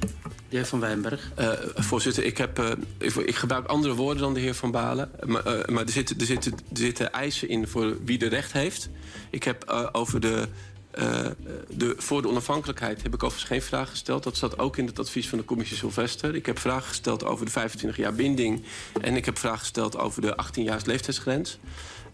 De 0.49 0.59
heer 0.59 0.65
Van 0.65 0.79
Wijnberg. 0.79 1.31
Eh, 1.35 1.49
voorzitter, 1.75 2.23
ik, 2.23 2.37
heb, 2.37 2.59
eh, 2.59 2.71
ik, 2.97 3.15
ik 3.15 3.35
gebruik 3.35 3.65
andere 3.67 3.93
woorden 3.93 4.23
dan 4.23 4.33
de 4.33 4.39
heer 4.39 4.55
Van 4.55 4.71
Balen. 4.71 5.09
Maar, 5.25 5.43
eh, 5.45 5.73
maar 5.73 5.83
er, 5.83 5.91
zitten, 5.91 6.19
er, 6.19 6.25
zitten, 6.25 6.51
er 6.51 6.77
zitten 6.77 7.11
eisen 7.11 7.49
in 7.49 7.67
voor 7.67 7.97
wie 8.05 8.17
de 8.17 8.27
recht 8.27 8.51
heeft. 8.51 8.89
Ik 9.29 9.43
heb 9.43 9.63
eh, 9.63 9.87
over 9.91 10.19
de, 10.19 10.47
eh, 10.93 11.25
de... 11.69 11.95
Voor 11.97 12.21
de 12.21 12.27
onafhankelijkheid 12.27 13.03
heb 13.03 13.13
ik 13.13 13.23
overigens 13.23 13.51
geen 13.51 13.61
vraag 13.61 13.89
gesteld. 13.89 14.23
Dat 14.23 14.37
zat 14.37 14.59
ook 14.59 14.77
in 14.77 14.85
het 14.85 14.99
advies 14.99 15.29
van 15.29 15.37
de 15.37 15.45
commissie 15.45 15.77
Sylvester. 15.77 16.35
Ik 16.35 16.45
heb 16.45 16.59
vragen 16.59 16.87
gesteld 16.87 17.23
over 17.23 17.45
de 17.45 17.51
25 17.51 17.97
jaar 17.99 18.13
binding. 18.13 18.63
En 19.01 19.15
ik 19.15 19.25
heb 19.25 19.37
vragen 19.37 19.59
gesteld 19.59 19.97
over 19.97 20.21
de 20.21 20.35
18 20.35 20.63
jaar 20.63 20.81
leeftijdsgrens. 20.85 21.59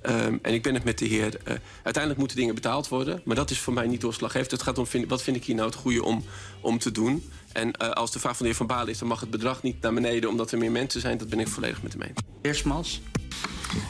Ehm, 0.02 0.38
en 0.42 0.54
ik 0.54 0.64
ben 0.64 0.74
het 0.74 0.84
met 0.84 0.98
de 0.98 1.06
heer... 1.06 1.38
eh, 1.44 1.54
uiteindelijk 1.74 2.18
moeten 2.18 2.38
dingen 2.38 2.56
betaald 2.56 2.88
worden. 2.88 3.22
Maar 3.26 3.36
dat 3.36 3.50
is 3.50 3.60
voor 3.60 3.74
mij 3.74 3.88
niet 3.88 4.02
doorslaggevend. 4.02 4.52
Het 4.52 4.62
gaat 4.62 4.78
om 4.78 4.88
vind, 4.88 5.10
wat 5.10 5.22
vind 5.24 5.36
ik 5.36 5.46
hier 5.46 5.56
nou 5.56 5.68
het 5.68 5.78
goede 5.78 6.04
om, 6.04 6.26
om 6.62 6.80
te 6.80 6.92
doen. 6.92 7.30
En 7.52 7.72
eh, 7.72 7.90
als 7.90 8.12
de 8.12 8.20
vraag 8.20 8.32
van 8.32 8.42
de 8.42 8.48
heer 8.48 8.58
Van 8.58 8.68
Balen 8.68 8.90
is... 8.90 8.98
dan 8.98 9.08
mag 9.08 9.20
het 9.20 9.30
bedrag 9.30 9.64
niet 9.64 9.82
naar 9.82 9.94
beneden 9.94 10.30
omdat 10.30 10.52
er 10.52 10.58
meer 10.58 10.72
mensen 10.72 11.02
zijn. 11.02 11.18
Dat 11.18 11.30
ben 11.30 11.40
ik 11.40 11.48
volledig 11.48 11.82
met 11.82 11.94
hem 11.94 12.02
eens. 12.02 12.20
Heer 12.42 12.56
Smals. 12.56 13.02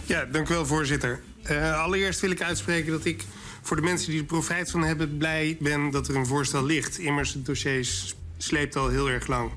Ja, 0.06 0.26
dank 0.26 0.50
u 0.50 0.54
wel, 0.54 0.66
voorzitter. 0.66 1.22
Eh, 1.44 1.84
allereerst 1.84 2.20
wil 2.20 2.32
ik 2.32 2.42
uitspreken 2.42 2.92
dat 2.92 3.06
ik 3.06 3.26
voor 3.70 3.78
de 3.78 3.84
mensen 3.84 4.12
die 4.12 4.20
er 4.20 4.26
profijt 4.26 4.72
van 4.72 4.84
hebben... 4.84 5.18
blij 5.18 5.58
ben 5.60 5.90
dat 5.90 6.08
er 6.08 6.16
een 6.16 6.26
voorstel 6.26 6.66
ligt. 6.66 6.98
Immers, 6.98 7.34
het 7.34 7.46
dossier 7.46 7.90
sleept 8.38 8.76
al 8.76 8.88
heel 8.88 9.10
erg 9.10 9.28
lang. 9.28 9.52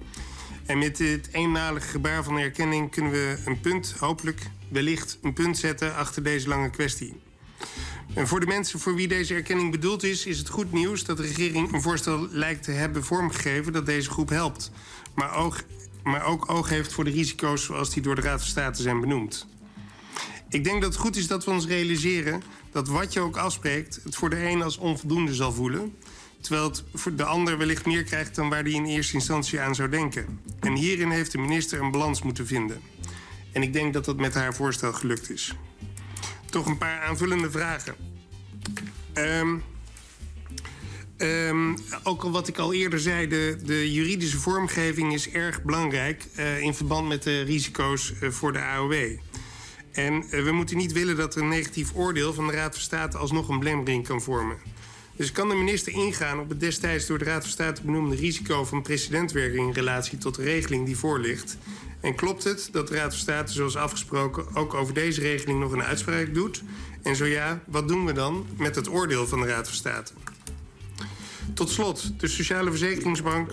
En 0.66 0.78
met 0.78 0.96
dit 0.96 1.28
eenmalige 1.32 1.88
gebaar 1.88 2.24
van 2.24 2.38
erkenning 2.38 2.90
kunnen 2.90 3.12
we 3.12 3.38
een 3.44 3.60
punt, 3.60 3.94
hopelijk 3.98 4.40
wellicht 4.68 5.18
een 5.22 5.32
punt 5.32 5.58
zetten 5.58 5.94
achter 5.94 6.22
deze 6.22 6.48
lange 6.48 6.70
kwestie. 6.70 7.20
En 8.14 8.28
voor 8.28 8.40
de 8.40 8.46
mensen 8.46 8.80
voor 8.80 8.94
wie 8.94 9.08
deze 9.08 9.34
erkenning 9.34 9.70
bedoeld 9.70 10.02
is, 10.02 10.26
is 10.26 10.38
het 10.38 10.48
goed 10.48 10.72
nieuws 10.72 11.04
dat 11.04 11.16
de 11.16 11.22
regering 11.22 11.72
een 11.72 11.82
voorstel 11.82 12.28
lijkt 12.30 12.62
te 12.62 12.70
hebben 12.70 13.04
vormgegeven 13.04 13.72
dat 13.72 13.86
deze 13.86 14.10
groep 14.10 14.28
helpt. 14.28 14.70
Maar 15.14 15.34
ook, 15.36 15.62
maar 16.02 16.24
ook 16.24 16.50
oog 16.50 16.68
heeft 16.68 16.92
voor 16.92 17.04
de 17.04 17.10
risico's 17.10 17.64
zoals 17.64 17.90
die 17.90 18.02
door 18.02 18.14
de 18.14 18.20
Raad 18.20 18.40
van 18.40 18.48
State 18.48 18.82
zijn 18.82 19.00
benoemd. 19.00 19.46
Ik 20.48 20.64
denk 20.64 20.82
dat 20.82 20.92
het 20.92 21.02
goed 21.02 21.16
is 21.16 21.26
dat 21.26 21.44
we 21.44 21.50
ons 21.50 21.66
realiseren 21.66 22.42
dat 22.72 22.88
wat 22.88 23.12
je 23.12 23.20
ook 23.20 23.36
afspreekt, 23.36 24.00
het 24.04 24.16
voor 24.16 24.30
de 24.30 24.48
een 24.48 24.62
als 24.62 24.76
onvoldoende 24.76 25.34
zal 25.34 25.52
voelen. 25.52 25.94
Terwijl 26.40 26.64
het 26.64 26.84
voor 26.94 27.14
de 27.14 27.24
ander 27.24 27.58
wellicht 27.58 27.86
meer 27.86 28.04
krijgt 28.04 28.34
dan 28.34 28.48
waar 28.48 28.62
hij 28.62 28.72
in 28.72 28.84
eerste 28.84 29.14
instantie 29.14 29.60
aan 29.60 29.74
zou 29.74 29.88
denken. 29.88 30.40
En 30.60 30.74
hierin 30.74 31.10
heeft 31.10 31.32
de 31.32 31.38
minister 31.38 31.80
een 31.80 31.90
balans 31.90 32.22
moeten 32.22 32.46
vinden. 32.46 32.80
En 33.52 33.62
ik 33.62 33.72
denk 33.72 33.92
dat 33.92 34.04
dat 34.04 34.16
met 34.16 34.34
haar 34.34 34.54
voorstel 34.54 34.92
gelukt 34.92 35.30
is. 35.30 35.54
Toch 36.50 36.66
een 36.66 36.78
paar 36.78 37.00
aanvullende 37.00 37.50
vragen. 37.50 37.94
Ehm, 39.12 39.56
ehm, 41.16 41.76
ook 42.02 42.22
al 42.22 42.30
wat 42.30 42.48
ik 42.48 42.58
al 42.58 42.72
eerder 42.72 43.00
zei, 43.00 43.28
de, 43.28 43.92
juridische 43.92 44.38
vormgeving 44.38 45.12
is 45.12 45.30
erg 45.30 45.62
belangrijk 45.62 46.26
eh, 46.34 46.60
in 46.60 46.74
verband 46.74 47.08
met 47.08 47.22
de 47.22 47.40
risico's 47.40 48.12
eh, 48.20 48.30
voor 48.30 48.52
de 48.52 48.60
AOW. 48.60 49.18
En 49.92 50.24
eh, 50.30 50.44
we 50.44 50.52
moeten 50.52 50.76
niet 50.76 50.92
willen 50.92 51.16
dat 51.16 51.36
een 51.36 51.48
negatief 51.48 51.94
oordeel 51.94 52.34
van 52.34 52.46
de 52.46 52.52
Raad 52.52 52.72
van 52.72 52.82
State 52.82 53.18
alsnog 53.18 53.48
een 53.48 53.58
belemmering 53.58 54.06
kan 54.06 54.22
vormen. 54.22 54.56
Dus 55.16 55.32
kan 55.32 55.48
de 55.48 55.54
minister 55.54 55.92
ingaan 55.92 56.38
op 56.38 56.48
het 56.48 56.60
destijds 56.60 57.06
door 57.06 57.18
de 57.18 57.24
Raad 57.24 57.42
van 57.42 57.50
State 57.50 57.82
benoemde 57.82 58.16
risico 58.16 58.64
van 58.64 58.82
precedentwerking 58.82 59.66
in 59.66 59.72
relatie 59.72 60.18
tot 60.18 60.34
de 60.34 60.42
regeling 60.42 60.86
die 60.86 60.96
voor 60.96 61.18
ligt? 61.18 61.56
En 62.00 62.14
klopt 62.14 62.44
het 62.44 62.68
dat 62.72 62.88
de 62.88 62.94
Raad 62.94 63.10
van 63.10 63.20
State, 63.20 63.52
zoals 63.52 63.76
afgesproken, 63.76 64.54
ook 64.54 64.74
over 64.74 64.94
deze 64.94 65.20
regeling 65.20 65.60
nog 65.60 65.72
een 65.72 65.82
uitspraak 65.82 66.34
doet? 66.34 66.62
En 67.02 67.16
zo 67.16 67.24
ja, 67.24 67.62
wat 67.66 67.88
doen 67.88 68.04
we 68.04 68.12
dan 68.12 68.46
met 68.56 68.74
het 68.74 68.88
oordeel 68.88 69.26
van 69.26 69.40
de 69.40 69.46
Raad 69.46 69.66
van 69.66 69.76
State? 69.76 70.12
Tot 71.54 71.70
slot, 71.70 72.20
de 72.20 72.28
Sociale 72.28 72.70
Verzekeringsbank 72.70 73.50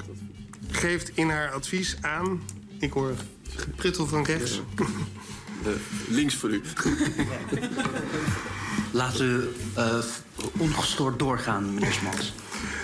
geeft 0.67 1.11
in 1.13 1.29
haar 1.29 1.51
advies 1.51 1.97
aan. 2.01 2.41
Ik 2.79 2.91
hoor 2.91 3.13
gepruttel 3.55 4.07
van 4.07 4.23
rechts. 4.23 4.61
links 6.07 6.35
voor 6.35 6.49
u. 6.49 6.61
Laat 8.91 9.19
u 9.19 9.49
eh, 9.75 10.03
ongestoord 10.57 11.19
doorgaan, 11.19 11.73
meneer 11.73 11.91
Smals. 11.91 12.33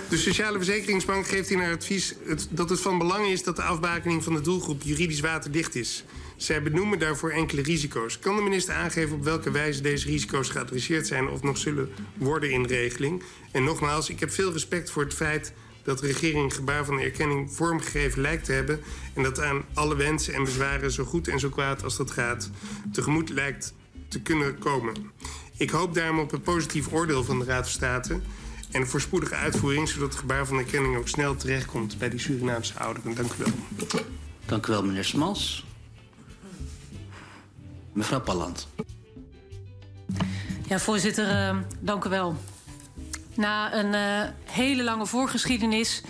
De 0.08 0.16
Sociale 0.16 0.56
Verzekeringsbank 0.56 1.26
geeft 1.26 1.50
in 1.50 1.60
haar 1.60 1.74
advies 1.74 2.14
het, 2.26 2.48
dat 2.50 2.70
het 2.70 2.80
van 2.80 2.98
belang 2.98 3.26
is 3.26 3.42
dat 3.42 3.56
de 3.56 3.62
afbakening 3.62 4.24
van 4.24 4.34
de 4.34 4.40
doelgroep 4.40 4.82
juridisch 4.82 5.20
waterdicht 5.20 5.74
is. 5.74 6.04
Zij 6.36 6.62
benoemen 6.62 6.98
daarvoor 6.98 7.30
enkele 7.30 7.62
risico's. 7.62 8.18
Kan 8.18 8.36
de 8.36 8.42
minister 8.42 8.74
aangeven 8.74 9.16
op 9.16 9.24
welke 9.24 9.50
wijze 9.50 9.80
deze 9.80 10.06
risico's 10.08 10.48
geadresseerd 10.48 11.06
zijn 11.06 11.28
of 11.28 11.42
nog 11.42 11.58
zullen 11.58 11.90
worden 12.14 12.50
in 12.50 12.62
de 12.62 12.68
regeling? 12.68 13.22
En 13.52 13.64
nogmaals, 13.64 14.08
ik 14.08 14.20
heb 14.20 14.30
veel 14.30 14.52
respect 14.52 14.90
voor 14.90 15.02
het 15.02 15.14
feit 15.14 15.52
dat 15.86 15.98
de 15.98 16.06
regering 16.06 16.44
een 16.44 16.52
gebaar 16.52 16.84
van 16.84 17.00
erkenning 17.00 17.52
vormgegeven 17.52 18.20
lijkt 18.20 18.44
te 18.44 18.52
hebben 18.52 18.80
en 19.14 19.22
dat 19.22 19.40
aan 19.40 19.64
alle 19.74 19.96
wensen 19.96 20.34
en 20.34 20.44
bezwaren 20.44 20.92
zo 20.92 21.04
goed 21.04 21.28
en 21.28 21.38
zo 21.38 21.48
kwaad 21.48 21.84
als 21.84 21.96
dat 21.96 22.10
gaat 22.10 22.50
tegemoet 22.92 23.28
lijkt 23.28 23.74
te 24.08 24.20
kunnen 24.20 24.58
komen. 24.58 24.94
Ik 25.56 25.70
hoop 25.70 25.94
daarom 25.94 26.18
op 26.18 26.32
een 26.32 26.40
positief 26.40 26.92
oordeel 26.92 27.24
van 27.24 27.38
de 27.38 27.44
Raad 27.44 27.62
van 27.62 27.72
State 27.72 28.20
en 28.70 28.80
een 28.80 28.86
voorspoedige 28.86 29.34
uitvoering, 29.34 29.88
zodat 29.88 30.08
het 30.08 30.18
gebaar 30.18 30.46
van 30.46 30.58
erkenning 30.58 30.96
ook 30.96 31.08
snel 31.08 31.36
terechtkomt 31.36 31.98
bij 31.98 32.08
die 32.08 32.20
Surinaamse 32.20 32.78
ouderen. 32.78 33.14
Dank 33.14 33.32
u 33.32 33.36
wel. 33.38 33.52
Dank 34.46 34.66
u 34.66 34.70
wel, 34.70 34.84
meneer 34.84 35.04
Smals. 35.04 35.64
Mevrouw 37.92 38.20
Palland. 38.20 38.68
Ja, 40.68 40.78
voorzitter, 40.78 41.28
eh, 41.28 41.56
dank 41.80 42.04
u 42.04 42.08
wel. 42.08 42.36
Na 43.36 43.74
een 43.74 43.94
eh, 43.94 44.28
hele 44.44 44.82
lange 44.82 45.06
voorgeschiedenis 45.06 46.02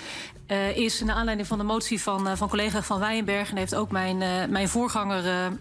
eh, 0.47 0.77
is 0.77 1.01
naar 1.01 1.17
aanleiding 1.17 1.49
van 1.49 1.59
de 1.59 1.65
motie 1.65 2.01
van, 2.03 2.29
eh, 2.29 2.37
van 2.37 2.49
collega 2.49 2.83
Van 2.83 2.99
Weijenberg... 2.99 3.51
en 3.51 3.57
heeft 3.57 3.75
ook 3.75 3.91
mijn, 3.91 4.19
mijn 4.51 4.69
voorganger, 4.69 5.53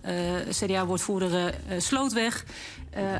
CDA-woordvoerder 0.49 1.53
Slootweg... 1.77 2.45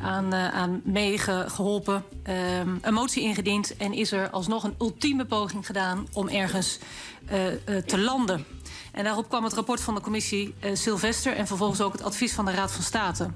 aan, 0.02 0.34
aan 0.34 0.82
meegeholpen, 0.84 2.04
ehm, 2.24 2.70
een 2.82 2.94
motie 2.94 3.24
ingediend... 3.24 3.78
en 3.78 3.94
is 3.94 4.12
er 4.12 4.30
alsnog 4.30 4.64
een 4.64 4.76
ultieme 4.80 5.26
poging 5.26 5.66
gedaan 5.66 6.08
om 6.14 6.28
ergens 6.28 6.80
te 7.86 7.98
landen. 7.98 8.46
En 8.96 9.04
daarop 9.04 9.30
kwam 9.30 9.44
het 9.44 9.54
rapport 9.54 9.82
van 9.82 9.96
de 9.96 10.02
commissie 10.02 10.54
eh, 10.60 10.76
Sylvester... 10.76 11.36
en 11.36 11.48
vervolgens 11.48 11.82
ook 11.82 11.92
het 11.92 12.02
advies 12.02 12.34
van 12.34 12.46
de 12.46 12.52
Raad 12.52 12.72
van 12.72 12.84
State. 12.84 13.30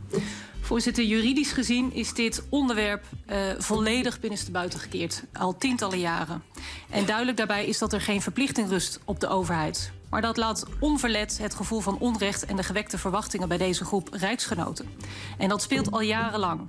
Voorzitter, 0.62 1.04
juridisch 1.04 1.52
gezien 1.52 1.94
is 1.94 2.14
dit 2.14 2.44
onderwerp 2.50 3.04
uh, 3.30 3.38
volledig 3.58 4.20
binnenstebuiten 4.20 4.80
gekeerd. 4.80 5.24
Al 5.34 5.58
tientallen 5.58 6.00
jaren. 6.00 6.44
En 6.90 7.06
duidelijk 7.06 7.38
daarbij 7.38 7.66
is 7.66 7.78
dat 7.78 7.94
er 7.94 8.02
geen 8.02 8.22
verplichting 8.22 8.70
rust 8.70 9.00
op 9.06 9.20
de 9.20 9.28
overheid. 9.28 9.92
Maar 10.10 10.22
dat 10.22 10.38
laat 10.38 10.66
onverlet 10.80 11.38
het 11.38 11.54
gevoel 11.54 11.80
van 11.80 11.98
onrecht 11.98 12.46
en 12.46 12.56
de 12.56 12.64
gewekte 12.64 12.98
verwachtingen 12.98 13.48
bij 13.48 13.58
deze 13.58 13.86
groep 13.86 14.10
rijksgenoten. 14.12 14.90
En 15.38 15.50
dat 15.50 15.62
speelt 15.62 15.92
al 15.92 16.02
jarenlang. 16.02 16.68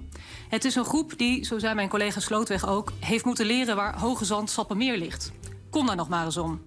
Het 0.48 0.64
is 0.64 0.74
een 0.74 0.84
groep 0.84 1.18
die, 1.18 1.44
zo 1.44 1.58
zei 1.58 1.74
mijn 1.74 1.88
collega 1.88 2.20
Slootweg 2.20 2.66
ook, 2.66 2.92
heeft 3.00 3.24
moeten 3.24 3.46
leren 3.46 3.76
waar 3.76 3.98
hoge 3.98 4.24
zand 4.24 4.50
Sappemeer 4.50 4.98
ligt. 4.98 5.32
Kom 5.70 5.86
daar 5.86 5.96
nog 5.96 6.08
maar 6.08 6.24
eens 6.24 6.36
om. 6.36 6.60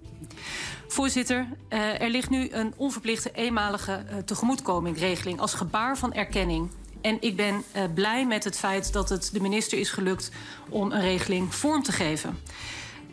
Voorzitter, 0.94 1.46
uh, 1.70 2.00
er 2.00 2.08
ligt 2.08 2.30
nu 2.30 2.48
een 2.50 2.74
onverplichte 2.76 3.30
eenmalige 3.32 4.04
uh, 4.10 4.16
tegemoetkomingregeling 4.16 5.40
als 5.40 5.54
gebaar 5.54 5.98
van 5.98 6.12
erkenning. 6.12 6.70
En 7.00 7.16
ik 7.20 7.36
ben 7.36 7.54
uh, 7.76 7.82
blij 7.94 8.26
met 8.26 8.44
het 8.44 8.58
feit 8.58 8.92
dat 8.92 9.08
het 9.08 9.30
de 9.32 9.40
minister 9.40 9.78
is 9.78 9.90
gelukt 9.90 10.30
om 10.68 10.92
een 10.92 11.00
regeling 11.00 11.54
vorm 11.54 11.82
te 11.82 11.92
geven. 11.92 12.38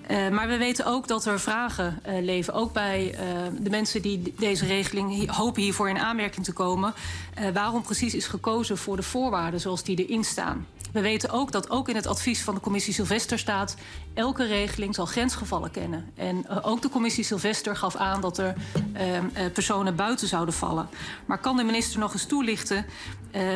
Uh, 0.10 0.30
maar 0.30 0.48
we 0.48 0.58
weten 0.58 0.86
ook 0.86 1.08
dat 1.08 1.26
er 1.26 1.40
vragen 1.40 2.00
uh, 2.08 2.24
leven, 2.24 2.54
ook 2.54 2.74
bij 2.74 3.12
uh, 3.14 3.20
de 3.60 3.70
mensen 3.70 4.02
die 4.02 4.34
deze 4.38 4.66
regeling 4.66 5.30
hopen 5.32 5.62
hiervoor 5.62 5.90
in 5.90 5.98
aanmerking 5.98 6.46
te 6.46 6.54
komen. 6.54 6.94
waarom 7.54 7.82
precies 7.82 8.16
is 8.16 8.28
gekozen 8.28 8.78
voor 8.78 8.96
de 8.96 9.04
voorwaarden 9.04 9.60
zoals 9.60 9.84
die 9.84 10.06
erin 10.06 10.24
staan. 10.24 10.68
We 10.92 11.02
weten 11.02 11.30
ook 11.30 11.52
dat 11.52 11.70
ook 11.70 11.90
in 11.90 11.96
het 11.96 12.08
advies 12.08 12.42
van 12.44 12.56
de 12.56 12.60
commissie 12.60 12.94
Sylvester 12.94 13.40
staat... 13.40 13.76
elke 14.14 14.46
regeling 14.46 14.96
zal 14.96 15.06
grensgevallen 15.06 15.72
kennen. 15.72 16.12
En 16.16 16.50
ook 16.64 16.82
de 16.82 16.90
commissie 16.90 17.24
Sylvester 17.24 17.76
gaf 17.76 17.96
aan 17.96 18.22
dat 18.22 18.38
er 18.38 18.56
uh, 18.94 19.46
personen 19.54 19.96
buiten 19.96 20.28
zouden 20.28 20.54
vallen. 20.54 20.90
Maar 21.26 21.38
kan 21.38 21.58
de 21.58 21.64
minister 21.64 22.00
nog 22.00 22.14
eens 22.14 22.26
toelichten... 22.26 22.86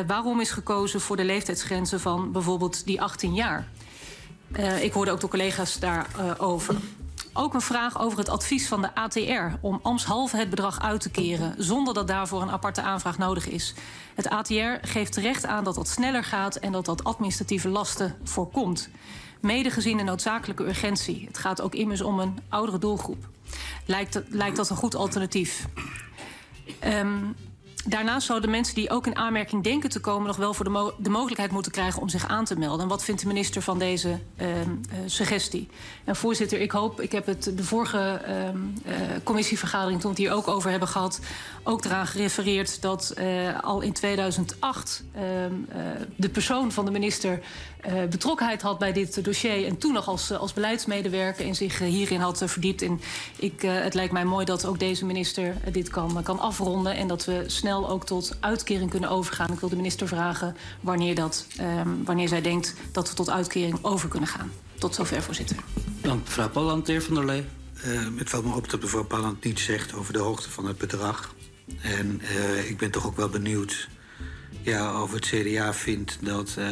waarom 0.06 0.40
is 0.40 0.50
gekozen 0.50 1.00
voor 1.00 1.16
de 1.16 1.24
leeftijdsgrenzen 1.24 2.00
van 2.00 2.32
bijvoorbeeld 2.32 2.86
die 2.86 3.02
18 3.02 3.34
jaar? 3.34 3.66
Ik 4.80 4.92
hoorde 4.92 5.10
ook 5.10 5.20
de 5.20 5.28
collega's 5.28 5.78
daarover. 5.78 6.76
Ook 7.32 7.54
een 7.54 7.60
vraag 7.60 8.00
over 8.00 8.18
het 8.18 8.28
advies 8.28 8.68
van 8.68 8.82
de 8.82 8.94
ATR 8.94 9.56
om 9.60 9.80
ambtshalve 9.82 10.36
het 10.36 10.50
bedrag 10.50 10.80
uit 10.80 11.00
te 11.00 11.10
keren 11.10 11.54
zonder 11.58 11.94
dat 11.94 12.08
daarvoor 12.08 12.42
een 12.42 12.50
aparte 12.50 12.82
aanvraag 12.82 13.18
nodig 13.18 13.48
is. 13.48 13.74
Het 14.14 14.28
ATR 14.28 14.78
geeft 14.80 15.12
terecht 15.12 15.46
aan 15.46 15.64
dat 15.64 15.74
dat 15.74 15.88
sneller 15.88 16.24
gaat 16.24 16.56
en 16.56 16.72
dat 16.72 16.84
dat 16.84 17.04
administratieve 17.04 17.68
lasten 17.68 18.16
voorkomt. 18.24 18.88
Mede 19.40 19.70
gezien 19.70 19.96
de 19.96 20.02
noodzakelijke 20.02 20.64
urgentie. 20.64 21.24
Het 21.26 21.38
gaat 21.38 21.60
ook 21.60 21.74
immers 21.74 22.00
om 22.00 22.18
een 22.18 22.38
oudere 22.48 22.78
doelgroep. 22.78 23.28
Lijkt, 23.86 24.22
lijkt 24.28 24.56
dat 24.56 24.70
een 24.70 24.76
goed 24.76 24.94
alternatief? 24.94 25.66
Um, 26.84 27.34
Daarnaast 27.88 28.26
zouden 28.26 28.50
mensen 28.50 28.74
die 28.74 28.90
ook 28.90 29.06
in 29.06 29.16
aanmerking 29.16 29.62
denken 29.62 29.90
te 29.90 30.00
komen... 30.00 30.26
nog 30.26 30.36
wel 30.36 30.54
voor 30.54 30.64
de, 30.64 30.70
mo 30.70 30.92
de 30.98 31.10
mogelijkheid 31.10 31.50
moeten 31.50 31.72
krijgen 31.72 32.02
om 32.02 32.08
zich 32.08 32.28
aan 32.28 32.44
te 32.44 32.58
melden. 32.58 32.80
En 32.80 32.88
wat 32.88 33.04
vindt 33.04 33.20
de 33.20 33.26
minister 33.26 33.62
van 33.62 33.78
deze 33.78 34.18
uh, 34.40 34.48
uh, 34.48 34.66
suggestie? 35.06 35.68
En 36.04 36.16
voorzitter, 36.16 36.60
ik 36.60 36.70
hoop, 36.70 37.00
ik 37.00 37.12
heb 37.12 37.26
het 37.26 37.52
de 37.56 37.64
vorige 37.64 38.20
uh, 38.26 38.94
commissievergadering... 39.22 40.00
toen 40.00 40.14
we 40.14 40.16
het 40.16 40.26
hier 40.26 40.36
ook 40.36 40.48
over 40.48 40.70
hebben 40.70 40.88
gehad, 40.88 41.20
ook 41.62 41.84
eraan 41.84 42.06
gerefereerd... 42.06 42.82
dat 42.82 43.14
uh, 43.18 43.24
al 43.60 43.80
in 43.80 43.92
2008 43.92 45.04
uh, 45.16 45.22
de 46.16 46.28
persoon 46.28 46.72
van 46.72 46.84
de 46.84 46.90
minister 46.90 47.40
betrokkenheid 48.10 48.62
had 48.62 48.78
bij 48.78 48.92
dit 48.92 49.24
dossier... 49.24 49.66
en 49.66 49.78
toen 49.78 49.92
nog 49.92 50.08
als, 50.08 50.32
als 50.32 50.52
beleidsmedewerker 50.52 51.46
en 51.46 51.54
zich 51.54 51.78
hierin 51.78 52.20
had 52.20 52.42
verdiept. 52.46 52.82
En 52.82 53.00
ik, 53.36 53.62
het 53.62 53.94
lijkt 53.94 54.12
mij 54.12 54.24
mooi 54.24 54.44
dat 54.44 54.66
ook 54.66 54.78
deze 54.78 55.04
minister 55.04 55.54
dit 55.72 55.88
kan, 55.88 56.22
kan 56.22 56.38
afronden... 56.38 56.94
en 56.94 57.08
dat 57.08 57.24
we 57.24 57.44
snel 57.46 57.75
ook 57.84 58.06
tot 58.06 58.36
uitkering 58.40 58.90
kunnen 58.90 59.10
overgaan. 59.10 59.52
Ik 59.52 59.60
wil 59.60 59.68
de 59.68 59.76
minister 59.76 60.08
vragen 60.08 60.56
wanneer, 60.80 61.14
dat, 61.14 61.46
um, 61.60 62.04
wanneer 62.04 62.28
zij 62.28 62.40
denkt 62.40 62.74
dat 62.92 63.08
we 63.08 63.14
tot 63.14 63.30
uitkering 63.30 63.78
over 63.82 64.08
kunnen 64.08 64.28
gaan. 64.28 64.50
Tot 64.78 64.94
zover, 64.94 65.22
voorzitter. 65.22 65.56
Dank, 66.00 66.24
mevrouw 66.24 66.48
Palland, 66.48 66.86
de 66.86 66.92
heer 66.92 67.02
Van 67.02 67.14
der 67.14 67.24
Lee. 67.24 67.44
Uh, 67.86 68.18
het 68.18 68.30
valt 68.30 68.44
me 68.44 68.54
op 68.54 68.70
dat 68.70 68.80
mevrouw 68.80 69.04
Palland 69.04 69.44
niets 69.44 69.64
zegt 69.64 69.94
over 69.94 70.12
de 70.12 70.18
hoogte 70.18 70.50
van 70.50 70.66
het 70.66 70.78
bedrag. 70.78 71.34
En 71.80 72.22
uh, 72.22 72.70
ik 72.70 72.78
ben 72.78 72.90
toch 72.90 73.06
ook 73.06 73.16
wel 73.16 73.28
benieuwd 73.28 73.88
ja, 74.62 75.02
of 75.02 75.12
het 75.12 75.26
CDA 75.26 75.74
vindt 75.74 76.18
dat 76.20 76.48
uh, 76.58 76.64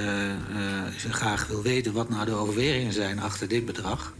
ze 0.98 1.12
graag 1.12 1.46
wil 1.46 1.62
weten 1.62 1.92
wat 1.92 2.08
nou 2.08 2.24
de 2.24 2.32
overwegingen 2.32 2.92
zijn 2.92 3.20
achter 3.20 3.48
dit 3.48 3.64
bedrag. 3.64 4.14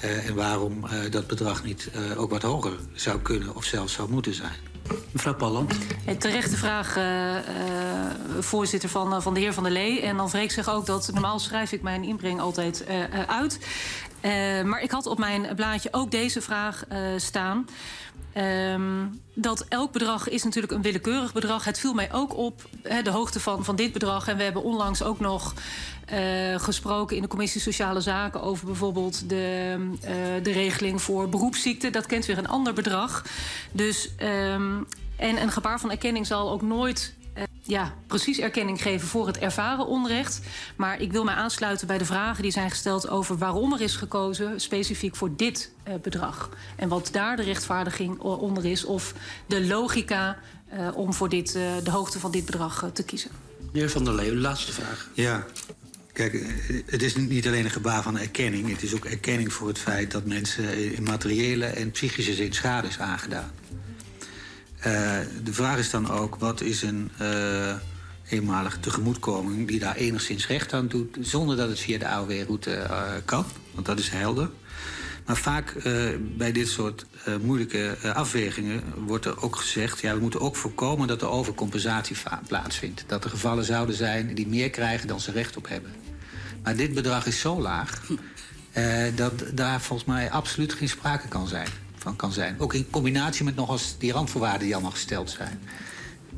En 0.00 0.34
waarom 0.34 0.84
dat 1.10 1.26
bedrag 1.26 1.64
niet 1.64 1.90
ook 2.16 2.30
wat 2.30 2.42
hoger 2.42 2.72
zou 2.92 3.20
kunnen 3.20 3.56
of 3.56 3.64
zelfs 3.64 3.92
zou 3.92 4.10
moeten 4.10 4.34
zijn. 4.34 4.68
Mevrouw 5.12 5.34
Palland. 5.34 5.74
Terechte 6.18 6.56
vraag, 6.56 6.96
uh, 6.96 7.34
uh, 7.34 7.40
voorzitter 8.38 8.88
van, 8.88 9.14
uh, 9.14 9.20
van 9.20 9.34
de 9.34 9.40
heer 9.40 9.52
Van 9.52 9.62
der 9.62 9.72
Lee. 9.72 10.00
En 10.00 10.16
dan 10.16 10.30
vreek 10.30 10.50
zich 10.50 10.68
ook 10.68 10.86
dat 10.86 11.10
normaal 11.12 11.38
schrijf 11.38 11.72
ik 11.72 11.82
mijn 11.82 12.04
inbreng 12.04 12.40
altijd 12.40 12.84
uit. 13.26 13.58
maar 14.64 14.82
ik 14.82 14.90
had 14.90 15.06
op 15.06 15.18
mijn 15.18 15.54
blaadje 15.56 15.88
ook 15.92 16.10
deze 16.10 16.40
vraag 16.40 16.84
staan. 17.16 17.66
Um, 18.36 19.20
dat 19.34 19.64
elk 19.68 19.92
bedrag 19.92 20.28
is 20.28 20.44
natuurlijk 20.44 20.72
een 20.72 20.82
willekeurig 20.82 21.32
bedrag. 21.32 21.64
Het 21.64 21.78
viel 21.78 21.94
mij 21.94 22.12
ook 22.12 22.36
op, 22.36 22.68
hè, 22.82 23.02
de 23.02 23.10
hoogte 23.10 23.40
van, 23.40 23.64
van 23.64 23.76
dit 23.76 23.92
bedrag. 23.92 24.28
En 24.28 24.36
we 24.36 24.42
hebben 24.42 24.62
onlangs 24.62 25.02
ook 25.02 25.20
nog 25.20 25.54
uh, 26.12 26.58
gesproken 26.58 27.16
in 27.16 27.22
de 27.22 27.28
commissie 27.28 27.60
Sociale 27.60 28.00
Zaken... 28.00 28.42
over 28.42 28.66
bijvoorbeeld 28.66 29.28
de, 29.28 29.76
uh, 29.78 30.10
de 30.42 30.52
regeling 30.52 31.02
voor 31.02 31.28
beroepsziekten. 31.28 31.92
Dat 31.92 32.06
kent 32.06 32.26
weer 32.26 32.38
een 32.38 32.48
ander 32.48 32.72
bedrag. 32.72 33.24
Dus, 33.72 34.10
um, 34.22 34.86
en 35.16 35.42
een 35.42 35.50
gebaar 35.50 35.80
van 35.80 35.90
erkenning 35.90 36.26
zal 36.26 36.50
ook 36.50 36.62
nooit 36.62 37.14
uh, 37.36 37.42
ja, 37.62 37.94
precies 38.06 38.38
erkenning 38.38 38.82
geven 38.82 39.08
voor 39.08 39.26
het 39.26 39.38
ervaren 39.38 39.86
onrecht. 39.86 40.40
Maar 40.76 41.00
ik 41.00 41.12
wil 41.12 41.24
mij 41.24 41.34
aansluiten 41.34 41.86
bij 41.86 41.98
de 41.98 42.04
vragen 42.04 42.42
die 42.42 42.52
zijn 42.52 42.70
gesteld 42.70 43.08
over 43.08 43.38
waarom 43.38 43.72
er 43.72 43.80
is 43.80 43.96
gekozen 43.96 44.60
specifiek 44.60 45.16
voor 45.16 45.30
dit 45.36 45.70
uh, 45.88 45.94
bedrag. 46.02 46.50
En 46.76 46.88
wat 46.88 47.08
daar 47.12 47.36
de 47.36 47.42
rechtvaardiging 47.42 48.18
onder 48.20 48.64
is 48.64 48.84
of 48.84 49.14
de 49.46 49.66
logica 49.66 50.38
uh, 50.74 50.88
om 50.94 51.12
voor 51.14 51.28
dit, 51.28 51.54
uh, 51.54 51.62
de 51.84 51.90
hoogte 51.90 52.18
van 52.18 52.30
dit 52.30 52.44
bedrag 52.44 52.90
te 52.92 53.02
kiezen. 53.02 53.30
De 53.72 53.78
heer 53.78 53.90
Van 53.90 54.04
der 54.04 54.14
Leeuwen, 54.14 54.40
laatste 54.40 54.72
vraag. 54.72 55.08
Ja, 55.12 55.46
Kijk, 56.18 56.42
het 56.86 57.02
is 57.02 57.16
niet 57.16 57.46
alleen 57.46 57.64
een 57.64 57.70
gebaar 57.70 58.02
van 58.02 58.18
erkenning. 58.18 58.70
Het 58.70 58.82
is 58.82 58.94
ook 58.94 59.04
erkenning 59.04 59.52
voor 59.52 59.68
het 59.68 59.78
feit 59.78 60.10
dat 60.10 60.24
mensen 60.24 60.94
in 60.94 61.02
materiële 61.02 61.66
en 61.66 61.90
psychische 61.90 62.34
zin 62.34 62.52
schade 62.52 62.88
is 62.88 62.98
aangedaan. 62.98 63.50
Uh, 64.78 64.84
de 65.44 65.52
vraag 65.52 65.78
is 65.78 65.90
dan 65.90 66.10
ook, 66.10 66.36
wat 66.36 66.60
is 66.60 66.82
een 66.82 67.10
uh, 67.20 67.74
eenmalige 68.28 68.80
tegemoetkoming... 68.80 69.68
die 69.68 69.78
daar 69.78 69.96
enigszins 69.96 70.46
recht 70.46 70.72
aan 70.72 70.88
doet, 70.88 71.16
zonder 71.20 71.56
dat 71.56 71.68
het 71.68 71.80
via 71.80 71.98
de 71.98 72.08
AOW-route 72.08 72.86
kan? 73.24 73.44
Want 73.74 73.86
dat 73.86 73.98
is 73.98 74.08
helder. 74.08 74.50
Maar 75.26 75.36
vaak 75.36 75.74
bij 76.36 76.52
dit 76.52 76.68
soort 76.68 77.06
moeilijke 77.42 77.96
afwegingen 78.14 78.82
wordt 79.06 79.24
er 79.24 79.42
ook 79.42 79.56
gezegd... 79.56 80.00
ja, 80.00 80.14
we 80.14 80.20
moeten 80.20 80.40
ook 80.40 80.56
voorkomen 80.56 81.08
dat 81.08 81.22
er 81.22 81.28
overcompensatie 81.28 82.16
plaatsvindt. 82.46 83.04
Dat 83.06 83.24
er 83.24 83.30
gevallen 83.30 83.64
zouden 83.64 83.94
zijn 83.94 84.34
die 84.34 84.48
meer 84.48 84.70
krijgen 84.70 85.08
dan 85.08 85.20
ze 85.20 85.32
recht 85.32 85.56
op 85.56 85.68
hebben. 85.68 86.07
Maar 86.68 86.76
dit 86.76 86.94
bedrag 86.94 87.26
is 87.26 87.40
zo 87.40 87.60
laag... 87.60 88.00
dat 89.14 89.44
daar 89.52 89.80
volgens 89.80 90.08
mij 90.08 90.30
absoluut 90.30 90.72
geen 90.72 90.88
sprake 90.88 91.28
kan 91.28 91.46
zijn 91.46 91.68
van 91.96 92.16
kan 92.16 92.32
zijn. 92.32 92.56
Ook 92.58 92.74
in 92.74 92.90
combinatie 92.90 93.44
met 93.44 93.56
nog 93.56 93.70
eens 93.70 93.94
die 93.98 94.12
randvoorwaarden 94.12 94.60
die 94.60 94.72
allemaal 94.72 94.90
gesteld 94.90 95.30
zijn. 95.30 95.60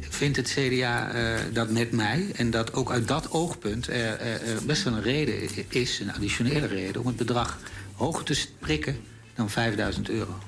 Vindt 0.00 0.36
het 0.36 0.48
CDA 0.48 1.14
uh, 1.14 1.38
dat 1.52 1.70
met 1.70 1.92
mij 1.92 2.30
en 2.34 2.50
dat 2.50 2.72
ook 2.72 2.90
uit 2.90 3.08
dat 3.08 3.30
oogpunt 3.30 3.86
er, 3.86 4.20
er 4.20 4.64
best 4.66 4.82
wel 4.82 4.92
een 4.92 5.02
reden 5.02 5.48
is, 5.68 6.00
een 6.00 6.12
additionele 6.12 6.66
reden, 6.66 7.00
om 7.00 7.06
het 7.06 7.16
bedrag 7.16 7.58
hoger 7.94 8.24
te 8.24 8.46
prikken 8.58 8.96
dan 9.34 9.50
5000 9.50 10.08
euro? 10.08 10.38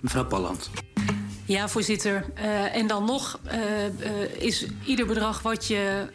Mevrouw 0.00 0.24
Palland. 0.24 0.70
Ja, 1.44 1.68
voorzitter. 1.68 2.24
Uh, 2.38 2.76
en 2.76 2.86
dan 2.86 3.04
nog 3.04 3.40
uh, 3.46 3.52
uh, 3.52 4.42
is 4.42 4.66
ieder 4.84 5.06
bedrag 5.06 5.42
wat 5.42 5.66
je 5.66 6.06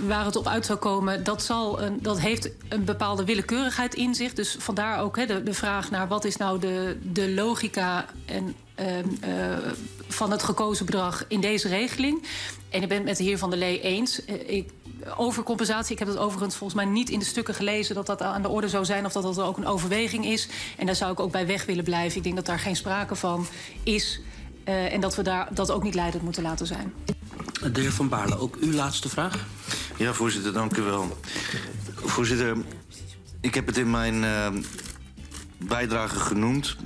waar 0.00 0.24
het 0.24 0.36
op 0.36 0.46
uit 0.46 0.66
zou 0.66 0.78
komen, 0.78 1.24
dat, 1.24 1.42
zal 1.42 1.82
een, 1.82 1.98
dat 2.02 2.20
heeft 2.20 2.50
een 2.68 2.84
bepaalde 2.84 3.24
willekeurigheid 3.24 3.94
in 3.94 4.14
zich. 4.14 4.32
Dus 4.32 4.56
vandaar 4.58 5.00
ook 5.00 5.26
de, 5.26 5.54
vraag 5.54 5.90
naar 5.90 6.08
wat 6.08 6.24
is 6.24 6.36
nou 6.36 6.58
de, 6.58 6.98
de 7.02 7.30
logica 7.30 8.06
en, 8.26 8.54
uh, 8.80 8.98
uh, 8.98 9.04
van 10.08 10.30
het 10.30 10.42
gekozen 10.42 10.86
bedrag 10.86 11.24
in 11.28 11.40
deze 11.40 11.68
regeling. 11.68 12.26
En 12.70 12.82
ik 12.82 12.88
ben 12.88 12.96
het 12.96 13.06
met 13.06 13.16
de 13.16 13.24
heer 13.24 13.38
Van 13.38 13.50
der 13.50 13.58
Lee 13.58 13.80
eens. 13.80 14.20
Uh, 14.26 14.50
ik, 14.50 14.70
over 15.16 15.42
compensatie, 15.42 15.92
ik 15.92 15.98
heb 15.98 16.08
het 16.08 16.16
overigens 16.16 16.56
volgens 16.56 16.82
mij 16.82 16.92
niet 16.92 17.10
in 17.10 17.18
de 17.18 17.24
stukken 17.24 17.54
gelezen 17.54 17.94
dat 17.94 18.06
dat 18.06 18.22
aan 18.22 18.42
de 18.42 18.48
orde 18.48 18.68
zou 18.68 18.84
zijn 18.84 19.04
of 19.04 19.12
dat 19.12 19.22
dat 19.22 19.40
ook 19.40 19.56
een 19.56 19.66
overweging 19.66 20.24
is. 20.24 20.48
En 20.76 20.86
daar 20.86 20.94
zou 20.94 21.12
ik 21.12 21.20
ook 21.20 21.32
bij 21.32 21.46
weg 21.46 21.64
willen 21.64 21.84
blijven. 21.84 22.16
Ik 22.16 22.22
denk 22.22 22.36
dat 22.36 22.46
daar 22.46 22.58
geen 22.58 22.76
sprake 22.76 23.14
van 23.14 23.46
is. 23.82 24.20
Uh, 24.68 24.92
en 24.92 25.00
dat 25.00 25.16
we 25.16 25.22
daar, 25.22 25.48
dat 25.54 25.70
ook 25.70 25.82
niet 25.82 25.94
leidend 25.94 26.22
moeten 26.22 26.42
laten 26.42 26.66
zijn. 26.66 26.92
De 27.72 27.80
heer 27.80 27.92
Van 27.92 28.08
Baarle, 28.08 28.38
ook 28.38 28.56
uw 28.60 28.72
laatste 28.72 29.08
vraag? 29.08 29.44
Ja, 29.96 30.12
voorzitter, 30.12 30.52
dank 30.52 30.76
u 30.76 30.82
wel. 30.82 31.18
Voorzitter, 31.94 32.56
ik 33.40 33.54
heb 33.54 33.66
het 33.66 33.76
in 33.76 33.90
mijn 33.90 34.14
uh, 34.14 34.48
bijdrage 35.56 36.18
genoemd. 36.18 36.76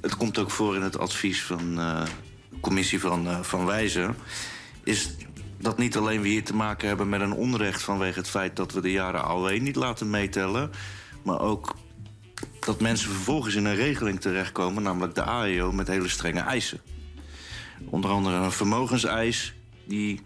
Het 0.00 0.16
komt 0.16 0.38
ook 0.38 0.50
voor 0.50 0.76
in 0.76 0.82
het 0.82 0.98
advies 0.98 1.42
van 1.42 1.74
de 1.74 2.02
commissie 2.60 3.00
van, 3.00 3.26
uh, 3.26 3.40
van 3.40 3.66
Wijzen. 3.66 4.16
Is 4.84 5.14
dat 5.58 5.78
niet 5.78 5.96
alleen 5.96 6.20
we 6.20 6.28
hier 6.28 6.44
te 6.44 6.54
maken 6.54 6.88
hebben 6.88 7.08
met 7.08 7.20
een 7.20 7.32
onrecht 7.32 7.82
vanwege 7.82 8.18
het 8.18 8.28
feit 8.28 8.56
dat 8.56 8.72
we 8.72 8.80
de 8.80 8.90
jaren 8.90 9.24
AOW 9.24 9.60
niet 9.60 9.76
laten 9.76 10.10
meetellen, 10.10 10.70
maar 11.22 11.40
ook 11.40 11.74
dat 12.60 12.80
mensen 12.80 13.10
vervolgens 13.10 13.54
in 13.54 13.64
een 13.64 13.74
regeling 13.74 14.20
terechtkomen, 14.20 14.82
namelijk 14.82 15.14
de 15.14 15.22
AEO, 15.22 15.72
met 15.72 15.86
hele 15.86 16.08
strenge 16.08 16.40
eisen. 16.40 16.80
Onder 17.84 18.10
andere 18.10 18.36
een 18.36 18.52
vermogenseis 18.52 19.54
die 19.84 20.20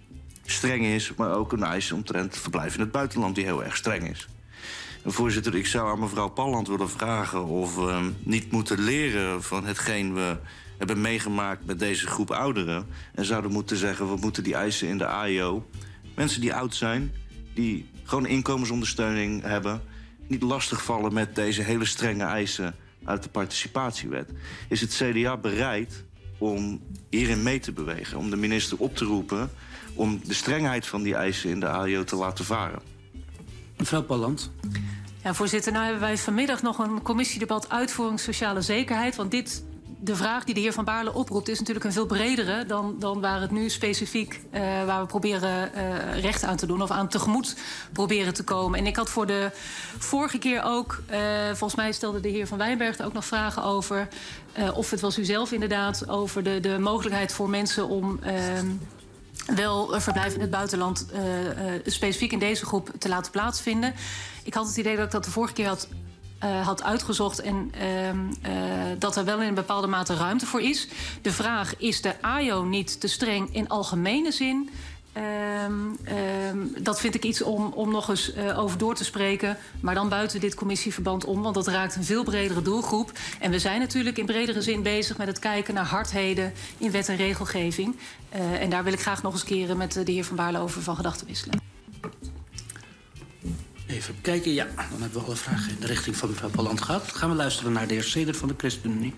streng 0.44 0.84
is, 0.84 1.14
maar 1.14 1.34
ook 1.34 1.52
een 1.52 1.62
eis 1.62 1.92
omtrent 1.92 2.36
verblijf 2.36 2.74
in 2.74 2.80
het 2.80 2.90
buitenland 2.90 3.34
die 3.34 3.44
heel 3.44 3.64
erg 3.64 3.76
streng 3.76 4.10
is. 4.10 4.28
Voorzitter, 5.04 5.54
ik 5.54 5.66
zou 5.66 5.90
aan 5.90 5.98
mevrouw 5.98 6.28
Palland 6.28 6.68
willen 6.68 6.90
vragen 6.90 7.44
of 7.44 7.74
we 7.74 8.10
niet 8.22 8.50
moeten 8.50 8.80
leren 8.80 9.42
van 9.42 9.66
hetgeen 9.66 10.14
we 10.14 10.36
hebben 10.78 11.00
meegemaakt 11.00 11.66
met 11.66 11.78
deze 11.78 12.06
groep 12.06 12.30
ouderen. 12.30 12.86
En 13.14 13.24
zouden 13.24 13.52
moeten 13.52 13.76
zeggen, 13.76 14.08
we 14.08 14.16
moeten 14.20 14.42
die 14.42 14.54
eisen 14.54 14.88
in 14.88 14.98
de 14.98 15.06
AIO. 15.06 15.68
Mensen 16.14 16.40
die 16.40 16.54
oud 16.54 16.74
zijn, 16.74 17.12
die 17.54 17.90
gewoon 18.04 18.26
inkomensondersteuning 18.26 19.42
hebben, 19.42 19.82
niet 20.26 20.42
lastigvallen 20.42 21.12
met 21.12 21.34
deze 21.34 21.62
hele 21.62 21.84
strenge 21.84 22.24
eisen 22.24 22.74
uit 23.04 23.22
de 23.22 23.28
participatiewet. 23.28 24.30
Is 24.68 24.80
het 24.80 25.02
CDA 25.02 25.36
bereid 25.36 26.04
om 26.38 26.80
hierin 27.10 27.42
mee 27.42 27.60
te 27.60 27.72
bewegen, 27.72 28.18
om 28.18 28.30
de 28.30 28.36
minister 28.36 28.78
op 28.78 28.96
te 28.96 29.04
roepen 29.04 29.50
om 29.94 30.20
de 30.24 30.34
strengheid 30.34 30.86
van 30.86 31.02
die 31.02 31.14
eisen 31.14 31.50
in 31.50 31.60
de 31.60 31.68
AIO 31.68 32.04
te 32.04 32.16
laten 32.16 32.44
varen? 32.44 32.80
Mevrouw 33.76 34.02
Palland. 34.02 34.50
Ja, 35.22 35.34
voorzitter, 35.34 35.72
nou 35.72 35.84
hebben 35.84 36.02
wij 36.02 36.18
vanmiddag 36.18 36.62
nog 36.62 36.78
een 36.78 37.02
commissiedebat 37.02 37.68
uitvoering 37.68 38.20
sociale 38.20 38.60
zekerheid. 38.60 39.16
Want 39.16 39.30
dit, 39.30 39.62
de 40.00 40.16
vraag 40.16 40.44
die 40.44 40.54
de 40.54 40.60
heer 40.60 40.72
Van 40.72 40.84
Baarle 40.84 41.14
oproept, 41.14 41.48
is 41.48 41.58
natuurlijk 41.58 41.84
een 41.84 41.92
veel 41.92 42.06
bredere 42.06 42.66
dan, 42.66 42.96
dan 42.98 43.20
waar 43.20 43.40
het 43.40 43.50
nu 43.50 43.68
specifiek 43.68 44.40
uh, 44.54 44.60
waar 44.84 45.00
we 45.00 45.06
proberen 45.06 45.70
uh, 45.76 46.20
recht 46.20 46.42
aan 46.42 46.56
te 46.56 46.66
doen 46.66 46.82
of 46.82 46.90
aan 46.90 47.08
tegemoet 47.08 47.56
proberen 47.92 48.34
te 48.34 48.44
komen. 48.44 48.78
En 48.78 48.86
ik 48.86 48.96
had 48.96 49.10
voor 49.10 49.26
de 49.26 49.50
vorige 49.98 50.38
keer 50.38 50.62
ook, 50.62 51.02
uh, 51.10 51.18
volgens 51.46 51.74
mij 51.74 51.92
stelde 51.92 52.20
de 52.20 52.28
heer 52.28 52.46
Van 52.46 52.58
Wijnberg 52.58 52.98
er 52.98 53.06
ook 53.06 53.12
nog 53.12 53.24
vragen 53.24 53.62
over. 53.62 54.08
Of 54.74 54.90
het 54.90 55.00
was 55.00 55.18
u 55.18 55.24
zelf 55.24 55.52
inderdaad, 55.52 56.08
over 56.08 56.42
de, 56.42 56.60
de 56.60 56.78
mogelijkheid 56.78 57.32
voor 57.32 57.50
mensen 57.50 57.88
om 57.88 58.18
ehm, 58.22 58.66
wel 59.54 60.00
verblijf 60.00 60.34
in 60.34 60.40
het 60.40 60.50
buitenland 60.50 61.06
uh, 61.12 61.44
uh, 61.44 61.50
specifiek 61.84 62.32
in 62.32 62.38
deze 62.38 62.66
groep 62.66 62.90
te 62.98 63.08
laten 63.08 63.32
plaatsvinden. 63.32 63.94
Ik 64.44 64.54
had 64.54 64.66
het 64.66 64.76
idee 64.76 64.96
dat 64.96 65.04
ik 65.04 65.10
dat 65.10 65.24
de 65.24 65.30
vorige 65.30 65.52
keer 65.52 65.66
had, 65.66 65.88
had 66.62 66.82
uitgezocht 66.82 67.40
en 67.40 67.70
dat 68.98 69.16
er 69.16 69.24
wel 69.24 69.40
in 69.40 69.48
een 69.48 69.54
bepaalde 69.54 69.86
mate 69.86 70.14
ruimte 70.14 70.46
voor 70.46 70.60
is. 70.60 70.88
De 71.22 71.32
vraag 71.32 71.76
is 71.76 72.00
de 72.00 72.22
AIO 72.22 72.64
niet 72.64 73.00
te 73.00 73.08
streng 73.08 73.54
in 73.54 73.68
algemene 73.68 74.32
zin? 74.32 74.70
Um, 75.18 75.98
um, 76.48 76.72
dat 76.80 77.00
vind 77.00 77.14
ik 77.14 77.24
iets 77.24 77.42
om, 77.42 77.72
om 77.72 77.90
nog 77.90 78.08
eens 78.08 78.34
uh, 78.34 78.58
over 78.58 78.78
door 78.78 78.94
te 78.94 79.04
spreken. 79.04 79.56
Maar 79.80 79.94
dan 79.94 80.08
buiten 80.08 80.40
dit 80.40 80.54
commissieverband 80.54 81.24
om, 81.24 81.42
want 81.42 81.54
dat 81.54 81.66
raakt 81.66 81.96
een 81.96 82.04
veel 82.04 82.24
bredere 82.24 82.62
doelgroep. 82.62 83.12
En 83.40 83.50
we 83.50 83.58
zijn 83.58 83.80
natuurlijk 83.80 84.18
in 84.18 84.26
bredere 84.26 84.62
zin 84.62 84.82
bezig 84.82 85.16
met 85.16 85.26
het 85.26 85.38
kijken 85.38 85.74
naar 85.74 85.84
hardheden 85.84 86.52
in 86.78 86.90
wet 86.90 87.08
en 87.08 87.16
regelgeving. 87.16 87.96
Uh, 88.34 88.62
en 88.62 88.70
daar 88.70 88.84
wil 88.84 88.92
ik 88.92 89.00
graag 89.00 89.22
nog 89.22 89.32
eens 89.32 89.44
keren 89.44 89.76
met 89.76 89.92
de 89.92 90.12
heer 90.12 90.24
Van 90.24 90.36
Baarle 90.36 90.58
over 90.58 90.82
van 90.82 90.96
gedachten 90.96 91.26
wisselen. 91.26 91.60
Even 93.86 94.20
kijken, 94.20 94.52
ja, 94.52 94.66
dan 94.90 95.00
hebben 95.00 95.20
we 95.20 95.26
alle 95.26 95.36
vragen 95.36 95.70
in 95.70 95.76
de 95.80 95.86
richting 95.86 96.16
van 96.16 96.28
mevrouw 96.28 96.50
Palland 96.50 96.80
gehad. 96.80 97.12
Gaan 97.12 97.30
we 97.30 97.36
luisteren 97.36 97.72
naar 97.72 97.86
de 97.86 97.94
heer 97.94 98.02
Sedert 98.02 98.36
van 98.36 98.48
de 98.48 98.54
ChristenUnie. 98.56 99.14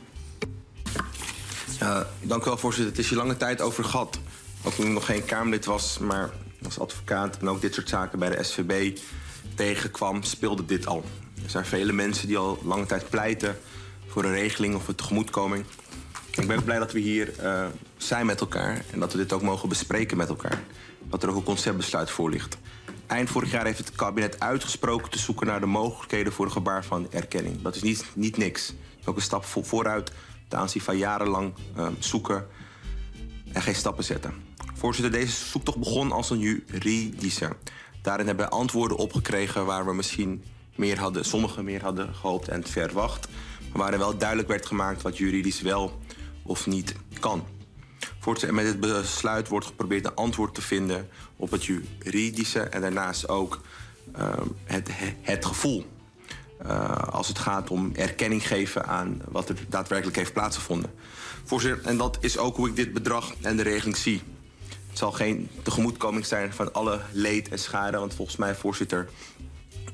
Ja, 1.78 2.06
dank 2.20 2.42
u 2.42 2.44
wel, 2.44 2.56
voorzitter. 2.58 2.90
Het 2.90 3.04
is 3.04 3.08
hier 3.08 3.18
lange 3.18 3.36
tijd 3.36 3.60
over 3.60 3.84
gehad 3.84 4.18
ook 4.62 4.72
toen 4.72 4.86
ik 4.86 4.92
nog 4.92 5.06
geen 5.06 5.24
Kamerlid 5.24 5.64
was, 5.64 5.98
maar 5.98 6.30
als 6.64 6.78
advocaat 6.78 7.38
en 7.38 7.48
ook 7.48 7.60
dit 7.60 7.74
soort 7.74 7.88
zaken 7.88 8.18
bij 8.18 8.30
de 8.30 8.42
SVB 8.42 8.98
tegenkwam, 9.54 10.22
speelde 10.22 10.64
dit 10.64 10.86
al. 10.86 11.04
Er 11.44 11.50
zijn 11.50 11.64
vele 11.64 11.92
mensen 11.92 12.26
die 12.26 12.38
al 12.38 12.58
lange 12.62 12.86
tijd 12.86 13.10
pleiten 13.10 13.58
voor 14.06 14.24
een 14.24 14.32
regeling 14.32 14.74
of 14.74 14.88
een 14.88 14.94
tegemoetkoming. 14.94 15.64
Ik 16.30 16.46
ben 16.46 16.64
blij 16.64 16.78
dat 16.78 16.92
we 16.92 16.98
hier 16.98 17.32
uh, 17.42 17.66
zijn 17.96 18.26
met 18.26 18.40
elkaar 18.40 18.84
en 18.90 19.00
dat 19.00 19.12
we 19.12 19.18
dit 19.18 19.32
ook 19.32 19.42
mogen 19.42 19.68
bespreken 19.68 20.16
met 20.16 20.28
elkaar. 20.28 20.62
Dat 21.02 21.22
er 21.22 21.28
ook 21.28 21.36
een 21.36 21.42
conceptbesluit 21.42 22.10
voor 22.10 22.30
ligt. 22.30 22.58
Eind 23.06 23.30
vorig 23.30 23.50
jaar 23.50 23.64
heeft 23.64 23.78
het 23.78 23.92
kabinet 23.92 24.40
uitgesproken 24.40 25.10
te 25.10 25.18
zoeken 25.18 25.46
naar 25.46 25.60
de 25.60 25.66
mogelijkheden 25.66 26.32
voor 26.32 26.44
een 26.44 26.52
gebaar 26.52 26.84
van 26.84 27.06
erkenning. 27.10 27.62
Dat 27.62 27.74
is 27.74 27.82
niet, 27.82 28.04
niet 28.14 28.36
niks. 28.36 28.66
Dat 28.66 28.76
is 29.00 29.06
ook 29.06 29.16
een 29.16 29.22
stap 29.22 29.44
vooruit 29.44 30.12
ten 30.48 30.58
aanzien 30.58 30.82
van 30.82 30.96
jarenlang 30.96 31.54
uh, 31.76 31.86
zoeken 31.98 32.46
en 33.52 33.62
geen 33.62 33.74
stappen 33.74 34.04
zetten. 34.04 34.49
Voorzitter, 34.80 35.20
deze 35.20 35.44
zoektocht 35.44 35.78
begon 35.78 36.12
als 36.12 36.30
een 36.30 36.38
juridische. 36.38 37.56
Daarin 38.02 38.26
hebben 38.26 38.44
we 38.44 38.50
antwoorden 38.50 38.96
opgekregen 38.96 39.66
waar 39.66 39.86
we 39.86 39.94
misschien 39.94 40.44
meer 40.76 40.98
hadden, 40.98 41.24
sommigen 41.24 41.64
meer 41.64 41.82
hadden 41.82 42.14
gehoopt 42.14 42.48
en 42.48 42.66
verwacht. 42.66 43.28
Maar 43.60 43.78
waarin 43.78 43.98
wel 43.98 44.18
duidelijk 44.18 44.48
werd 44.48 44.66
gemaakt 44.66 45.02
wat 45.02 45.18
juridisch 45.18 45.60
wel 45.60 45.98
of 46.42 46.66
niet 46.66 46.94
kan. 47.18 47.44
Voorzitter, 48.18 48.54
met 48.54 48.64
dit 48.64 48.80
besluit 48.80 49.48
wordt 49.48 49.66
geprobeerd 49.66 50.06
een 50.06 50.14
antwoord 50.14 50.54
te 50.54 50.62
vinden 50.62 51.08
op 51.36 51.50
het 51.50 51.64
juridische 51.64 52.60
en 52.60 52.80
daarnaast 52.80 53.28
ook 53.28 53.60
uh, 54.18 54.32
het, 54.64 54.88
het 55.20 55.44
gevoel. 55.44 55.86
Uh, 56.66 56.92
als 56.92 57.28
het 57.28 57.38
gaat 57.38 57.70
om 57.70 57.90
erkenning 57.94 58.46
geven 58.46 58.86
aan 58.86 59.22
wat 59.28 59.48
er 59.48 59.56
daadwerkelijk 59.68 60.16
heeft 60.16 60.32
plaatsgevonden. 60.32 60.90
Voorzitter, 61.44 61.86
en 61.86 61.96
dat 61.96 62.18
is 62.20 62.38
ook 62.38 62.56
hoe 62.56 62.68
ik 62.68 62.76
dit 62.76 62.92
bedrag 62.92 63.34
en 63.40 63.56
de 63.56 63.62
regeling 63.62 63.96
zie. 63.96 64.22
Zal 65.00 65.12
geen 65.12 65.48
tegemoetkoming 65.62 66.26
zijn 66.26 66.52
van 66.52 66.72
alle 66.72 67.00
leed 67.12 67.48
en 67.48 67.58
schade, 67.58 67.98
want 67.98 68.14
volgens 68.14 68.36
mij, 68.36 68.54
voorzitter, 68.54 69.08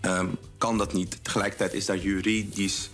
um, 0.02 0.38
kan 0.58 0.78
dat 0.78 0.92
niet. 0.92 1.18
Tegelijkertijd 1.24 1.72
is 1.72 1.86
daar 1.86 1.98
juridisch 1.98 2.90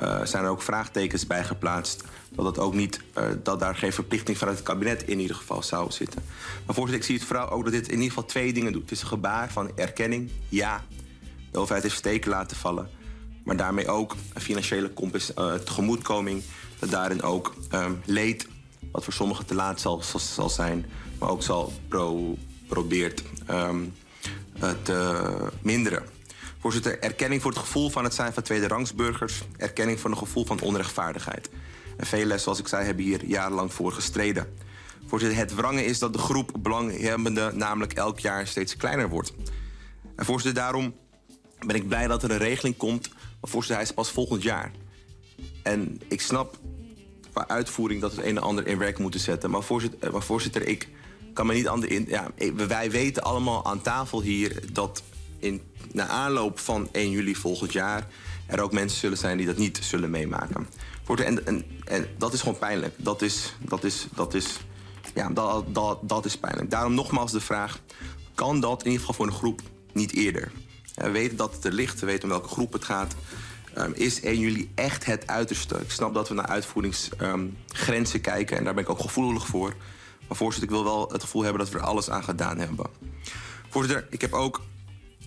uh, 0.00 0.24
zijn 0.24 0.44
er 0.44 0.50
ook 0.50 0.62
vraagtekens 0.62 1.26
bij 1.26 1.44
geplaatst. 1.44 2.04
Dat, 2.30 2.44
het 2.44 2.58
ook 2.58 2.74
niet, 2.74 3.00
uh, 3.18 3.24
dat 3.42 3.60
daar 3.60 3.76
geen 3.76 3.92
verplichting 3.92 4.38
vanuit 4.38 4.56
het 4.56 4.66
kabinet 4.66 5.02
in 5.02 5.20
ieder 5.20 5.36
geval 5.36 5.62
zou 5.62 5.92
zitten. 5.92 6.22
Maar 6.66 6.74
voorzitter, 6.74 7.00
ik 7.00 7.04
zie 7.06 7.14
het 7.14 7.24
vooral 7.24 7.50
ook 7.50 7.64
dat 7.64 7.72
dit 7.72 7.86
in 7.86 7.94
ieder 7.94 8.08
geval 8.08 8.24
twee 8.24 8.52
dingen 8.52 8.72
doet. 8.72 8.82
Het 8.82 8.90
is 8.90 9.00
een 9.00 9.08
gebaar 9.08 9.52
van 9.52 9.70
erkenning. 9.76 10.30
Ja, 10.48 10.84
de 11.50 11.58
overheid 11.58 11.82
heeft 11.82 11.96
steken 11.96 12.30
laten 12.30 12.56
vallen. 12.56 12.90
Maar 13.44 13.56
daarmee 13.56 13.88
ook 13.88 14.16
een 14.34 14.40
financiële 14.40 14.90
uh, 15.38 15.54
tegemoetkoming. 15.54 16.42
Dat 16.78 16.90
daarin 16.90 17.22
ook 17.22 17.54
um, 17.72 18.00
leed, 18.04 18.46
wat 18.92 19.04
voor 19.04 19.12
sommigen 19.12 19.46
te 19.46 19.54
laat 19.54 19.80
zal, 19.80 20.02
zal 20.16 20.50
zijn, 20.50 20.86
maar 21.18 21.28
ook 21.28 21.42
zal 21.42 21.72
pro, 21.88 22.36
probeert 22.66 23.22
um, 23.50 23.94
te 24.82 25.50
minderen. 25.62 26.02
Voorzitter, 26.58 27.00
erkenning 27.00 27.42
voor 27.42 27.50
het 27.50 27.60
gevoel 27.60 27.90
van 27.90 28.04
het 28.04 28.14
zijn 28.14 28.32
van 28.32 28.42
tweede 28.42 28.68
rangsburgers. 28.68 29.42
Erkenning 29.56 30.00
voor 30.00 30.10
het 30.10 30.18
gevoel 30.18 30.44
van 30.44 30.60
onrechtvaardigheid. 30.60 31.50
En 31.96 32.06
velen, 32.06 32.40
zoals 32.40 32.58
ik 32.58 32.68
zei, 32.68 32.84
hebben 32.84 33.04
hier 33.04 33.24
jarenlang 33.24 33.72
voor 33.72 33.92
gestreden. 33.92 34.54
Voorzitter, 35.06 35.38
het 35.38 35.54
wrangen 35.54 35.84
is 35.84 35.98
dat 35.98 36.12
de 36.12 36.18
groep 36.18 36.52
belanghebbenden 36.58 37.58
namelijk 37.58 37.92
elk 37.92 38.18
jaar 38.18 38.46
steeds 38.46 38.76
kleiner 38.76 39.08
wordt. 39.08 39.32
En 40.16 40.24
voorzitter, 40.24 40.62
daarom 40.62 40.94
ben 41.66 41.76
ik 41.76 41.88
blij 41.88 42.06
dat 42.06 42.22
er 42.22 42.30
een 42.30 42.38
regeling 42.38 42.76
komt. 42.76 43.08
Maar 43.40 43.50
voorzitter, 43.50 43.74
hij 43.74 43.84
is 43.84 43.94
pas 43.94 44.10
volgend 44.10 44.42
jaar. 44.42 44.72
En 45.62 46.00
ik 46.08 46.20
snap 46.20 46.58
qua 47.32 47.48
uitvoering 47.48 48.00
dat 48.00 48.10
het 48.10 48.24
een 48.24 48.36
en 48.36 48.42
ander 48.42 48.66
in 48.66 48.78
werk 48.78 48.98
moeten 48.98 49.20
zetten. 49.20 49.50
Maar 49.50 49.62
voorzitter, 49.62 50.12
maar 50.12 50.22
voorzitter 50.22 50.66
ik 50.66 50.88
kan 51.36 51.46
me 51.46 51.54
niet 51.54 51.68
anders 51.68 51.92
in. 51.92 52.04
Ja, 52.08 52.30
wij 52.66 52.90
weten 52.90 53.22
allemaal 53.22 53.64
aan 53.64 53.82
tafel 53.82 54.22
hier 54.22 54.62
dat 54.72 55.02
in, 55.38 55.62
na 55.92 56.06
aanloop 56.06 56.58
van 56.58 56.88
1 56.92 57.10
juli 57.10 57.34
volgend 57.34 57.72
jaar 57.72 58.06
er 58.46 58.60
ook 58.60 58.72
mensen 58.72 58.98
zullen 58.98 59.18
zijn 59.18 59.36
die 59.36 59.46
dat 59.46 59.56
niet 59.56 59.78
zullen 59.82 60.10
meemaken. 60.10 60.68
En, 61.16 61.46
en, 61.46 61.64
en 61.84 62.06
dat 62.18 62.32
is 62.32 62.40
gewoon 62.40 62.58
pijnlijk. 62.58 62.94
Dat 62.96 63.22
is, 63.22 63.56
dat 63.58 63.84
is, 63.84 64.06
dat 64.14 64.34
is, 64.34 64.58
ja, 65.14 65.28
dat, 65.28 65.74
dat, 65.74 65.98
dat 66.02 66.24
is 66.24 66.38
pijnlijk. 66.38 66.70
Daarom 66.70 66.94
nogmaals 66.94 67.32
de 67.32 67.40
vraag: 67.40 67.80
kan 68.34 68.60
dat 68.60 68.78
in 68.78 68.90
ieder 68.90 69.00
geval 69.00 69.14
voor 69.14 69.26
een 69.26 69.38
groep 69.38 69.60
niet 69.92 70.12
eerder? 70.12 70.52
We 70.94 71.10
weten 71.10 71.36
dat 71.36 71.54
het 71.54 71.64
er 71.64 71.72
ligt, 71.72 72.00
we 72.00 72.06
weten 72.06 72.22
om 72.22 72.28
welke 72.28 72.48
groep 72.48 72.72
het 72.72 72.84
gaat. 72.84 73.14
Um, 73.78 73.92
is 73.94 74.20
1 74.20 74.38
juli 74.38 74.70
echt 74.74 75.04
het 75.04 75.26
uiterste? 75.26 75.74
Ik 75.74 75.90
snap 75.90 76.14
dat 76.14 76.28
we 76.28 76.34
naar 76.34 76.46
uitvoeringsgrenzen 76.46 78.20
kijken 78.20 78.56
en 78.56 78.64
daar 78.64 78.74
ben 78.74 78.82
ik 78.82 78.90
ook 78.90 79.00
gevoelig 79.00 79.46
voor. 79.46 79.74
Maar 80.28 80.36
voorzitter, 80.36 80.70
ik 80.72 80.82
wil 80.82 80.84
wel 80.84 81.08
het 81.12 81.22
gevoel 81.22 81.42
hebben 81.42 81.60
dat 81.60 81.72
we 81.72 81.78
er 81.78 81.84
alles 81.84 82.10
aan 82.10 82.24
gedaan 82.24 82.58
hebben. 82.58 82.86
Voorzitter, 83.68 84.06
ik 84.10 84.20
heb 84.20 84.32
ook 84.32 84.60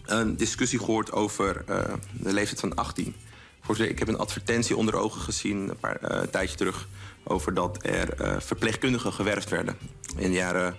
een 0.06 0.38
discussie 0.38 0.80
gehoord 0.80 1.12
over 1.12 1.64
uh, 1.70 1.84
de 2.12 2.34
leeftijd 2.34 2.60
van 2.60 2.76
18. 2.76 3.16
Voorzitter, 3.62 3.94
ik 3.94 4.00
heb 4.00 4.08
een 4.08 4.18
advertentie 4.18 4.76
onder 4.76 4.96
ogen 4.96 5.22
gezien 5.22 5.70
een 5.70 5.78
paar 5.80 6.12
uh, 6.12 6.22
tijdje 6.22 6.58
terug 6.58 6.88
over 7.24 7.54
dat 7.54 7.78
er 7.82 8.22
uh, 8.22 8.40
verpleegkundigen 8.40 9.14
gewerfd 9.14 9.50
werden 9.50 9.78
in 10.18 10.32
de 10.32 10.38
jaren 10.38 10.78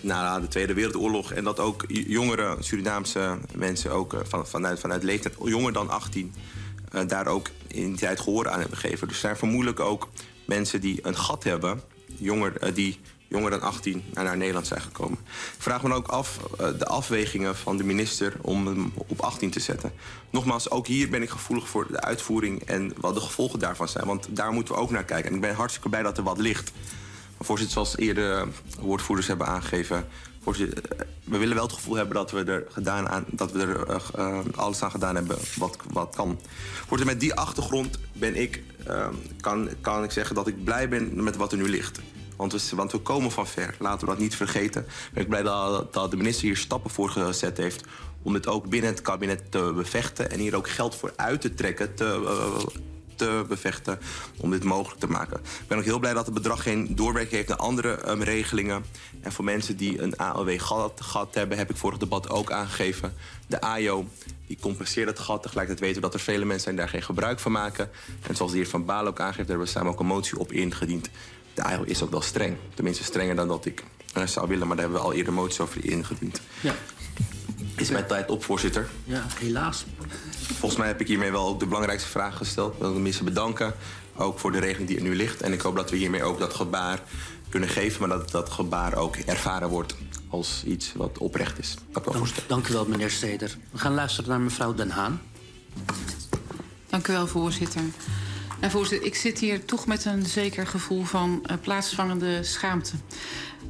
na 0.00 0.40
de 0.40 0.48
Tweede 0.48 0.74
Wereldoorlog. 0.74 1.32
En 1.32 1.44
dat 1.44 1.60
ook 1.60 1.84
jongere 1.88 2.56
Surinaamse 2.60 3.38
mensen 3.54 3.90
ook 3.90 4.16
van, 4.24 4.46
vanuit, 4.46 4.80
vanuit 4.80 5.02
leeftijd 5.02 5.34
jonger 5.44 5.72
dan 5.72 5.90
18 5.90 6.34
daar 7.06 7.26
ook 7.26 7.48
in 7.66 7.86
die 7.88 7.98
tijd 7.98 8.20
gehoor 8.20 8.48
aan 8.48 8.60
hebben 8.60 8.78
gegeven. 8.78 9.06
Dus 9.06 9.16
er 9.16 9.22
zijn 9.22 9.36
vermoedelijk 9.36 9.80
ook 9.80 10.08
mensen 10.46 10.80
die 10.80 10.98
een 11.02 11.16
gat 11.16 11.44
hebben, 11.44 11.82
jonger, 12.16 12.74
die 12.74 13.00
jonger 13.28 13.50
dan 13.50 13.60
18 13.60 14.04
naar 14.12 14.36
Nederland 14.36 14.66
zijn 14.66 14.80
gekomen. 14.80 15.18
Ik 15.56 15.62
vraag 15.62 15.82
me 15.82 15.94
ook 15.94 16.08
af 16.08 16.38
uh, 16.60 16.68
de 16.78 16.86
afwegingen 16.86 17.56
van 17.56 17.76
de 17.76 17.84
minister 17.84 18.36
om 18.42 18.66
hem 18.66 18.92
op 18.94 19.20
18 19.20 19.50
te 19.50 19.60
zetten. 19.60 19.92
Nogmaals, 20.30 20.70
ook 20.70 20.86
hier 20.86 21.08
ben 21.08 21.22
ik 21.22 21.30
gevoelig 21.30 21.68
voor 21.68 21.86
de 21.90 22.00
uitvoering 22.00 22.62
en 22.62 22.92
wat 22.96 23.14
de 23.14 23.20
gevolgen 23.20 23.58
daarvan 23.58 23.88
zijn. 23.88 24.06
Want 24.06 24.26
daar 24.30 24.52
moeten 24.52 24.74
we 24.74 24.80
ook 24.80 24.90
naar 24.90 25.04
kijken. 25.04 25.30
En 25.30 25.34
ik 25.34 25.40
ben 25.40 25.54
hartstikke 25.54 25.88
blij 25.88 26.02
dat 26.02 26.18
er 26.18 26.24
wat 26.24 26.38
ligt. 26.38 26.72
Maar 27.36 27.46
voorzitter, 27.46 27.74
zoals 27.74 27.96
eerder 27.96 28.48
woordvoerders 28.80 29.26
hebben 29.26 29.46
aangegeven... 29.46 30.08
We 31.24 31.38
willen 31.38 31.54
wel 31.54 31.64
het 31.64 31.72
gevoel 31.72 31.96
hebben 31.96 32.14
dat 32.14 32.30
we 32.30 32.44
er, 32.44 32.64
gedaan 32.68 33.08
aan, 33.08 33.24
dat 33.30 33.52
we 33.52 33.60
er 33.60 33.88
uh, 33.88 33.96
uh, 34.18 34.38
alles 34.54 34.82
aan 34.82 34.90
gedaan 34.90 35.14
hebben 35.14 35.36
wat, 35.56 35.76
wat 35.92 36.14
kan. 36.16 36.40
Voorzitter, 36.86 37.06
met 37.06 37.20
die 37.20 37.34
achtergrond 37.34 37.98
ben 38.12 38.36
ik, 38.36 38.62
uh, 38.88 39.08
kan, 39.40 39.68
kan 39.80 40.04
ik 40.04 40.10
zeggen 40.10 40.34
dat 40.34 40.46
ik 40.46 40.64
blij 40.64 40.88
ben 40.88 41.22
met 41.22 41.36
wat 41.36 41.52
er 41.52 41.58
nu 41.58 41.68
ligt. 41.68 42.00
Want 42.36 42.52
we, 42.52 42.76
want 42.76 42.92
we 42.92 42.98
komen 42.98 43.30
van 43.30 43.46
ver. 43.46 43.74
Laten 43.78 44.00
we 44.00 44.06
dat 44.06 44.18
niet 44.18 44.36
vergeten. 44.36 44.82
Ik 44.82 45.14
ben 45.14 45.26
blij 45.26 45.42
dat, 45.42 45.92
dat 45.92 46.10
de 46.10 46.16
minister 46.16 46.44
hier 46.44 46.56
stappen 46.56 46.90
voor 46.90 47.10
gezet 47.10 47.56
heeft 47.56 47.84
om 48.22 48.32
dit 48.32 48.46
ook 48.46 48.68
binnen 48.68 48.90
het 48.90 49.02
kabinet 49.02 49.50
te 49.50 49.72
bevechten 49.74 50.30
en 50.30 50.38
hier 50.38 50.56
ook 50.56 50.68
geld 50.68 50.94
voor 50.94 51.12
uit 51.16 51.40
te 51.40 51.54
trekken, 51.54 51.94
te, 51.94 52.04
eh, 52.04 52.82
te 53.18 53.44
bevechten 53.48 53.98
om 54.36 54.50
dit 54.50 54.64
mogelijk 54.64 55.00
te 55.00 55.06
maken. 55.06 55.36
Ik 55.36 55.68
ben 55.68 55.78
ook 55.78 55.84
heel 55.84 55.98
blij 55.98 56.14
dat 56.14 56.24
het 56.24 56.34
bedrag 56.34 56.62
geen 56.62 56.94
doorwerking 56.94 57.34
heeft 57.34 57.48
naar 57.48 57.58
andere 57.58 57.94
ehm, 57.94 58.22
regelingen. 58.22 58.84
En 59.20 59.32
voor 59.32 59.44
mensen 59.44 59.76
die 59.76 60.02
een 60.02 60.16
AOW 60.16 60.60
gat, 60.60 61.00
gat 61.00 61.34
hebben, 61.34 61.58
heb 61.58 61.70
ik 61.70 61.76
vorig 61.76 61.98
debat 61.98 62.30
ook 62.30 62.52
aangegeven. 62.52 63.14
De 63.46 63.60
AJO 63.60 64.06
die 64.46 64.58
compenseert 64.60 65.08
het 65.08 65.18
gat. 65.18 65.42
Tegelijkertijd 65.42 65.86
weten 65.86 66.02
we 66.02 66.08
dat 66.08 66.14
er 66.14 66.24
vele 66.24 66.44
mensen 66.44 66.60
zijn 66.60 66.74
die 66.74 66.84
daar 66.84 66.94
geen 66.94 67.02
gebruik 67.02 67.38
van 67.38 67.52
maken. 67.52 67.90
En 68.22 68.36
zoals 68.36 68.50
de 68.50 68.58
heer 68.58 68.68
Van 68.68 68.84
Baal 68.84 69.06
ook 69.06 69.20
aangeeft, 69.20 69.36
daar 69.36 69.56
hebben 69.56 69.66
we 69.66 69.72
samen 69.72 69.92
ook 69.92 70.00
een 70.00 70.06
motie 70.06 70.38
op 70.38 70.52
ingediend. 70.52 71.10
De 71.54 71.62
AJO 71.62 71.82
is 71.82 72.02
ook 72.02 72.10
wel 72.10 72.20
streng. 72.20 72.56
Tenminste 72.74 73.04
strenger 73.04 73.36
dan 73.36 73.48
dat 73.48 73.66
ik 73.66 73.84
eh, 74.14 74.26
zou 74.26 74.48
willen, 74.48 74.66
maar 74.66 74.76
daar 74.76 74.84
hebben 74.84 75.02
we 75.02 75.08
al 75.08 75.14
eerder 75.14 75.32
moties 75.32 75.60
over 75.60 75.84
ingediend. 75.84 76.40
Ja. 76.60 76.74
Is 77.76 77.90
mijn 77.90 78.06
tijd 78.06 78.30
op, 78.30 78.44
voorzitter? 78.44 78.88
Ja, 79.04 79.26
helaas. 79.38 79.84
Volgens 80.54 80.76
mij 80.76 80.86
heb 80.86 81.00
ik 81.00 81.06
hiermee 81.06 81.30
wel 81.30 81.48
ook 81.48 81.60
de 81.60 81.66
belangrijkste 81.66 82.08
vragen 82.08 82.36
gesteld. 82.36 82.72
Ik 82.72 82.80
wil 82.80 82.92
de 82.92 82.98
minister 82.98 83.24
bedanken, 83.24 83.74
ook 84.16 84.38
voor 84.38 84.52
de 84.52 84.58
regeling 84.58 84.88
die 84.88 84.96
er 84.96 85.02
nu 85.02 85.16
ligt. 85.16 85.42
En 85.42 85.52
ik 85.52 85.60
hoop 85.60 85.76
dat 85.76 85.90
we 85.90 85.96
hiermee 85.96 86.22
ook 86.22 86.38
dat 86.38 86.54
gebaar 86.54 87.02
kunnen 87.48 87.68
geven... 87.68 88.00
maar 88.00 88.18
dat 88.18 88.30
dat 88.30 88.50
gebaar 88.50 88.94
ook 88.94 89.16
ervaren 89.16 89.68
wordt 89.68 89.94
als 90.28 90.62
iets 90.66 90.92
wat 90.96 91.18
oprecht 91.18 91.58
is. 91.58 91.74
Dank 91.92 92.06
u 92.06 92.10
wel, 92.10 92.18
voorzitter. 92.18 92.44
Dank 92.48 92.68
u 92.68 92.72
wel, 92.72 92.86
meneer 92.86 93.10
Steder. 93.10 93.56
We 93.70 93.78
gaan 93.78 93.94
luisteren 93.94 94.30
naar 94.30 94.40
mevrouw 94.40 94.74
Den 94.74 94.90
Haan. 94.90 95.20
Dank 96.88 97.08
u 97.08 97.12
wel, 97.12 97.26
voorzitter. 97.26 97.82
En 98.60 98.70
voorzitter, 98.70 99.06
ik 99.06 99.14
zit 99.14 99.38
hier 99.38 99.64
toch 99.64 99.86
met 99.86 100.04
een 100.04 100.26
zeker 100.26 100.66
gevoel 100.66 101.04
van 101.04 101.42
uh, 101.46 101.56
plaatsvangende 101.62 102.44
schaamte. 102.44 102.92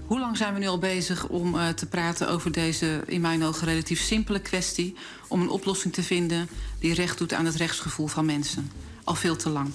Hoe 0.07 0.20
lang 0.20 0.36
zijn 0.36 0.55
we 0.55 0.60
nu 0.60 0.66
al 0.66 0.78
bezig 0.78 1.26
om 1.26 1.55
uh, 1.55 1.68
te 1.68 1.86
praten 1.86 2.28
over 2.28 2.52
deze 2.52 3.02
in 3.07 3.20
mijn 3.20 3.44
ogen 3.44 3.66
relatief 3.66 4.00
simpele 4.00 4.40
kwestie... 4.40 4.97
om 5.28 5.40
een 5.40 5.48
oplossing 5.48 5.94
te 5.94 6.02
vinden 6.02 6.48
die 6.78 6.94
recht 6.94 7.18
doet 7.18 7.32
aan 7.32 7.44
het 7.44 7.57
rechtsgevoel 7.57 8.07
van 8.07 8.26
mensen? 8.26 8.70
Al 9.05 9.15
veel 9.15 9.36
te 9.36 9.48
lang. 9.48 9.70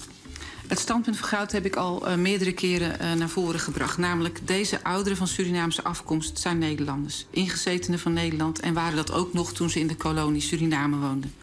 Het 0.66 0.78
standpunt 0.78 1.16
van 1.16 1.28
Goud 1.28 1.52
heb 1.52 1.64
ik 1.64 1.76
al 1.76 2.08
uh, 2.08 2.14
meerdere 2.14 2.52
keren 2.52 2.96
uh, 3.00 3.12
naar 3.12 3.28
voren 3.28 3.60
gebracht. 3.60 3.98
Namelijk, 3.98 4.46
deze 4.46 4.84
ouderen 4.84 5.16
van 5.18 5.26
Surinaamse 5.26 5.84
afkomst 5.84 6.38
zijn 6.38 6.58
Nederlanders. 6.58 7.26
Ingezetenen 7.30 7.98
van 7.98 8.12
Nederland 8.12 8.60
en 8.60 8.74
waren 8.74 8.96
dat 8.96 9.12
ook 9.12 9.32
nog 9.32 9.52
toen 9.52 9.70
ze 9.70 9.80
in 9.80 9.86
de 9.86 9.96
kolonie 9.96 10.40
Suriname 10.40 10.96
woonden. 10.96 11.34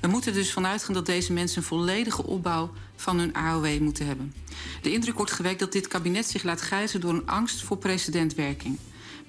We 0.00 0.08
moeten 0.08 0.32
dus 0.32 0.52
vanuit 0.52 0.84
gaan 0.84 0.94
dat 0.94 1.06
deze 1.06 1.32
mensen 1.32 1.58
een 1.58 1.68
volledige 1.68 2.26
opbouw 2.26 2.70
van 2.96 3.18
hun 3.18 3.34
AOW 3.34 3.78
moeten 3.80 4.06
hebben. 4.06 4.34
De 4.82 4.92
indruk 4.92 5.16
wordt 5.16 5.32
gewekt 5.32 5.58
dat 5.58 5.72
dit 5.72 5.88
kabinet 5.88 6.26
zich 6.26 6.42
laat 6.42 6.62
gijzen 6.62 7.00
door 7.00 7.12
een 7.12 7.26
angst 7.26 7.62
voor 7.62 7.76
precedentwerking. 7.76 8.78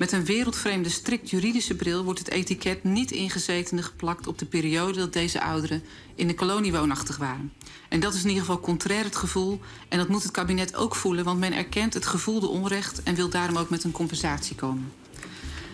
Met 0.03 0.11
een 0.11 0.25
wereldvreemde 0.25 0.89
strikt 0.89 1.29
juridische 1.29 1.75
bril 1.75 2.03
wordt 2.03 2.19
het 2.19 2.29
etiket 2.29 2.83
niet 2.83 3.11
ingezetenen 3.11 3.83
geplakt 3.83 4.27
op 4.27 4.37
de 4.37 4.45
periode 4.45 4.99
dat 4.99 5.13
deze 5.13 5.41
ouderen 5.41 5.83
in 6.15 6.27
de 6.27 6.33
kolonie 6.33 6.71
woonachtig 6.71 7.17
waren. 7.17 7.53
En 7.89 7.99
dat 7.99 8.13
is 8.13 8.21
in 8.21 8.27
ieder 8.27 8.43
geval 8.43 8.59
contrair 8.59 9.03
het 9.03 9.15
gevoel 9.15 9.59
en 9.89 9.97
dat 9.97 10.07
moet 10.07 10.23
het 10.23 10.31
kabinet 10.31 10.75
ook 10.75 10.95
voelen, 10.95 11.23
want 11.23 11.39
men 11.39 11.53
erkent 11.53 11.93
het 11.93 12.05
gevoelde 12.05 12.47
onrecht 12.47 13.03
en 13.03 13.15
wil 13.15 13.29
daarom 13.29 13.57
ook 13.57 13.69
met 13.69 13.83
een 13.83 13.91
compensatie 13.91 14.55
komen. 14.55 14.91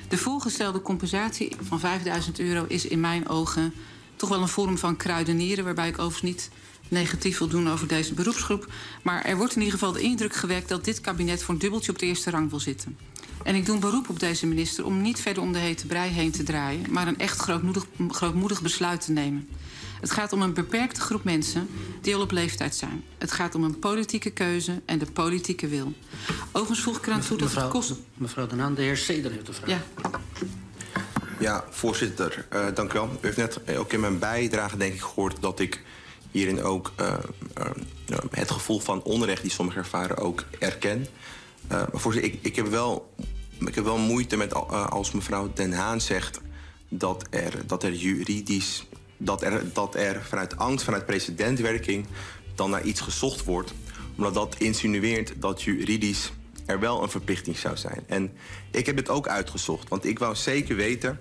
De 0.07 0.17
voorgestelde 0.17 0.81
compensatie 0.81 1.55
van 1.61 1.79
5000 1.79 2.39
euro 2.39 2.65
is 2.67 2.85
in 2.85 2.99
mijn 2.99 3.29
ogen 3.29 3.73
toch 4.15 4.29
wel 4.29 4.41
een 4.41 4.47
vorm 4.47 4.77
van 4.77 4.97
kruidenieren, 4.97 5.63
waarbij 5.63 5.87
ik 5.87 5.99
overigens 5.99 6.31
niet 6.31 6.49
negatief 6.87 7.37
wil 7.37 7.47
doen 7.47 7.69
over 7.69 7.87
deze 7.87 8.13
beroepsgroep. 8.13 8.71
Maar 9.01 9.25
er 9.25 9.37
wordt 9.37 9.55
in 9.55 9.61
ieder 9.61 9.79
geval 9.79 9.93
de 9.93 10.01
indruk 10.01 10.35
gewekt 10.35 10.69
dat 10.69 10.85
dit 10.85 11.01
kabinet 11.01 11.43
voor 11.43 11.53
een 11.53 11.59
dubbeltje 11.59 11.91
op 11.91 11.99
de 11.99 12.05
eerste 12.05 12.29
rang 12.29 12.49
wil 12.49 12.59
zitten. 12.59 12.97
En 13.43 13.55
ik 13.55 13.65
doe 13.65 13.75
een 13.75 13.81
beroep 13.81 14.09
op 14.09 14.19
deze 14.19 14.47
minister 14.47 14.85
om 14.85 15.01
niet 15.01 15.21
verder 15.21 15.43
om 15.43 15.53
de 15.53 15.59
hete 15.59 15.85
brei 15.85 16.11
heen 16.11 16.31
te 16.31 16.43
draaien, 16.43 16.85
maar 16.89 17.07
een 17.07 17.19
echt 17.19 17.39
grootmoedig, 17.39 17.85
grootmoedig 18.07 18.61
besluit 18.61 19.05
te 19.05 19.11
nemen. 19.11 19.49
Het 20.01 20.11
gaat 20.11 20.33
om 20.33 20.41
een 20.41 20.53
beperkte 20.53 21.01
groep 21.01 21.23
mensen 21.23 21.69
die 22.01 22.15
al 22.15 22.21
op 22.21 22.31
leeftijd 22.31 22.75
zijn. 22.75 23.03
Het 23.17 23.31
gaat 23.31 23.55
om 23.55 23.63
een 23.63 23.79
politieke 23.79 24.29
keuze 24.29 24.81
en 24.85 24.99
de 24.99 25.05
politieke 25.05 25.67
wil. 25.67 25.93
Overigens 26.51 26.81
voeg 26.81 26.97
ik 26.97 27.07
eraan 27.07 27.21
toe 27.21 27.37
dat 27.37 27.53
het 27.53 27.67
kost... 27.67 27.93
Mevrouw 28.13 28.47
Den 28.47 28.59
Haan, 28.59 28.73
de 28.73 28.81
heer 28.81 28.97
Seder 28.97 29.31
heeft 29.31 29.45
de 29.45 29.53
vraag. 29.53 29.69
Ja. 29.69 29.81
Ja, 31.39 31.63
voorzitter, 31.69 32.45
uh, 32.53 32.65
dank 32.73 32.93
u 32.93 32.93
wel. 32.93 33.09
U 33.11 33.17
heeft 33.21 33.37
net 33.37 33.77
ook 33.77 33.93
in 33.93 33.99
mijn 33.99 34.19
bijdrage 34.19 34.77
denk 34.77 34.93
ik 34.93 35.01
gehoord 35.01 35.41
dat 35.41 35.59
ik 35.59 35.81
hierin 36.31 36.63
ook 36.63 36.91
uh, 36.99 37.13
uh, 37.57 38.17
het 38.31 38.51
gevoel 38.51 38.79
van 38.79 39.03
onrecht 39.03 39.41
die 39.41 39.51
sommigen 39.51 39.81
ervaren 39.81 40.17
ook 40.17 40.43
erken. 40.59 41.07
Maar 41.69 41.87
voorzitter, 41.93 42.33
ik, 42.33 42.39
ik, 42.41 42.55
heb 42.55 42.67
wel, 42.67 43.13
ik 43.65 43.75
heb 43.75 43.83
wel 43.83 43.97
moeite 43.97 44.37
met 44.37 44.53
als 44.89 45.11
mevrouw 45.11 45.51
Den 45.53 45.73
Haan 45.73 46.01
zegt 46.01 46.41
dat 46.89 47.27
er, 47.29 47.67
dat 47.67 47.83
er 47.83 47.93
juridisch, 47.93 48.85
dat 49.17 49.41
er, 49.41 49.73
dat 49.73 49.95
er 49.95 50.23
vanuit 50.23 50.57
angst, 50.57 50.85
vanuit 50.85 51.05
precedentwerking 51.05 52.05
dan 52.55 52.69
naar 52.69 52.83
iets 52.83 53.01
gezocht 53.01 53.43
wordt. 53.43 53.73
Omdat 54.15 54.33
dat 54.33 54.55
insinueert 54.57 55.33
dat 55.37 55.61
juridisch 55.61 56.31
er 56.65 56.79
wel 56.79 57.03
een 57.03 57.09
verplichting 57.09 57.57
zou 57.57 57.77
zijn. 57.77 58.03
En 58.07 58.31
ik 58.71 58.85
heb 58.85 58.95
het 58.95 59.09
ook 59.09 59.27
uitgezocht, 59.27 59.89
want 59.89 60.05
ik 60.05 60.19
wou 60.19 60.35
zeker 60.35 60.75
weten 60.75 61.19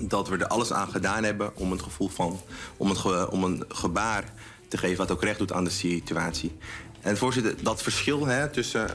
dat 0.00 0.28
we 0.28 0.36
er 0.36 0.46
alles 0.46 0.72
aan 0.72 0.88
gedaan 0.88 1.24
hebben 1.24 1.56
om, 1.56 1.70
het 1.70 1.82
gevoel 1.82 2.08
van, 2.08 2.40
om, 2.76 2.88
het 2.88 3.28
om 3.28 3.44
een 3.44 3.64
gebaar 3.68 4.32
te 4.68 4.78
geven 4.78 4.96
wat 4.96 5.10
ook 5.10 5.22
recht 5.22 5.38
doet 5.38 5.52
aan 5.52 5.64
de 5.64 5.70
situatie. 5.70 6.52
En 7.00 7.16
voorzitter, 7.16 7.54
dat 7.62 7.82
verschil 7.82 8.26
hè, 8.26 8.48
tussen 8.48 8.88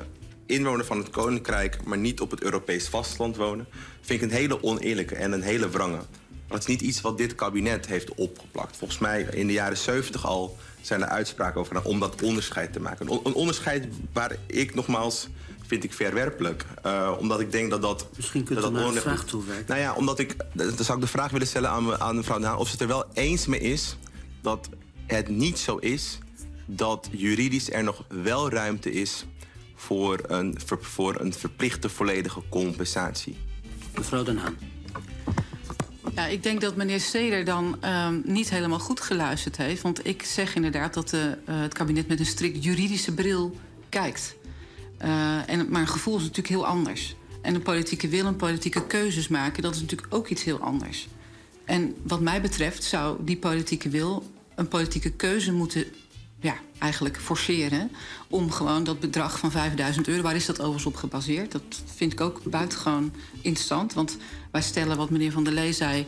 inwoner 0.49 0.85
van 0.85 0.97
het 0.97 1.09
Koninkrijk, 1.09 1.83
maar 1.85 1.97
niet 1.97 2.21
op 2.21 2.31
het 2.31 2.41
Europees 2.41 2.87
vasteland 2.87 3.35
wonen, 3.35 3.67
vind 4.01 4.21
ik 4.21 4.29
een 4.29 4.35
hele 4.35 4.63
oneerlijke 4.63 5.15
en 5.15 5.31
een 5.31 5.41
hele 5.41 5.69
wrange. 5.69 6.01
Dat 6.47 6.59
is 6.59 6.65
niet 6.65 6.81
iets 6.81 7.01
wat 7.01 7.17
dit 7.17 7.35
kabinet 7.35 7.87
heeft 7.87 8.15
opgeplakt. 8.15 8.77
Volgens 8.77 8.99
mij 8.99 9.21
in 9.21 9.47
de 9.47 9.53
jaren 9.53 9.77
70 9.77 10.25
al 10.25 10.57
zijn 10.81 11.01
er 11.01 11.07
uitspraken 11.07 11.61
over 11.61 11.83
om 11.83 11.99
dat 11.99 12.21
onderscheid 12.21 12.73
te 12.73 12.79
maken. 12.79 13.11
Een 13.23 13.33
onderscheid 13.33 13.87
waar 14.13 14.35
ik 14.45 14.75
nogmaals 14.75 15.27
vind 15.67 15.83
ik 15.83 15.93
verwerpelijk. 15.93 16.65
Uh, 16.85 17.15
omdat 17.19 17.39
ik 17.39 17.51
denk 17.51 17.69
dat 17.69 17.81
dat... 17.81 18.07
Misschien 18.15 18.43
kunt 18.43 18.61
dat 18.61 18.71
u 18.71 18.73
naar 18.73 18.91
de 18.91 19.01
vraag 19.01 19.25
toewerken. 19.25 19.65
Nou 19.67 19.79
ja, 19.79 19.93
omdat 19.93 20.19
ik... 20.19 20.35
Dan 20.53 20.71
zou 20.77 20.97
ik 20.97 21.03
de 21.03 21.11
vraag 21.11 21.31
willen 21.31 21.47
stellen 21.47 21.69
aan, 21.69 21.99
aan 21.99 22.15
mevrouw 22.15 22.39
Daan... 22.39 22.57
of 22.57 22.65
ze 22.65 22.71
het 22.71 22.81
er 22.81 22.87
wel 22.87 23.05
eens 23.13 23.45
mee 23.45 23.59
is 23.59 23.97
dat 24.41 24.69
het 25.05 25.27
niet 25.27 25.59
zo 25.59 25.77
is... 25.77 26.17
dat 26.65 27.09
juridisch 27.11 27.71
er 27.71 27.83
nog 27.83 28.03
wel 28.07 28.49
ruimte 28.49 28.91
is... 28.91 29.25
voor 29.79 30.19
een, 30.27 30.59
voor 30.79 31.19
een 31.19 31.33
verplichte 31.33 31.89
volledige 31.89 32.41
compensatie. 32.49 33.37
Mevrouw 33.95 34.23
Den 34.23 34.37
Haan. 34.37 34.57
Ja, 36.15 36.25
ik 36.25 36.43
denk 36.43 36.61
dat 36.61 36.75
meneer 36.75 36.99
Seder 36.99 37.45
dan 37.45 37.77
um, 37.85 38.21
niet 38.25 38.49
helemaal 38.49 38.79
goed 38.79 39.01
geluisterd 39.01 39.57
heeft. 39.57 39.81
Want 39.81 40.07
ik 40.07 40.23
zeg 40.23 40.55
inderdaad 40.55 40.93
dat 40.93 41.09
de, 41.09 41.37
uh, 41.49 41.61
het 41.61 41.73
kabinet 41.73 42.07
met 42.07 42.19
een 42.19 42.25
strikt 42.25 42.63
juridische 42.63 43.13
bril 43.13 43.55
kijkt. 43.89 44.35
Uh, 45.01 45.49
en, 45.49 45.69
maar 45.69 45.81
een 45.81 45.87
gevoel 45.87 46.15
is 46.15 46.21
natuurlijk 46.21 46.47
heel 46.47 46.65
anders. 46.65 47.15
En 47.41 47.55
een 47.55 47.61
politieke 47.61 48.07
wil 48.07 48.25
en 48.25 48.35
politieke 48.35 48.85
keuzes 48.87 49.27
maken, 49.27 49.63
dat 49.63 49.75
is 49.75 49.81
natuurlijk 49.81 50.13
ook 50.13 50.27
iets 50.27 50.43
heel 50.43 50.59
anders. 50.59 51.07
En 51.65 51.95
wat 52.03 52.21
mij 52.21 52.41
betreft 52.41 52.83
zou 52.83 53.17
die 53.23 53.37
politieke 53.37 53.89
wil 53.89 54.23
een 54.55 54.67
politieke 54.67 55.11
keuze 55.11 55.51
moeten 55.51 55.85
ja, 56.39 56.55
eigenlijk 56.77 57.19
forceren. 57.21 57.91
Om 58.27 58.51
gewoon 58.51 58.83
dat 58.83 58.99
bedrag 58.99 59.39
van 59.39 59.51
5000 59.51 60.07
euro, 60.07 60.21
waar 60.21 60.35
is 60.35 60.45
dat 60.45 60.59
overigens 60.59 60.85
op 60.85 60.95
gebaseerd? 60.95 61.51
Dat 61.51 61.81
vind 61.95 62.13
ik 62.13 62.21
ook 62.21 62.43
buitengewoon 62.43 63.13
interessant. 63.41 63.93
Want 63.93 64.17
wij 64.51 64.61
stellen, 64.61 64.97
wat 64.97 65.09
meneer 65.09 65.31
Van 65.31 65.43
der 65.43 65.53
Lee 65.53 65.73
zei, 65.73 66.05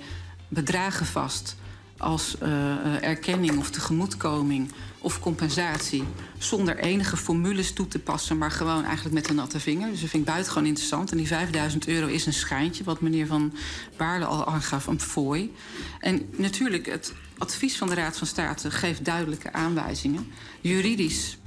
bedragen 0.47 1.05
vast 1.05 1.55
als 1.97 2.35
uh, 2.43 3.03
erkenning 3.03 3.57
of 3.57 3.69
tegemoetkoming 3.69 4.71
of 4.97 5.19
compensatie. 5.19 6.03
Zonder 6.37 6.77
enige 6.77 7.17
formules 7.17 7.73
toe 7.73 7.87
te 7.87 7.99
passen, 7.99 8.37
maar 8.37 8.51
gewoon 8.51 8.83
eigenlijk 8.83 9.15
met 9.15 9.29
een 9.29 9.35
natte 9.35 9.59
vinger. 9.59 9.89
Dus 9.89 10.01
dat 10.01 10.09
vind 10.09 10.23
ik 10.23 10.29
buitengewoon 10.29 10.67
interessant. 10.67 11.11
En 11.11 11.17
die 11.17 11.27
5000 11.27 11.87
euro 11.87 12.07
is 12.07 12.25
een 12.25 12.33
schijntje, 12.33 12.83
wat 12.83 13.01
meneer 13.01 13.27
Van 13.27 13.53
Baarle 13.97 14.25
al 14.25 14.45
aangaf, 14.45 14.87
een 14.87 15.01
fooi. 15.01 15.53
En 15.99 16.29
natuurlijk, 16.35 16.85
het 16.85 17.13
advies 17.41 17.77
van 17.77 17.87
de 17.87 17.95
Raad 17.95 18.17
van 18.17 18.27
State 18.27 18.71
geeft 18.71 19.05
duidelijke 19.05 19.53
aanwijzingen. 19.53 20.27
Juridisch, 20.61 21.37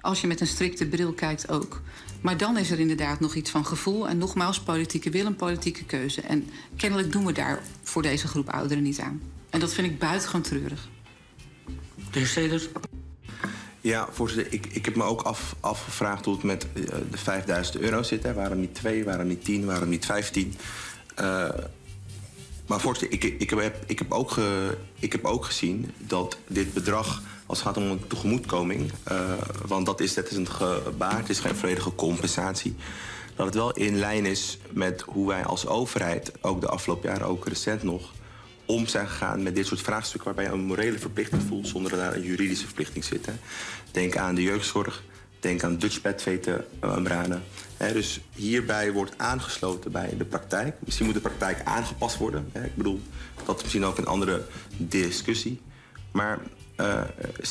als 0.00 0.20
je 0.20 0.26
met 0.26 0.40
een 0.40 0.46
strikte 0.46 0.86
bril 0.86 1.12
kijkt 1.12 1.48
ook. 1.48 1.80
Maar 2.20 2.36
dan 2.36 2.56
is 2.56 2.70
er 2.70 2.78
inderdaad 2.78 3.20
nog 3.20 3.34
iets 3.34 3.50
van 3.50 3.66
gevoel. 3.66 4.08
En 4.08 4.18
nogmaals, 4.18 4.60
politieke 4.60 5.10
wil 5.10 5.26
en 5.26 5.36
politieke 5.36 5.84
keuze. 5.84 6.20
En 6.20 6.48
kennelijk 6.76 7.12
doen 7.12 7.26
we 7.26 7.32
daar 7.32 7.62
voor 7.82 8.02
deze 8.02 8.28
groep 8.28 8.48
ouderen 8.48 8.82
niet 8.82 9.00
aan. 9.00 9.22
En 9.50 9.60
dat 9.60 9.74
vind 9.74 9.86
ik 9.86 9.98
buitengewoon 9.98 10.42
treurig. 10.42 10.88
De 12.10 12.18
heer 12.18 12.26
Steders. 12.26 12.68
Ja, 13.80 14.08
voorzitter, 14.10 14.52
ik, 14.52 14.66
ik 14.66 14.84
heb 14.84 14.96
me 14.96 15.02
ook 15.02 15.22
af, 15.22 15.56
afgevraagd 15.60 16.24
hoe 16.24 16.34
het 16.34 16.42
met 16.42 16.66
uh, 16.74 16.84
de 17.10 17.18
5000 17.18 17.78
euro 17.78 18.02
zit. 18.02 18.22
Hè. 18.22 18.34
Waarom 18.34 18.60
niet 18.60 18.74
twee, 18.74 19.04
waarom 19.04 19.26
niet 19.26 19.44
tien, 19.44 19.64
waarom 19.64 19.88
niet 19.88 20.06
vijftien? 20.06 20.54
Uh, 21.20 21.48
maar 22.72 22.80
voorzitter, 22.80 23.20
ik, 23.20 23.40
ik, 23.40 23.50
heb, 23.50 23.76
ik, 23.86 23.98
heb 23.98 24.12
ook 24.12 24.36
ik 24.98 25.12
heb 25.12 25.24
ook 25.24 25.44
gezien 25.44 25.90
dat 25.98 26.38
dit 26.46 26.72
bedrag, 26.72 27.22
als 27.46 27.58
het 27.58 27.66
gaat 27.66 27.76
om 27.76 27.90
een 27.90 28.06
tegemoetkoming... 28.06 28.92
Uh, 29.12 29.32
want 29.66 29.86
dat 29.86 30.00
is, 30.00 30.14
dat 30.14 30.30
is 30.30 30.36
een 30.36 30.48
gebaar, 30.48 31.18
het 31.18 31.28
is 31.28 31.38
geen 31.38 31.56
volledige 31.56 31.94
compensatie... 31.94 32.74
dat 33.36 33.46
het 33.46 33.54
wel 33.54 33.72
in 33.72 33.98
lijn 33.98 34.26
is 34.26 34.58
met 34.70 35.00
hoe 35.00 35.28
wij 35.28 35.44
als 35.44 35.66
overheid, 35.66 36.32
ook 36.40 36.60
de 36.60 36.68
afgelopen 36.68 37.08
jaren, 37.08 37.26
ook 37.26 37.46
recent 37.48 37.82
nog 37.82 38.12
om 38.66 38.86
zijn 38.86 39.08
gegaan 39.08 39.42
met 39.42 39.54
dit 39.54 39.66
soort 39.66 39.80
vraagstukken 39.80 40.24
waarbij 40.24 40.44
je 40.44 40.58
een 40.58 40.66
morele 40.66 40.98
verplichting 40.98 41.42
voelt 41.42 41.68
zonder 41.68 41.90
dat 41.90 42.00
daar 42.00 42.14
een 42.14 42.22
juridische 42.22 42.66
verplichting 42.66 43.04
zit. 43.04 43.26
Hè. 43.26 43.32
Denk 43.90 44.16
aan 44.16 44.34
de 44.34 44.42
jeugdzorg, 44.42 45.02
denk 45.42 45.62
aan 45.62 45.76
Dutch 45.76 46.00
bedweten 46.00 46.64
braden. 47.02 47.42
Hè, 47.76 47.92
dus 47.92 48.20
hierbij 48.34 48.92
wordt 48.92 49.12
aangesloten 49.16 49.92
bij 49.92 50.14
de 50.18 50.24
praktijk. 50.24 50.76
Misschien 50.84 51.06
moet 51.06 51.14
de 51.14 51.20
praktijk 51.20 51.60
aangepast 51.64 52.16
worden. 52.16 52.50
Ik 52.52 52.74
bedoel, 52.74 53.00
dat 53.44 53.56
is 53.56 53.62
misschien 53.62 53.84
ook 53.84 53.98
een 53.98 54.06
andere 54.06 54.42
discussie. 54.76 55.60
Maar 56.12 56.38
uh, 56.80 57.02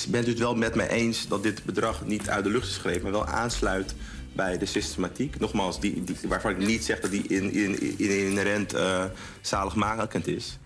bent 0.09 0.27
u 0.27 0.29
het 0.29 0.39
wel 0.39 0.55
met 0.55 0.75
mij 0.75 0.89
eens 0.89 1.27
dat 1.27 1.43
dit 1.43 1.63
bedrag 1.63 2.05
niet 2.05 2.29
uit 2.29 2.43
de 2.43 2.49
lucht 2.49 2.67
is 2.67 2.75
gegrepen, 2.75 3.01
maar 3.01 3.11
wel 3.11 3.25
aansluit 3.25 3.95
bij 4.33 4.57
de 4.57 4.65
systematiek? 4.65 5.39
Nogmaals, 5.39 5.79
die, 5.79 6.03
waarvan 6.27 6.51
ik 6.51 6.57
niet 6.57 6.85
zeg 6.85 6.99
dat 6.99 7.11
die 7.11 7.27
in, 7.27 7.51
in, 7.51 7.97
in 7.97 8.27
inherent 8.27 8.73
uh, 8.73 9.03
zaligmakend 9.41 10.27
is. 10.27 10.57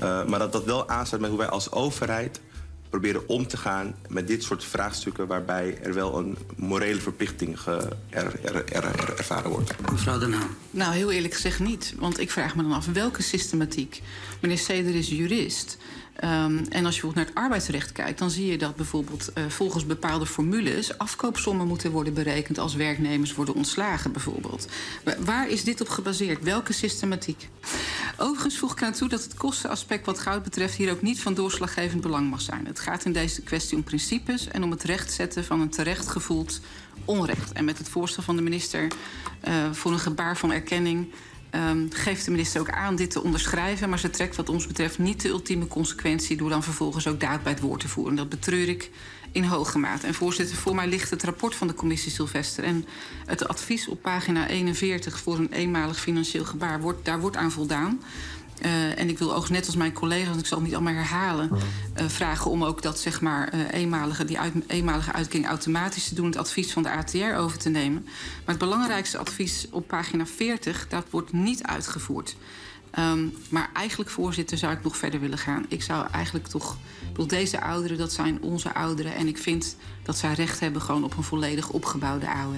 Maar 0.00 0.38
dat 0.38 0.52
dat 0.52 0.64
wel 0.64 0.88
aansluit 0.88 1.20
met 1.20 1.30
hoe 1.30 1.38
wij 1.38 1.48
als 1.48 1.72
overheid 1.72 2.40
proberen 2.90 3.28
om 3.28 3.46
te 3.46 3.56
gaan 3.56 3.94
met 4.08 4.26
dit 4.26 4.42
soort 4.42 4.64
vraagstukken... 4.64 5.26
waarbij 5.26 5.78
er 5.82 5.94
wel 5.94 6.18
een 6.18 6.38
morele 6.56 7.00
verplichting 7.00 7.60
ge, 7.60 7.88
er, 8.10 8.44
er, 8.44 8.64
er, 8.72 9.14
ervaren 9.16 9.50
wordt. 9.50 9.90
Mevrouw 9.90 10.18
Den 10.18 10.32
Haan. 10.32 10.56
Nou, 10.70 10.94
heel 10.94 11.10
eerlijk 11.10 11.34
gezegd 11.34 11.58
niet. 11.58 11.94
Want 11.98 12.20
ik 12.20 12.30
vraag 12.30 12.56
me 12.56 12.62
dan 12.62 12.72
af 12.72 12.86
welke 12.86 13.22
systematiek. 13.22 14.02
Meneer 14.40 14.58
Seder 14.58 14.94
is 14.94 15.08
jurist. 15.08 15.78
Um, 16.24 16.64
en 16.68 16.84
als 16.84 16.94
je 16.94 17.00
bijvoorbeeld 17.00 17.14
naar 17.14 17.24
het 17.24 17.34
arbeidsrecht 17.34 17.92
kijkt, 17.92 18.18
dan 18.18 18.30
zie 18.30 18.46
je 18.46 18.58
dat 18.58 18.76
bijvoorbeeld 18.76 19.30
uh, 19.34 19.44
volgens 19.48 19.86
bepaalde 19.86 20.26
formules 20.26 20.98
afkoopsommen 20.98 21.66
moeten 21.66 21.90
worden 21.90 22.14
berekend 22.14 22.58
als 22.58 22.74
werknemers 22.74 23.34
worden 23.34 23.54
ontslagen, 23.54 24.12
bijvoorbeeld. 24.12 24.68
Waar 25.18 25.48
is 25.48 25.64
dit 25.64 25.80
op 25.80 25.88
gebaseerd? 25.88 26.42
Welke 26.42 26.72
systematiek? 26.72 27.48
Overigens 28.16 28.58
voeg 28.58 28.72
ik 28.72 28.82
aan 28.82 28.92
toe 28.92 29.08
dat 29.08 29.22
het 29.22 29.34
kostenaspect 29.34 30.06
wat 30.06 30.18
goud 30.18 30.42
betreft 30.42 30.74
hier 30.74 30.90
ook 30.90 31.02
niet 31.02 31.20
van 31.20 31.34
doorslaggevend 31.34 32.00
belang 32.00 32.30
mag 32.30 32.40
zijn. 32.40 32.66
Het 32.66 32.80
gaat 32.80 33.04
in 33.04 33.12
deze 33.12 33.42
kwestie 33.42 33.76
om 33.76 33.82
principes 33.82 34.48
en 34.48 34.62
om 34.62 34.70
het 34.70 34.82
rechtzetten 34.82 35.44
van 35.44 35.60
een 35.60 35.70
terecht 35.70 36.08
gevoeld 36.08 36.60
onrecht. 37.04 37.52
En 37.52 37.64
met 37.64 37.78
het 37.78 37.88
voorstel 37.88 38.22
van 38.22 38.36
de 38.36 38.42
minister 38.42 38.88
uh, 39.48 39.54
voor 39.72 39.92
een 39.92 39.98
gebaar 39.98 40.36
van 40.36 40.52
erkenning 40.52 41.12
Um, 41.54 41.88
geeft 41.92 42.24
de 42.24 42.30
minister 42.30 42.60
ook 42.60 42.70
aan 42.70 42.96
dit 42.96 43.10
te 43.10 43.22
onderschrijven. 43.22 43.88
Maar 43.88 43.98
ze 43.98 44.10
trekt 44.10 44.36
wat 44.36 44.48
ons 44.48 44.66
betreft 44.66 44.98
niet 44.98 45.22
de 45.22 45.28
ultieme 45.28 45.66
consequentie... 45.66 46.36
door 46.36 46.50
dan 46.50 46.62
vervolgens 46.62 47.06
ook 47.06 47.20
daad 47.20 47.42
bij 47.42 47.52
het 47.52 47.60
woord 47.60 47.80
te 47.80 47.88
voeren. 47.88 48.16
Dat 48.16 48.28
betreur 48.28 48.68
ik 48.68 48.90
in 49.32 49.44
hoge 49.44 49.78
mate. 49.78 50.06
En 50.06 50.14
voorzitter, 50.14 50.56
voor 50.56 50.74
mij 50.74 50.86
ligt 50.86 51.10
het 51.10 51.22
rapport 51.22 51.54
van 51.54 51.66
de 51.66 51.74
commissie 51.74 52.12
Sylvester... 52.12 52.64
en 52.64 52.86
het 53.26 53.48
advies 53.48 53.88
op 53.88 54.02
pagina 54.02 54.48
41 54.48 55.18
voor 55.18 55.38
een 55.38 55.52
eenmalig 55.52 56.00
financieel 56.00 56.44
gebaar... 56.44 56.80
Wordt, 56.80 57.04
daar 57.04 57.20
wordt 57.20 57.36
aan 57.36 57.52
voldaan. 57.52 58.00
Uh, 58.62 58.98
en 58.98 59.08
ik 59.08 59.18
wil 59.18 59.34
ook 59.34 59.48
net 59.48 59.66
als 59.66 59.76
mijn 59.76 59.92
collega's, 59.92 60.36
ik 60.36 60.46
zal 60.46 60.58
het 60.58 60.66
niet 60.66 60.76
allemaal 60.76 60.94
herhalen, 60.94 61.50
uh, 61.52 62.08
vragen 62.08 62.50
om 62.50 62.64
ook 62.64 62.82
dat 62.82 63.00
zeg 63.00 63.20
maar 63.20 63.54
uh, 63.54 63.60
eenmalige, 63.72 64.24
die 64.24 64.38
uit, 64.38 64.52
eenmalige 64.66 65.12
uitkering 65.12 65.48
automatisch 65.48 66.08
te 66.08 66.14
doen, 66.14 66.26
het 66.26 66.36
advies 66.36 66.72
van 66.72 66.82
de 66.82 66.90
ATR 66.90 67.36
over 67.36 67.58
te 67.58 67.68
nemen. 67.68 68.02
Maar 68.04 68.54
het 68.54 68.58
belangrijkste 68.58 69.18
advies 69.18 69.66
op 69.70 69.86
pagina 69.86 70.26
40, 70.26 70.88
dat 70.88 71.04
wordt 71.10 71.32
niet 71.32 71.62
uitgevoerd. 71.62 72.36
Um, 72.98 73.34
maar 73.48 73.70
eigenlijk, 73.72 74.10
voorzitter, 74.10 74.58
zou 74.58 74.72
ik 74.72 74.82
nog 74.82 74.96
verder 74.96 75.20
willen 75.20 75.38
gaan. 75.38 75.66
Ik 75.68 75.82
zou 75.82 76.06
eigenlijk 76.10 76.46
toch. 76.46 76.76
Bedoel, 77.08 77.26
deze 77.26 77.60
ouderen, 77.60 77.98
dat 77.98 78.12
zijn 78.12 78.42
onze 78.42 78.74
ouderen. 78.74 79.14
En 79.14 79.28
ik 79.28 79.38
vind 79.38 79.76
dat 80.02 80.18
zij 80.18 80.32
recht 80.32 80.60
hebben 80.60 80.82
gewoon 80.82 81.04
op 81.04 81.16
een 81.16 81.22
volledig 81.22 81.70
opgebouwde 81.70 82.28
AOW. 82.28 82.56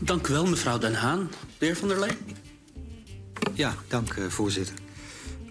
Dank 0.00 0.28
u 0.28 0.32
wel, 0.32 0.46
mevrouw 0.46 0.78
Den 0.78 0.94
Haan. 0.94 1.30
De 1.58 1.66
heer 1.66 1.76
Van 1.76 1.88
der 1.88 1.98
Lee. 1.98 2.43
Ja, 3.52 3.74
dank 3.88 4.14
uh, 4.16 4.26
voorzitter. 4.28 4.74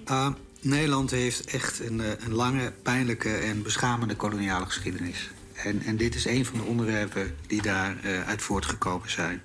Uh, 0.10 0.28
Nederland 0.62 1.12
heeft 1.12 1.46
echt 1.46 1.80
een, 1.80 2.00
uh, 2.00 2.08
een, 2.20 2.34
lange, 2.34 2.72
pijnlijke 2.84 3.34
en 3.34 3.64
beschamende 3.64 4.16
koloniale 4.16 4.66
geschiedenis. 4.66 5.30
En, 5.54 5.82
en 5.82 5.98
dit 5.98 6.16
is 6.16 6.26
een 6.26 6.46
van 6.46 6.58
de 6.58 6.66
onderwerpen 6.66 7.36
die 7.48 7.62
daaruit 7.62 8.26
uit 8.26 8.42
voortgekomen 8.42 9.12
zijn. 9.12 9.42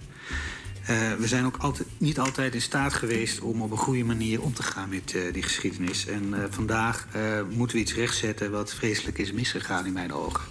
we 1.19 1.27
zijn 1.27 1.45
ook 1.45 1.57
altijd, 1.57 1.89
niet 1.99 2.19
altijd 2.19 2.55
in 2.55 2.61
staat 2.61 2.95
geweest 2.95 3.41
om 3.41 3.63
op 3.63 3.71
een 3.71 3.77
goede 3.77 4.05
manier 4.05 4.43
om 4.43 4.55
te 4.55 4.63
gaan 4.63 4.89
met 4.89 5.15
die 5.33 5.43
geschiedenis. 5.43 6.07
En 6.07 6.35
vandaag 6.51 7.07
moeten 7.51 7.77
we 7.77 7.83
iets 7.83 7.95
rechtzetten 7.95 8.51
wat 8.51 8.75
vreselijk 8.75 9.19
is 9.19 9.33
misgegaan 9.33 9.87
in 9.87 9.93
mijn 9.93 10.13
ogen. 10.13 10.45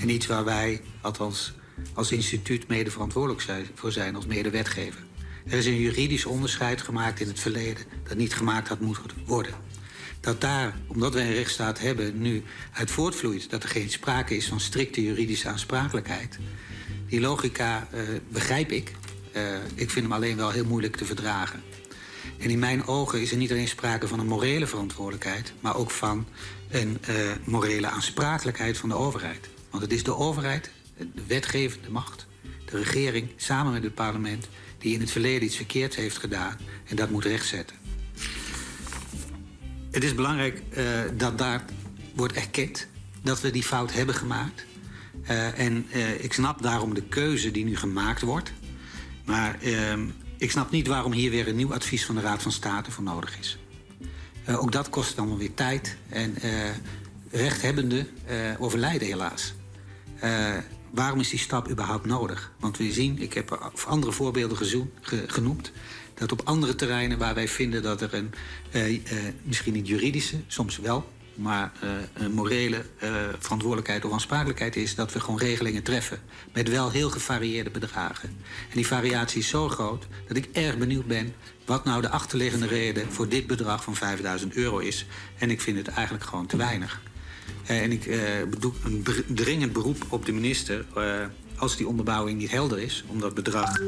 En 0.00 0.08
iets 0.08 0.26
waar 0.26 0.44
wij, 0.44 0.80
althans 1.00 1.52
als 1.94 2.12
instituut, 2.12 2.68
mede 2.68 2.90
verantwoordelijk 2.90 3.40
zijn, 3.40 3.66
voor 3.74 3.92
zijn 3.92 4.16
als 4.16 4.26
medewetgever. 4.26 5.00
Er 5.50 5.58
is 5.58 5.66
een 5.66 5.80
juridisch 5.80 6.24
onderscheid 6.24 6.82
gemaakt 6.82 7.20
in 7.20 7.26
het 7.26 7.40
verleden 7.40 7.84
dat 8.08 8.16
niet 8.16 8.34
gemaakt 8.34 8.68
had 8.68 8.80
moeten 8.80 9.04
worden. 9.26 9.54
Dat 10.20 10.40
daar, 10.40 10.74
omdat 10.86 11.14
wij 11.14 11.26
een 11.26 11.34
rechtsstaat 11.34 11.78
hebben, 11.78 12.20
nu 12.20 12.42
uit 12.72 12.90
voortvloeit 12.90 13.50
dat 13.50 13.62
er 13.62 13.68
geen 13.68 13.90
sprake 13.90 14.36
is 14.36 14.48
van 14.48 14.60
strikte 14.60 15.02
juridische 15.02 15.48
aansprakelijkheid. 15.48 16.38
Die 17.08 17.20
logica 17.20 17.88
uh, 17.94 18.00
begrijp 18.28 18.70
ik. 18.70 18.92
Uh, 19.36 19.54
ik 19.74 19.90
vind 19.90 20.04
hem 20.04 20.12
alleen 20.12 20.36
wel 20.36 20.50
heel 20.50 20.64
moeilijk 20.64 20.96
te 20.96 21.04
verdragen. 21.04 21.62
En 22.38 22.50
in 22.50 22.58
mijn 22.58 22.86
ogen 22.86 23.20
is 23.20 23.30
er 23.30 23.36
niet 23.36 23.50
alleen 23.50 23.68
sprake 23.68 24.08
van 24.08 24.20
een 24.20 24.26
morele 24.26 24.66
verantwoordelijkheid, 24.66 25.52
maar 25.60 25.76
ook 25.76 25.90
van 25.90 26.26
een 26.68 26.98
uh, 27.08 27.16
morele 27.44 27.88
aansprakelijkheid 27.88 28.78
van 28.78 28.88
de 28.88 28.94
overheid. 28.94 29.48
Want 29.70 29.82
het 29.82 29.92
is 29.92 30.02
de 30.02 30.16
overheid, 30.16 30.70
de 30.96 31.22
wetgevende 31.26 31.90
macht, 31.90 32.26
de 32.64 32.76
regering, 32.76 33.30
samen 33.36 33.72
met 33.72 33.82
het 33.82 33.94
parlement, 33.94 34.48
die 34.80 34.94
in 34.94 35.00
het 35.00 35.10
verleden 35.10 35.42
iets 35.42 35.56
verkeerds 35.56 35.96
heeft 35.96 36.18
gedaan 36.18 36.56
en 36.84 36.96
dat 36.96 37.10
moet 37.10 37.24
rechtzetten. 37.24 37.76
Het 39.90 40.04
is 40.04 40.14
belangrijk 40.14 40.62
uh, 40.76 40.84
dat 41.16 41.38
daar 41.38 41.64
wordt 42.14 42.32
erkend 42.34 42.86
dat 43.22 43.40
we 43.40 43.50
die 43.50 43.62
fout 43.62 43.92
hebben 43.92 44.14
gemaakt. 44.14 44.64
Uh, 45.22 45.58
en 45.58 45.86
uh, 45.94 46.24
ik 46.24 46.32
snap 46.32 46.62
daarom 46.62 46.94
de 46.94 47.02
keuze 47.02 47.50
die 47.50 47.64
nu 47.64 47.76
gemaakt 47.76 48.22
wordt. 48.22 48.52
Maar 49.24 49.58
ik 50.36 50.50
snap 50.50 50.70
niet 50.70 50.86
waarom 50.86 51.12
hier 51.12 51.30
weer 51.30 51.48
een 51.48 51.56
nieuw 51.56 51.74
advies 51.74 52.04
van 52.04 52.14
de 52.14 52.20
Raad 52.20 52.42
van 52.42 52.52
State 52.52 52.90
voor 52.90 53.04
nodig 53.04 53.38
is. 53.38 53.58
ook 54.46 54.72
dat 54.72 54.88
kost 54.88 55.16
dan 55.16 55.36
weer 55.36 55.54
tijd. 55.54 55.96
En 56.08 56.34
rechthebbenden 57.30 58.08
overlijden 58.58 59.08
helaas 59.08 59.54
waarom 60.90 61.20
is 61.20 61.28
die 61.30 61.38
stap 61.38 61.70
überhaupt 61.70 62.06
nodig? 62.06 62.52
Want 62.58 62.76
we 62.76 62.92
zien, 62.92 63.18
ik 63.18 63.32
heb 63.32 63.72
andere 63.86 64.12
voorbeelden 64.12 64.56
gezoen, 64.56 64.90
ge, 65.00 65.24
genoemd... 65.26 65.72
dat 66.14 66.32
op 66.32 66.40
andere 66.44 66.74
terreinen 66.74 67.18
waar 67.18 67.34
wij 67.34 67.48
vinden 67.48 67.82
dat 67.82 68.00
er 68.00 68.14
een... 68.14 68.32
Uh, 68.72 68.90
uh, 68.90 69.00
misschien 69.42 69.72
niet 69.72 69.88
juridische, 69.88 70.36
soms 70.46 70.78
wel... 70.78 71.10
maar 71.34 71.72
uh, 71.84 71.90
een 72.12 72.32
morele 72.32 72.84
verantwoordelijkheid 73.38 74.04
of 74.04 74.12
aansprakelijkheid 74.12 74.76
is... 74.76 74.94
dat 74.94 75.12
we 75.12 75.20
gewoon 75.20 75.38
regelingen 75.38 75.82
treffen 75.82 76.20
met 76.52 76.68
wel 76.68 76.90
heel 76.90 77.10
gevarieerde 77.10 77.70
bedragen. 77.70 78.28
En 78.70 78.76
die 78.76 78.86
variatie 78.86 79.40
is 79.40 79.48
zo 79.48 79.68
groot 79.68 80.06
dat 80.28 80.36
ik 80.36 80.48
erg 80.52 80.78
benieuwd 80.78 81.06
ben... 81.06 81.34
wat 81.64 81.84
nou 81.84 82.02
de 82.02 82.10
achterliggende 82.10 82.66
reden 82.66 83.12
voor 83.12 83.28
dit 83.28 83.46
bedrag 83.46 83.84
van 83.84 83.96
5000 83.96 84.54
euro 84.54 84.78
is. 84.78 85.06
En 85.38 85.50
ik 85.50 85.60
vind 85.60 85.76
het 85.76 85.88
eigenlijk 85.88 86.24
gewoon 86.24 86.46
te 86.46 86.56
weinig. 86.56 87.00
Uh, 87.70 87.82
en 87.82 87.92
ik 87.92 88.06
uh, 88.06 88.20
bedoel 88.50 88.74
een 88.84 89.06
dringend 89.26 89.72
beroep 89.72 90.04
op 90.08 90.26
de 90.26 90.32
minister... 90.32 90.84
Uh, 90.96 91.24
als 91.56 91.76
die 91.76 91.88
onderbouwing 91.88 92.38
niet 92.38 92.50
helder 92.50 92.78
is... 92.78 93.04
om 93.06 93.20
dat 93.20 93.34
bedrag 93.34 93.80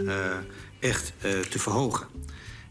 echt 0.79 1.13
te 1.21 1.59
verhogen. 1.59 2.07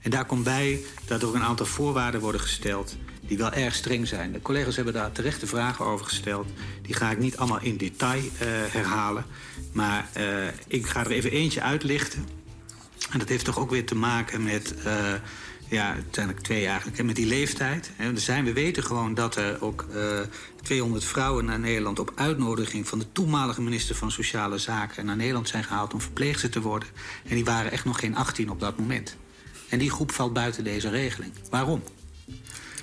En 0.01 0.11
daar 0.11 0.25
komt 0.25 0.43
bij 0.43 0.79
dat 1.05 1.21
er 1.21 1.27
ook 1.27 1.33
een 1.33 1.43
aantal 1.43 1.65
voorwaarden 1.65 2.21
worden 2.21 2.41
gesteld... 2.41 2.95
die 3.21 3.37
wel 3.37 3.51
erg 3.51 3.75
streng 3.75 4.07
zijn. 4.07 4.31
De 4.31 4.41
collega's 4.41 4.75
hebben 4.75 4.93
daar 4.93 5.11
terechte 5.11 5.47
vragen 5.47 5.85
over 5.85 6.05
gesteld. 6.05 6.47
Die 6.81 6.95
ga 6.95 7.11
ik 7.11 7.17
niet 7.17 7.37
allemaal 7.37 7.61
in 7.61 7.77
detail 7.77 8.21
herhalen. 8.71 9.25
Maar 9.71 10.09
ik 10.67 10.87
ga 10.87 10.99
er 10.99 11.11
even 11.11 11.31
eentje 11.31 11.61
uitlichten. 11.61 12.27
En 13.11 13.19
dat 13.19 13.29
heeft 13.29 13.45
toch 13.45 13.59
ook 13.59 13.69
weer 13.69 13.85
te 13.85 13.95
maken 13.95 14.43
met 14.43 14.73
ja, 15.71 15.93
uiteindelijk 15.93 16.43
twee 16.43 16.65
eigenlijk. 16.67 16.99
En 16.99 17.05
met 17.05 17.15
die 17.15 17.25
leeftijd. 17.25 17.91
Hè, 17.95 18.17
zijn, 18.17 18.45
we 18.45 18.53
weten 18.53 18.83
gewoon 18.83 19.13
dat 19.13 19.35
er 19.35 19.61
ook 19.61 19.85
uh, 19.93 20.19
eh, 20.19 20.27
200 20.61 21.03
vrouwen 21.03 21.45
naar 21.45 21.59
Nederland... 21.59 21.99
op 21.99 22.11
uitnodiging 22.15 22.87
van 22.87 22.99
de 22.99 23.11
toenmalige 23.11 23.61
minister 23.61 23.95
van 23.95 24.11
Sociale 24.11 24.57
Zaken... 24.57 25.05
naar 25.05 25.15
Nederland 25.15 25.47
zijn 25.47 25.63
gehaald 25.63 25.93
om 25.93 26.01
verpleegster 26.01 26.49
te 26.49 26.61
worden. 26.61 26.89
En 27.27 27.35
die 27.35 27.45
waren 27.45 27.71
echt 27.71 27.85
nog 27.85 27.99
geen 27.99 28.15
18 28.15 28.49
op 28.49 28.59
dat 28.59 28.79
moment. 28.79 29.15
En 29.69 29.79
die 29.79 29.91
groep 29.91 30.11
valt 30.11 30.33
buiten 30.33 30.63
deze 30.63 30.89
regeling. 30.89 31.31
Waarom? 31.49 31.83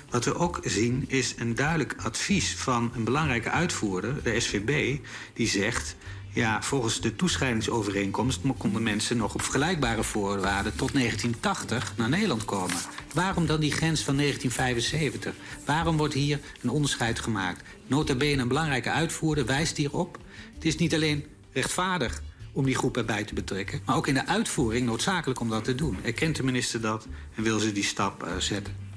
Wat 0.09 0.25
we 0.25 0.35
ook 0.35 0.59
zien 0.63 1.05
is 1.07 1.35
een 1.37 1.55
duidelijk 1.55 1.95
advies 1.97 2.55
van 2.55 2.91
een 2.95 3.03
belangrijke 3.03 3.49
uitvoerder, 3.49 4.23
de 4.23 4.39
SVB... 4.39 4.97
die 5.33 5.47
zegt, 5.47 5.95
ja, 6.33 6.61
volgens 6.61 7.01
de 7.01 7.15
toescheidingsovereenkomst 7.15 8.41
konden 8.57 8.83
mensen 8.83 9.17
nog 9.17 9.33
op 9.33 9.41
vergelijkbare 9.41 10.03
voorwaarden 10.03 10.75
tot 10.75 10.93
1980 10.93 11.93
naar 11.97 12.09
Nederland 12.09 12.45
komen. 12.45 12.75
Waarom 13.13 13.45
dan 13.45 13.59
die 13.59 13.71
grens 13.71 14.03
van 14.03 14.17
1975? 14.17 15.33
Waarom 15.65 15.97
wordt 15.97 16.13
hier 16.13 16.39
een 16.61 16.69
onderscheid 16.69 17.19
gemaakt? 17.19 17.63
Nota 17.87 18.15
bene 18.15 18.41
een 18.41 18.47
belangrijke 18.47 18.91
uitvoerder 18.91 19.45
wijst 19.45 19.77
hierop. 19.77 20.17
Het 20.53 20.65
is 20.65 20.75
niet 20.75 20.93
alleen 20.93 21.25
rechtvaardig 21.51 22.21
om 22.51 22.65
die 22.65 22.75
groep 22.75 22.97
erbij 22.97 23.23
te 23.23 23.33
betrekken, 23.33 23.81
maar 23.85 23.95
ook 23.95 24.07
in 24.07 24.13
de 24.13 24.25
uitvoering 24.25 24.85
noodzakelijk 24.85 25.39
om 25.39 25.49
dat 25.49 25.63
te 25.63 25.75
doen. 25.75 25.97
Erkent 26.03 26.35
de 26.35 26.43
minister 26.43 26.81
dat 26.81 27.07
en 27.35 27.43
wil 27.43 27.59
ze 27.59 27.71
die 27.71 27.83
stap 27.83 28.23
uh, 28.23 28.37
zetten? 28.37 28.88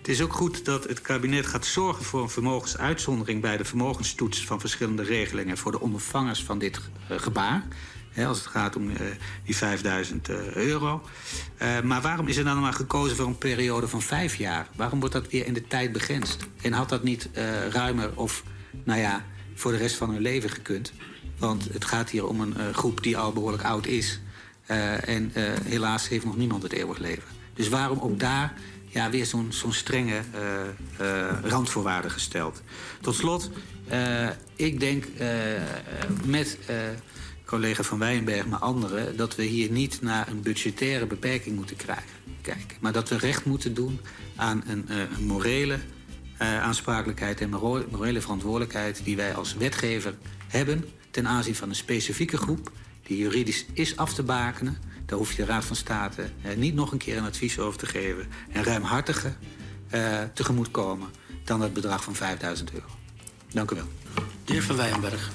Het 0.00 0.08
is 0.08 0.22
ook 0.22 0.32
goed 0.32 0.64
dat 0.64 0.84
het 0.84 1.00
kabinet 1.00 1.46
gaat 1.46 1.66
zorgen 1.66 2.04
voor 2.04 2.22
een 2.22 2.30
vermogensuitzondering 2.30 3.40
bij 3.40 3.56
de 3.56 3.64
vermogenstoets 3.64 4.44
van 4.44 4.60
verschillende 4.60 5.02
regelingen 5.02 5.58
voor 5.58 5.72
de 5.72 5.80
ondervangers 5.80 6.42
van 6.42 6.58
dit 6.58 6.80
uh, 7.10 7.18
gebaar. 7.18 7.64
Als 8.26 8.38
het 8.38 8.46
gaat 8.46 8.76
om 8.76 8.90
uh, 8.90 8.96
die 9.44 9.56
5000 9.56 10.28
uh, 10.28 10.54
euro. 10.54 11.02
Maar 11.84 12.00
waarom 12.00 12.28
is 12.28 12.36
er 12.36 12.44
dan 12.44 12.60
maar 12.60 12.72
gekozen 12.72 13.16
voor 13.16 13.26
een 13.26 13.38
periode 13.38 13.88
van 13.88 14.02
vijf 14.02 14.34
jaar? 14.34 14.68
Waarom 14.76 15.00
wordt 15.00 15.14
dat 15.14 15.30
weer 15.30 15.46
in 15.46 15.54
de 15.54 15.66
tijd 15.66 15.92
begrensd? 15.92 16.46
En 16.62 16.72
had 16.72 16.88
dat 16.88 17.02
niet 17.02 17.28
ruimer 17.70 18.10
of, 18.14 18.42
nou 18.84 19.00
ja, 19.00 19.24
voor 19.54 19.72
de 19.72 19.78
rest 19.78 19.96
van 19.96 20.10
hun 20.10 20.22
leven 20.22 20.50
gekund? 20.50 20.92
Want 21.38 21.68
het 21.72 21.84
gaat 21.84 22.10
hier 22.10 22.26
om 22.26 22.40
een 22.40 22.74
groep 22.74 23.02
die 23.02 23.18
al 23.18 23.32
behoorlijk 23.32 23.64
oud 23.64 23.86
is. 23.86 24.20
en 24.66 25.32
helaas 25.64 26.08
heeft 26.08 26.24
nog 26.24 26.36
niemand 26.36 26.62
het 26.62 26.72
eeuwig 26.72 26.98
leven. 26.98 27.28
Dus 27.54 27.68
waarom 27.68 28.00
ook 28.00 28.18
daar 28.18 28.54
ja, 28.92 29.10
weer 29.10 29.26
zo'n 29.26 29.52
zo'n 29.52 29.72
strenge 29.72 30.20
randvoorwaarden 31.42 32.10
gesteld? 32.10 32.62
Tot 33.00 33.14
slot, 33.14 33.50
ik 34.56 34.80
denk 34.80 35.04
met 36.24 36.58
collega 37.44 37.82
van 37.82 37.98
Wijnberg, 37.98 38.46
maar 38.46 38.58
anderen, 38.58 39.16
dat 39.16 39.36
we 39.36 39.42
hier 39.42 39.70
niet 39.70 40.02
naar 40.02 40.28
een 40.28 40.42
budgettaire 40.42 41.06
beperking 41.06 41.56
moeten 41.56 41.76
krijgen, 41.76 42.10
kijken. 42.42 42.76
Maar 42.80 42.92
dat 42.92 43.08
we 43.08 43.18
recht 43.18 43.44
moeten 43.44 43.74
doen 43.74 44.00
aan 44.36 44.62
een, 44.66 44.86
morele 45.26 45.78
aansprakelijkheid 46.38 47.40
en 47.40 47.50
morele 47.90 48.20
verantwoordelijkheid 48.20 49.00
die 49.04 49.16
wij 49.16 49.34
als 49.34 49.54
wetgever 49.54 50.14
hebben 50.48 50.84
ten 51.10 51.26
aanzien 51.26 51.54
van 51.54 51.68
een 51.68 51.74
specifieke 51.74 52.36
groep 52.36 52.70
die 53.02 53.18
juridisch 53.18 53.66
is 53.72 53.96
af 53.96 54.14
te 54.14 54.22
bakenen. 54.22 54.78
Daar 55.10 55.18
hoef 55.18 55.32
je 55.32 55.36
de 55.36 55.44
Raad 55.44 55.64
van 55.64 55.76
State 55.76 56.30
uh, 56.46 56.56
niet 56.56 56.74
nog 56.74 56.92
een 56.92 56.98
keer 56.98 57.16
een 57.16 57.24
advies 57.24 57.58
over 57.58 57.78
te 57.78 57.86
geven. 57.86 58.26
En 58.52 58.64
ruimhartiger 58.64 59.36
tegemoetkomen 60.34 61.08
dan 61.44 61.60
het 61.60 61.72
bedrag 61.72 62.04
van 62.04 62.14
5000 62.14 62.72
euro. 62.72 62.86
Dank 63.52 63.70
u 63.70 63.74
wel. 63.74 63.84
De 64.44 64.52
heer 64.52 64.62
Van 64.62 64.76
Wijnberg. 64.76 65.30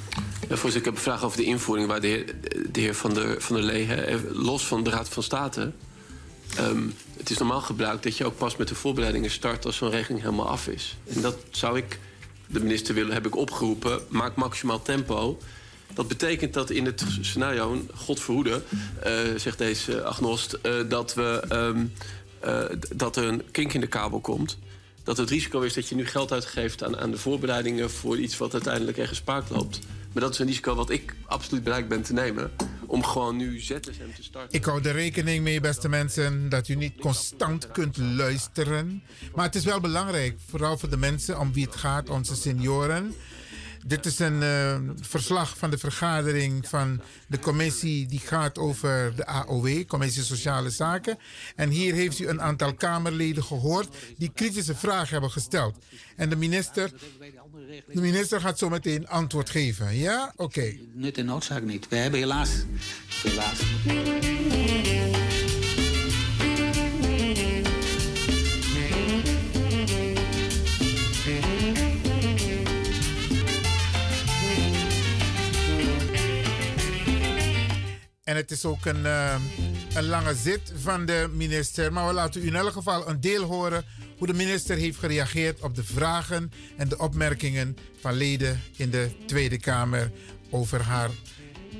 Ja, 0.50 0.56
voorzitter, 0.56 0.78
ik 0.78 0.86
heb 0.86 0.96
een 0.96 1.02
vraag 1.02 1.24
over 1.24 1.38
de 1.38 1.44
invoering 1.44 1.88
waar 1.88 2.02
de 2.02 2.08
heer, 2.08 2.36
de 2.72 2.80
heer 2.80 2.96
van, 2.96 3.14
der, 3.14 3.42
van 3.42 3.56
der 3.56 3.66
Lee, 3.66 3.88
los 4.32 4.66
van 4.68 4.84
de 4.84 4.90
Raad 4.90 5.10
van 5.10 5.24
State. 5.24 5.72
Um, 6.60 6.94
het 7.18 7.30
is 7.30 7.38
normaal 7.38 7.62
gebruik 7.62 8.04
dat 8.04 8.18
je 8.18 8.26
ook 8.26 8.38
pas 8.38 8.56
met 8.56 8.68
de 8.68 8.76
voorbereidingen 8.76 9.32
start 9.32 9.66
als 9.66 9.78
zo'n 9.78 9.90
regeling 9.90 10.22
helemaal 10.22 10.50
af 10.50 10.68
is. 10.68 10.98
En 11.08 11.22
dat 11.22 11.38
zou 11.50 11.78
ik 11.78 12.00
de 12.48 12.60
minister 12.60 12.94
willen, 12.94 13.14
heb 13.14 13.26
ik 13.26 13.36
opgeroepen, 13.36 14.02
maak 14.10 14.36
maximaal 14.36 14.82
tempo. 14.82 15.38
Dat 15.96 16.08
betekent 16.08 16.54
dat 16.54 16.70
in 16.70 16.86
het 16.86 17.04
scenario, 17.22 17.86
God 17.94 18.20
verhoede, 18.20 18.62
uh, 19.06 19.12
zegt 19.36 19.58
deze 19.58 20.04
agnost, 20.04 20.58
uh, 20.64 20.90
dat, 20.90 21.14
we, 21.14 21.44
um, 21.52 21.94
uh, 22.46 22.64
dat 22.96 23.16
er 23.16 23.24
een 23.24 23.44
kink 23.52 23.74
in 23.74 23.82
de 23.82 23.88
kabel 23.88 24.20
komt 24.20 24.58
dat 25.06 25.18
het 25.18 25.30
risico 25.30 25.62
is 25.62 25.74
dat 25.74 25.90
je 25.90 25.96
nu 25.96 26.06
geld 26.06 26.32
uitgeeft 26.32 26.84
aan, 26.84 26.98
aan 26.98 27.12
de 27.12 27.18
voorbereidingen 27.18 27.92
voor 27.92 28.18
iets 28.18 28.38
wat 28.38 28.54
uiteindelijk 28.54 28.98
ergens 28.98 29.18
spaak 29.18 29.50
loopt. 29.50 29.80
Maar 30.14 30.24
dat 30.24 30.34
is 30.34 30.40
een 30.40 30.46
risico 30.46 30.76
wat 30.76 30.90
ik 30.90 31.16
absoluut 31.26 31.64
bereid 31.64 31.88
ben 31.88 32.02
te 32.02 32.14
nemen. 32.14 32.52
Om 32.86 33.04
gewoon 33.04 33.36
nu 33.36 33.60
ZSM 33.60 33.80
te 34.16 34.24
starten. 34.24 34.58
Ik 34.60 34.66
hou 34.66 34.84
er 34.84 34.94
rekening 34.94 35.44
mee, 35.44 35.62
beste 35.62 35.90
mensen, 35.90 36.50
dat 36.50 36.68
u 36.68 36.76
niet 36.76 36.94
constant 37.00 37.72
kunt 37.72 37.98
luisteren. 37.98 39.04
Maar 39.36 39.46
het 39.46 39.56
is 39.56 39.64
wel 39.64 39.80
belangrijk, 39.80 40.38
vooral 40.50 40.78
voor 40.78 40.90
de 40.90 40.98
mensen 40.98 41.40
om 41.40 41.54
wie 41.54 41.66
het 41.66 41.76
gaat, 41.76 42.10
onze 42.10 42.36
senioren 42.36 43.16
dit 43.88 44.06
is 44.06 44.20
een 44.20 44.42
uh, 44.42 44.76
verslag 45.02 45.58
van 45.58 45.70
de 45.70 45.78
vergadering 45.78 46.68
van 46.68 47.02
de 47.28 47.40
commissie 47.40 48.06
die 48.06 48.20
gaat 48.20 48.58
over 48.58 49.16
de 49.16 49.26
AOW, 49.26 49.86
Commissie 49.86 50.24
Sociale 50.24 50.70
Zaken. 50.70 51.18
En 51.56 51.70
hier 51.70 51.94
heeft 51.94 52.20
u 52.20 52.28
een 52.28 52.42
aantal 52.42 52.74
Kamerleden 52.74 53.44
gehoord 53.44 53.96
die 54.18 54.32
kritische 54.34 54.76
vragen 54.76 55.10
hebben 55.10 55.32
gesteld. 55.32 55.78
En 56.16 56.30
de 56.30 56.36
minister, 56.36 56.92
de 57.88 58.02
minister 58.02 58.42
gaat 58.42 58.58
zo 58.58 58.70
meteen 58.70 59.08
antwoord 59.08 59.50
geven. 59.50 59.98
Ja? 59.98 60.34
Oké. 60.36 60.78
Nut 60.94 61.18
en 61.18 61.26
noodzaak 61.26 61.64
niet. 61.64 61.88
We 61.88 61.96
hebben 61.96 62.20
helaas. 62.20 62.50
helaas. 63.24 63.60
En 78.26 78.36
het 78.36 78.52
is 78.52 78.66
ook 78.66 78.86
een, 78.86 79.06
uh, 79.06 79.36
een 79.94 80.06
lange 80.06 80.36
zit 80.36 80.74
van 80.82 81.06
de 81.06 81.30
minister. 81.34 81.94
Maar 81.94 82.08
we 82.08 82.14
laten 82.14 82.44
u 82.44 82.48
in 82.48 82.56
elk 82.56 82.72
geval 82.72 83.10
een 83.10 83.22
deel 83.22 83.44
horen 83.44 83.86
hoe 84.18 84.28
de 84.28 84.34
minister 84.34 84.78
heeft 84.78 84.98
gereageerd 84.98 85.62
op 85.62 85.76
de 85.76 85.84
vragen 85.84 86.52
en 86.78 86.90
de 86.90 86.98
opmerkingen 86.98 87.78
van 88.00 88.14
leden 88.14 88.62
in 88.76 88.90
de 88.90 89.10
Tweede 89.26 89.60
Kamer 89.60 90.12
over 90.50 90.82
haar 90.82 91.10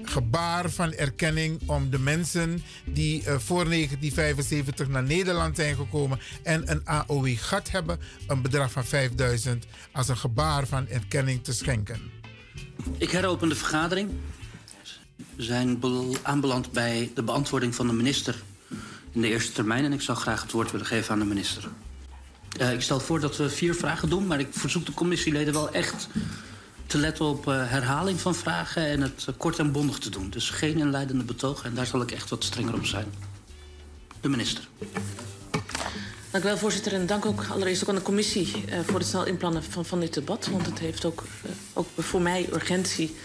gebaar 0.04 0.70
van 0.70 0.94
erkenning 0.94 1.62
om 1.66 1.90
de 1.90 2.00
mensen 2.00 2.64
die 2.86 3.20
uh, 3.20 3.26
voor 3.26 3.66
1975 3.66 4.88
naar 4.88 5.04
Nederland 5.04 5.56
zijn 5.56 5.76
gekomen 5.76 6.20
en 6.44 6.72
een 6.72 6.86
AOW-gat 6.86 7.72
hebben, 7.72 8.00
een 8.28 8.42
bedrag 8.42 8.72
van 8.72 8.86
5000 8.86 9.66
als 9.92 10.08
een 10.08 10.18
gebaar 10.18 10.68
van 10.68 10.88
erkenning 10.88 11.44
te 11.44 11.54
schenken. 11.54 12.00
Ik 12.98 13.12
heropen 13.12 13.50
de 13.50 13.56
vergadering. 13.56 14.10
We 15.16 15.44
zijn 15.44 15.82
aanbeland 16.22 16.72
bij 16.72 17.12
de 17.14 17.24
beantwoording 17.24 17.76
van 17.76 17.88
de 17.88 17.94
minister 17.94 18.44
in 19.12 19.22
de 19.22 19.28
eerste 19.28 19.52
termijn. 19.52 19.84
En 19.84 19.94
ik 19.94 20.02
zou 20.02 20.18
graag 20.18 20.42
het 20.42 20.52
woord 20.52 20.72
willen 20.72 20.86
geven 20.86 21.14
aan 21.14 21.20
de 21.20 21.26
minister. 21.26 21.70
Uh, 22.62 22.74
ik 22.74 22.82
stel 22.82 23.00
voor 23.00 23.20
dat 23.20 23.38
we 23.38 23.50
vier 23.50 23.76
vragen 23.76 24.10
doen, 24.10 24.28
maar 24.28 24.40
ik 24.40 24.48
verzoek 24.52 24.86
de 24.86 24.94
commissieleden 24.94 25.54
wel 25.54 25.72
echt 25.72 26.08
te 26.86 26.98
letten 26.98 27.26
op 27.26 27.48
uh, 27.48 27.70
herhaling 27.70 28.20
van 28.20 28.36
vragen 28.36 28.86
en 28.88 29.02
het 29.02 29.26
uh, 29.30 29.36
kort 29.38 29.60
en 29.60 29.72
bondig 29.72 29.98
te 29.98 30.10
doen. 30.10 30.30
Dus 30.30 30.50
geen 30.50 30.78
inleidende 30.78 31.24
betogen 31.24 31.70
en 31.70 31.76
daar 31.76 31.86
zal 31.86 32.02
ik 32.02 32.12
echt 32.12 32.30
wat 32.30 32.44
strenger 32.44 32.74
op 32.74 32.86
zijn. 32.86 33.06
De 34.22 34.30
minister. 34.30 34.68
Dank 36.36 36.48
wel, 36.48 36.58
voorzitter. 36.58 36.94
En 36.94 37.06
dank 37.06 37.26
ook 37.26 37.46
allereerst 37.52 37.84
ook 37.84 37.90
aan 37.90 37.96
de 37.96 38.02
commissie 38.02 38.48
uh, 38.70 38.80
voor 38.86 39.00
het 39.00 39.08
snel 39.08 39.26
inplannen 39.26 39.64
van, 39.64 39.86
van 39.86 40.00
dit 40.00 40.14
debat. 40.14 40.48
Want 40.48 40.66
het 40.66 40.80
heeft 40.80 41.06
ook, 41.06 41.24
ook 41.74 41.88
voor 41.98 42.22
mij 42.22 42.48
urgentie 42.54 43.16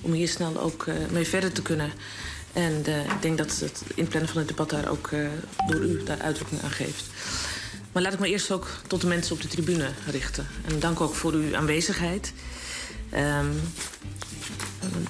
om 0.00 0.12
hier 0.12 0.28
snel 0.28 0.60
ook 0.60 0.86
uh, 0.86 0.94
mee 1.10 1.24
verder 1.26 1.52
te 1.52 1.62
kunnen. 1.62 1.92
En 2.52 2.78
ik 2.86 3.22
denk 3.22 3.38
dat 3.38 3.58
het 3.58 3.82
inplannen 3.94 4.28
van 4.30 4.38
het 4.38 4.48
debat 4.48 4.70
daar 4.70 4.88
ook 4.88 5.10
door 5.66 5.80
u 5.80 6.02
daar 6.02 6.20
uitdrukking 6.20 6.62
aan 6.62 6.70
geeft. 6.70 7.04
Maar 7.92 8.02
laat 8.02 8.12
ik 8.12 8.18
me 8.18 8.28
eerst 8.28 8.50
ook 8.50 8.68
tot 8.86 9.00
de 9.00 9.06
mensen 9.06 9.34
op 9.34 9.42
de 9.42 9.48
tribune 9.48 9.90
richten. 10.10 10.46
En 10.68 10.80
dank 10.80 11.00
ook 11.00 11.14
voor 11.14 11.32
uw 11.32 11.56
aanwezigheid. 11.56 12.32
Um, 13.14 13.60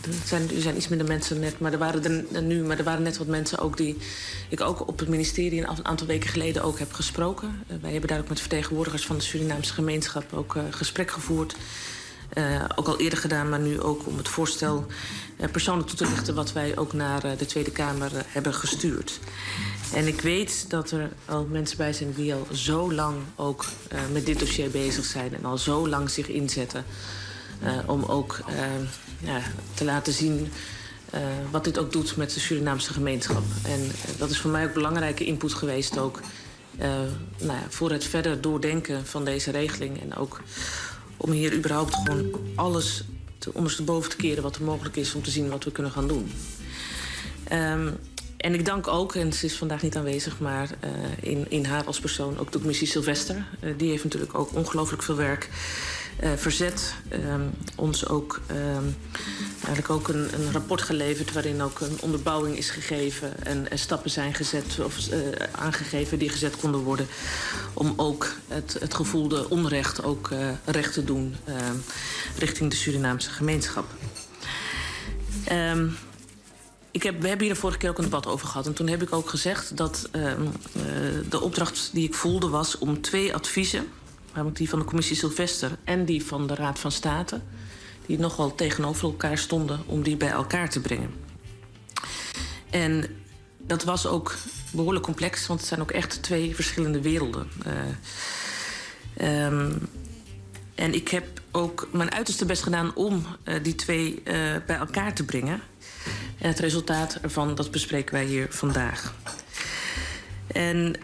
er 0.02 0.14
zijn, 0.24 0.50
er 0.50 0.60
zijn 0.60 0.76
iets 0.76 0.88
minder 0.88 1.06
mensen 1.06 1.40
net, 1.40 1.58
maar 1.58 1.72
er 1.72 1.78
waren 1.78 2.26
er 2.32 2.42
nu, 2.42 2.62
maar 2.62 2.78
er 2.78 2.84
waren 2.84 3.02
net 3.02 3.18
wat 3.18 3.26
mensen 3.26 3.58
ook 3.58 3.76
die 3.76 3.96
ik 4.48 4.60
ook 4.60 4.88
op 4.88 4.98
het 4.98 5.08
ministerie 5.08 5.60
een 5.60 5.86
aantal 5.86 6.06
weken 6.06 6.30
geleden 6.30 6.62
ook 6.62 6.78
heb 6.78 6.92
gesproken. 6.92 7.64
Uh, 7.70 7.76
wij 7.80 7.90
hebben 7.90 8.08
daar 8.08 8.20
ook 8.20 8.28
met 8.28 8.40
vertegenwoordigers 8.40 9.06
van 9.06 9.16
de 9.16 9.22
Surinaamse 9.22 9.72
gemeenschap 9.72 10.32
ook 10.32 10.54
uh, 10.54 10.62
gesprek 10.70 11.10
gevoerd. 11.10 11.56
Uh, 12.34 12.64
ook 12.74 12.86
al 12.86 13.00
eerder 13.00 13.18
gedaan, 13.18 13.48
maar 13.48 13.60
nu 13.60 13.80
ook 13.80 14.06
om 14.06 14.16
het 14.16 14.28
voorstel 14.28 14.86
persoonlijk 15.50 15.88
toe 15.88 15.98
te 15.98 16.06
lichten 16.06 16.34
wat 16.34 16.52
wij 16.52 16.76
ook 16.76 16.92
naar 16.92 17.36
de 17.36 17.46
Tweede 17.46 17.70
Kamer 17.70 18.10
hebben 18.14 18.54
gestuurd. 18.54 19.20
En 19.94 20.06
ik 20.06 20.20
weet 20.20 20.70
dat 20.70 20.90
er 20.90 21.10
al 21.24 21.46
mensen 21.50 21.76
bij 21.76 21.92
zijn 21.92 22.12
die 22.14 22.34
al 22.34 22.46
zo 22.52 22.92
lang 22.92 23.16
ook 23.36 23.64
met 24.12 24.26
dit 24.26 24.38
dossier 24.38 24.70
bezig 24.70 25.04
zijn 25.04 25.34
en 25.34 25.44
al 25.44 25.58
zo 25.58 25.88
lang 25.88 26.10
zich 26.10 26.28
inzetten 26.28 26.84
om 27.86 28.04
ook 28.04 28.40
ja, 29.18 29.40
te 29.74 29.84
laten 29.84 30.12
zien 30.12 30.48
wat 31.50 31.64
dit 31.64 31.78
ook 31.78 31.92
doet 31.92 32.16
met 32.16 32.34
de 32.34 32.40
Surinaamse 32.40 32.92
gemeenschap. 32.92 33.42
En 33.62 33.90
dat 34.18 34.30
is 34.30 34.38
voor 34.38 34.50
mij 34.50 34.64
ook 34.64 34.72
belangrijke 34.74 35.24
input 35.24 35.54
geweest 35.54 35.98
ook 35.98 36.20
nou 37.38 37.52
ja, 37.52 37.66
voor 37.68 37.90
het 37.90 38.04
verder 38.04 38.40
doordenken 38.40 39.06
van 39.06 39.24
deze 39.24 39.50
regeling 39.50 40.00
en 40.00 40.16
ook 40.16 40.42
om 41.16 41.30
hier 41.30 41.54
überhaupt 41.54 41.94
gewoon 41.94 42.30
alles 42.54 43.04
te, 43.38 43.54
ondersteboven 43.54 44.10
te 44.10 44.16
keren 44.16 44.42
wat 44.42 44.56
er 44.56 44.62
mogelijk 44.62 44.96
is 44.96 45.14
om 45.14 45.22
te 45.22 45.30
zien 45.30 45.48
wat 45.48 45.64
we 45.64 45.72
kunnen 45.72 45.92
gaan 45.92 46.08
doen. 46.08 46.32
Um, 47.52 47.96
en 48.36 48.54
ik 48.54 48.64
dank 48.64 48.88
ook, 48.88 49.14
en 49.14 49.32
ze 49.32 49.46
is 49.46 49.56
vandaag 49.56 49.82
niet 49.82 49.96
aanwezig, 49.96 50.40
maar 50.40 50.70
in, 51.20 51.46
in 51.48 51.64
haar 51.64 51.84
als 51.84 52.00
persoon 52.00 52.38
ook 52.38 52.52
de 52.52 52.58
commissie 52.58 52.86
Sylvester. 52.86 53.46
Die 53.76 53.90
heeft 53.90 54.04
natuurlijk 54.04 54.38
ook 54.38 54.54
ongelooflijk 54.54 55.02
veel 55.02 55.16
werk 55.16 55.48
verzet. 56.36 56.94
Um, 57.12 57.50
ons 57.76 58.08
ook 58.08 58.40
um, 58.50 58.96
eigenlijk 59.54 59.90
ook 59.90 60.08
een, 60.08 60.34
een 60.34 60.52
rapport 60.52 60.82
geleverd 60.82 61.32
waarin 61.32 61.62
ook 61.62 61.80
een 61.80 61.96
onderbouwing 62.00 62.56
is 62.56 62.70
gegeven 62.70 63.44
en, 63.44 63.70
en 63.70 63.78
stappen 63.78 64.10
zijn 64.10 64.34
gezet 64.34 64.78
of 64.84 65.12
uh, 65.12 65.18
aangegeven 65.52 66.18
die 66.18 66.28
gezet 66.28 66.56
konden 66.56 66.80
worden 66.80 67.06
om 67.72 67.94
ook 67.96 68.32
het, 68.48 68.76
het 68.80 68.94
gevoelde 68.94 69.50
onrecht 69.50 70.04
ook 70.04 70.30
uh, 70.30 70.48
recht 70.64 70.92
te 70.92 71.04
doen 71.04 71.36
richting 72.38 72.70
de 72.70 72.76
Surinaamse 72.76 73.30
gemeenschap. 73.30 73.84
Um, 75.52 75.96
ik 76.90 77.02
heb, 77.02 77.20
we 77.20 77.28
hebben 77.28 77.46
hier 77.46 77.54
de 77.54 77.60
vorige 77.60 77.78
keer 77.78 77.90
ook 77.90 77.98
een 77.98 78.04
debat 78.04 78.26
over 78.26 78.46
gehad. 78.46 78.66
En 78.66 78.72
toen 78.72 78.88
heb 78.88 79.02
ik 79.02 79.12
ook 79.12 79.28
gezegd 79.28 79.76
dat 79.76 80.08
uh, 80.12 80.22
uh, 80.22 80.32
de 81.28 81.40
opdracht 81.40 81.90
die 81.92 82.06
ik 82.06 82.14
voelde 82.14 82.48
was 82.48 82.78
om 82.78 83.00
twee 83.00 83.34
adviezen, 83.34 83.86
namelijk 84.34 84.56
die 84.56 84.68
van 84.68 84.78
de 84.78 84.84
commissie 84.84 85.16
Sylvester 85.16 85.70
en 85.84 86.04
die 86.04 86.24
van 86.24 86.46
de 86.46 86.54
Raad 86.54 86.78
van 86.78 86.92
State, 86.92 87.40
die 88.06 88.18
nogal 88.18 88.54
tegenover 88.54 89.04
elkaar 89.04 89.38
stonden, 89.38 89.80
om 89.86 90.02
die 90.02 90.16
bij 90.16 90.30
elkaar 90.30 90.70
te 90.70 90.80
brengen. 90.80 91.10
En 92.70 93.04
dat 93.66 93.84
was 93.84 94.06
ook 94.06 94.34
behoorlijk 94.72 95.04
complex, 95.04 95.46
want 95.46 95.60
het 95.60 95.68
zijn 95.68 95.80
ook 95.80 95.90
echt 95.90 96.22
twee 96.22 96.54
verschillende 96.54 97.00
werelden. 97.00 97.48
Uh, 99.18 99.46
um, 99.46 99.88
en 100.74 100.94
ik 100.94 101.08
heb 101.08 101.40
ook 101.50 101.88
mijn 101.92 102.12
uiterste 102.12 102.44
best 102.44 102.62
gedaan 102.62 102.94
om 102.94 103.26
uh, 103.44 103.54
die 103.62 103.74
twee 103.74 104.12
uh, 104.14 104.22
bij 104.66 104.76
elkaar 104.76 105.14
te 105.14 105.24
brengen. 105.24 105.60
En 106.38 106.48
het 106.48 106.58
resultaat 106.58 107.18
ervan, 107.22 107.54
dat 107.54 107.70
bespreken 107.70 108.14
wij 108.14 108.24
hier 108.24 108.46
vandaag. 108.50 109.14
En 110.46 110.94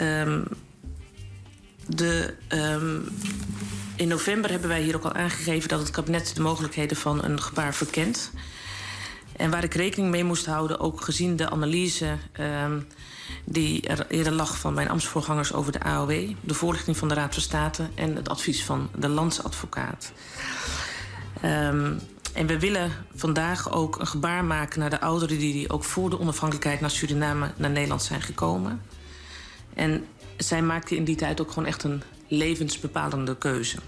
um, 0.00 0.44
de, 1.86 2.34
um, 2.48 3.08
in 3.96 4.08
november 4.08 4.50
hebben 4.50 4.68
wij 4.68 4.82
hier 4.82 4.96
ook 4.96 5.04
al 5.04 5.12
aangegeven 5.12 5.68
dat 5.68 5.80
het 5.80 5.90
kabinet 5.90 6.34
de 6.34 6.42
mogelijkheden 6.42 6.96
van 6.96 7.24
een 7.24 7.42
gebaar 7.42 7.74
verkent. 7.74 8.30
En 9.36 9.50
waar 9.50 9.64
ik 9.64 9.74
rekening 9.74 10.10
mee 10.10 10.24
moest 10.24 10.46
houden, 10.46 10.80
ook 10.80 11.00
gezien 11.00 11.36
de 11.36 11.50
analyse 11.50 12.16
um, 12.40 12.86
die 13.44 13.86
er 13.88 14.06
eerder 14.08 14.32
lag 14.32 14.58
van 14.58 14.74
mijn 14.74 14.88
ambtsvoorgangers 14.88 15.52
over 15.52 15.72
de 15.72 15.82
AOW, 15.82 16.30
de 16.40 16.54
voorlichting 16.54 16.96
van 16.96 17.08
de 17.08 17.14
Raad 17.14 17.32
van 17.34 17.42
State 17.42 17.88
en 17.94 18.16
het 18.16 18.28
advies 18.28 18.64
van 18.64 18.90
de 18.96 19.08
landsadvocaat. 19.08 20.12
Um, 21.44 22.00
en 22.32 22.46
we 22.46 22.58
willen 22.58 22.92
vandaag 23.14 23.72
ook 23.72 23.98
een 23.98 24.06
gebaar 24.06 24.44
maken 24.44 24.80
naar 24.80 24.90
de 24.90 25.00
ouderen 25.00 25.38
die 25.38 25.70
ook 25.70 25.84
voor 25.84 26.10
de 26.10 26.20
onafhankelijkheid 26.20 26.80
naar 26.80 26.90
Suriname, 26.90 27.50
naar 27.56 27.70
Nederland 27.70 28.02
zijn 28.02 28.22
gekomen. 28.22 28.82
En 29.74 30.06
zij 30.42 30.62
maakten 30.62 30.96
in 30.96 31.04
die 31.04 31.16
tijd 31.16 31.40
ook 31.40 31.48
gewoon 31.48 31.68
echt 31.68 31.82
een 31.82 32.02
levensbepalende 32.28 33.36
keuze. 33.36 33.78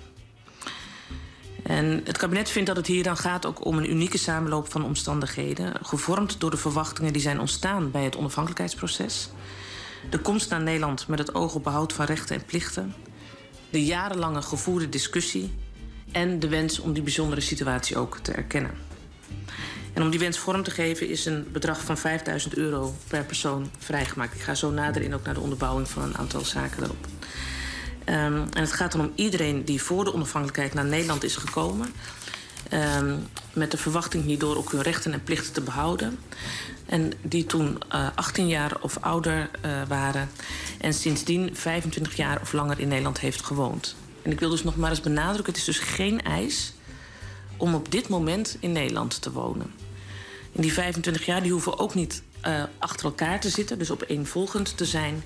En 1.62 2.00
het 2.04 2.18
kabinet 2.18 2.50
vindt 2.50 2.68
dat 2.68 2.76
het 2.76 2.86
hier 2.86 3.02
dan 3.02 3.16
gaat 3.16 3.46
ook 3.46 3.64
om 3.64 3.78
een 3.78 3.90
unieke 3.90 4.18
samenloop 4.18 4.70
van 4.70 4.84
omstandigheden, 4.84 5.72
gevormd 5.82 6.40
door 6.40 6.50
de 6.50 6.56
verwachtingen 6.56 7.12
die 7.12 7.22
zijn 7.22 7.40
ontstaan 7.40 7.90
bij 7.90 8.04
het 8.04 8.16
onafhankelijkheidsproces, 8.16 9.30
de 10.10 10.18
komst 10.18 10.50
naar 10.50 10.62
Nederland 10.62 11.08
met 11.08 11.18
het 11.18 11.34
oog 11.34 11.54
op 11.54 11.64
behoud 11.64 11.92
van 11.92 12.04
rechten 12.06 12.36
en 12.36 12.44
plichten, 12.44 12.94
de 13.70 13.84
jarenlange 13.84 14.42
gevoerde 14.42 14.88
discussie 14.88 15.52
en 16.12 16.38
de 16.38 16.48
wens 16.48 16.78
om 16.78 16.92
die 16.92 17.02
bijzondere 17.02 17.40
situatie 17.40 17.96
ook 17.96 18.18
te 18.18 18.32
erkennen. 18.32 18.74
En 19.94 20.02
om 20.02 20.10
die 20.10 20.18
wens 20.18 20.38
vorm 20.38 20.62
te 20.62 20.70
geven 20.70 21.08
is 21.08 21.24
een 21.24 21.48
bedrag 21.52 21.80
van 21.80 21.98
5000 21.98 22.56
euro 22.56 22.94
per 23.08 23.24
persoon 23.24 23.70
vrijgemaakt. 23.78 24.34
Ik 24.34 24.40
ga 24.40 24.54
zo 24.54 24.70
nader 24.70 25.02
in 25.02 25.14
ook 25.14 25.24
naar 25.24 25.34
de 25.34 25.40
onderbouwing 25.40 25.88
van 25.88 26.02
een 26.02 26.16
aantal 26.16 26.44
zaken 26.44 26.78
daarop. 26.78 27.06
Um, 28.06 28.46
en 28.52 28.60
het 28.60 28.72
gaat 28.72 28.92
dan 28.92 29.00
om 29.00 29.12
iedereen 29.14 29.64
die 29.64 29.82
voor 29.82 30.04
de 30.04 30.14
onafhankelijkheid 30.14 30.74
naar 30.74 30.84
Nederland 30.84 31.24
is 31.24 31.36
gekomen. 31.36 31.92
Um, 32.72 33.26
met 33.52 33.70
de 33.70 33.76
verwachting 33.76 34.24
hierdoor 34.24 34.56
ook 34.56 34.72
hun 34.72 34.82
rechten 34.82 35.12
en 35.12 35.22
plichten 35.22 35.52
te 35.52 35.60
behouden. 35.60 36.18
En 36.86 37.12
die 37.22 37.46
toen 37.46 37.78
uh, 37.94 38.08
18 38.14 38.48
jaar 38.48 38.76
of 38.80 38.98
ouder 39.00 39.50
uh, 39.64 39.82
waren. 39.88 40.30
En 40.80 40.94
sindsdien 40.94 41.56
25 41.56 42.16
jaar 42.16 42.40
of 42.40 42.52
langer 42.52 42.80
in 42.80 42.88
Nederland 42.88 43.20
heeft 43.20 43.44
gewoond. 43.44 43.96
En 44.22 44.30
ik 44.30 44.40
wil 44.40 44.50
dus 44.50 44.64
nog 44.64 44.76
maar 44.76 44.90
eens 44.90 45.00
benadrukken: 45.00 45.52
het 45.52 45.56
is 45.56 45.64
dus 45.64 45.78
geen 45.78 46.22
eis 46.22 46.72
om 47.56 47.74
op 47.74 47.90
dit 47.90 48.08
moment 48.08 48.56
in 48.60 48.72
Nederland 48.72 49.22
te 49.22 49.32
wonen. 49.32 49.83
In 50.54 50.62
die 50.62 50.72
25 50.72 51.26
jaar 51.26 51.42
die 51.42 51.52
hoeven 51.52 51.78
ook 51.78 51.94
niet 51.94 52.22
uh, 52.46 52.62
achter 52.78 53.06
elkaar 53.06 53.40
te 53.40 53.48
zitten, 53.48 53.78
dus 53.78 53.90
opeenvolgend 53.90 54.76
te 54.76 54.84
zijn. 54.84 55.22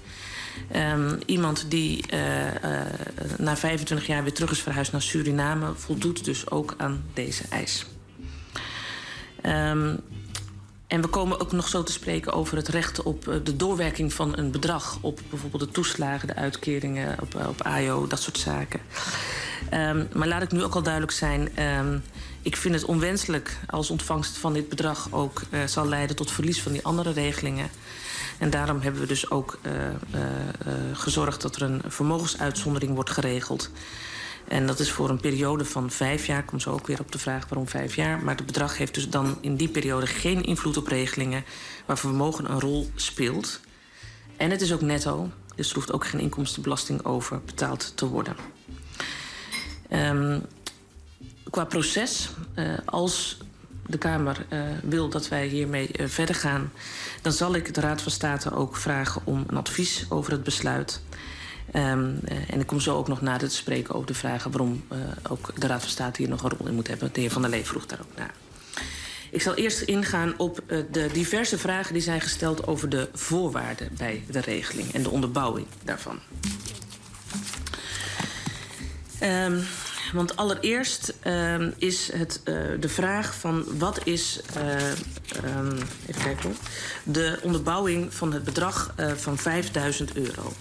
Um, 0.77 1.19
iemand 1.27 1.65
die 1.69 2.05
uh, 2.13 2.47
uh, 2.47 2.81
na 3.39 3.57
25 3.57 4.07
jaar 4.07 4.23
weer 4.23 4.33
terug 4.33 4.51
is 4.51 4.61
verhuisd 4.61 4.93
naar 4.93 5.03
Suriname, 5.03 5.73
voldoet 5.75 6.25
dus 6.25 6.51
ook 6.51 6.75
aan 6.77 7.05
deze 7.15 7.43
eis. 7.51 7.87
Um, 9.43 10.01
en 10.87 11.01
we 11.01 11.09
komen 11.09 11.41
ook 11.41 11.53
nog 11.53 11.69
zo 11.69 11.83
te 11.83 11.93
spreken 11.93 12.33
over 12.33 12.57
het 12.57 12.69
recht 12.69 13.03
op 13.03 13.41
de 13.45 13.57
doorwerking 13.57 14.13
van 14.13 14.39
een 14.39 14.51
bedrag. 14.51 14.99
Op 15.01 15.21
bijvoorbeeld 15.31 15.63
de 15.63 15.71
toeslagen, 15.71 16.29
de 16.29 16.35
uitkeringen, 16.35 17.17
op, 17.21 17.35
op 17.49 17.63
AIO, 17.63 18.07
dat 18.07 18.23
soort 18.23 18.39
zaken. 18.39 18.81
Um, 19.75 20.09
maar 20.13 20.29
laat 20.29 20.43
ik 20.43 20.53
nu 20.53 20.63
ook 20.63 20.75
al 20.75 20.83
duidelijk 20.83 21.13
zijn. 21.13 21.63
Um, 21.63 22.03
ik 22.43 22.57
vind 22.57 22.75
het 22.75 22.85
onwenselijk 22.85 23.59
als 23.67 23.91
ontvangst 23.91 24.37
van 24.37 24.53
dit 24.53 24.69
bedrag 24.69 25.09
ook 25.11 25.43
uh, 25.51 25.65
zal 25.65 25.89
leiden 25.89 26.17
tot 26.17 26.31
verlies 26.31 26.63
van 26.63 26.73
die 26.73 26.85
andere 26.85 27.11
regelingen. 27.11 27.71
En 28.39 28.51
daarom 28.51 28.81
hebben 28.81 29.01
we 29.01 29.07
dus 29.07 29.31
ook 29.31 29.59
uh, 29.63 29.73
gezorgd 30.93 31.43
dat 31.43 31.57
er 31.57 31.63
een 31.63 31.83
vermogensuitzondering 31.87 32.95
wordt 32.95 33.11
geregeld. 33.11 33.71
En 34.49 34.67
dat 34.67 34.81
is 34.81 34.91
voor 34.91 35.11
een 35.11 35.21
periode 35.21 35.65
van 35.65 35.91
vijf 35.91 36.27
jaar. 36.27 36.39
Ik 36.39 36.47
kom 36.47 36.61
zo 36.61 36.73
ook 36.73 36.87
weer 36.87 37.01
op 37.01 37.13
de 37.13 37.19
vraag 37.19 37.49
waarom 37.49 37.69
vijf 37.69 37.95
jaar. 37.95 38.23
Maar 38.23 38.37
het 38.37 38.47
bedrag 38.47 38.77
heeft 38.79 38.95
dus 38.95 39.09
dan 39.09 39.39
in 39.41 39.57
die 39.57 39.69
periode 39.69 40.07
geen 40.07 40.43
invloed 40.43 40.77
op 40.77 40.87
regelingen 40.87 41.45
waar 41.87 41.99
vermogen 41.99 42.51
een 42.51 42.61
rol 42.61 42.91
speelt. 42.95 43.61
En 44.37 44.51
het 44.51 44.61
is 44.61 44.73
ook 44.73 44.81
netto, 44.81 45.31
dus 45.55 45.69
er 45.69 45.75
hoeft 45.75 45.93
ook 45.93 46.07
geen 46.07 46.21
inkomstenbelasting 46.21 47.05
over 47.05 47.41
betaald 47.45 47.93
te 47.97 48.07
worden. 48.07 48.37
Um, 49.93 50.43
qua 51.51 51.65
proces, 51.65 52.31
uh, 52.55 52.69
als 52.85 53.39
de 53.87 53.99
Kamer 53.99 54.47
uh, 54.53 54.61
wil 54.83 55.09
dat 55.09 55.29
wij 55.29 55.47
hiermee 55.47 55.91
uh, 56.01 56.07
verder 56.07 56.35
gaan, 56.35 56.73
dan 57.23 57.33
zal 57.33 57.55
ik 57.55 57.75
de 57.75 57.81
Raad 57.81 58.03
van 58.03 58.13
State 58.13 58.53
ook 58.55 58.77
vragen 58.77 59.23
om 59.25 59.45
een 59.47 59.57
advies 59.57 60.07
over 60.09 60.33
het 60.33 60.43
besluit. 60.43 61.01
Um, 61.75 62.21
en 62.49 62.61
ik 62.61 62.67
kom 62.67 62.81
zo 62.81 62.97
ook 62.97 63.09
nog 63.09 63.21
nader 63.21 63.49
te 63.49 63.55
spreken 63.55 63.95
over 63.95 64.07
de 64.07 64.15
vragen 64.15 64.51
waarom 64.51 64.85
ook 65.29 65.61
de 65.61 65.67
Raad 65.67 65.81
van 65.81 65.91
State 65.91 66.23
hier 66.23 66.31
nog 66.31 66.43
een 66.43 66.51
rol 66.51 66.67
in 66.67 66.75
moet 66.75 66.89
hebben. 66.89 67.11
De 67.13 67.21
heer 67.21 67.31
Van 67.31 67.43
der 67.43 67.51
Lee 67.51 67.65
vroeg 67.65 67.87
daar 67.87 68.01
ook 68.01 68.17
naar. 68.17 68.35
Ik 69.31 69.43
zal 69.43 69.55
eerst 69.55 69.81
ingaan 69.81 70.35
op 70.37 70.63
de 70.91 71.09
diverse 71.13 71.59
vragen 71.59 71.93
die 71.93 72.03
zijn 72.03 72.21
gesteld 72.21 72.67
over 72.67 72.89
de 72.89 73.09
voorwaarden 73.15 73.89
bij 73.97 74.25
de 74.31 74.41
regeling 74.41 74.93
en 74.93 75.03
de 75.03 75.11
onderbouwing 75.11 75.67
daarvan. 75.85 76.19
Um, 79.23 79.65
want 80.13 80.37
allereerst 80.37 81.15
um, 81.27 81.75
is 81.79 82.13
het 82.13 82.41
uh, 82.45 82.55
de 82.81 82.89
vraag 82.89 83.35
van 83.35 83.65
wat 83.79 84.01
is 84.05 84.41
uh, 84.57 85.57
um, 85.57 85.79
even 86.07 86.23
kijken, 86.23 86.57
de 87.03 87.39
onderbouwing 87.43 88.15
van 88.15 88.33
het 88.33 88.45
bedrag 88.45 88.95
uh, 89.01 89.13
van 89.13 89.39
5000 89.39 90.17
euro. 90.17 90.53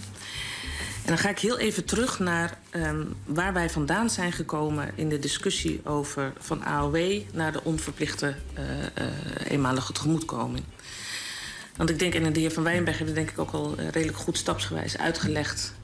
En 1.08 1.14
dan 1.14 1.18
ga 1.22 1.28
ik 1.28 1.38
heel 1.38 1.58
even 1.58 1.84
terug 1.84 2.18
naar 2.18 2.58
um, 2.72 3.16
waar 3.24 3.52
wij 3.52 3.70
vandaan 3.70 4.10
zijn 4.10 4.32
gekomen 4.32 4.90
in 4.94 5.08
de 5.08 5.18
discussie 5.18 5.80
over 5.84 6.32
van 6.38 6.64
AOW 6.64 7.20
naar 7.32 7.52
de 7.52 7.64
onverplichte 7.64 8.34
uh, 8.58 8.64
uh, 8.64 9.50
eenmalige 9.50 9.92
tegemoetkoming. 9.92 10.64
Want 11.76 11.90
ik 11.90 11.98
denk, 11.98 12.14
en 12.14 12.32
de 12.32 12.40
heer 12.40 12.50
Van 12.50 12.62
Wijnberg 12.62 12.98
heeft 12.98 13.14
denk 13.14 13.30
ik 13.30 13.38
ook 13.38 13.50
al 13.50 13.74
redelijk 13.90 14.18
goed 14.18 14.38
stapsgewijs 14.38 14.98
uitgelegd. 14.98 15.74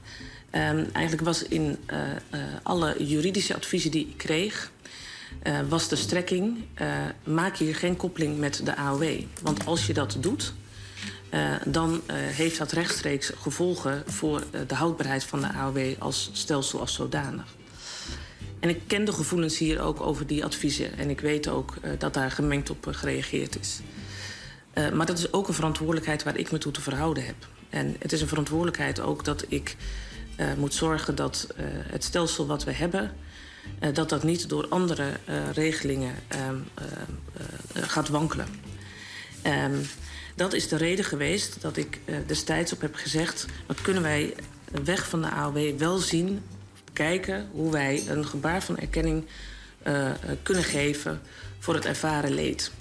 Um, 0.55 0.87
eigenlijk 0.93 1.25
was 1.25 1.43
in 1.43 1.77
uh, 1.91 1.99
uh, 1.99 2.39
alle 2.63 2.95
juridische 3.05 3.55
adviezen 3.55 3.91
die 3.91 4.07
ik 4.07 4.17
kreeg, 4.17 4.71
uh, 5.43 5.59
was 5.69 5.87
de 5.87 5.95
strekking: 5.95 6.57
maak 7.23 7.57
hier 7.57 7.75
geen 7.75 7.95
koppeling 7.95 8.37
met 8.37 8.61
de 8.65 8.75
AOW. 8.75 9.21
Want 9.41 9.65
als 9.65 9.85
je 9.85 9.93
dat 9.93 10.17
doet, 10.19 10.53
dan 11.65 12.01
heeft 12.11 12.57
dat 12.57 12.71
rechtstreeks 12.71 13.31
gevolgen 13.37 14.03
voor 14.05 14.43
de 14.67 14.75
houdbaarheid 14.75 15.23
van 15.23 15.41
de 15.41 15.53
AOW 15.53 15.93
als 15.99 16.29
stelsel 16.33 16.79
als 16.79 16.93
zodanig. 16.93 17.55
En 18.59 18.69
ik 18.69 18.81
ken 18.87 19.05
de 19.05 19.13
gevoelens 19.13 19.57
hier 19.57 19.81
ook 19.81 20.01
over 20.01 20.27
die 20.27 20.45
adviezen. 20.45 20.97
En 20.97 21.09
ik 21.09 21.19
weet 21.19 21.47
ook 21.47 21.73
dat 21.97 22.13
daar 22.13 22.31
gemengd 22.31 22.69
op 22.69 22.87
gereageerd 22.91 23.59
is. 23.59 23.79
maar 24.93 25.05
dat 25.05 25.17
is 25.17 25.33
ook 25.33 25.47
een 25.47 25.53
verantwoordelijkheid 25.53 26.23
waar 26.23 26.37
ik 26.37 26.51
me 26.51 26.57
toe 26.57 26.71
te 26.71 26.81
verhouden 26.81 27.25
heb. 27.25 27.47
En 27.69 27.95
het 27.99 28.11
is 28.11 28.21
een 28.21 28.27
verantwoordelijkheid 28.27 28.99
ook 28.99 29.25
dat 29.25 29.45
ik 29.47 29.75
moet 30.57 30.73
zorgen 30.73 31.15
dat 31.15 31.47
het 31.91 32.03
stelsel 32.03 32.47
wat 32.47 32.63
we 32.63 32.71
hebben. 32.71 33.11
dat 33.93 34.09
dat 34.09 34.23
niet 34.23 34.49
door 34.49 34.67
andere 34.67 35.11
regelingen 35.53 36.15
gaat 37.73 38.09
wankelen. 38.09 38.47
Um, 39.45 39.87
dat 40.35 40.53
is 40.53 40.67
de 40.67 40.75
reden 40.75 41.05
geweest 41.05 41.61
dat 41.61 41.77
ik 41.77 41.99
uh, 42.05 42.15
destijds 42.25 42.73
op 42.73 42.81
heb 42.81 42.95
gezegd... 42.95 43.45
wat 43.65 43.81
kunnen 43.81 44.03
wij 44.03 44.35
weg 44.83 45.09
van 45.09 45.21
de 45.21 45.29
AOW 45.29 45.77
wel 45.77 45.97
zien, 45.97 46.43
kijken... 46.93 47.49
hoe 47.51 47.71
wij 47.71 48.03
een 48.07 48.25
gebaar 48.25 48.63
van 48.63 48.77
erkenning 48.77 49.25
uh, 49.87 50.11
kunnen 50.43 50.63
geven 50.63 51.21
voor 51.59 51.73
het 51.73 51.85
ervaren 51.85 52.33
leed. 52.33 52.71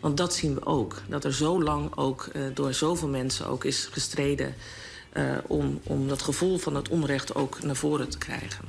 Want 0.00 0.16
dat 0.16 0.34
zien 0.34 0.54
we 0.54 0.66
ook. 0.66 1.02
Dat 1.08 1.24
er 1.24 1.34
zo 1.34 1.62
lang 1.62 1.96
ook 1.96 2.28
uh, 2.32 2.42
door 2.54 2.74
zoveel 2.74 3.08
mensen 3.08 3.46
ook 3.46 3.64
is 3.64 3.88
gestreden... 3.90 4.54
Uh, 5.16 5.36
om, 5.46 5.80
om 5.82 6.08
dat 6.08 6.22
gevoel 6.22 6.58
van 6.58 6.74
het 6.74 6.88
onrecht 6.88 7.34
ook 7.34 7.62
naar 7.62 7.76
voren 7.76 8.08
te 8.08 8.18
krijgen. 8.18 8.64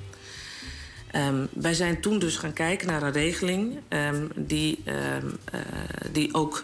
Um, 1.16 1.48
wij 1.54 1.74
zijn 1.74 2.02
toen 2.02 2.20
dus 2.20 2.38
gaan 2.38 2.54
kijken 2.54 2.88
naar 2.88 3.04
een 3.04 3.12
regeling 3.12 3.80
um, 3.90 4.30
die, 4.36 4.84
um, 4.86 5.38
uh, 5.54 5.62
die 6.12 6.34
ook 6.34 6.64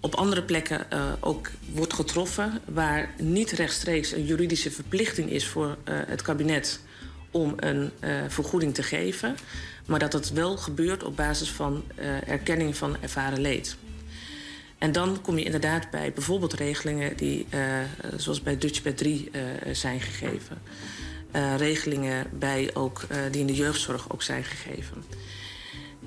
op 0.00 0.14
andere 0.14 0.42
plekken 0.42 0.86
uh, 0.92 1.12
ook 1.20 1.50
wordt 1.72 1.92
getroffen 1.92 2.60
waar 2.64 3.14
niet 3.18 3.50
rechtstreeks 3.50 4.12
een 4.12 4.24
juridische 4.24 4.70
verplichting 4.70 5.30
is 5.30 5.46
voor 5.46 5.76
het 5.84 6.22
kabinet 6.22 6.80
om 7.30 7.54
een 7.56 7.90
vergoeding 8.28 8.74
te 8.74 8.82
geven, 8.82 9.36
maar 9.86 9.98
dat 9.98 10.12
het 10.12 10.32
wel 10.32 10.56
gebeurt 10.56 11.02
op 11.02 11.16
basis 11.16 11.50
van 11.50 11.84
erkenning 12.26 12.76
van 12.76 12.96
ervaren 13.00 13.40
leed. 13.40 13.76
En 14.80 14.92
dan 14.92 15.20
kom 15.22 15.38
je 15.38 15.44
inderdaad 15.44 15.90
bij 15.90 16.12
bijvoorbeeld 16.12 16.52
regelingen 16.52 17.16
die, 17.16 17.46
zoals 18.16 18.42
bij 18.42 18.58
Dutchbed 18.58 18.96
3, 18.96 19.30
zijn 19.72 20.00
gegeven. 20.00 20.58
regelingen 21.56 22.26
bij 22.38 22.70
ook, 22.74 23.06
die 23.30 23.40
in 23.40 23.46
de 23.46 23.54
jeugdzorg 23.54 24.12
ook 24.12 24.22
zijn 24.22 24.44
gegeven. 24.44 25.04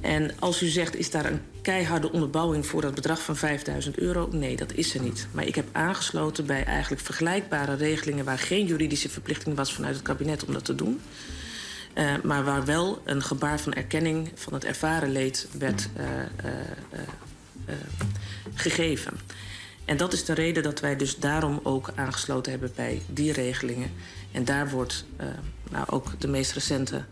En 0.04 0.32
als 0.40 0.62
u 0.62 0.68
zegt, 0.68 0.96
is 0.96 1.12
daar 1.12 1.26
een 1.26 1.42
keiharde 1.62 2.12
onderbouwing 2.12 2.66
voor 2.66 2.82
dat 2.82 2.96
bedrag 2.96 3.22
van 3.22 3.36
5000 3.36 3.98
euro? 3.98 4.30
Nee, 4.32 4.56
dat 4.56 4.74
is 4.74 4.94
er 4.94 5.02
niet. 5.02 5.28
Maar 5.32 5.48
ik 5.48 5.56
heb 5.56 5.68
aangesloten 5.72 6.46
bij 6.46 6.64
eigenlijk 6.64 7.02
vergelijkbare 7.02 7.76
regelingen 7.76 8.26
waar 8.26 8.40
geen 8.40 8.66
juridische 8.66 9.10
verplichting 9.10 9.56
was 9.56 9.74
vanuit 9.74 9.96
het 9.96 10.04
kabinet 10.04 10.46
om 10.46 10.54
dat 10.54 10.66
te 10.66 10.76
doen. 10.76 11.02
Uh, 11.96 12.14
maar 12.24 12.44
waar 12.44 12.66
wel 12.66 13.02
een 13.06 13.22
gebaar 13.22 13.60
van 13.60 13.74
erkenning 13.74 14.32
van 14.36 14.54
het 14.54 14.66
ervaren 14.66 15.12
leed 15.12 15.48
werd 15.58 15.90
uh, 15.98 16.06
uh, 16.06 17.00
gegeven. 18.54 19.14
En 19.86 19.98
dat 19.98 20.14
is 20.14 20.26
de 20.26 20.34
reden 20.34 20.64
dat 20.64 20.80
wij 20.80 20.96
dus 20.96 21.18
daarom 21.18 21.60
ook 21.64 21.92
aangesloten 21.96 22.52
hebben 22.52 22.72
bij 22.76 23.02
die 23.08 23.32
regelingen. 23.32 23.92
En 24.32 24.46
daar 24.46 24.70
wordt 24.70 25.06
nou, 25.72 25.86
ook 25.90 26.20
de 26.20 26.28
meest 26.28 26.52
recente 26.52 27.04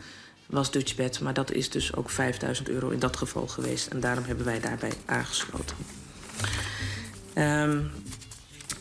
was 0.52 0.72
Dutchbed. 0.72 1.20
Maar 1.20 1.34
dat 1.34 1.52
is 1.52 1.70
dus 1.70 1.96
ook 1.96 2.10
5000 2.10 2.70
euro 2.70 2.90
in 2.90 3.00
dat 3.00 3.18
geval 3.18 3.48
geweest. 3.48 3.88
En 3.88 4.00
daarom 4.00 4.24
hebben 4.24 4.46
wij 4.46 4.60
daarbij 4.60 4.94
aangesloten. 5.06 5.76
Um, 7.36 7.92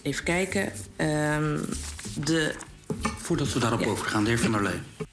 even 0.02 0.24
kijken. 0.24 0.72
Um, 0.96 1.64
de... 2.24 2.54
Voordat 3.16 3.52
we 3.52 3.58
daarop 3.58 3.80
ja. 3.80 3.86
overgaan, 3.86 4.24
de 4.24 4.30
heer 4.30 4.38
Van 4.38 4.52
der 4.52 4.62
Lee. 4.62 5.08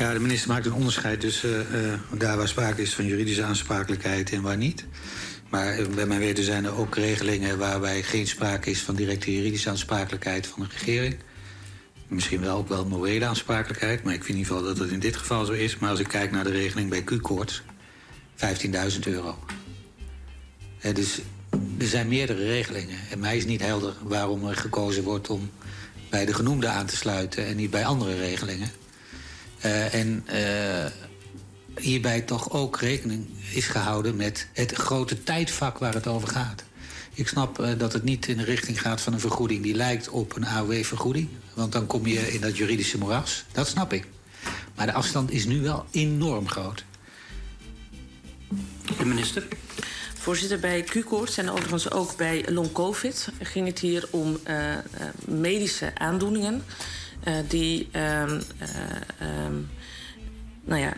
Ja, 0.00 0.12
de 0.12 0.20
minister 0.20 0.48
maakt 0.48 0.66
een 0.66 0.72
onderscheid 0.72 1.20
tussen 1.20 1.66
uh, 1.72 2.18
daar 2.18 2.36
waar 2.36 2.48
sprake 2.48 2.82
is 2.82 2.94
van 2.94 3.06
juridische 3.06 3.42
aansprakelijkheid 3.42 4.32
en 4.32 4.42
waar 4.42 4.56
niet. 4.56 4.86
Maar 5.48 5.88
bij 5.94 6.06
mijn 6.06 6.20
weten 6.20 6.44
zijn 6.44 6.64
er 6.64 6.76
ook 6.76 6.94
regelingen 6.94 7.58
waarbij 7.58 8.02
geen 8.02 8.26
sprake 8.26 8.70
is 8.70 8.82
van 8.82 8.94
directe 8.94 9.34
juridische 9.34 9.70
aansprakelijkheid 9.70 10.46
van 10.46 10.62
de 10.62 10.68
regering. 10.72 11.16
Misschien 12.08 12.40
wel 12.40 12.56
ook 12.56 12.68
wel 12.68 12.86
morele 12.86 13.24
aansprakelijkheid, 13.24 14.02
maar 14.02 14.14
ik 14.14 14.24
vind 14.24 14.38
in 14.38 14.42
ieder 14.42 14.54
geval 14.54 14.68
dat 14.68 14.78
het 14.78 14.90
in 14.90 15.00
dit 15.00 15.16
geval 15.16 15.44
zo 15.44 15.52
is. 15.52 15.78
Maar 15.78 15.90
als 15.90 16.00
ik 16.00 16.08
kijk 16.08 16.30
naar 16.30 16.44
de 16.44 16.50
regeling 16.50 16.90
bij 16.90 17.02
Q-koorts, 17.02 17.62
15.000 18.36 19.00
euro. 19.00 19.38
Dus 20.94 21.20
er 21.78 21.86
zijn 21.86 22.08
meerdere 22.08 22.44
regelingen. 22.44 22.98
En 23.10 23.18
mij 23.18 23.36
is 23.36 23.44
niet 23.44 23.62
helder 23.62 23.94
waarom 24.02 24.48
er 24.48 24.56
gekozen 24.56 25.02
wordt 25.02 25.30
om 25.30 25.50
bij 26.10 26.24
de 26.24 26.34
genoemde 26.34 26.68
aan 26.68 26.86
te 26.86 26.96
sluiten 26.96 27.46
en 27.46 27.56
niet 27.56 27.70
bij 27.70 27.84
andere 27.84 28.16
regelingen. 28.16 28.79
Uh, 29.64 29.94
en 29.94 30.26
uh, 30.32 30.86
hierbij 31.76 32.20
toch 32.20 32.50
ook 32.50 32.80
rekening 32.80 33.26
is 33.52 33.66
gehouden 33.66 34.16
met 34.16 34.48
het 34.52 34.72
grote 34.72 35.22
tijdvak 35.22 35.78
waar 35.78 35.94
het 35.94 36.06
over 36.06 36.28
gaat. 36.28 36.64
Ik 37.14 37.28
snap 37.28 37.60
uh, 37.60 37.68
dat 37.78 37.92
het 37.92 38.02
niet 38.02 38.26
in 38.26 38.36
de 38.36 38.44
richting 38.44 38.80
gaat 38.80 39.00
van 39.00 39.12
een 39.12 39.20
vergoeding 39.20 39.62
die 39.62 39.74
lijkt 39.74 40.08
op 40.08 40.36
een 40.36 40.46
AOW-vergoeding. 40.46 41.28
Want 41.54 41.72
dan 41.72 41.86
kom 41.86 42.06
je 42.06 42.32
in 42.32 42.40
dat 42.40 42.56
juridische 42.56 42.98
moeras. 42.98 43.44
Dat 43.52 43.68
snap 43.68 43.92
ik. 43.92 44.06
Maar 44.74 44.86
de 44.86 44.92
afstand 44.92 45.30
is 45.30 45.44
nu 45.44 45.60
wel 45.60 45.84
enorm 45.90 46.48
groot. 46.48 46.84
De 48.98 49.04
minister. 49.04 49.46
Voorzitter, 50.14 50.58
bij 50.58 50.82
Q-koorts 50.82 51.36
en 51.36 51.50
overigens 51.50 51.90
ook 51.90 52.16
bij 52.16 52.44
long-covid 52.48 53.28
ging 53.42 53.66
het 53.66 53.78
hier 53.78 54.08
om 54.10 54.38
uh, 54.48 54.76
medische 55.24 55.94
aandoeningen 55.94 56.54
uh, 56.54 56.99
die 57.48 57.88
um, 57.92 58.40
um, 59.46 59.70
nou 60.64 60.80
ja, 60.80 60.92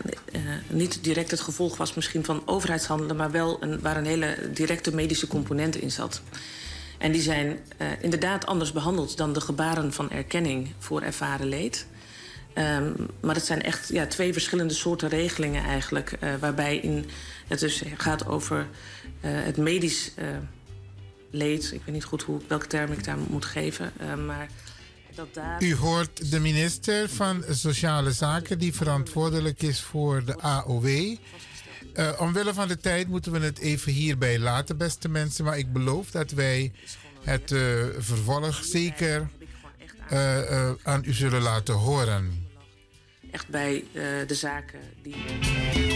niet 0.67 1.03
direct 1.03 1.31
het 1.31 1.39
gevolg 1.39 1.77
was 1.77 1.93
misschien 1.93 2.23
van 2.23 2.41
overheidshandelen, 2.45 3.15
maar 3.15 3.31
wel 3.31 3.63
een, 3.63 3.79
waar 3.79 3.97
een 3.97 4.05
hele 4.05 4.49
directe 4.53 4.95
medische 4.95 5.27
component 5.27 5.75
in 5.75 5.91
zat. 5.91 6.21
En 6.97 7.11
die 7.11 7.21
zijn 7.21 7.47
uh, 7.47 7.87
inderdaad 8.01 8.45
anders 8.45 8.71
behandeld 8.71 9.17
dan 9.17 9.33
de 9.33 9.41
gebaren 9.41 9.93
van 9.93 10.11
erkenning 10.11 10.73
voor 10.79 11.01
ervaren 11.01 11.47
leed. 11.47 11.87
Um, 12.55 12.95
maar 13.21 13.35
het 13.35 13.45
zijn 13.45 13.61
echt 13.61 13.87
ja, 13.87 14.07
twee 14.07 14.33
verschillende 14.33 14.73
soorten 14.73 15.09
regelingen 15.09 15.63
eigenlijk. 15.63 16.17
Uh, 16.23 16.29
waarbij 16.39 16.77
in, 16.77 17.05
het 17.47 17.59
dus 17.59 17.83
gaat 17.97 18.27
over 18.27 18.67
het 19.21 19.57
medisch 19.57 20.11
leed. 21.31 21.71
Ik 21.73 21.81
weet 21.85 21.93
niet 21.93 22.03
goed 22.03 22.23
hoe, 22.23 22.41
welke 22.47 22.67
term 22.67 22.91
ik 22.91 23.03
daar 23.03 23.17
moet 23.29 23.45
geven. 23.45 23.93
maar. 24.25 24.47
U 25.59 25.75
hoort 25.75 26.31
de 26.31 26.39
minister 26.39 27.09
van 27.09 27.43
Sociale 27.49 28.11
Zaken 28.11 28.59
die 28.59 28.73
verantwoordelijk 28.73 29.61
is 29.61 29.81
voor 29.81 30.25
de 30.25 30.39
AOW. 30.39 30.87
Uh, 30.87 32.11
omwille 32.19 32.53
van 32.53 32.67
de 32.67 32.77
tijd 32.77 33.07
moeten 33.07 33.31
we 33.31 33.39
het 33.39 33.59
even 33.59 33.91
hierbij 33.91 34.39
laten, 34.39 34.77
beste 34.77 35.09
mensen. 35.09 35.45
Maar 35.45 35.57
ik 35.57 35.73
beloof 35.73 36.11
dat 36.11 36.31
wij 36.31 36.71
het 37.21 37.51
uh, 37.51 37.85
vervolg 37.97 38.63
zeker 38.63 39.29
uh, 40.11 40.71
aan 40.83 41.03
u 41.05 41.13
zullen 41.13 41.41
laten 41.41 41.73
horen. 41.73 42.47
Echt 43.31 43.47
bij 43.47 43.83
de 44.27 44.35
zaken 44.35 44.79
die. 45.01 45.92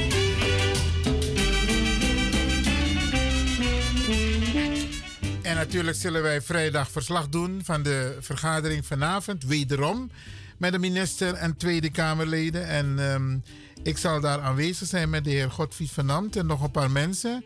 En 5.47 5.55
natuurlijk 5.55 5.97
zullen 5.97 6.21
wij 6.21 6.41
vrijdag 6.41 6.91
verslag 6.91 7.29
doen 7.29 7.61
van 7.63 7.83
de 7.83 8.17
vergadering 8.19 8.85
vanavond, 8.85 9.43
wederom 9.43 10.11
met 10.57 10.71
de 10.71 10.79
minister 10.79 11.33
en 11.33 11.57
Tweede 11.57 11.91
Kamerleden. 11.91 12.67
En 12.67 12.99
um, 12.99 13.43
ik 13.83 13.97
zal 13.97 14.21
daar 14.21 14.41
aanwezig 14.41 14.87
zijn 14.87 15.09
met 15.09 15.23
de 15.23 15.29
heer 15.29 15.51
Godfried 15.51 15.91
van 15.91 16.31
en 16.33 16.45
nog 16.45 16.63
een 16.63 16.71
paar 16.71 16.91
mensen. 16.91 17.45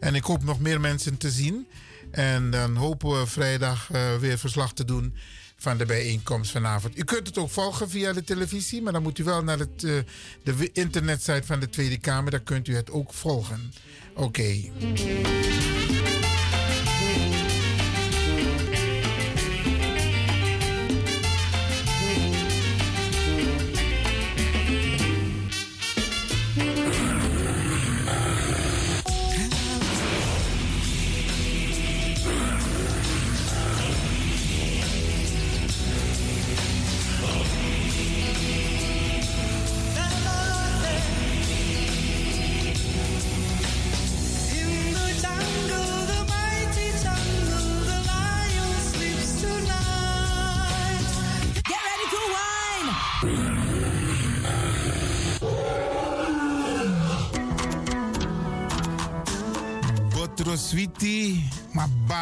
En 0.00 0.14
ik 0.14 0.24
hoop 0.24 0.44
nog 0.44 0.60
meer 0.60 0.80
mensen 0.80 1.16
te 1.16 1.30
zien. 1.30 1.66
En 2.10 2.50
dan 2.50 2.76
hopen 2.76 3.20
we 3.20 3.26
vrijdag 3.26 3.88
uh, 3.92 4.16
weer 4.16 4.38
verslag 4.38 4.72
te 4.72 4.84
doen 4.84 5.14
van 5.56 5.78
de 5.78 5.86
bijeenkomst 5.86 6.50
vanavond. 6.50 6.98
U 6.98 7.04
kunt 7.04 7.26
het 7.26 7.38
ook 7.38 7.50
volgen 7.50 7.90
via 7.90 8.12
de 8.12 8.24
televisie, 8.24 8.82
maar 8.82 8.92
dan 8.92 9.02
moet 9.02 9.18
u 9.18 9.24
wel 9.24 9.44
naar 9.44 9.58
het, 9.58 9.82
uh, 9.82 9.98
de 10.42 10.70
internetsite 10.72 11.46
van 11.46 11.60
de 11.60 11.68
Tweede 11.68 11.98
Kamer. 11.98 12.30
Daar 12.30 12.40
kunt 12.40 12.68
u 12.68 12.74
het 12.74 12.90
ook 12.90 13.14
volgen. 13.14 13.72
Oké. 14.14 14.70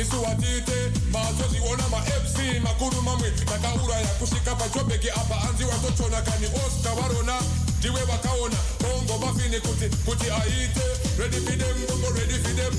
isiwatite 0.00 0.76
mazozi 1.12 1.58
ona 1.72 1.88
mafc 1.88 2.36
makuru 2.62 3.02
mamwe 3.02 3.30
takauraya 3.30 4.06
kusvika 4.06 4.54
pajobheki 4.54 5.10
apa 5.10 5.34
hanzi 5.34 5.64
watochona 5.64 6.22
kani 6.22 6.46
osta 6.46 6.94
varona 6.94 7.40
ndiwe 7.78 8.00
vakaona 8.04 8.56
bongo 8.82 9.26
mafini 9.26 9.60
kuti 9.60 9.96
kuti 10.04 10.30
aite. 10.30 10.86
Ready 11.18 11.36
for 11.40 11.56
them 11.56 11.76
bongo 11.88 12.10
ready 12.18 12.34
for 12.44 12.54
them. 12.56 12.72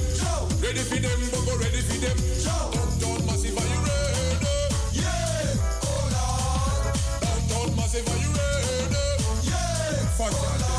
Ready 0.61 0.79
for 0.89 0.99
them 1.01 1.19
bongo 1.31 1.55
ready 1.57 1.81
for 1.81 1.97
them. 2.03 2.17
Downtown 2.45 3.25
massive 3.25 3.57
are 3.57 3.67
you 3.73 3.79
ready. 3.87 4.47
Yeah. 4.93 5.57
Hold 5.81 6.13
on 6.21 6.93
downtown 7.21 7.75
massive 7.75 8.07
are 8.07 8.19
you 8.23 8.29
ready. 8.37 9.03
Yeah. 9.49 10.05
Fuck 10.17 10.33
oh, 10.33 10.76